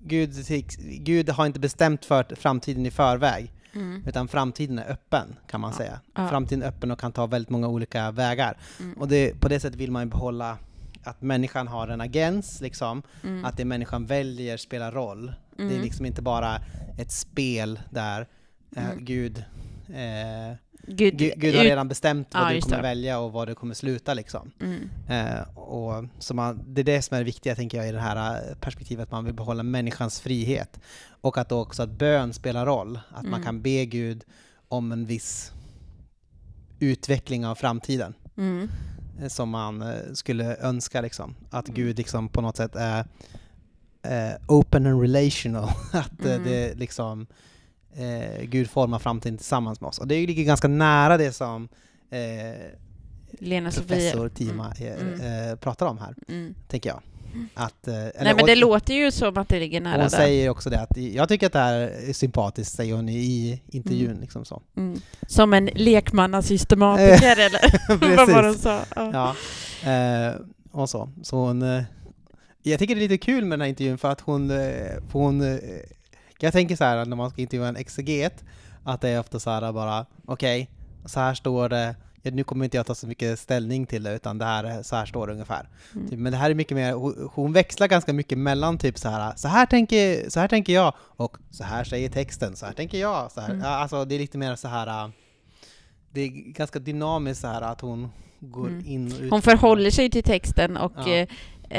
Gud, 0.00 0.34
Gud 0.78 1.30
har 1.30 1.46
inte 1.46 1.60
bestämt 1.60 2.04
för 2.04 2.34
framtiden 2.34 2.86
i 2.86 2.90
förväg, 2.90 3.52
mm. 3.74 4.02
utan 4.06 4.28
framtiden 4.28 4.78
är 4.78 4.90
öppen, 4.90 5.36
kan 5.50 5.60
man 5.60 5.72
säga. 5.72 6.00
Ja. 6.14 6.28
Framtiden 6.28 6.62
är 6.62 6.66
öppen 6.68 6.90
och 6.90 7.00
kan 7.00 7.12
ta 7.12 7.26
väldigt 7.26 7.50
många 7.50 7.68
olika 7.68 8.10
vägar. 8.10 8.56
Mm. 8.80 8.98
Och 8.98 9.08
det, 9.08 9.40
på 9.40 9.48
det 9.48 9.60
sättet 9.60 9.80
vill 9.80 9.90
man 9.90 10.02
ju 10.02 10.08
behålla 10.08 10.58
att 11.04 11.22
människan 11.22 11.68
har 11.68 11.88
en 11.88 12.00
agens, 12.00 12.60
liksom. 12.60 13.02
Mm. 13.24 13.44
Att 13.44 13.56
det 13.56 13.64
människan 13.64 14.06
väljer 14.06 14.56
spelar 14.56 14.92
roll. 14.92 15.32
Det 15.56 15.62
är 15.62 15.66
mm. 15.66 15.82
liksom 15.82 16.06
inte 16.06 16.22
bara 16.22 16.60
ett 16.98 17.12
spel 17.12 17.80
där 17.90 18.26
eh, 18.76 18.90
mm. 18.90 19.04
Gud 19.04 19.44
eh, 19.88 20.56
Gud, 20.90 21.18
Gud, 21.18 21.32
Gud, 21.36 21.54
har 21.54 21.64
redan 21.64 21.88
bestämt 21.88 22.28
vad 22.34 22.42
ja, 22.42 22.54
du 22.54 22.60
kommer 22.60 22.76
det. 22.76 22.82
välja 22.82 23.18
och 23.18 23.32
var 23.32 23.46
du 23.46 23.54
kommer 23.54 23.74
sluta 23.74 24.14
liksom. 24.14 24.50
Mm. 24.60 24.90
Eh, 25.08 25.58
och 25.58 26.04
så 26.18 26.34
man, 26.34 26.62
det 26.66 26.80
är 26.80 26.84
det 26.84 27.02
som 27.02 27.14
är 27.14 27.18
det 27.18 27.24
viktiga 27.24 27.54
tänker 27.54 27.78
jag 27.78 27.88
i 27.88 27.92
det 27.92 28.00
här 28.00 28.50
eh, 28.50 28.54
perspektivet, 28.54 29.02
att 29.02 29.10
man 29.10 29.24
vill 29.24 29.34
behålla 29.34 29.62
människans 29.62 30.20
frihet. 30.20 30.80
Och 31.08 31.38
att 31.38 31.52
också 31.52 31.82
att 31.82 31.90
bön 31.90 32.32
spelar 32.32 32.66
roll, 32.66 33.00
att 33.10 33.20
mm. 33.20 33.30
man 33.30 33.42
kan 33.42 33.62
be 33.62 33.86
Gud 33.86 34.24
om 34.68 34.92
en 34.92 35.06
viss 35.06 35.52
utveckling 36.78 37.46
av 37.46 37.54
framtiden. 37.54 38.14
Mm. 38.36 38.68
Eh, 39.20 39.28
som 39.28 39.50
man 39.50 39.82
eh, 39.82 40.12
skulle 40.12 40.56
önska 40.56 41.00
liksom. 41.00 41.34
Att 41.50 41.68
mm. 41.68 41.76
Gud 41.76 41.98
liksom 41.98 42.28
på 42.28 42.40
något 42.40 42.56
sätt 42.56 42.76
är 42.76 43.04
eh, 44.02 44.36
open 44.46 44.86
and 44.86 45.00
relational. 45.00 45.70
att 45.92 46.24
mm. 46.24 46.44
det 46.44 46.74
liksom 46.74 47.26
eh, 47.94 48.42
Gud 48.42 48.70
formar 48.70 48.98
framtiden 48.98 49.36
tillsammans 49.38 49.80
med 49.80 49.88
oss. 49.88 49.98
Och 49.98 50.08
det 50.08 50.26
ligger 50.26 50.44
ganska 50.44 50.68
nära 50.68 51.16
det 51.16 51.32
som 51.32 51.68
eh, 52.10 52.18
Lena 53.38 53.70
professor 53.70 54.28
Tima 54.28 54.72
mm. 54.72 55.14
mm. 55.14 55.50
eh, 55.50 55.56
pratar 55.56 55.86
om 55.86 55.98
här, 55.98 56.14
mm. 56.28 56.54
tänker 56.68 56.90
jag. 56.90 57.02
Att, 57.54 57.88
eh, 57.88 57.94
Nej 57.94 58.12
men 58.36 58.36
det 58.36 58.52
och, 58.52 58.58
låter 58.58 58.94
ju 58.94 59.10
som 59.10 59.36
att 59.36 59.48
det 59.48 59.58
ligger 59.58 59.80
nära 59.80 59.92
Hon 59.92 60.00
där. 60.00 60.08
säger 60.08 60.50
också 60.50 60.70
det 60.70 60.80
att 60.80 60.96
jag 60.96 61.28
tycker 61.28 61.46
att 61.46 61.52
det 61.52 61.58
här 61.58 61.74
är 61.74 62.12
sympatiskt, 62.12 62.76
säger 62.76 62.94
hon 62.94 63.08
i 63.08 63.62
intervjun. 63.66 64.10
Mm. 64.10 64.20
Liksom 64.20 64.44
så. 64.44 64.62
Mm. 64.76 65.00
Som 65.26 65.54
en 65.54 65.66
lekmannasystematiker 65.74 67.38
eller 67.38 67.96
vad 68.16 68.28
var 68.28 68.42
hon 68.42 68.54
sa? 68.54 68.80
Ja, 68.96 69.34
ja. 69.82 69.90
Eh, 69.90 70.34
och 70.70 70.90
så. 70.90 71.10
så 71.22 71.36
hon, 71.36 71.62
eh, 71.62 71.82
jag 72.62 72.78
tycker 72.78 72.94
det 72.94 73.00
är 73.00 73.08
lite 73.08 73.24
kul 73.24 73.44
med 73.44 73.58
den 73.58 73.60
här 73.60 73.68
intervjun 73.68 73.98
för 73.98 74.10
att 74.10 74.20
hon, 74.20 74.50
eh, 74.50 75.02
hon 75.12 75.58
jag 76.40 76.52
tänker 76.52 76.76
så 76.76 76.84
här 76.84 77.04
när 77.04 77.16
man 77.16 77.30
ska 77.30 77.42
intervjua 77.42 77.68
en 77.68 77.76
exeget, 77.76 78.44
att 78.84 79.00
det 79.00 79.08
är 79.08 79.20
ofta 79.20 79.40
så 79.40 79.50
här 79.50 79.72
bara, 79.72 80.06
okej, 80.26 80.62
okay, 80.62 81.08
så 81.08 81.20
här 81.20 81.34
står 81.34 81.68
det, 81.68 81.94
nu 82.22 82.44
kommer 82.44 82.64
inte 82.64 82.76
jag 82.76 82.86
ta 82.86 82.94
så 82.94 83.06
mycket 83.06 83.38
ställning 83.38 83.86
till 83.86 84.02
det, 84.02 84.14
utan 84.14 84.38
det 84.38 84.44
här, 84.44 84.82
så 84.82 84.96
här 84.96 85.06
står 85.06 85.26
det 85.26 85.32
ungefär. 85.32 85.68
Mm. 85.94 86.08
Typ, 86.08 86.18
men 86.18 86.32
det 86.32 86.38
här 86.38 86.50
är 86.50 86.54
mycket 86.54 86.76
mer, 86.76 86.92
hon, 87.34 87.52
växlar 87.52 87.88
ganska 87.88 88.12
mycket 88.12 88.38
mellan 88.38 88.78
typ 88.78 88.98
så 88.98 89.08
här, 89.08 89.32
så 89.36 89.48
här 89.48 89.66
tänker, 89.66 90.30
så 90.30 90.40
här 90.40 90.48
tänker 90.48 90.72
jag, 90.72 90.94
och 90.98 91.36
så 91.50 91.64
här 91.64 91.84
säger 91.84 92.08
texten, 92.08 92.56
så 92.56 92.66
här 92.66 92.72
tänker 92.72 92.98
jag. 92.98 93.32
Så 93.32 93.40
här. 93.40 93.50
Mm. 93.50 93.64
Alltså 93.64 94.04
det 94.04 94.14
är 94.14 94.18
lite 94.18 94.38
mer 94.38 94.56
så 94.56 94.68
här, 94.68 95.12
det 96.10 96.20
är 96.20 96.28
ganska 96.52 96.78
dynamiskt 96.78 97.40
så 97.40 97.46
här 97.46 97.62
att 97.62 97.80
hon 97.80 98.08
går 98.40 98.68
mm. 98.68 98.86
in 98.86 99.12
och 99.12 99.20
ut. 99.20 99.30
Hon 99.30 99.42
förhåller 99.42 99.90
sig 99.90 100.10
till 100.10 100.22
texten 100.22 100.76
och 100.76 100.92
ja. 100.96 101.08
eh, 101.08 101.28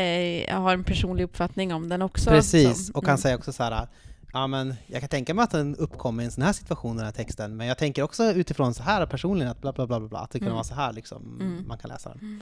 eh, 0.02 0.62
har 0.62 0.74
en 0.74 0.84
personlig 0.84 1.24
uppfattning 1.24 1.74
om 1.74 1.90
den 1.90 2.02
också. 2.02 2.30
Precis, 2.30 2.90
och 2.90 3.04
kan 3.04 3.10
mm. 3.10 3.22
säga 3.22 3.36
också 3.36 3.54
så 3.54 3.64
här, 3.64 3.88
Ja, 4.34 4.48
men 4.48 4.76
jag 4.88 5.00
kan 5.00 5.10
tänka 5.10 5.34
mig 5.34 5.44
att 5.44 5.52
den 5.52 5.76
uppkommer 5.76 6.24
i 6.24 6.26
en 6.26 6.32
sån 6.32 6.44
här 6.44 6.54
situation, 6.54 6.98
den 6.98 7.06
här 7.06 7.12
texten, 7.12 7.58
men 7.58 7.68
jag 7.68 7.78
tänker 7.78 8.02
också 8.02 8.24
utifrån 8.24 8.74
så 8.74 8.84
här 8.84 9.06
personligen, 9.06 9.52
att 9.52 9.62
bla 9.62 9.74
bla 9.74 9.88
bla, 9.88 10.00
bla 10.00 10.20
att 10.20 10.32
det 10.32 10.40
kan 10.40 10.48
mm. 10.48 10.56
vara 10.56 10.64
så 10.64 10.74
här 10.74 10.94
liksom, 10.94 11.40
mm. 11.42 11.68
man 11.68 11.78
kan 11.78 11.90
läsa 11.90 12.10
den. 12.10 12.20
Mm. 12.20 12.42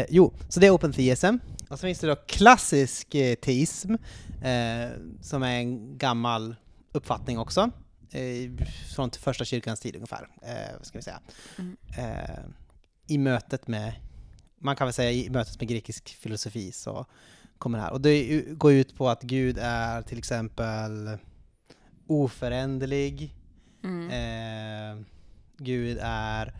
Eh, 0.00 0.06
jo, 0.10 0.34
så 0.48 0.60
det 0.60 0.66
är 0.66 0.70
Open 0.74 0.92
Theism. 0.92 1.36
Och 1.68 1.78
så 1.78 1.86
finns 1.86 1.98
det 1.98 2.06
då 2.06 2.16
klassisk 2.16 3.14
eh, 3.14 3.34
teism, 3.34 3.94
eh, 4.42 4.90
som 5.20 5.42
är 5.42 5.58
en 5.58 5.98
gammal 5.98 6.56
uppfattning 6.92 7.38
också, 7.38 7.70
eh, 8.10 8.66
från 8.94 9.10
första 9.10 9.44
kyrkans 9.44 9.80
tid 9.80 9.94
ungefär, 9.94 10.28
eh, 10.42 10.82
ska 10.82 10.98
vi 10.98 11.02
säga. 11.02 11.20
Mm. 11.58 11.76
Eh, 11.98 12.40
I 13.06 13.18
mötet 13.18 13.68
med, 13.68 13.92
man 14.58 14.76
kan 14.76 14.86
väl 14.86 14.94
säga 14.94 15.12
i 15.12 15.30
mötet 15.30 15.60
med 15.60 15.68
grekisk 15.68 16.08
filosofi, 16.08 16.72
så 16.72 17.06
kommer 17.58 17.78
här. 17.78 17.92
Och 17.92 18.00
det 18.00 18.42
går 18.42 18.72
ut 18.72 18.96
på 18.96 19.08
att 19.08 19.22
Gud 19.22 19.58
är 19.60 20.02
till 20.02 20.18
exempel 20.18 21.18
oföränderlig. 22.06 23.34
Mm. 23.84 24.10
Eh, 24.10 25.04
Gud 25.58 25.98
är 26.02 26.54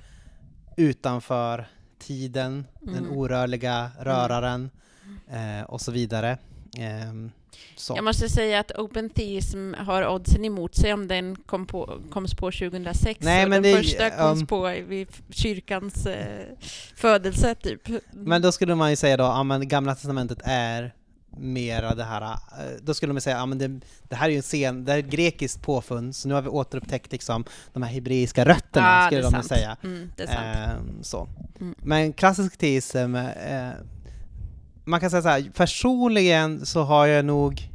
utanför 0.77 1.67
tiden, 1.99 2.67
mm. 2.83 2.95
den 2.95 3.09
orörliga 3.09 3.91
röraren 4.01 4.71
mm. 5.29 5.61
eh, 5.61 5.65
och 5.65 5.81
så 5.81 5.93
vidare. 5.93 6.39
Eh, 6.79 7.13
så. 7.77 7.93
Jag 7.97 8.05
måste 8.05 8.29
säga 8.29 8.61
att 8.61 8.71
Open 8.71 9.11
Theism 9.11 9.75
har 9.75 10.09
oddsen 10.09 10.45
emot 10.45 10.75
sig 10.75 10.93
om 10.93 11.09
den 11.09 11.37
kom 11.37 11.67
på, 11.67 12.01
koms 12.11 12.35
på 12.35 12.51
2006. 12.51 13.21
Nej, 13.21 13.49
men 13.49 13.63
den 13.63 13.73
det, 13.73 13.79
första 13.79 14.11
koms 14.11 14.41
um, 14.41 14.47
på 14.47 14.75
vid 14.89 15.09
kyrkans 15.31 16.07
eh, 16.07 16.47
födelse, 16.97 17.55
typ. 17.55 17.89
Men 18.13 18.43
då 18.43 18.53
skulle 18.53 18.75
man 18.75 18.91
ju 18.91 18.97
säga 18.97 19.17
då, 19.17 19.25
ja 19.25 19.43
men 19.43 19.69
Gamla 19.69 19.95
Testamentet 19.95 20.39
är 20.45 20.95
mera 21.41 21.95
det 21.95 22.05
här, 22.05 22.23
eh, 22.23 22.37
då 22.83 22.95
skulle 22.95 23.13
man 23.13 23.23
säga, 23.23 23.37
ja 23.37 23.47
men 23.47 23.59
det, 23.59 23.81
det 24.09 24.17
här 24.17 24.27
är 24.27 24.31
ju 24.31 24.37
en 24.37 24.43
scen, 24.43 24.85
det 24.85 24.93
här 24.93 24.99
är 24.99 25.03
ett 25.03 25.11
grekiskt 25.11 25.63
påfund, 25.63 26.17
så 26.17 26.29
nu 26.29 26.35
har 26.35 26.43
vi 26.43 26.49
återupptäckt 26.49 27.13
liksom 27.13 27.45
de 27.73 27.83
här 27.83 27.91
hebreiska 27.91 28.45
rötterna, 28.45 28.87
ja, 28.87 29.07
skulle 29.07 29.39
de 29.39 29.43
säga. 29.43 29.77
Mm, 29.83 30.11
eh, 30.19 31.03
så. 31.03 31.29
Mm. 31.61 31.75
Men 31.79 32.13
klassisk 32.13 32.57
teism, 32.57 33.15
eh, 33.15 33.71
man 34.89 35.01
kan 35.01 35.11
säga 35.11 35.23
så 35.23 35.29
här, 35.29 35.51
personligen 35.57 36.67
så 36.67 36.83
har 36.83 37.07
jag 37.07 37.25
nog 37.25 37.71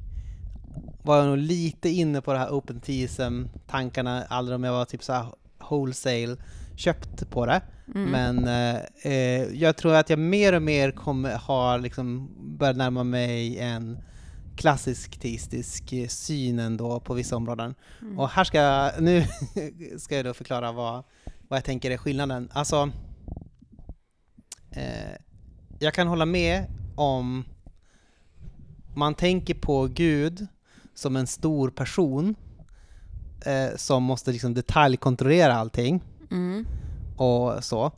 var 1.03 1.17
jag 1.17 1.25
nog 1.25 1.37
lite 1.37 1.89
inne 1.89 2.21
på 2.21 2.33
det 2.33 2.39
här 2.39 2.49
open 2.49 2.79
teism-tankarna, 2.79 4.23
aldrig 4.29 4.55
om 4.55 4.63
jag 4.63 4.73
var 4.73 4.85
typ 4.85 5.03
så 5.03 5.13
här 5.13 5.25
wholesale 5.69 6.37
köpt 6.75 7.29
på 7.29 7.45
det. 7.45 7.61
Mm. 7.95 8.11
Men 8.11 8.47
eh, 8.47 8.81
eh, 9.03 9.43
jag 9.53 9.77
tror 9.77 9.95
att 9.95 10.09
jag 10.09 10.19
mer 10.19 10.53
och 10.53 10.61
mer 10.61 10.91
kommer, 10.91 11.35
har 11.35 11.79
liksom 11.79 12.29
börjat 12.57 12.77
närma 12.77 13.03
mig 13.03 13.59
en 13.59 13.97
klassisk 14.55 15.19
teistisk 15.19 15.93
syn 16.09 16.59
ändå 16.59 16.99
på 16.99 17.13
vissa 17.13 17.35
områden. 17.35 17.75
Mm. 18.01 18.19
Och 18.19 18.29
här 18.29 18.43
ska 18.43 18.57
jag, 18.57 18.91
nu 19.01 19.23
ska 19.97 20.15
jag 20.15 20.25
då 20.25 20.33
förklara 20.33 20.71
vad, 20.71 21.03
vad 21.47 21.57
jag 21.57 21.63
tänker 21.63 21.91
är 21.91 21.97
skillnaden. 21.97 22.49
Alltså, 22.53 22.91
eh, 24.71 25.17
jag 25.79 25.93
kan 25.93 26.07
hålla 26.07 26.25
med 26.25 26.65
om 26.95 27.45
man 28.95 29.15
tänker 29.15 29.53
på 29.53 29.87
Gud 29.87 30.47
som 30.93 31.15
en 31.15 31.27
stor 31.27 31.69
person 31.69 32.35
eh, 33.45 33.75
som 33.75 34.03
måste 34.03 34.31
liksom 34.31 34.53
detaljkontrollera 34.53 35.53
allting. 35.53 36.03
Mm. 36.31 36.65
Och 37.17 37.63
så. 37.63 37.91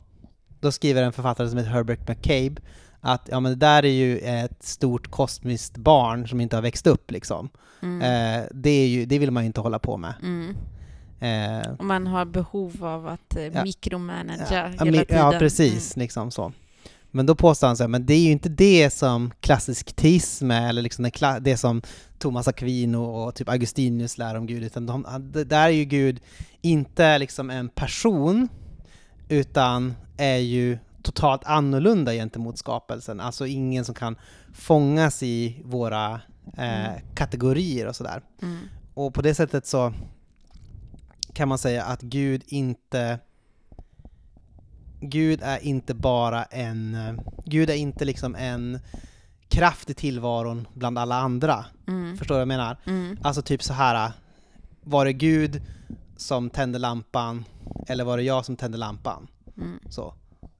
Då 0.60 0.72
skriver 0.72 1.02
en 1.02 1.12
författare 1.12 1.48
som 1.48 1.58
heter 1.58 1.70
Herbert 1.70 2.08
McCabe 2.08 2.60
att 3.00 3.28
ja, 3.30 3.40
men 3.40 3.52
det 3.52 3.56
där 3.56 3.84
är 3.84 3.92
ju 3.92 4.18
ett 4.18 4.62
stort 4.62 5.10
kosmiskt 5.10 5.76
barn 5.76 6.28
som 6.28 6.40
inte 6.40 6.56
har 6.56 6.62
växt 6.62 6.86
upp 6.86 7.10
liksom. 7.10 7.48
Mm. 7.82 8.02
Eh, 8.02 8.46
det, 8.50 8.70
är 8.70 8.86
ju, 8.86 9.06
det 9.06 9.18
vill 9.18 9.30
man 9.30 9.42
ju 9.42 9.46
inte 9.46 9.60
hålla 9.60 9.78
på 9.78 9.96
med. 9.96 10.14
Mm. 10.22 10.56
Eh, 11.20 11.72
man 11.80 12.06
har 12.06 12.24
behov 12.24 12.84
av 12.84 13.06
att 13.06 13.36
eh, 13.36 13.42
ja, 13.42 13.64
mikromanagera 13.64 14.74
ja, 14.78 14.84
hela 14.84 15.04
tiden. 15.04 15.18
Ja, 15.18 15.34
precis. 15.38 15.96
Mm. 15.96 16.02
Liksom 16.02 16.30
så. 16.30 16.52
Men 17.16 17.26
då 17.26 17.34
påstår 17.34 17.66
han 17.66 17.76
så 17.76 17.82
här, 17.82 17.88
men 17.88 18.06
det 18.06 18.14
är 18.14 18.20
ju 18.20 18.30
inte 18.30 18.48
det 18.48 18.90
som 18.90 19.32
klassisk 19.40 19.96
teism 19.96 20.50
är, 20.50 20.68
eller 20.68 20.82
liksom 20.82 21.10
det, 21.40 21.56
som 21.56 21.82
Thomas 22.18 22.48
Aquino 22.48 22.96
och 22.96 23.34
typ 23.34 23.48
Augustinus 23.48 24.18
lär 24.18 24.34
om 24.34 24.46
Gud, 24.46 24.64
utan 24.64 24.86
de, 24.86 25.06
där 25.46 25.64
är 25.64 25.68
ju 25.68 25.84
Gud 25.84 26.20
inte 26.60 27.18
liksom 27.18 27.50
en 27.50 27.68
person, 27.68 28.48
utan 29.28 29.94
är 30.16 30.36
ju 30.36 30.78
totalt 31.02 31.44
annorlunda 31.44 32.12
gentemot 32.12 32.58
skapelsen, 32.58 33.20
alltså 33.20 33.46
ingen 33.46 33.84
som 33.84 33.94
kan 33.94 34.16
fångas 34.54 35.22
i 35.22 35.62
våra 35.64 36.20
eh, 36.56 36.86
mm. 36.86 37.00
kategorier 37.14 37.86
och 37.86 37.96
sådär. 37.96 38.22
Mm. 38.42 38.58
Och 38.94 39.14
på 39.14 39.22
det 39.22 39.34
sättet 39.34 39.66
så 39.66 39.92
kan 41.32 41.48
man 41.48 41.58
säga 41.58 41.84
att 41.84 42.02
Gud 42.02 42.42
inte 42.46 43.18
Gud 45.00 45.40
är 45.42 45.64
inte 45.64 45.94
bara 45.94 46.44
en, 46.44 46.96
Gud 47.44 47.70
är 47.70 47.74
inte 47.74 48.04
liksom 48.04 48.34
en 48.34 48.78
kraft 49.48 49.90
i 49.90 49.94
tillvaron 49.94 50.68
bland 50.74 50.98
alla 50.98 51.16
andra. 51.16 51.64
Mm. 51.88 52.16
Förstår 52.16 52.34
du 52.34 52.36
vad 52.36 52.40
jag 52.40 52.48
menar? 52.48 52.76
Mm. 52.86 53.18
Alltså 53.22 53.42
typ 53.42 53.62
så 53.62 53.72
här. 53.72 54.12
var 54.80 55.04
det 55.04 55.12
Gud 55.12 55.62
som 56.16 56.50
tände 56.50 56.78
lampan 56.78 57.44
eller 57.88 58.04
var 58.04 58.16
det 58.16 58.22
jag 58.22 58.44
som 58.44 58.56
tände 58.56 58.78
lampan? 58.78 59.28
Mm. 59.56 59.78
Så. 59.90 60.14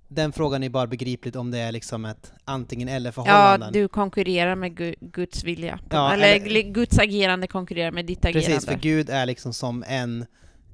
Den 0.09 0.33
frågan 0.33 0.63
är 0.63 0.69
bara 0.69 0.87
begripligt 0.87 1.37
om 1.37 1.51
det 1.51 1.59
är 1.59 1.73
liksom 1.73 2.05
ett 2.05 2.33
antingen 2.45 2.89
eller 2.89 3.13
förhållande. 3.13 3.67
Ja, 3.67 3.73
du 3.73 3.89
konkurrerar 3.89 4.55
med 4.55 4.97
Guds 5.01 5.45
vilja. 5.45 5.81
Ja, 5.91 6.13
eller, 6.13 6.47
eller, 6.47 6.63
Guds 6.63 6.99
agerande 6.99 7.47
konkurrerar 7.47 7.91
med 7.91 8.07
ditt 8.07 8.25
agerande. 8.25 8.49
Precis, 8.49 8.69
för 8.69 8.79
Gud 8.79 9.11
är 9.11 9.27
liksom 9.27 9.53
som 9.53 9.85
en 9.89 10.27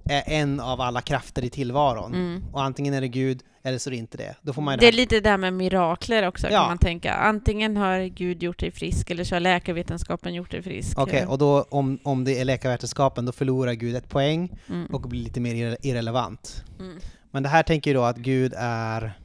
är 0.04 0.22
en 0.26 0.60
av 0.60 0.80
alla 0.80 1.00
krafter 1.00 1.44
i 1.44 1.50
tillvaron. 1.50 2.14
Mm. 2.14 2.44
Och 2.52 2.62
antingen 2.62 2.94
är 2.94 3.00
det 3.00 3.08
Gud, 3.08 3.42
eller 3.62 3.78
så 3.78 3.90
är 3.90 3.90
det 3.90 3.96
inte 3.96 4.18
det. 4.18 4.34
Då 4.42 4.52
får 4.52 4.62
man 4.62 4.78
det 4.78 4.88
är 4.88 4.92
lite 4.92 5.14
det 5.14 5.20
där 5.20 5.36
med 5.36 5.52
mirakler 5.52 6.28
också, 6.28 6.46
ja. 6.46 6.58
kan 6.58 6.68
man 6.68 6.78
tänka. 6.78 7.14
Antingen 7.14 7.76
har 7.76 8.00
Gud 8.00 8.42
gjort 8.42 8.58
dig 8.58 8.70
frisk, 8.70 9.10
eller 9.10 9.24
så 9.24 9.34
har 9.34 9.40
läkarvetenskapen 9.40 10.34
gjort 10.34 10.50
dig 10.50 10.62
frisk. 10.62 10.98
Okej, 10.98 11.14
okay, 11.14 11.26
och 11.26 11.38
då 11.38 11.66
om, 11.70 11.98
om 12.02 12.24
det 12.24 12.40
är 12.40 12.44
läkarvetenskapen, 12.44 13.24
då 13.24 13.32
förlorar 13.32 13.72
Gud 13.72 13.96
ett 13.96 14.08
poäng 14.08 14.58
mm. 14.68 14.86
och 14.86 15.00
blir 15.00 15.24
lite 15.24 15.40
mer 15.40 15.76
irrelevant. 15.82 16.64
Mm. 16.80 16.98
Men 17.30 17.42
det 17.42 17.48
här 17.48 17.62
tänker 17.62 17.90
ju 17.90 17.94
då 17.94 18.02
att 18.02 18.16
Gud 18.16 18.54
är, 18.56 19.18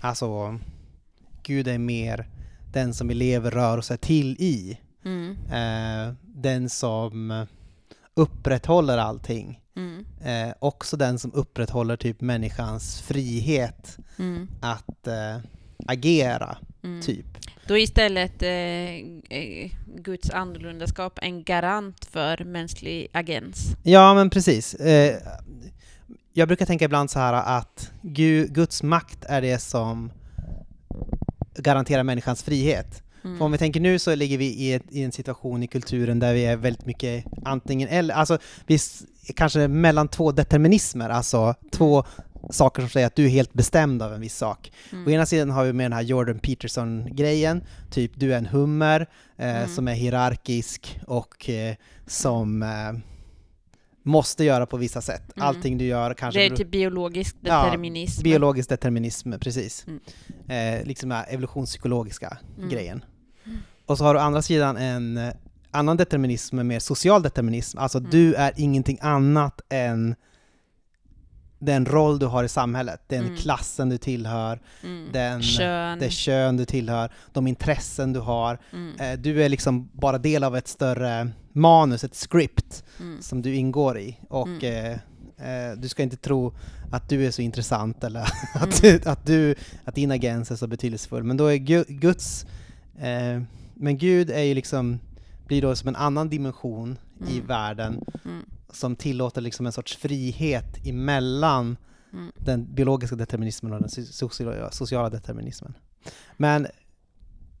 alltså, 0.00 0.58
Gud 1.42 1.68
är 1.68 1.78
mer 1.78 2.28
den 2.72 2.94
som 2.94 3.08
vi 3.08 3.14
lever, 3.14 3.50
rör 3.50 3.78
oss 3.78 3.92
till 4.00 4.36
i. 4.38 4.78
Mm. 5.04 5.36
Eh, 5.52 6.14
den 6.22 6.70
som 6.70 7.46
upprätthåller 8.16 8.98
allting. 8.98 9.60
Mm. 9.76 10.06
Eh, 10.24 10.54
också 10.58 10.96
den 10.96 11.18
som 11.18 11.32
upprätthåller 11.34 11.96
typ 11.96 12.20
människans 12.20 13.00
frihet 13.00 13.98
mm. 14.18 14.48
att 14.60 15.06
eh, 15.06 15.36
agera, 15.86 16.58
mm. 16.84 17.02
typ. 17.02 17.26
Då 17.66 17.74
är 17.74 17.82
istället 17.82 18.42
eh, 18.42 18.50
eh, 19.38 19.70
Guds 19.96 20.30
annorlundaskap 20.30 21.18
en 21.22 21.44
garant 21.44 22.04
för 22.04 22.44
mänsklig 22.44 23.08
agens? 23.12 23.76
Ja, 23.82 24.14
men 24.14 24.30
precis. 24.30 24.74
Eh, 24.74 25.16
jag 26.32 26.48
brukar 26.48 26.66
tänka 26.66 26.84
ibland 26.84 27.10
så 27.10 27.18
här 27.18 27.58
att 27.58 27.90
Guds 28.48 28.82
makt 28.82 29.24
är 29.24 29.40
det 29.40 29.58
som 29.58 30.12
garanterar 31.56 32.02
människans 32.02 32.42
frihet. 32.42 33.02
Mm. 33.26 33.38
För 33.38 33.44
om 33.44 33.52
vi 33.52 33.58
tänker 33.58 33.80
nu 33.80 33.98
så 33.98 34.14
ligger 34.14 34.38
vi 34.38 34.44
i, 34.46 34.72
ett, 34.72 34.82
i, 34.90 35.02
en 35.02 35.12
situation 35.12 35.62
i 35.62 35.66
kulturen 35.66 36.18
där 36.18 36.34
vi 36.34 36.44
är 36.44 36.56
väldigt 36.56 36.86
mycket 36.86 37.24
antingen 37.44 37.88
eller, 37.88 38.14
alltså 38.14 38.38
vi 38.66 38.74
är 38.74 39.32
kanske 39.32 39.68
mellan 39.68 40.08
två 40.08 40.32
determinismer, 40.32 41.08
alltså 41.08 41.54
två 41.72 42.04
saker 42.50 42.82
som 42.82 42.88
säger 42.88 43.06
att 43.06 43.16
du 43.16 43.24
är 43.24 43.28
helt 43.28 43.52
bestämd 43.52 44.02
av 44.02 44.14
en 44.14 44.20
viss 44.20 44.36
sak. 44.36 44.72
Mm. 44.92 45.06
Å 45.06 45.10
ena 45.10 45.26
sidan 45.26 45.50
har 45.50 45.64
vi 45.64 45.72
med 45.72 45.84
den 45.84 45.92
här 45.92 46.02
Jordan 46.02 46.38
Peterson-grejen, 46.38 47.64
typ 47.90 48.12
du 48.14 48.34
är 48.34 48.38
en 48.38 48.46
hummer 48.46 49.06
eh, 49.36 49.56
mm. 49.56 49.68
som 49.68 49.88
är 49.88 49.94
hierarkisk 49.94 51.00
och 51.06 51.50
eh, 51.50 51.74
som 52.06 52.62
eh, 52.62 52.92
måste 54.02 54.44
göra 54.44 54.66
på 54.66 54.76
vissa 54.76 55.00
sätt. 55.00 55.36
Mm. 55.36 55.48
Allting 55.48 55.78
du 55.78 55.84
gör 55.84 56.14
kanske... 56.14 56.40
Det 56.40 56.46
är 56.46 56.56
typ 56.56 56.70
biologisk 56.70 57.36
determinism. 57.40 58.20
Ja, 58.20 58.24
biologisk 58.24 58.68
determinism, 58.68 59.32
precis. 59.40 59.86
Mm. 59.86 60.00
Eh, 60.80 60.86
liksom 60.86 61.08
den 61.08 61.18
här 61.18 61.26
evolutionspsykologiska 61.28 62.38
mm. 62.58 62.68
grejen. 62.68 63.04
Och 63.86 63.98
så 63.98 64.04
har 64.04 64.14
du 64.14 64.20
å 64.20 64.22
andra 64.22 64.42
sidan 64.42 64.76
en 64.76 65.16
eh, 65.16 65.34
annan 65.70 65.96
determinism, 65.96 66.58
en 66.58 66.66
mer 66.66 66.78
social 66.78 67.22
determinism. 67.22 67.78
Alltså 67.78 67.98
mm. 67.98 68.10
du 68.10 68.34
är 68.34 68.52
ingenting 68.56 68.98
annat 69.00 69.60
än 69.68 70.14
den 71.58 71.86
roll 71.86 72.18
du 72.18 72.26
har 72.26 72.44
i 72.44 72.48
samhället, 72.48 73.00
den 73.06 73.24
mm. 73.24 73.36
klassen 73.36 73.88
du 73.88 73.98
tillhör, 73.98 74.60
mm. 74.82 75.08
den, 75.12 75.42
kön. 75.42 75.98
det 75.98 76.10
kön 76.10 76.56
du 76.56 76.64
tillhör, 76.64 77.12
de 77.32 77.46
intressen 77.46 78.12
du 78.12 78.20
har. 78.20 78.58
Mm. 78.72 79.00
Eh, 79.00 79.18
du 79.18 79.42
är 79.42 79.48
liksom 79.48 79.90
bara 79.92 80.18
del 80.18 80.44
av 80.44 80.56
ett 80.56 80.68
större 80.68 81.28
manus, 81.52 82.04
ett 82.04 82.16
script, 82.16 82.84
mm. 83.00 83.22
som 83.22 83.42
du 83.42 83.54
ingår 83.54 83.98
i. 83.98 84.18
Och 84.28 84.48
mm. 84.48 84.98
eh, 85.38 85.68
eh, 85.70 85.76
du 85.76 85.88
ska 85.88 86.02
inte 86.02 86.16
tro 86.16 86.54
att 86.92 87.08
du 87.08 87.26
är 87.26 87.30
så 87.30 87.42
intressant 87.42 88.04
eller 88.04 88.20
att, 88.54 88.84
mm. 88.84 89.00
att, 89.04 89.26
du, 89.26 89.54
att 89.84 89.94
din 89.94 90.10
agens 90.10 90.50
är 90.50 90.56
så 90.56 90.66
betydelsefull. 90.66 91.22
Men 91.22 91.36
då 91.36 91.46
är 91.46 91.56
Guds 91.92 92.46
eh, 92.98 93.42
men 93.76 93.98
Gud 93.98 94.30
är 94.30 94.42
ju 94.42 94.54
liksom, 94.54 94.98
blir 95.46 95.62
då 95.62 95.76
som 95.76 95.88
en 95.88 95.96
annan 95.96 96.28
dimension 96.28 96.98
mm. 97.20 97.32
i 97.32 97.40
världen 97.40 98.04
mm. 98.24 98.44
som 98.70 98.96
tillåter 98.96 99.40
liksom 99.40 99.66
en 99.66 99.72
sorts 99.72 99.96
frihet 99.96 100.86
emellan 100.86 101.76
mm. 102.12 102.32
den 102.36 102.74
biologiska 102.74 103.16
determinismen 103.16 103.72
och 103.72 103.80
den 103.80 103.90
sociala 104.72 105.10
determinismen. 105.10 105.74
Men 106.36 106.66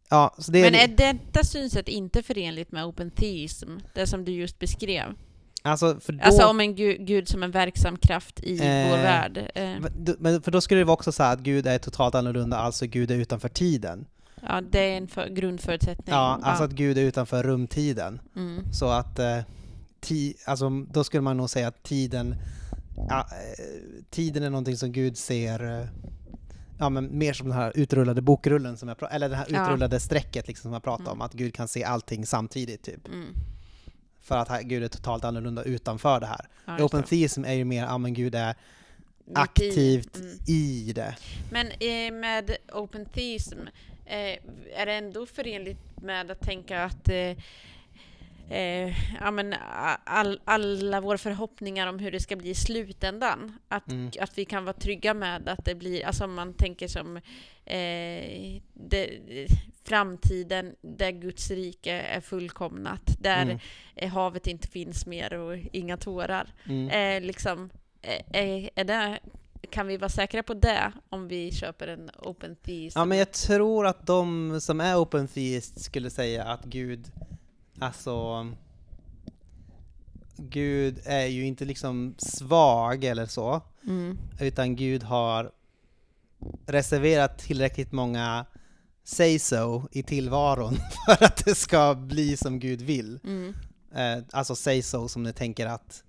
Ja, 0.08 0.34
det 0.48 0.62
Men 0.62 0.74
är 0.74 0.88
detta 0.88 1.44
synsätt 1.44 1.88
inte 1.88 2.22
förenligt 2.22 2.72
med 2.72 2.84
open 2.84 3.10
theism, 3.10 3.68
det 3.94 4.06
som 4.06 4.24
du 4.24 4.32
just 4.32 4.58
beskrev? 4.58 5.14
Alltså, 5.62 5.92
då, 6.06 6.18
alltså 6.22 6.46
om 6.46 6.60
en 6.60 6.74
gud, 6.74 7.06
gud, 7.06 7.28
som 7.28 7.42
en 7.42 7.50
verksam 7.50 7.96
kraft 7.96 8.40
i 8.40 8.58
eh, 8.58 8.90
vår 8.90 8.96
värld. 8.96 9.50
Eh. 9.54 10.16
Men 10.18 10.42
för 10.42 10.50
då 10.50 10.60
skulle 10.60 10.80
det 10.80 10.84
vara 10.84 10.94
också 10.94 11.12
så 11.12 11.22
att 11.22 11.40
Gud 11.40 11.66
är 11.66 11.78
totalt 11.78 12.14
annorlunda, 12.14 12.56
alltså 12.56 12.86
Gud 12.86 13.10
är 13.10 13.14
utanför 13.14 13.48
tiden. 13.48 14.06
Ja, 14.48 14.60
det 14.60 14.78
är 14.78 14.96
en 14.96 15.08
för, 15.08 15.28
grundförutsättning. 15.28 16.14
Ja, 16.14 16.40
alltså 16.42 16.62
ja. 16.62 16.68
att 16.68 16.74
Gud 16.74 16.98
är 16.98 17.02
utanför 17.02 17.42
rumtiden. 17.42 18.20
Mm. 18.36 18.72
Så 18.72 18.88
att 18.88 19.18
eh, 19.18 19.38
ti, 20.00 20.34
alltså, 20.44 20.70
då 20.70 21.04
skulle 21.04 21.20
man 21.20 21.36
nog 21.36 21.50
säga 21.50 21.68
att 21.68 21.82
tiden, 21.82 22.34
ja, 23.08 23.18
eh, 23.18 24.04
tiden 24.10 24.42
är 24.42 24.50
någonting 24.50 24.76
som 24.76 24.92
Gud 24.92 25.18
ser 25.18 25.80
eh, 25.80 25.86
ja, 26.78 26.88
men 26.88 27.18
mer 27.18 27.32
som 27.32 27.48
den 27.48 27.58
här 27.58 27.72
utrullade 27.74 28.22
bokrullen, 28.22 28.76
som 28.76 28.88
jag, 28.88 29.14
eller 29.14 29.28
det 29.28 29.36
här 29.36 29.46
utrullade 29.46 29.96
ja. 29.96 30.00
strecket 30.00 30.48
liksom 30.48 30.62
som 30.62 30.72
jag 30.72 30.82
pratade 30.82 31.10
mm. 31.10 31.12
om, 31.12 31.22
att 31.22 31.32
Gud 31.32 31.54
kan 31.54 31.68
se 31.68 31.84
allting 31.84 32.26
samtidigt. 32.26 32.82
typ. 32.82 33.08
Mm. 33.08 33.34
För 34.20 34.36
att 34.36 34.62
Gud 34.62 34.84
är 34.84 34.88
totalt 34.88 35.24
annorlunda 35.24 35.62
utanför 35.62 36.20
det 36.20 36.26
här. 36.26 36.48
Ja, 36.64 36.84
Open 36.84 37.02
theism 37.02 37.44
är 37.44 37.52
ju 37.52 37.64
mer, 37.64 37.84
ja 37.84 37.98
men 37.98 38.14
Gud 38.14 38.34
är 38.34 38.54
aktivt 39.34 40.16
mm. 40.16 40.38
i 40.46 40.92
det. 40.94 41.16
Men 41.50 41.66
eh, 41.66 42.20
med 42.20 42.56
open 42.72 43.06
theism, 43.06 43.58
eh, 44.06 44.38
är 44.74 44.86
det 44.86 44.92
ändå 44.92 45.26
förenligt 45.26 46.00
med 46.02 46.30
att 46.30 46.40
tänka 46.40 46.84
att 46.84 47.08
eh, 47.08 47.36
eh, 48.50 49.16
ja, 49.20 49.30
men 49.30 49.54
all, 50.04 50.40
alla 50.44 51.00
våra 51.00 51.18
förhoppningar 51.18 51.86
om 51.86 51.98
hur 51.98 52.12
det 52.12 52.20
ska 52.20 52.36
bli 52.36 52.50
i 52.50 52.54
slutändan, 52.54 53.58
att, 53.68 53.92
mm. 53.92 54.10
att 54.20 54.38
vi 54.38 54.44
kan 54.44 54.64
vara 54.64 54.76
trygga 54.76 55.14
med 55.14 55.48
att 55.48 55.64
det 55.64 55.74
blir, 55.74 56.06
alltså 56.06 56.24
om 56.24 56.34
man 56.34 56.54
tänker 56.54 56.88
som 56.88 57.16
eh, 57.64 58.60
det, 58.72 59.10
framtiden 59.84 60.76
där 60.80 61.10
Guds 61.10 61.50
rike 61.50 61.92
är 61.92 62.20
fullkomnat, 62.20 63.16
där 63.20 63.58
mm. 63.96 64.10
havet 64.10 64.46
inte 64.46 64.68
finns 64.68 65.06
mer 65.06 65.34
och 65.34 65.56
inga 65.72 65.96
tårar. 65.96 66.54
Mm. 66.64 66.88
Eh, 66.88 67.26
liksom, 67.26 67.70
är, 68.32 68.70
är 68.74 68.84
det 68.84 69.18
kan 69.66 69.86
vi 69.86 69.96
vara 69.96 70.08
säkra 70.08 70.42
på 70.42 70.54
det 70.54 70.92
om 71.08 71.28
vi 71.28 71.52
köper 71.52 71.88
en 71.88 72.10
open 72.18 72.56
theist? 72.56 72.96
Ja, 72.96 73.04
men 73.04 73.18
jag 73.18 73.32
tror 73.32 73.86
att 73.86 74.06
de 74.06 74.60
som 74.60 74.80
är 74.80 74.96
open 74.96 75.28
theist 75.28 75.80
skulle 75.80 76.10
säga 76.10 76.44
att 76.44 76.64
Gud, 76.64 77.12
alltså 77.78 78.46
Gud 80.36 81.00
är 81.04 81.26
ju 81.26 81.46
inte 81.46 81.64
liksom 81.64 82.14
svag 82.18 83.04
eller 83.04 83.26
så, 83.26 83.60
mm. 83.86 84.18
utan 84.40 84.76
Gud 84.76 85.02
har 85.02 85.52
reserverat 86.66 87.38
tillräckligt 87.38 87.92
många 87.92 88.46
say 89.04 89.38
so 89.38 89.88
i 89.90 90.02
tillvaron 90.02 90.76
för 91.06 91.24
att 91.24 91.44
det 91.44 91.54
ska 91.54 91.94
bli 91.94 92.36
som 92.36 92.58
Gud 92.58 92.82
vill. 92.82 93.20
Mm. 93.24 93.54
Eh, 93.94 94.24
alltså 94.32 94.56
say 94.56 94.82
so 94.82 95.08
som 95.08 95.22
ni 95.22 95.32
tänker 95.32 95.66
att, 95.66 96.04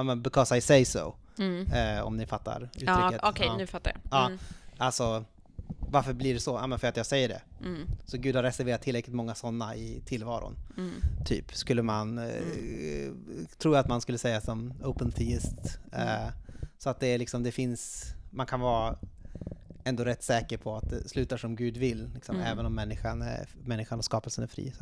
I 0.00 0.02
mean, 0.02 0.22
because 0.22 0.56
I 0.56 0.60
say 0.60 0.84
so. 0.84 1.16
Mm. 1.38 1.72
Eh, 1.72 2.02
om 2.02 2.16
ni 2.16 2.26
fattar 2.26 2.62
uttrycket. 2.62 2.88
Ja, 2.88 3.08
Okej, 3.08 3.28
okay, 3.28 3.46
ja. 3.46 3.56
nu 3.56 3.66
fattar 3.66 3.92
jag. 4.10 4.26
Mm. 4.26 4.38
Ja, 4.78 4.84
alltså, 4.84 5.24
varför 5.90 6.12
blir 6.12 6.34
det 6.34 6.40
så? 6.40 6.50
Ja, 6.50 6.66
men 6.66 6.78
för 6.78 6.88
att 6.88 6.96
jag 6.96 7.06
säger 7.06 7.28
det. 7.28 7.42
Mm. 7.60 7.86
Så 8.04 8.18
Gud 8.18 8.36
har 8.36 8.42
reserverat 8.42 8.82
tillräckligt 8.82 9.16
många 9.16 9.34
sådana 9.34 9.76
i 9.76 10.02
tillvaron. 10.06 10.56
Mm. 10.76 10.94
Typ, 11.24 11.54
skulle 11.54 11.82
man, 11.82 12.18
eh, 12.18 12.24
mm. 12.24 13.46
tror 13.58 13.74
jag 13.74 13.80
att 13.80 13.88
man 13.88 14.00
skulle 14.00 14.18
säga 14.18 14.40
som 14.40 14.74
open 14.82 15.12
theist. 15.12 15.78
Eh, 15.92 16.28
så 16.78 16.90
att 16.90 17.00
det 17.00 17.06
är 17.06 17.18
liksom, 17.18 17.42
det 17.42 17.52
finns, 17.52 18.04
man 18.30 18.46
kan 18.46 18.60
vara 18.60 18.96
ändå 19.84 20.04
rätt 20.04 20.22
säker 20.22 20.56
på 20.56 20.76
att 20.76 20.90
det 20.90 21.08
slutar 21.08 21.36
som 21.36 21.56
Gud 21.56 21.76
vill, 21.76 22.10
liksom, 22.14 22.36
Mm. 22.36 22.46
även 22.46 22.66
om 22.66 22.74
människan, 22.74 23.22
är, 23.22 23.48
människan 23.64 23.98
och 23.98 24.04
skapelsen 24.04 24.44
är 24.44 24.48
fri. 24.48 24.72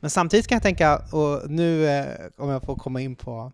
Men 0.00 0.10
samtidigt 0.10 0.46
kan 0.46 0.56
jag 0.56 0.62
tänka, 0.62 0.98
och 0.98 1.50
nu 1.50 1.86
eh, 1.86 2.06
om 2.36 2.48
jag 2.48 2.62
får 2.62 2.76
komma 2.76 3.00
in 3.00 3.16
på, 3.16 3.52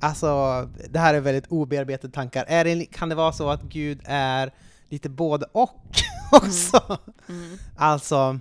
alltså 0.00 0.62
det 0.90 0.98
här 0.98 1.14
är 1.14 1.20
väldigt 1.20 1.46
obearbetade 1.46 2.12
tankar, 2.12 2.44
är 2.48 2.64
det, 2.64 2.84
kan 2.84 3.08
det 3.08 3.14
vara 3.14 3.32
så 3.32 3.50
att 3.50 3.62
Gud 3.62 4.00
är 4.04 4.52
lite 4.88 5.08
både 5.08 5.46
och 5.52 5.86
också? 6.32 6.98
Mm. 7.28 7.58
Alltså, 7.76 8.40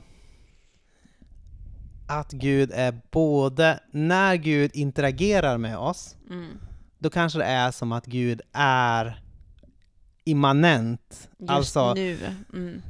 att 2.07 2.31
Gud 2.31 2.71
är 2.73 3.01
både, 3.11 3.79
när 3.91 4.35
Gud 4.35 4.71
interagerar 4.73 5.57
med 5.57 5.77
oss, 5.77 6.15
Mm. 6.29 6.57
då 6.99 7.09
kanske 7.09 7.39
det 7.39 7.45
är 7.45 7.71
som 7.71 7.91
att 7.91 8.05
Gud 8.05 8.41
är 8.53 9.21
immanent, 10.23 11.29
Just 11.39 11.49
alltså 11.51 11.93
nu. 11.93 12.17
Mm. 12.53 12.81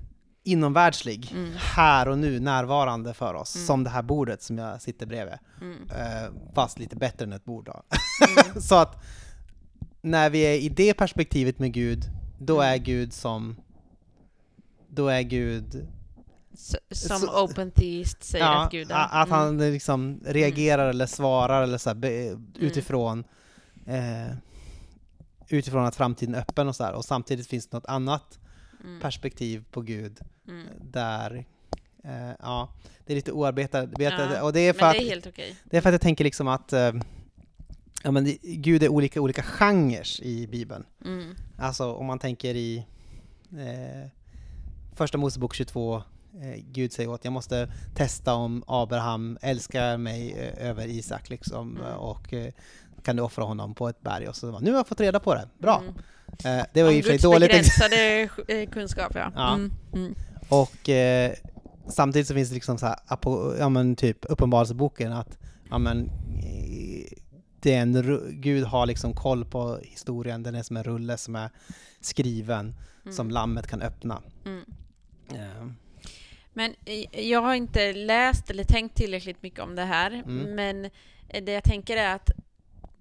Inomvärldslig, 0.46 1.32
Mm. 1.32 1.52
här 1.58 2.08
och 2.08 2.18
nu, 2.20 2.40
närvarande 2.40 3.14
för 3.14 3.34
oss, 3.34 3.56
Mm. 3.56 3.68
som 3.68 3.84
det 3.84 3.90
här 3.90 4.02
bordet 4.02 4.42
som 4.42 4.58
jag 4.58 4.82
sitter 4.82 5.06
bredvid. 5.06 5.36
Mm. 5.62 5.78
Eh, 5.90 6.30
fast 6.56 6.80
lite 6.80 6.96
bättre 6.96 7.26
än 7.26 7.34
ett 7.34 7.46
bord 7.46 7.66
då. 7.66 7.84
Mm. 8.52 8.62
Så 8.62 8.76
att 8.76 9.04
när 10.02 10.30
vi 10.30 10.40
är 10.40 10.54
i 10.54 10.70
det 10.70 10.94
perspektivet 10.94 11.60
med 11.60 11.74
Gud, 11.74 12.04
då 12.40 12.62
Mm. 12.62 12.74
är 12.74 12.78
Gud 12.78 13.14
som, 13.14 13.56
då 14.88 15.08
är 15.08 15.22
Gud 15.22 15.88
S- 16.54 16.76
Som 17.08 17.20
Så- 17.20 17.44
open 17.44 17.72
theist 17.72 18.24
säger 18.24 18.46
att 18.64 18.72
Gud 18.72 18.92
är. 18.92 18.96
att 18.96 19.28
Mm. 19.28 19.40
han 19.40 19.58
liksom 19.58 20.20
reagerar 20.26 20.90
eller 20.90 21.06
svarar 21.06 21.64
eller 21.64 21.78
så 21.78 21.90
här, 21.90 21.96
be, 21.96 22.38
utifrån 22.60 23.24
eh, 23.88 24.36
utifrån 25.50 25.86
att 25.86 25.96
framtiden 25.96 26.36
är 26.36 26.40
öppen 26.40 26.68
och 26.68 26.76
så 26.76 26.84
här. 26.84 26.94
och 26.94 27.06
samtidigt 27.06 27.48
finns 27.48 27.68
det 27.68 27.78
något 27.78 27.86
annat 27.86 28.40
Mm. 28.86 28.99
perspektiv 29.02 29.64
på 29.72 29.82
Gud 29.82 30.20
Mm. 30.48 30.68
där 30.82 31.45
eh, 32.03 32.32
ja, 32.40 32.70
det 33.06 33.14
är 33.14 33.16
lite 33.16 33.32
oarbetat 33.32 33.90
Ja, 33.99 34.44
och 34.44 34.53
det 34.53 34.60
är 34.60 34.74
för 34.74 34.86
att 34.86 34.94
det 34.94 35.03
är 35.03 35.10
helt 35.10 35.28
okej. 35.28 35.56
det 35.64 35.78
är 35.78 35.82
för 35.82 35.90
att 35.90 35.94
jag 35.94 36.02
tänker 36.02 36.24
liksom 36.24 36.48
att 36.48 36.74
eh, 36.74 36.91
ja, 38.03 38.12
men 38.12 38.24
det, 38.24 38.38
Gud 38.41 38.84
är 38.84 38.90
olika 38.90 39.22
olika 39.22 39.44
genrer 39.44 40.24
i 40.24 40.48
Bibeln. 40.48 40.86
Mm. 41.06 41.36
Alltså 41.57 41.94
om 41.94 42.06
man 42.06 42.20
tänker 42.20 42.56
i 42.56 42.86
eh, 43.52 44.10
Första 44.95 45.18
Mosebok 45.18 45.53
22, 45.53 45.95
eh, 45.95 46.02
Gud 46.72 46.94
säger 46.94 47.10
åt 47.10 47.24
jag 47.26 47.34
måste 47.34 47.72
testa 47.95 48.34
om 48.34 48.64
Abraham 48.68 49.38
älskar 49.41 49.98
mig 49.98 50.32
eh, 50.32 50.70
över 50.70 50.88
Isak 50.88 51.30
liksom 51.30 51.78
Mm. 51.78 51.94
och 51.98 52.34
eh, 52.34 52.53
kan 53.06 53.15
du 53.15 53.22
offra 53.23 53.44
honom 53.44 53.76
på 53.76 53.90
ett 53.90 54.02
berg? 54.02 54.27
Och 54.27 54.36
så 54.36 54.52
bara, 54.52 54.60
nu 54.61 54.69
har 54.72 54.77
jag 54.77 54.88
fått 54.88 54.99
reda 54.99 55.19
på 55.19 55.36
det, 55.36 55.48
bra! 55.57 55.82
Mm. 55.82 56.60
Eh, 56.60 56.65
det 56.73 56.84
var 56.84 56.90
Om 56.90 56.95
i 56.95 57.02
och 57.02 57.06
för 57.06 57.11
sig 57.11 57.19
dåligt 57.19 57.49
begränsade 57.49 58.30
eh, 58.48 58.69
kunskap, 58.69 59.11
ja. 59.15 59.32
Ja. 59.36 59.53
Mm. 59.53 59.72
Mm. 59.94 60.15
och 60.49 60.90
eh, 60.90 61.32
samtidigt 61.90 62.27
så 62.27 62.34
finns 62.34 62.49
det 62.49 62.56
liksom 62.56 62.77
så 62.77 62.86
här, 62.86 62.95
ja 63.60 63.69
men 63.69 63.95
typ 63.95 64.26
Uppenbarelseboken 64.26 65.14
att 65.14 65.38
ja 65.69 65.77
men 65.77 66.06
eh, 66.44 67.11
det 67.60 67.73
är 67.73 67.82
en, 67.82 68.03
ru- 68.03 68.32
Gud 68.32 68.64
har 68.64 68.86
liksom 68.86 69.14
koll 69.14 69.45
på 69.45 69.80
historien, 69.82 70.44
den 70.44 70.56
är 70.56 70.64
som 70.64 70.77
en 70.77 70.84
rulle 70.84 71.18
som 71.18 71.36
är 71.36 71.49
skriven 72.02 72.76
som 73.03 73.26
Mm. 73.26 73.34
lammet 73.34 73.68
kan 73.68 73.82
öppna. 73.82 74.22
Mm. 74.45 74.64
Eh, 75.34 75.68
Men 76.53 76.73
eh, 76.86 77.26
jag 77.30 77.41
har 77.41 77.53
inte 77.53 77.94
läst 77.94 78.49
eller 78.49 78.64
tänkt 78.64 78.95
tillräckligt 78.98 79.44
mycket 79.44 79.60
om 79.60 79.76
det 79.76 79.84
här, 79.84 80.11
Mm. 80.11 80.56
men 80.56 80.90
det 81.45 81.52
jag 81.52 81.64
tänker 81.64 81.98
är 81.98 82.15
att 82.15 82.30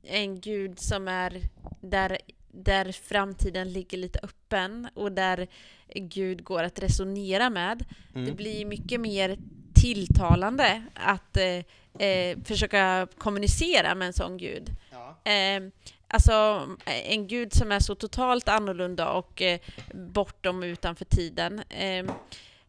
en 0.07 0.41
gud 0.41 0.79
som 0.79 1.09
är 1.09 1.41
där, 1.81 2.19
där 2.53 2.93
framtiden 2.93 3.73
ligger 3.73 3.99
lite 3.99 4.19
öppen 4.23 4.89
och 4.95 5.13
där 5.13 5.47
Gud 5.95 6.45
går 6.45 6.63
att 6.63 6.79
resonera 6.79 7.51
med, 7.51 7.85
det 8.13 8.21
mm. 8.21 8.37
blir 8.37 8.65
mycket 8.65 9.01
mer 9.01 9.39
tilltalande 9.75 10.83
att 10.95 11.37
eh, 11.37 12.07
eh, 12.09 12.39
försöka 12.45 13.09
kommunicera 13.19 13.95
med 13.95 14.07
en 14.07 14.13
sån 14.13 14.37
gud. 14.37 14.77
Ja. 14.93 15.33
Eh, 15.33 15.63
alltså 16.09 16.69
en 16.87 17.27
gud 17.27 17.53
som 17.53 17.73
är 17.73 17.81
så 17.81 17.95
totalt 17.95 18.49
annorlunda 18.49 19.11
och 19.11 19.43
eh, 19.43 19.61
bortom 19.93 20.59
och 20.59 20.65
utanför 20.65 21.05
tiden. 21.05 21.63
Eh, 21.69 22.05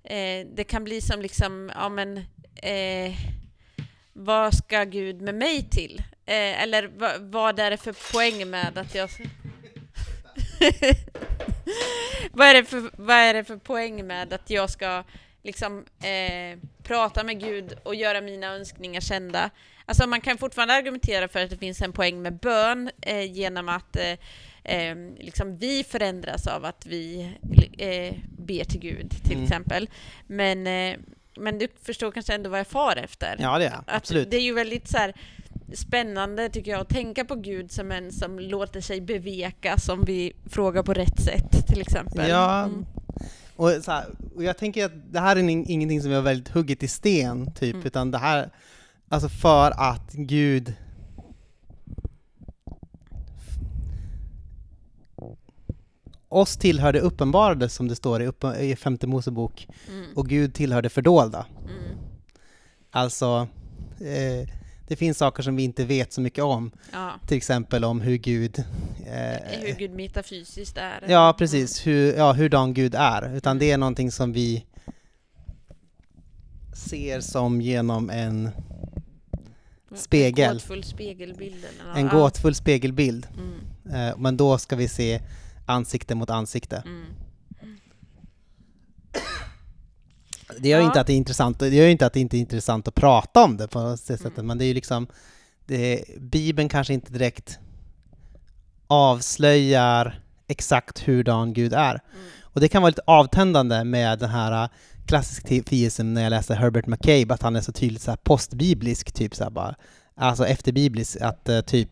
eh, 0.04 0.48
det 0.56 0.64
kan 0.64 0.84
bli 0.84 1.02
som 1.02 1.22
liksom, 1.22 1.72
ja 1.76 1.90
men, 1.90 2.22
vad 4.14 4.54
ska 4.54 4.84
Gud 4.84 5.22
med 5.22 5.36
mig 5.36 5.70
till? 5.70 6.04
Eh, 6.28 6.62
eller 6.64 6.88
va, 6.88 7.12
vad 7.20 7.60
är 7.60 7.72
det 7.72 7.78
för 7.78 8.12
poäng 8.14 8.50
med 8.50 8.78
att 8.78 8.96
jag... 8.96 9.10
vad, 12.32 12.48
är 12.48 12.54
det 12.54 12.66
för, 12.66 12.90
vad 12.98 13.16
är 13.18 13.34
det 13.34 13.44
för 13.44 13.58
poäng 13.58 14.08
med 14.08 14.34
att 14.34 14.50
jag 14.50 14.70
ska 14.70 15.04
liksom 15.44 15.86
eh, 16.04 16.60
prata 16.84 17.24
med 17.24 17.40
Gud 17.40 17.74
och 17.84 17.96
göra 17.96 18.22
mina 18.22 18.48
önskningar 18.48 19.02
kända? 19.02 19.50
Alltså 19.86 20.08
man 20.08 20.22
kan 20.22 20.38
fortfarande 20.38 20.74
argumentera 20.74 21.28
för 21.28 21.44
att 21.44 21.50
det 21.50 21.58
finns 21.58 21.82
en 21.82 21.94
poäng 21.94 22.22
med 22.22 22.34
bön 22.40 22.92
eh, 23.02 23.32
genom 23.32 23.70
att 23.70 23.96
eh, 23.96 24.12
eh, 24.76 24.96
liksom 25.18 25.58
vi 25.58 25.84
förändras 25.84 26.48
av 26.48 26.66
att 26.66 26.86
vi 26.86 27.32
eh, 27.78 28.14
ber 28.38 28.64
till 28.64 28.80
Gud 28.80 29.10
till 29.24 29.32
Mm. 29.34 29.44
exempel. 29.44 29.90
Men, 30.28 30.68
eh, 30.68 30.98
men 31.38 31.58
du 31.58 31.68
förstår 31.84 32.12
kanske 32.12 32.34
ändå 32.34 32.50
vad 32.50 32.60
jag 32.60 32.68
far 32.68 32.96
efter? 32.96 33.36
ja, 33.40 33.58
det 33.60 33.66
är. 33.66 33.72
Att 33.74 33.84
absolut. 33.88 34.32
Det 34.32 34.38
är 34.38 34.42
ju 34.42 34.54
väldigt 34.54 34.88
så 34.88 34.98
här, 34.98 35.14
spännande 35.74 36.50
tycker 36.50 36.72
jag 36.72 36.82
att 36.82 36.90
tänka 36.90 37.26
på 37.26 37.36
Gud 37.36 37.72
som 37.72 37.92
en 37.92 38.12
som 38.12 38.40
låter 38.40 38.82
sig 38.82 39.02
bevekas 39.02 39.90
om 39.90 40.04
vi 40.06 40.34
frågar 40.46 40.84
på 40.84 40.94
rätt 40.94 41.22
sätt 41.22 41.68
till 41.68 41.82
exempel. 41.82 42.30
Ja, 42.30 42.64
Mm. 42.64 42.86
och, 43.56 43.70
så 43.84 43.92
här, 43.92 44.06
och 44.36 44.44
jag 44.44 44.58
tänker 44.58 44.86
att 44.86 45.12
det 45.14 45.20
här 45.20 45.36
är 45.36 45.42
ing- 45.44 45.66
ingenting 45.68 46.02
som 46.02 46.12
har 46.12 46.22
väldigt 46.22 46.54
hugget 46.54 46.84
i 46.84 46.88
sten, 46.88 47.52
typ, 47.54 47.74
Mm. 47.76 47.88
utan 47.88 48.12
det 48.12 48.18
här, 48.18 48.50
alltså 49.10 49.30
för 49.30 49.72
att 49.72 50.12
Gud 50.14 50.74
oss 56.30 56.58
tillhör 56.58 56.94
det 56.94 57.00
uppenbarade 57.00 57.70
som 57.70 57.88
det 57.88 57.96
står 57.96 58.22
i, 58.22 58.28
uppen- 58.28 58.56
i 58.60 58.76
femte 58.76 59.08
Mosebok 59.08 59.68
Mm. 59.90 60.06
och 60.16 60.28
Gud 60.30 60.54
tillhör 60.54 60.82
det 60.82 60.90
fördolda. 60.90 61.46
Mm. 61.64 61.98
Alltså, 62.92 63.48
eh, 64.00 64.50
det 64.88 64.96
finns 64.96 65.18
saker 65.18 65.44
som 65.44 65.56
vi 65.56 65.64
inte 65.64 65.86
vet 65.86 66.14
så 66.14 66.22
mycket 66.22 66.44
om, 66.44 66.72
Ja. 66.92 67.12
till 67.28 67.38
exempel 67.38 67.84
om 67.84 68.02
hur 68.02 68.18
Gud 68.18 68.60
eh, 69.08 69.60
Hur 69.60 69.76
Gud 69.80 69.92
metafysiskt 69.92 70.78
är. 70.78 71.04
Ja, 71.08 71.36
precis. 71.38 71.88
Hur, 71.88 72.14
ja, 72.14 72.34
hurdan 72.34 72.74
Gud 72.74 72.96
är. 72.96 73.36
Utan 73.36 73.60
det 73.60 73.72
är 73.72 73.78
någonting 73.78 74.12
som 74.12 74.34
vi 74.34 74.66
ser 76.74 77.22
som 77.22 77.62
genom 77.62 78.10
en 78.10 78.50
Mm. 79.88 80.02
spegel. 80.02 80.48
En 80.50 80.54
gåtfull 80.56 80.84
spegelbild. 80.84 81.66
En 81.96 82.08
gåtfull 82.10 82.56
spegelbild. 82.56 83.28
Mm. 83.38 84.10
Eh, 84.10 84.18
men 84.18 84.38
då 84.38 84.58
ska 84.58 84.76
vi 84.76 84.88
se 84.88 85.22
ansikte 85.66 86.16
mot 86.16 86.30
ansikte. 86.30 86.84
Mm. 86.86 87.06
Det 90.60 90.70
gör 90.70 90.80
Ja. 90.80 90.86
inte 90.86 91.02
att 91.02 91.08
det 91.08 91.14
är 91.14 91.18
intressant, 91.18 91.60
det 91.60 91.70
gör 91.70 91.88
inte 91.88 92.06
att 92.06 92.14
det 92.14 92.20
inte 92.20 92.38
är 92.38 92.40
intressant 92.40 92.88
att 92.88 92.96
prata 92.96 93.44
om 93.44 93.58
det 93.58 93.68
på 93.68 93.80
det 93.84 93.98
sättet, 93.98 94.34
Mm. 94.34 94.48
men 94.48 94.58
det 94.58 94.66
är 94.66 94.68
ju 94.68 94.74
liksom, 94.74 95.08
det, 95.66 96.04
Bibeln 96.20 96.70
kanske 96.70 96.94
inte 96.94 97.14
direkt 97.14 97.60
avslöjar 98.88 100.20
exakt 100.48 101.00
hurdan 101.00 101.54
Gud 101.54 101.74
är. 101.74 101.90
Mm. 101.90 102.26
Och 102.42 102.62
det 102.62 102.68
kan 102.68 102.82
vara 102.82 102.90
lite 102.90 103.02
avtändande 103.08 103.84
med 103.84 104.20
den 104.20 104.30
här 104.30 104.64
äh, 104.64 104.70
klassiska 105.06 105.64
teism 105.70 106.14
när 106.14 106.24
jag 106.24 106.30
läste 106.30 106.56
Herbert 106.56 106.88
McCabe, 106.88 107.34
att 107.34 107.42
han 107.42 107.56
är 107.56 107.62
så 107.62 107.72
tydligt 107.72 108.02
så 108.02 108.16
postbiblisk, 108.24 109.12
typ 109.12 109.36
så 109.36 109.50
bara. 109.50 109.76
Alltså 110.16 110.48
efterbiblisk, 110.48 111.18
att 111.22 111.50
äh, 111.50 111.62
typ 111.62 111.90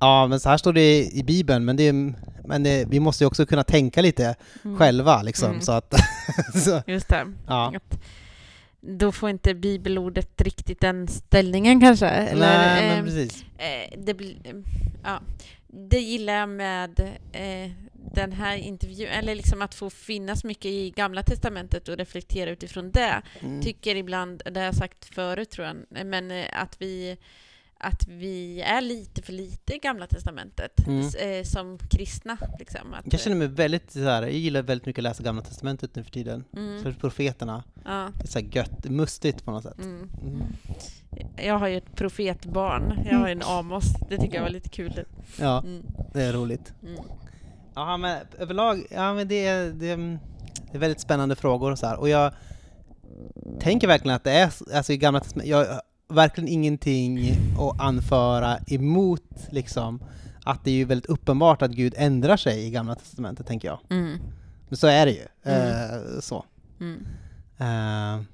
Ja, 0.00 0.26
men 0.26 0.40
så 0.40 0.48
här 0.48 0.56
står 0.56 0.72
det 0.72 1.04
i 1.04 1.22
Bibeln, 1.26 1.64
men, 1.64 1.76
det, 1.76 1.92
men 2.44 2.62
det, 2.62 2.84
vi 2.88 3.00
måste 3.00 3.24
ju 3.24 3.28
också 3.28 3.46
kunna 3.46 3.64
tänka 3.64 4.02
lite 4.02 4.34
Mm. 4.64 4.78
själva 4.78 5.22
liksom, 5.22 5.48
Mm. 5.50 5.60
så 5.60 5.72
att... 5.72 5.94
så, 6.64 6.82
Just 6.86 7.08
det. 7.08 7.32
ja. 7.46 7.72
Då 8.80 9.12
får 9.12 9.30
inte 9.30 9.54
bibelordet 9.54 10.40
riktigt 10.40 10.80
den 10.80 11.08
ställningen 11.08 11.80
kanske? 11.80 12.06
Eller, 12.08 12.46
Nej, 12.58 12.88
men 12.88 12.98
eh, 12.98 13.04
precis. 13.04 13.44
Eh, 13.58 13.98
det, 13.98 14.10
eh, 14.20 14.56
ja, 15.04 15.20
det 15.66 15.98
gillar 16.00 16.32
jag 16.34 16.48
med 16.48 17.00
eh, 17.32 17.70
den 18.14 18.32
här 18.32 18.56
intervjun, 18.56 19.08
eller 19.08 19.34
liksom 19.34 19.62
att 19.62 19.74
få 19.74 19.90
finnas 19.90 20.44
mycket 20.44 20.66
i 20.66 20.90
Gamla 20.90 21.22
Testamentet 21.22 21.88
och 21.88 21.96
reflektera 21.96 22.50
utifrån 22.50 22.90
det. 22.90 23.22
Mm. 23.40 23.62
Tycker 23.62 23.96
ibland, 23.96 24.42
det 24.44 24.60
har 24.60 24.64
jag 24.64 24.74
sagt 24.74 25.14
förut 25.14 25.50
tror 25.50 25.66
jag, 25.66 26.06
men 26.06 26.30
eh, 26.30 26.44
att 26.52 26.76
vi 26.78 27.16
att 27.78 28.08
vi 28.08 28.60
är 28.60 28.80
lite 28.80 29.22
för 29.22 29.32
lite 29.32 29.74
i 29.74 29.78
Gamla 29.78 30.06
Testamentet 30.06 30.86
Mm. 30.86 31.00
eh, 31.00 31.44
som 31.44 31.78
kristna. 31.78 32.36
Liksom, 32.58 32.94
att, 32.94 33.12
Jag 33.12 33.20
känner 33.20 33.36
mig 33.36 33.48
väldigt 33.48 33.90
så 33.90 34.00
här, 34.04 34.22
jag 34.22 34.32
gillar 34.32 34.62
väldigt 34.62 34.86
mycket 34.86 34.98
att 35.00 35.02
läsa 35.02 35.22
Gamla 35.22 35.42
Testamentet 35.42 35.94
nu 35.94 36.04
för 36.04 36.10
tiden. 36.10 36.44
mm, 36.56 36.82
För 36.82 36.92
profeterna. 36.92 37.64
ja, 37.84 38.10
Det 38.18 38.24
är 38.24 38.28
så 38.28 38.38
här 38.38 38.46
gött, 38.52 38.84
mustigt 38.84 39.44
på 39.44 39.50
något 39.50 39.62
sätt. 39.62 39.78
mm. 39.78 40.10
Mm. 40.22 40.42
Jag 41.36 41.58
har 41.58 41.68
ju 41.68 41.76
ett 41.76 41.94
profetbarn, 41.94 42.98
jag 43.10 43.18
har 43.18 43.26
ju 43.26 43.32
en 43.32 43.42
Amos, 43.42 43.84
det 44.08 44.18
tycker 44.18 44.34
jag 44.34 44.42
var 44.42 44.50
lite 44.50 44.68
kul. 44.68 45.04
Ja, 45.40 45.58
Mm, 45.58 45.82
det 46.12 46.22
är 46.22 46.32
roligt. 46.32 46.72
mm. 46.82 46.94
Ja, 47.74 47.96
men 47.96 48.18
överlag, 48.38 48.86
ja 48.90 49.14
men 49.14 49.28
det 49.28 49.46
är, 49.46 49.70
det 49.70 49.90
är, 49.90 49.96
det 50.70 50.76
är 50.76 50.78
väldigt 50.78 51.00
spännande 51.00 51.36
frågor 51.36 51.72
och 51.72 51.78
så 51.78 51.86
här. 51.86 51.96
Och 52.00 52.08
jag 52.08 52.32
tänker 53.60 53.86
verkligen 53.86 54.16
att 54.16 54.24
det 54.24 54.32
är, 54.32 54.52
alltså 54.74 54.92
i 54.92 54.96
gamla 54.96 55.20
testamentet, 55.20 55.50
jag 55.50 55.80
verkligen 56.08 56.48
ingenting 56.48 57.36
att 57.58 57.80
anföra 57.80 58.58
emot 58.66 59.22
liksom 59.50 60.00
att 60.44 60.64
det 60.64 60.70
är 60.70 60.74
ju 60.74 60.84
väldigt 60.84 61.10
uppenbart 61.10 61.62
att 61.62 61.70
Gud 61.70 61.94
ändrar 61.96 62.36
sig 62.36 62.66
i 62.66 62.70
gamla 62.70 62.94
testamentet, 62.94 63.46
tänker 63.46 63.68
jag. 63.68 63.78
Mm. 63.90 64.18
Men 64.68 64.76
så 64.76 64.86
är 64.86 65.06
det 65.06 65.12
ju. 65.12 65.26
Mm. 65.44 65.90
Eh, 65.90 66.20
så. 66.20 66.44
Mm. 66.80 67.06
Eh, 67.58 68.24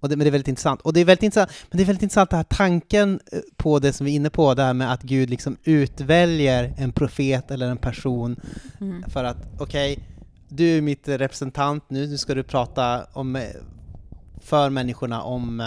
och 0.00 0.08
det, 0.08 0.16
men 0.16 0.24
det 0.24 0.28
är 0.28 0.32
väldigt 0.32 0.48
intressant. 0.48 0.80
Och 0.80 0.92
det 0.92 1.00
är 1.00 1.04
väldigt 1.04 1.22
intressant, 1.22 1.50
men 1.70 1.76
det 1.76 1.82
är 1.82 1.86
väldigt 1.86 2.02
intressant 2.02 2.30
den 2.30 2.36
här 2.36 2.44
tanken 2.44 3.20
eh, 3.32 3.38
på 3.56 3.78
det 3.78 3.92
som 3.92 4.06
vi 4.06 4.12
är 4.12 4.16
inne 4.16 4.30
på, 4.30 4.54
det 4.54 4.62
här 4.62 4.74
med 4.74 4.92
att 4.92 5.02
Gud 5.02 5.30
liksom 5.30 5.56
utväljer 5.64 6.74
en 6.76 6.92
profet 6.92 7.50
eller 7.50 7.70
en 7.70 7.76
person 7.78 8.40
Mm. 8.80 9.10
för 9.10 9.24
att, 9.24 9.36
okej, 9.58 9.98
du 10.48 10.76
är 10.76 10.80
mitt 10.80 11.08
representant 11.08 11.84
nu, 11.90 12.06
nu 12.06 12.18
ska 12.18 12.34
du 12.34 12.42
prata 12.42 13.04
om, 13.12 13.42
för 14.40 14.70
människorna 14.70 15.22
om 15.22 15.60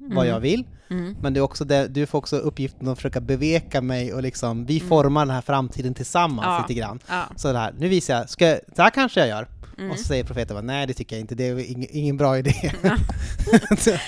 eh, 0.00 0.16
vad 0.16 0.26
jag 0.26 0.40
vill. 0.40 0.64
Mm. 0.90 1.16
Men 1.22 1.34
det 1.34 1.40
är 1.40 1.42
också 1.42 1.64
det, 1.64 1.88
du 1.88 2.06
får 2.06 2.18
också 2.18 2.36
uppgiften 2.36 2.88
att 2.88 2.98
försöka 2.98 3.20
beveka 3.20 3.80
mig 3.80 4.12
och 4.14 4.22
liksom, 4.22 4.66
vi 4.66 4.76
Mm. 4.76 4.88
formar 4.88 5.26
den 5.26 5.34
här 5.34 5.42
framtiden 5.42 5.94
tillsammans 5.94 6.46
Ja. 6.46 6.64
lite 6.68 6.80
grann. 6.80 6.98
Ja. 7.08 7.22
Så 7.36 7.52
det 7.52 7.58
här, 7.58 7.74
nu 7.78 7.88
visar 7.88 8.14
jag, 8.14 8.30
ska, 8.30 8.58
så 8.76 8.82
här 8.82 8.90
kanske 8.90 9.20
jag 9.20 9.28
gör. 9.28 9.48
Mm. 9.78 9.90
Och 9.90 9.98
så 9.98 10.04
säger 10.04 10.24
profeten 10.24 10.54
bara, 10.56 10.62
nej 10.62 10.86
det 10.86 10.94
tycker 10.94 11.16
jag 11.16 11.20
inte, 11.20 11.34
det 11.34 11.44
är 11.48 11.70
ingen, 11.70 11.88
ingen 11.92 12.16
bra 12.16 12.38
idé. 12.38 12.54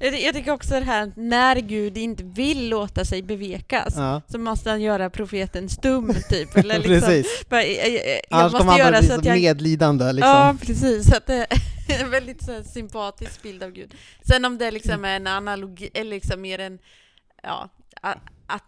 Jag, 0.00 0.20
jag 0.20 0.34
tycker 0.34 0.50
också 0.50 0.70
det 0.70 0.84
här 0.86 1.12
när 1.16 1.56
Gud 1.56 1.98
inte 1.98 2.24
vill 2.24 2.68
låta 2.68 3.04
sig 3.04 3.22
bevekas 3.22 3.94
ja, 3.96 4.22
så 4.28 4.38
måste 4.38 4.70
han 4.70 4.80
göra 4.80 5.10
profeten 5.10 5.68
stum 5.68 6.14
typ. 6.28 6.48
Eller 6.56 6.78
liksom, 6.78 7.00
precis. 7.00 7.26
bara, 7.48 7.64
jag, 7.64 7.88
jag, 7.90 7.94
jag 8.06 8.20
Annars 8.30 8.52
kommer 8.52 8.72
han 8.72 8.80
bara 8.92 8.98
bli 8.98 9.08
så 9.08 9.14
att 9.14 9.24
jag... 9.24 9.36
medlidande 9.36 10.12
liksom. 10.12 10.30
Ja, 10.30 10.56
precis. 10.60 11.06
Så 11.10 11.16
att 11.16 11.26
det 11.26 11.46
är 11.88 12.04
en 12.04 12.10
väldigt 12.10 12.44
så 12.44 12.62
sympatisk 12.64 13.42
bild 13.42 13.62
av 13.62 13.70
Gud. 13.70 13.94
Sen 14.28 14.44
om 14.44 14.58
det 14.58 14.70
liksom 14.70 15.04
är 15.04 15.16
en 15.16 15.26
analogi, 15.26 15.90
eller 15.94 16.16
liksom 16.28 16.36
mer 16.36 16.58
en, 16.58 16.78
ja, 17.42 17.68
att, 18.02 18.18
att, 18.46 18.64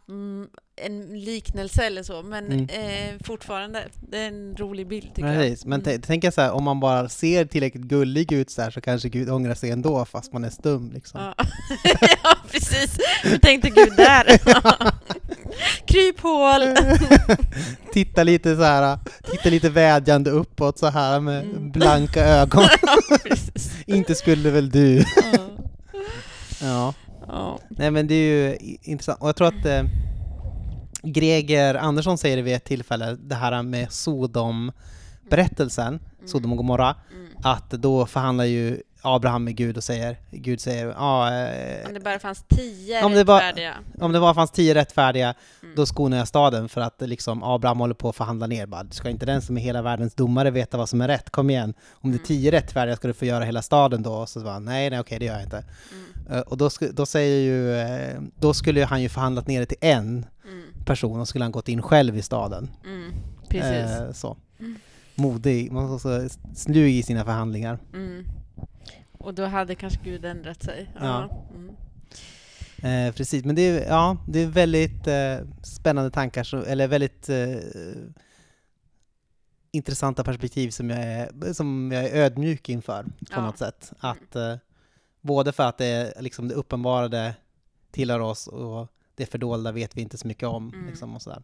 en 0.77 1.25
liknelse 1.25 1.85
eller 1.85 2.03
så, 2.03 2.23
men 2.23 2.47
Mm. 2.53 2.67
eh, 2.69 3.15
fortfarande, 3.25 3.85
det 4.11 4.19
är 4.19 4.29
en 4.29 4.57
rolig 4.57 4.89
bild 4.89 5.15
tycker 5.15 5.39
Precis, 5.39 5.61
jag. 5.65 5.69
men 5.69 5.81
Mm. 5.83 6.01
tänk 6.07 6.25
jag 6.25 6.35
så 6.35 6.41
här, 6.41 6.51
om 6.53 6.65
man 6.65 6.81
bara 6.81 7.09
ser 7.09 7.45
tillräckligt 7.45 7.83
gullig 7.85 8.33
ut 8.33 8.51
så 8.51 8.63
här 8.63 8.71
så 8.71 8.81
kanske 8.81 9.09
Gud 9.09 9.31
ångrar 9.31 9.55
sig 9.55 9.71
ändå 9.71 10.05
fast 10.05 10.33
man 10.33 10.45
är 10.45 10.51
stum 10.51 10.91
liksom. 10.95 11.21
Ja. 11.21 11.35
ja, 12.25 12.37
precis. 12.51 12.99
Hur 13.23 13.39
tänkte 13.39 13.71
Gud 13.71 13.97
där? 13.97 14.25
Kryphål! 15.87 16.63
titta 17.93 18.23
lite 18.23 18.57
så 18.57 18.63
här, 18.63 18.99
titta 19.31 19.49
lite 19.49 19.69
vädjande 19.71 20.31
uppåt 20.31 20.79
så 20.79 20.87
här 20.87 21.21
med 21.21 21.45
Mm. 21.45 21.71
blanka 21.71 22.25
ögon. 22.25 22.65
ja. 22.83 22.97
Inte 23.87 24.15
skulle 24.15 24.51
väl 24.51 24.71
du? 24.71 25.05
Ja. 26.63 26.95
Ja. 27.33 27.59
Nej 27.69 27.91
men 27.91 28.07
det 28.07 28.15
är 28.15 28.49
ju 28.51 28.59
intressant, 28.83 29.21
och 29.23 29.29
jag 29.29 29.37
tror 29.37 29.49
att 29.49 29.67
eh, 29.67 29.83
Greger 31.03 31.75
Andersson 31.75 32.19
säger 32.19 32.37
det 32.37 32.43
vid 32.43 32.55
ett 32.55 32.65
tillfälle, 32.65 33.17
det 33.21 33.35
här 33.35 33.63
med 33.63 33.93
Sodom-berättelsen, 33.93 36.01
Sodom 36.27 36.51
och 36.53 36.57
Gomorra, 36.57 36.95
Mm. 37.13 37.27
att 37.43 37.71
då 37.71 38.07
förhandlar 38.07 38.45
ju 38.45 38.83
Abraham 39.03 39.45
med 39.45 39.57
Gud 39.57 39.77
och 39.77 39.85
säger, 39.85 40.17
Gud 40.31 40.61
säger, 40.61 40.87
ja, 40.87 41.35
eh, 41.45 41.87
Om 41.89 41.95
det 41.95 42.01
bara 42.01 42.19
fanns 42.19 42.45
tio 42.49 43.05
Om 43.05 43.13
det 43.13 43.25
bara- 43.25 43.39
rättfärdiga. 43.41 43.75
om 44.01 44.13
det 44.13 44.21
bara 44.21 44.35
fanns 44.35 44.51
tio 44.51 44.75
rättfärdiga, 44.75 45.35
Mm. 45.63 45.75
då 45.77 45.87
skonar 45.87 46.17
jag 46.19 46.29
staden 46.29 46.69
för 46.69 46.81
att 46.81 47.01
liksom 47.01 47.43
Abraham 47.43 47.81
håller 47.81 47.95
på 47.95 48.09
att 48.09 48.17
förhandla 48.17 48.47
ner, 48.47 48.67
bara, 48.67 48.87
ska 48.91 49.09
inte 49.09 49.27
den 49.27 49.43
som 49.43 49.57
är 49.57 49.61
hela 49.61 49.83
världens 49.83 50.15
domare 50.15 50.51
veta 50.51 50.77
vad 50.79 50.89
som 50.89 51.01
är 51.01 51.09
rätt? 51.09 51.31
Kom 51.31 51.51
igen, 51.51 51.75
om 51.93 52.11
det 52.11 52.17
Mm. 52.17 52.23
är 52.23 52.27
tio 52.27 52.51
rättfärdiga 52.53 52.97
ska 52.97 53.09
du 53.09 53.15
få 53.15 53.25
göra 53.25 53.45
hela 53.45 53.63
staden 53.63 54.03
då? 54.03 54.13
Och 54.13 54.29
så 54.29 54.41
bara, 54.41 54.59
nej, 54.59 54.91
nej, 54.91 55.01
okej, 55.01 55.19
det 55.19 55.25
gör 55.25 55.35
jag 55.35 55.43
inte. 55.43 55.57
Mm. 55.93 56.05
Eh, 56.31 56.41
Och 56.41 56.57
då, 56.57 56.71
då 56.93 57.07
säger 57.07 57.41
ju, 57.41 57.75
eh, 57.75 58.21
då 58.39 58.55
skulle 58.55 58.85
han 58.85 59.03
ju 59.03 59.09
förhandlat 59.09 59.47
ner 59.47 59.61
det 59.61 59.67
till 59.67 59.79
en 59.81 60.27
Mm. 60.45 60.65
person 60.85 61.21
och 61.21 61.29
skulle 61.29 61.45
han 61.45 61.53
gått 61.53 61.69
in 61.69 61.83
själv 61.83 62.17
i 62.17 62.23
staden. 62.23 62.71
Mm. 62.85 63.13
Precis. 63.49 64.01
Eh, 64.01 64.13
så. 64.13 64.37
Mm. 64.59 64.77
Modig, 65.15 65.73
man 65.73 65.89
måste 65.89 66.29
slug 66.55 66.91
i 66.91 67.03
sina 67.03 67.25
förhandlingar. 67.25 67.79
Mm. 67.95 68.25
Och 69.13 69.35
då 69.35 69.45
hade 69.45 69.75
kanske 69.75 70.01
Gud 70.05 70.25
ändrat 70.25 70.63
sig. 70.63 70.91
Ja. 71.01 71.47
Mm. 71.55 71.71
Eh, 73.09 73.15
precis, 73.15 73.45
men 73.45 73.55
det 73.57 73.63
är, 73.63 73.89
ja, 73.89 74.17
det 74.29 74.41
är 74.43 74.47
väldigt 74.47 75.07
eh, 75.07 75.37
spännande 75.63 76.11
tankar, 76.11 76.45
så, 76.45 76.63
eller 76.63 76.89
väldigt 76.89 77.29
eh, 77.29 77.57
intressanta 79.73 80.25
perspektiv 80.25 80.71
som 80.71 80.91
jag, 80.91 80.99
är, 81.03 81.53
som 81.53 81.93
jag 81.93 82.05
är 82.05 82.15
ödmjuk 82.17 82.69
inför 82.69 83.03
på 83.03 83.09
Ja. 83.31 83.41
något 83.47 83.59
sätt. 83.59 83.93
Att, 83.99 84.37
både 85.21 85.53
för 85.53 85.67
att 85.67 85.79
det, 85.79 86.15
liksom 86.21 86.49
det 86.49 86.55
uppenbarade 86.55 87.35
tillhör 87.91 88.21
oss 88.21 88.47
och 88.47 88.89
det 89.15 89.27
fördolda 89.27 89.73
vet 89.73 89.97
vi 89.97 90.01
inte 90.03 90.19
så 90.19 90.27
mycket 90.27 90.49
om. 90.49 90.69
Mm. 90.75 90.87
Liksom, 90.87 91.17
och, 91.17 91.23
sådär. 91.23 91.43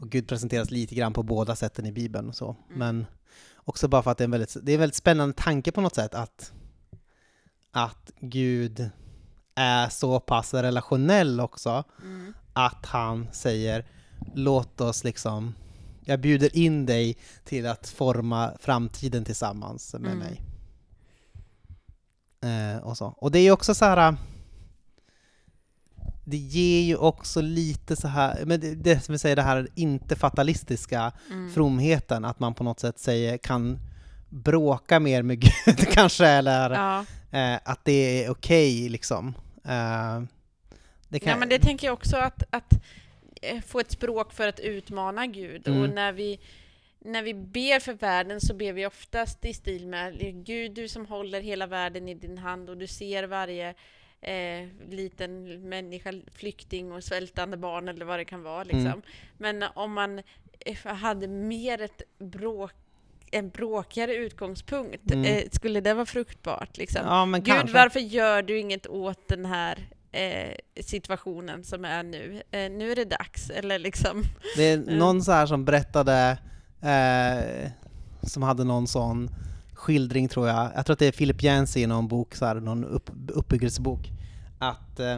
och 0.00 0.10
Gud 0.10 0.28
presenteras 0.28 0.70
lite 0.70 0.94
grann 0.94 1.12
på 1.12 1.22
båda 1.22 1.56
sätten 1.56 1.86
i 1.86 1.92
Bibeln. 1.92 2.28
Och 2.28 2.36
så. 2.36 2.56
Mm. 2.68 2.78
Men 2.78 3.06
också 3.56 3.88
bara 3.88 4.02
för 4.02 4.10
att 4.10 4.18
det 4.18 4.22
är 4.22 4.26
en 4.26 4.30
väldigt, 4.30 4.56
det 4.62 4.72
är 4.72 4.74
en 4.74 4.80
väldigt 4.80 4.96
spännande 4.96 5.34
tanke 5.34 5.72
på 5.72 5.80
något 5.80 5.94
sätt 5.94 6.14
att, 6.14 6.52
att 7.70 8.10
Gud 8.20 8.90
är 9.54 9.88
så 9.88 10.20
pass 10.20 10.54
relationell 10.54 11.40
också 11.40 11.84
Mm. 12.02 12.34
att 12.52 12.86
han 12.86 13.26
säger 13.32 13.86
låt 14.34 14.80
oss 14.80 15.04
liksom 15.04 15.54
jag 16.08 16.20
bjuder 16.20 16.56
in 16.56 16.86
dig 16.86 17.16
till 17.44 17.66
att 17.66 17.88
forma 17.88 18.52
framtiden 18.60 19.24
tillsammans 19.24 19.92
med 19.92 20.06
Mm. 20.12 20.18
mig. 20.18 20.42
Eh, 22.46 22.78
och, 22.82 22.96
så. 22.96 23.06
och 23.06 23.30
det 23.30 23.38
är 23.38 23.42
ju 23.42 23.50
också 23.50 23.74
så 23.74 23.84
här 23.84 24.16
det 26.24 26.36
ger 26.36 26.80
ju 26.82 26.96
också 26.96 27.40
lite 27.40 27.96
så 27.96 28.08
här, 28.08 28.44
men 28.44 28.60
det, 28.60 28.74
det 28.74 29.00
som 29.00 29.12
vi 29.12 29.18
säger 29.18 29.36
det 29.36 29.42
här 29.42 29.68
inte 29.74 30.16
fatalistiska 30.16 31.12
Mm. 31.30 31.52
fromheten, 31.52 32.24
att 32.24 32.40
man 32.40 32.54
på 32.54 32.64
något 32.64 32.80
sätt 32.80 32.98
säger 32.98 33.38
kan 33.38 33.78
bråka 34.28 35.00
mer 35.00 35.22
med 35.22 35.38
Gud 35.66 35.88
kanske, 35.92 36.26
eller 36.26 36.70
Ja. 36.70 37.04
eh, 37.38 37.58
att 37.64 37.84
det 37.84 38.24
är 38.24 38.30
okej 38.30 38.88
liksom. 38.88 39.34
Eh, 39.64 40.20
det 41.08 41.18
kan, 41.18 41.30
ja, 41.30 41.36
men 41.36 41.48
det 41.48 41.58
tänker 41.58 41.86
jag 41.86 41.94
också 41.94 42.16
att, 42.16 42.42
att 42.50 42.72
eh, 43.42 43.60
få 43.66 43.80
ett 43.80 43.90
språk 43.92 44.32
för 44.32 44.48
att 44.48 44.60
utmana 44.60 45.26
Gud. 45.26 45.68
Mm. 45.68 45.82
Och 45.82 45.88
när 45.88 46.12
vi, 46.12 46.40
när 47.06 47.22
vi 47.22 47.34
ber 47.34 47.80
för 47.80 47.92
världen 47.92 48.40
så 48.40 48.54
ber 48.54 48.72
vi 48.72 48.86
oftast 48.86 49.44
i 49.44 49.54
stil 49.54 49.86
med 49.86 50.44
Gud, 50.46 50.72
du 50.72 50.88
som 50.88 51.06
håller 51.06 51.40
hela 51.40 51.66
världen 51.66 52.08
i 52.08 52.14
din 52.14 52.38
hand 52.38 52.70
och 52.70 52.76
du 52.76 52.86
ser 52.86 53.24
varje 53.24 53.74
eh, 54.20 54.68
liten 54.90 55.60
människa, 55.68 56.12
flykting 56.32 56.92
och 56.92 57.04
svältande 57.04 57.56
barn 57.56 57.88
eller 57.88 58.04
vad 58.04 58.18
det 58.18 58.24
kan 58.24 58.42
vara. 58.42 58.64
Liksom. 58.64 58.86
Mm. 58.86 59.02
Men 59.38 59.64
om 59.74 59.92
man 59.92 60.22
eh, 60.60 60.94
hade 60.94 61.28
mer 61.28 61.80
ett 61.82 62.02
bråk 62.18 62.72
en 63.30 63.48
bråkigare 63.48 64.14
utgångspunkt, 64.14 65.10
Mm. 65.10 65.24
eh, 65.24 65.44
skulle 65.52 65.80
det 65.80 65.94
vara 65.94 66.06
fruktbart? 66.06 66.76
Liksom? 66.76 67.02
ja, 67.04 67.24
Gud, 67.24 67.46
kanske. 67.46 67.74
varför 67.74 68.00
gör 68.00 68.42
du 68.42 68.58
inget 68.58 68.86
åt 68.86 69.28
den 69.28 69.44
här 69.46 69.88
eh, 70.12 70.56
situationen 70.80 71.64
som 71.64 71.84
är 71.84 72.02
nu? 72.02 72.42
Eh, 72.50 72.70
nu 72.70 72.92
är 72.92 72.96
det 72.96 73.04
dags, 73.04 73.50
eller 73.50 73.78
liksom... 73.78 74.22
Det 74.56 74.62
är 74.62 74.76
någon 74.76 75.22
så 75.22 75.32
här 75.32 75.46
som 75.46 75.64
berättade, 75.64 76.38
eh, 76.86 77.70
som 78.22 78.42
hade 78.42 78.64
någon 78.64 78.86
sån 78.86 79.30
skildring 79.74 80.28
tror 80.28 80.48
jag, 80.48 80.70
jag 80.76 80.86
tror 80.86 80.92
att 80.92 80.98
det 80.98 81.06
är 81.06 81.12
Philip 81.12 81.42
Yancey 81.42 81.82
i 81.82 81.86
någon 81.86 82.08
bok, 82.08 82.34
så 82.34 82.46
här, 82.46 82.54
någon 82.54 82.84
upp, 82.84 83.10
uppbyggelsebok, 83.28 84.10
att 84.58 85.00
eh, 85.00 85.12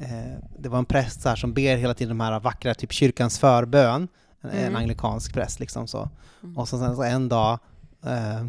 eh, 0.00 0.38
det 0.58 0.68
var 0.68 0.78
en 0.78 0.84
präst 0.84 1.22
så 1.22 1.28
här, 1.28 1.36
som 1.36 1.54
ber 1.54 1.76
hela 1.76 1.94
tiden 1.94 2.18
de 2.18 2.24
här 2.24 2.40
vackra, 2.40 2.74
typ 2.74 2.92
kyrkans 2.92 3.38
förbön, 3.38 4.08
en, 4.42 4.50
en 4.50 4.58
Mm. 4.58 4.76
anglikansk 4.76 5.34
präst 5.34 5.60
liksom 5.60 5.86
så. 5.88 6.08
Mm. 6.42 6.58
Och 6.58 6.68
så 6.68 6.78
sen 6.78 6.96
så 6.96 7.02
en 7.02 7.28
dag 7.28 7.58
eh, 8.06 8.46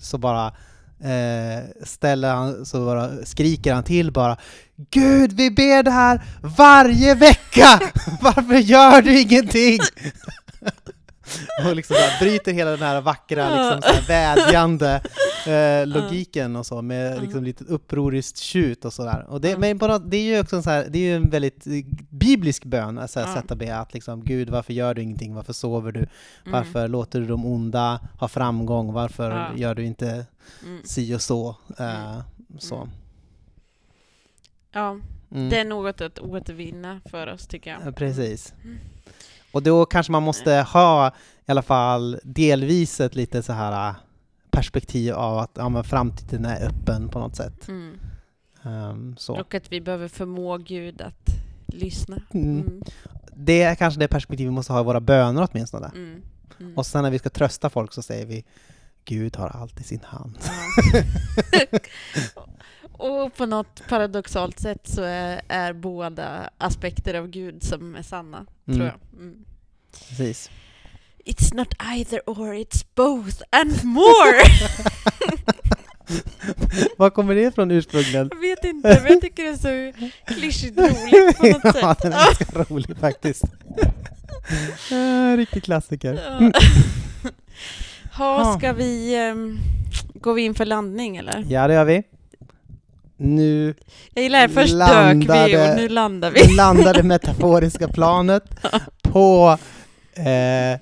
så 0.00 0.18
bara 0.18 0.46
eh, 1.00 1.64
ställer 1.84 2.34
han, 2.34 2.66
så 2.66 2.84
bara 2.84 3.10
skriker 3.24 3.74
han 3.74 3.84
till 3.84 4.12
bara 4.12 4.36
Gud, 4.90 5.32
vi 5.32 5.50
ber 5.50 5.82
det 5.82 5.90
här 5.90 6.22
varje 6.56 7.14
vecka! 7.14 7.80
Varför 8.20 8.54
gör 8.54 9.02
du 9.02 9.20
ingenting? 9.20 9.78
och 11.66 11.76
liksom 11.76 11.94
bara 11.94 12.18
bryter 12.26 12.52
hela 12.52 12.70
den 12.70 12.80
här 12.82 13.00
vackra, 13.00 13.48
liksom 13.50 13.82
så 13.82 13.88
här 13.94 14.06
vädjande 14.08 15.00
eh, 15.46 15.86
logiken 15.86 16.56
och 16.56 16.66
så 16.66 16.82
med 16.82 17.22
liksom 17.22 17.44
lite 17.44 17.64
upproriskt 17.64 18.38
tjut 18.38 18.84
och 18.84 18.92
sådär. 18.92 19.26
Och 19.28 19.40
det, 19.40 19.52
Mm. 19.52 19.78
men 19.78 20.10
det 20.10 20.16
är 20.16 20.22
ju 20.22 20.40
också 20.40 20.56
en, 20.56 20.62
så 20.62 20.70
här, 20.70 20.86
det 20.90 20.98
är 20.98 21.02
ju 21.02 21.16
en 21.16 21.30
väldigt 21.30 21.66
eh, 21.66 21.72
biblisk 22.10 22.64
bön, 22.64 22.98
alltså, 22.98 23.20
att 23.20 23.58
be 23.58 23.76
att 23.76 23.94
liksom 23.94 24.24
Gud, 24.24 24.50
varför 24.50 24.72
gör 24.72 24.94
du 24.94 25.02
ingenting? 25.02 25.34
Varför 25.34 25.52
sover 25.52 25.92
du? 25.92 25.98
Mm. 26.00 26.08
Varför 26.44 26.88
låter 26.88 27.20
du 27.20 27.26
de 27.26 27.46
onda 27.46 28.00
ha 28.20 28.28
framgång? 28.28 28.92
Varför 28.92 29.30
Ja. 29.30 29.48
gör 29.56 29.74
du 29.74 29.84
inte 29.84 30.26
Mm. 30.64 30.80
si 30.84 31.14
och 31.14 31.22
så? 31.22 31.56
Eh, 31.78 32.14
Mm. 32.14 32.22
så. 32.58 32.76
Mm. 32.76 32.88
Ja, 34.72 34.98
Mm. 35.30 35.48
det 35.50 35.58
är 35.58 35.64
något 35.64 36.00
att 36.00 36.18
återvinna 36.18 37.00
för 37.10 37.26
oss, 37.32 37.46
tycker 37.46 37.70
jag. 37.70 37.80
Ja, 37.86 37.92
Precis. 37.92 38.54
Och 39.54 39.62
då 39.62 39.86
kanske 39.86 40.12
man 40.12 40.22
måste 40.22 40.66
ha 40.72 41.08
i 41.46 41.50
alla 41.50 41.62
fall 41.62 42.20
delvis 42.22 43.00
ett 43.00 43.14
lite 43.14 43.42
så 43.42 43.52
här 43.52 43.88
äh, 43.88 43.94
perspektiv 44.50 45.14
av 45.14 45.38
att 45.38 45.50
ja, 45.54 45.68
men 45.68 45.84
framtiden 45.84 46.44
är 46.44 46.66
öppen 46.66 47.08
på 47.08 47.18
något 47.18 47.36
sätt. 47.36 47.68
Mm. 47.68 47.98
Um, 48.62 49.16
så. 49.16 49.40
Och 49.40 49.54
att 49.54 49.72
vi 49.72 49.80
behöver 49.80 50.08
förmå 50.08 50.58
Gud 50.58 51.00
att 51.00 51.28
lyssna. 51.66 52.22
Mm. 52.30 52.60
Mm. 52.60 52.82
Det 53.36 53.62
är 53.62 53.74
kanske 53.74 54.00
det 54.00 54.08
perspektiv 54.08 54.46
vi 54.46 54.50
måste 54.50 54.72
ha 54.72 54.80
i 54.80 54.84
våra 54.84 55.00
böner 55.00 55.48
åtminstone. 55.50 55.90
Mm. 55.94 56.22
Mm. 56.60 56.76
Och 56.76 56.86
sen 56.86 57.02
när 57.02 57.10
vi 57.10 57.18
ska 57.18 57.30
trösta 57.30 57.70
folk 57.70 57.92
så 57.92 58.02
säger 58.02 58.26
vi 58.26 58.44
Gud 59.04 59.36
har 59.36 59.48
allt 59.48 59.80
i 59.80 59.82
sin 59.82 60.00
hand. 60.04 60.38
Ja. 60.92 61.78
Och 62.98 63.34
på 63.36 63.46
något 63.46 63.82
paradoxalt 63.88 64.60
sätt 64.60 64.80
så 64.84 65.02
är, 65.02 65.40
är 65.48 65.72
båda 65.72 66.50
aspekter 66.58 67.14
av 67.14 67.28
Gud 67.28 67.62
som 67.62 67.94
är 67.94 68.02
sanna, 68.02 68.46
Mm. 68.68 68.78
tror 68.78 68.86
jag. 68.86 69.20
Mm. 69.20 69.34
Precis. 70.08 70.50
It's 71.24 71.54
not 71.54 71.68
either 71.94 72.20
or, 72.26 72.54
it's 72.54 72.84
both 72.94 73.42
and 73.50 73.84
more! 73.84 74.40
Var 76.98 77.10
kommer 77.10 77.34
det 77.34 77.40
ifrån 77.42 77.70
ursprungligen? 77.70 78.28
jag 78.32 78.40
vet 78.40 78.64
inte, 78.64 79.00
men 79.02 79.12
jag 79.12 79.20
tycker 79.20 79.42
det 79.42 79.48
är 79.48 79.92
så 79.92 79.98
klyschigt 80.34 80.78
roligt 80.78 81.38
på 81.38 81.46
något 81.46 81.60
ja, 81.82 81.94
sätt. 81.94 82.02
den 82.02 82.12
är 82.12 82.18
ganska 82.38 82.62
rolig 82.74 82.96
faktiskt. 83.00 83.44
Ah, 84.92 85.36
Riktig 85.36 85.64
klassiker. 85.64 86.14
Ja. 86.14 86.50
Ha, 88.12 88.40
Ja. 88.40 88.56
ska 88.58 88.72
vi... 88.72 89.14
ehm, 89.14 89.58
går 90.14 90.34
vi 90.34 90.42
in 90.42 90.54
för 90.54 90.64
landning 90.64 91.16
eller? 91.16 91.44
Ja, 91.48 91.68
det 91.68 91.74
gör 91.74 91.84
vi. 91.84 92.02
Nu 93.16 93.74
Jag 94.14 94.22
gillar 94.24 94.48
det, 94.48 94.54
först 94.54 94.72
dök 94.72 94.72
vi 94.72 95.26
Landade- 95.26 95.70
och 95.70 95.76
nu 95.76 95.88
landar 95.88 96.30
vi. 96.30 96.54
landade 96.56 97.02
metaforiska 97.02 97.88
planet 97.88 98.44
på 99.02 99.58
eh, 100.14 100.80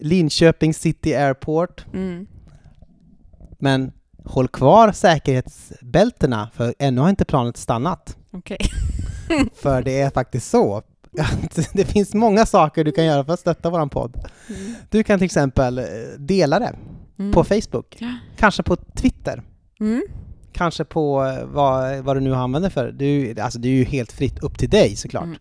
Linköping 0.00 0.74
City 0.74 1.14
Airport. 1.14 1.84
Mm. 1.94 2.26
Men 3.58 3.92
håll 4.24 4.48
kvar 4.48 4.92
säkerhetsbältena, 4.92 6.48
för 6.54 6.74
ännu 6.78 7.00
har 7.00 7.10
inte 7.10 7.24
planet 7.24 7.56
stannat. 7.56 8.16
Okej. 8.32 8.58
För 9.54 9.82
det 9.82 10.00
är 10.00 10.10
faktiskt 10.10 10.50
så 10.50 10.76
att 10.76 10.86
det 11.72 11.84
finns 11.84 12.14
många 12.14 12.46
saker 12.46 12.84
du 12.84 12.92
kan 12.92 13.04
göra 13.04 13.24
för 13.24 13.32
att 13.32 13.40
stötta 13.40 13.70
våran 13.70 13.88
podd. 13.88 14.16
Mm. 14.48 14.74
Du 14.90 15.02
kan 15.02 15.18
till 15.18 15.24
exempel 15.26 15.78
eh, 15.78 15.84
dela 16.18 16.58
det 16.58 16.74
Mm. 17.18 17.32
på 17.32 17.44
Facebook, 17.44 17.98
kanske 18.36 18.62
på 18.62 18.76
Twitter, 18.76 19.42
Mm. 19.80 20.02
Kanske 20.52 20.84
på 20.84 21.24
eh, 21.24 21.44
vad, 21.44 21.98
vad 21.98 22.16
du 22.16 22.20
nu 22.20 22.34
använder 22.34 22.70
för. 22.70 22.92
Du, 22.92 23.40
alltså 23.40 23.58
det 23.58 23.68
är 23.68 23.72
ju 23.72 23.84
helt 23.84 24.12
fritt 24.12 24.38
upp 24.38 24.58
till 24.58 24.70
dig 24.70 24.96
såklart. 24.96 25.24
Mm. 25.24 25.38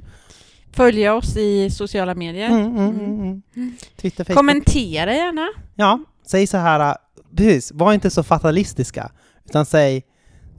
Följa 0.73 1.15
oss 1.15 1.37
i 1.37 1.69
sociala 1.69 2.15
medier. 2.15 2.49
Mm, 2.49 2.77
mm, 2.77 2.99
mm, 2.99 3.41
mm. 3.55 3.73
Twitter, 3.97 4.23
Facebook. 4.23 4.37
Kommentera 4.37 5.13
gärna. 5.13 5.47
Ja, 5.75 5.99
säg 6.27 6.47
så 6.47 6.57
här, 6.57 6.89
äh, 6.89 6.95
precis, 7.35 7.71
var 7.71 7.93
inte 7.93 8.09
så 8.09 8.23
fatalistiska, 8.23 9.11
utan 9.45 9.65
säg 9.65 10.03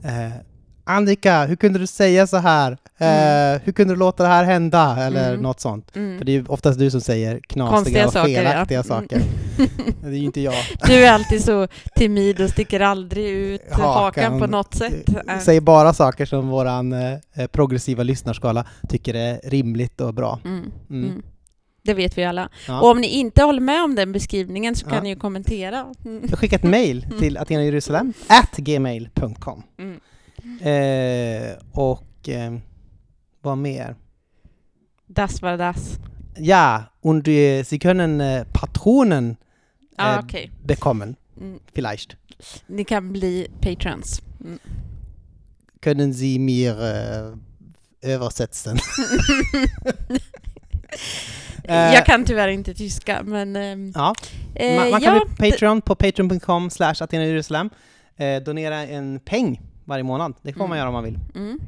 eh, 0.03 0.33
Annika, 0.85 1.45
hur 1.45 1.55
kunde 1.55 1.79
du 1.79 1.87
säga 1.87 2.27
så 2.27 2.37
här? 2.37 2.71
Eh, 2.97 3.61
hur 3.63 3.71
kunde 3.71 3.93
du 3.93 3.97
låta 3.99 4.23
det 4.23 4.29
här 4.29 4.43
hända? 4.43 4.97
Eller 4.99 5.29
Mm. 5.29 5.41
något 5.41 5.59
sånt. 5.59 5.95
Mm. 5.95 6.17
För 6.17 6.25
det 6.25 6.31
är 6.31 6.33
ju 6.33 6.45
oftast 6.47 6.79
du 6.79 6.91
som 6.91 7.01
säger 7.01 7.39
knasiga 7.39 8.07
och 8.07 8.13
felaktiga 8.13 8.77
ja. 8.79 8.83
saker. 8.83 9.21
Det 10.01 10.07
är 10.07 10.11
ju 10.11 10.25
inte 10.25 10.41
jag. 10.41 10.53
Du 10.87 10.93
är 11.05 11.11
alltid 11.11 11.43
så 11.43 11.67
timid 11.95 12.41
och 12.41 12.49
sticker 12.49 12.79
aldrig 12.79 13.25
ut 13.29 13.61
hakan, 13.71 13.93
Hakan. 13.93 14.39
på 14.39 14.47
något 14.47 14.73
sätt. 14.75 15.09
Äh. 15.29 15.39
Säg 15.39 15.61
bara 15.61 15.93
saker 15.93 16.25
som 16.25 16.47
våran 16.47 16.93
eh, 16.93 17.47
progressiva 17.51 18.03
lyssnarskala 18.03 18.65
tycker 18.89 19.13
är 19.13 19.39
rimligt 19.43 20.01
och 20.01 20.13
bra. 20.13 20.39
Mm. 20.45 20.71
Mm. 20.89 21.09
Mm. 21.09 21.21
Det 21.85 21.93
vet 21.93 22.17
vi 22.17 22.23
alla. 22.23 22.49
Ja. 22.67 22.81
Och 22.81 22.91
om 22.91 23.01
ni 23.01 23.07
inte 23.07 23.43
håller 23.43 23.61
med 23.61 23.83
om 23.83 23.95
den 23.95 24.11
beskrivningen 24.11 24.75
så 24.75 24.85
kan 24.85 24.95
Ja. 24.95 25.01
ni 25.03 25.09
ju 25.09 25.15
kommentera. 25.15 25.85
Mm. 26.05 26.27
Skicka 26.27 26.55
ett 26.55 26.63
mail 26.63 27.05
till 27.19 27.37
atenajerusalem 27.37 28.13
at 28.27 28.57
gmail.com 28.57 29.63
Mm. 29.79 29.99
Eh, 30.61 31.57
Och 31.71 32.29
eh, 32.29 32.53
vad 33.41 33.57
mer? 33.57 33.95
Das 35.07 35.41
var 35.41 35.57
das. 35.57 35.99
Ja, 36.37 36.83
und 37.01 37.27
äh, 37.27 37.63
Sie 37.63 37.79
können 37.79 38.21
äh, 38.21 38.45
Patronen 38.53 39.37
Ja, 39.97 40.13
Eh, 40.15 40.19
okej. 40.23 40.51
bekommen, 40.63 41.15
Mm. 41.35 41.59
vielleicht. 41.73 42.17
Ni 42.67 42.83
kan 42.83 43.11
bli 43.13 43.47
patrons. 43.61 44.21
Mm. 44.43 44.59
Können 45.81 46.13
Sie 46.13 46.39
mir 46.39 46.75
äh, 46.81 47.37
översetzen? 48.13 48.79
Eh, 51.65 51.93
Jag 51.93 52.05
kan 52.05 52.25
tyvärr 52.25 52.47
inte 52.47 52.73
tyska, 52.73 53.23
men... 53.23 53.55
ehm, 53.55 53.91
Ja, 53.95 54.13
eh, 54.55 54.75
man, 54.79 54.91
man 54.91 55.01
kan 55.01 55.15
ja, 55.15 55.25
bli 55.37 55.51
Patreon 55.51 55.81
på 55.81 55.95
patreon.com 55.95 56.69
slash 56.69 56.95
Jerusalem. 57.11 57.69
Eh, 58.17 58.43
donera 58.43 58.85
en 58.87 59.19
peng 59.19 59.61
varje 59.85 60.03
månad. 60.03 60.33
Det 60.41 60.53
får 60.53 60.59
man 60.59 60.67
Mm. 60.67 60.77
göra 60.77 60.87
om 60.89 60.93
man 60.93 61.03
vill. 61.03 61.19
Mm. 61.35 61.59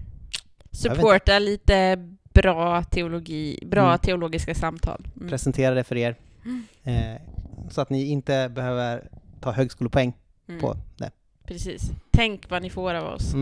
Supporta 0.71 1.39
lite 1.39 2.09
bra 2.33 2.83
teologi, 2.83 3.59
bra 3.65 3.85
Mm. 3.87 3.99
teologiska 3.99 4.55
samtal. 4.55 5.07
Mm. 5.15 5.29
Presentera 5.29 5.75
det 5.75 5.83
för 5.83 5.95
er. 5.97 6.15
Eh, 6.83 7.21
så 7.69 7.81
att 7.81 7.89
ni 7.89 8.03
inte 8.05 8.49
behöver 8.55 9.09
ta 9.41 9.51
högskolepoäng 9.51 10.13
Mm. 10.47 10.61
på 10.61 10.77
det. 10.97 11.11
Precis. 11.47 11.81
Tänk 12.11 12.49
vad 12.49 12.61
ni 12.61 12.69
får 12.69 12.93
av 12.93 13.13
oss. 13.13 13.33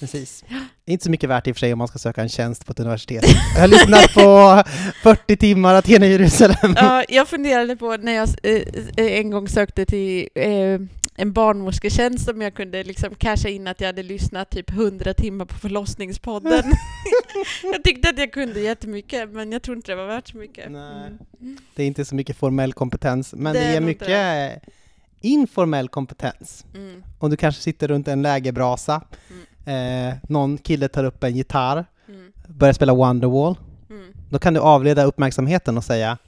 Mm. 0.00 0.08
Mm. 0.08 0.12
Precis. 0.12 0.44
Inte 0.86 1.04
så 1.04 1.10
mycket 1.10 1.30
värt 1.30 1.46
i 1.46 1.52
och 1.52 1.56
för 1.56 1.60
sig 1.60 1.72
om 1.72 1.78
man 1.78 1.88
ska 1.88 1.98
söka 1.98 2.22
en 2.22 2.28
tjänst 2.28 2.66
på 2.66 2.72
ett 2.72 2.80
universitet. 2.80 3.24
Jag 3.54 3.60
har 3.60 3.68
lyssnat 3.68 4.14
på 4.14 4.62
40 5.02 5.36
timmar 5.36 5.74
Athena 5.74 6.06
Jerusalem. 6.06 6.74
Ja, 6.76 7.04
jag 7.08 7.28
funderade 7.28 7.76
på 7.76 7.96
när 7.96 8.12
jag 8.12 8.28
eh, 8.42 8.62
eh, 8.96 9.18
en 9.18 9.30
gång 9.30 9.48
sökte 9.48 9.84
till 9.84 10.28
eh, 10.34 10.80
en 11.20 11.32
barnmorsketjänst 11.32 12.28
om 12.28 12.42
jag 12.42 12.54
kunde 12.54 12.84
liksom 12.84 13.14
casha 13.14 13.48
in 13.48 13.66
att 13.66 13.80
jag 13.80 13.88
hade 13.88 14.02
lyssnat 14.02 14.50
typ 14.50 14.70
100 14.70 15.14
timmar 15.14 15.44
på 15.44 15.54
förlossningspodden. 15.54 16.62
jag 17.72 17.84
tyckte 17.84 18.08
att 18.10 18.18
jag 18.18 18.32
kunde 18.32 18.60
jättemycket, 18.60 19.30
men 19.30 19.52
jag 19.52 19.62
tror 19.62 19.76
inte 19.76 19.92
det 19.92 19.96
var 19.96 20.06
värt 20.06 20.28
så 20.28 20.36
mycket. 20.36 20.70
Nej. 20.72 21.10
Mm. 21.40 21.58
Det 21.74 21.82
är 21.82 21.86
inte 21.86 22.04
så 22.04 22.14
mycket 22.14 22.36
formell 22.36 22.72
kompetens, 22.72 23.34
men 23.36 23.54
Det 23.54 23.60
det, 23.60 23.68
inte 23.68 23.80
mycket 23.80 24.62
informell 25.20 25.88
kompetens. 25.88 26.64
Mm. 26.74 27.02
Om 27.18 27.30
du 27.30 27.36
kanske 27.36 27.62
sitter 27.62 27.88
runt 27.88 28.08
en 28.08 28.22
lägerbrasa, 28.22 29.02
eh, 29.68 30.14
någon 30.28 30.58
kille 30.58 30.88
tar 30.88 31.04
upp 31.04 31.24
en 31.24 31.36
gitarr, 31.36 31.84
Mm. 32.08 32.32
börjar 32.48 32.72
spela 32.72 32.94
Wonderwall, 32.94 33.58
Mm. 33.90 34.12
då 34.30 34.38
kan 34.38 34.54
du 34.54 34.60
avleda 34.60 35.04
uppmärksamheten 35.04 35.76
och 35.76 35.84
säga 35.84 36.18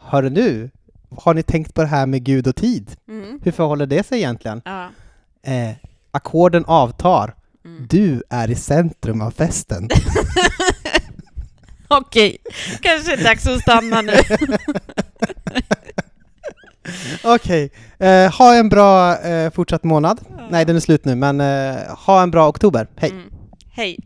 Hörru 0.00 0.30
nu, 0.30 0.70
har 1.16 1.34
ni 1.34 1.42
tänkt 1.42 1.74
på 1.74 1.80
det 1.80 1.86
här 1.88 2.06
med 2.06 2.24
Gud 2.24 2.46
och 2.46 2.56
tid? 2.56 2.96
Mm. 3.08 3.40
Hur 3.44 3.52
förhåller 3.52 3.86
det 3.86 4.06
sig 4.06 4.18
egentligen? 4.18 4.62
Ja. 4.64 4.88
Eh, 5.42 5.70
ackorden 6.10 6.64
avtar, 6.64 7.34
Mm. 7.64 7.86
du 7.90 8.22
är 8.30 8.50
i 8.50 8.54
centrum 8.54 9.20
av 9.20 9.30
festen. 9.30 9.88
Okej, 11.88 12.38
kanske 12.80 13.12
är 13.12 13.24
dags 13.24 13.46
att 13.46 13.60
stanna 13.60 14.00
nu. 14.02 14.12
Okej, 17.24 17.70
eh, 17.98 18.32
ha 18.32 18.54
en 18.54 18.68
bra 18.68 19.18
eh, 19.18 19.50
fortsatt 19.52 19.84
månad. 19.84 20.20
Nej, 20.50 20.64
den 20.64 20.76
är 20.76 20.80
slut 20.80 21.04
nu, 21.04 21.14
men 21.14 21.40
eh, 21.40 21.76
ha 22.06 22.22
en 22.22 22.30
bra 22.30 22.48
oktober. 22.48 22.88
Hej! 22.96 23.10
Mm. 23.10 23.30
Hej. 23.72 23.98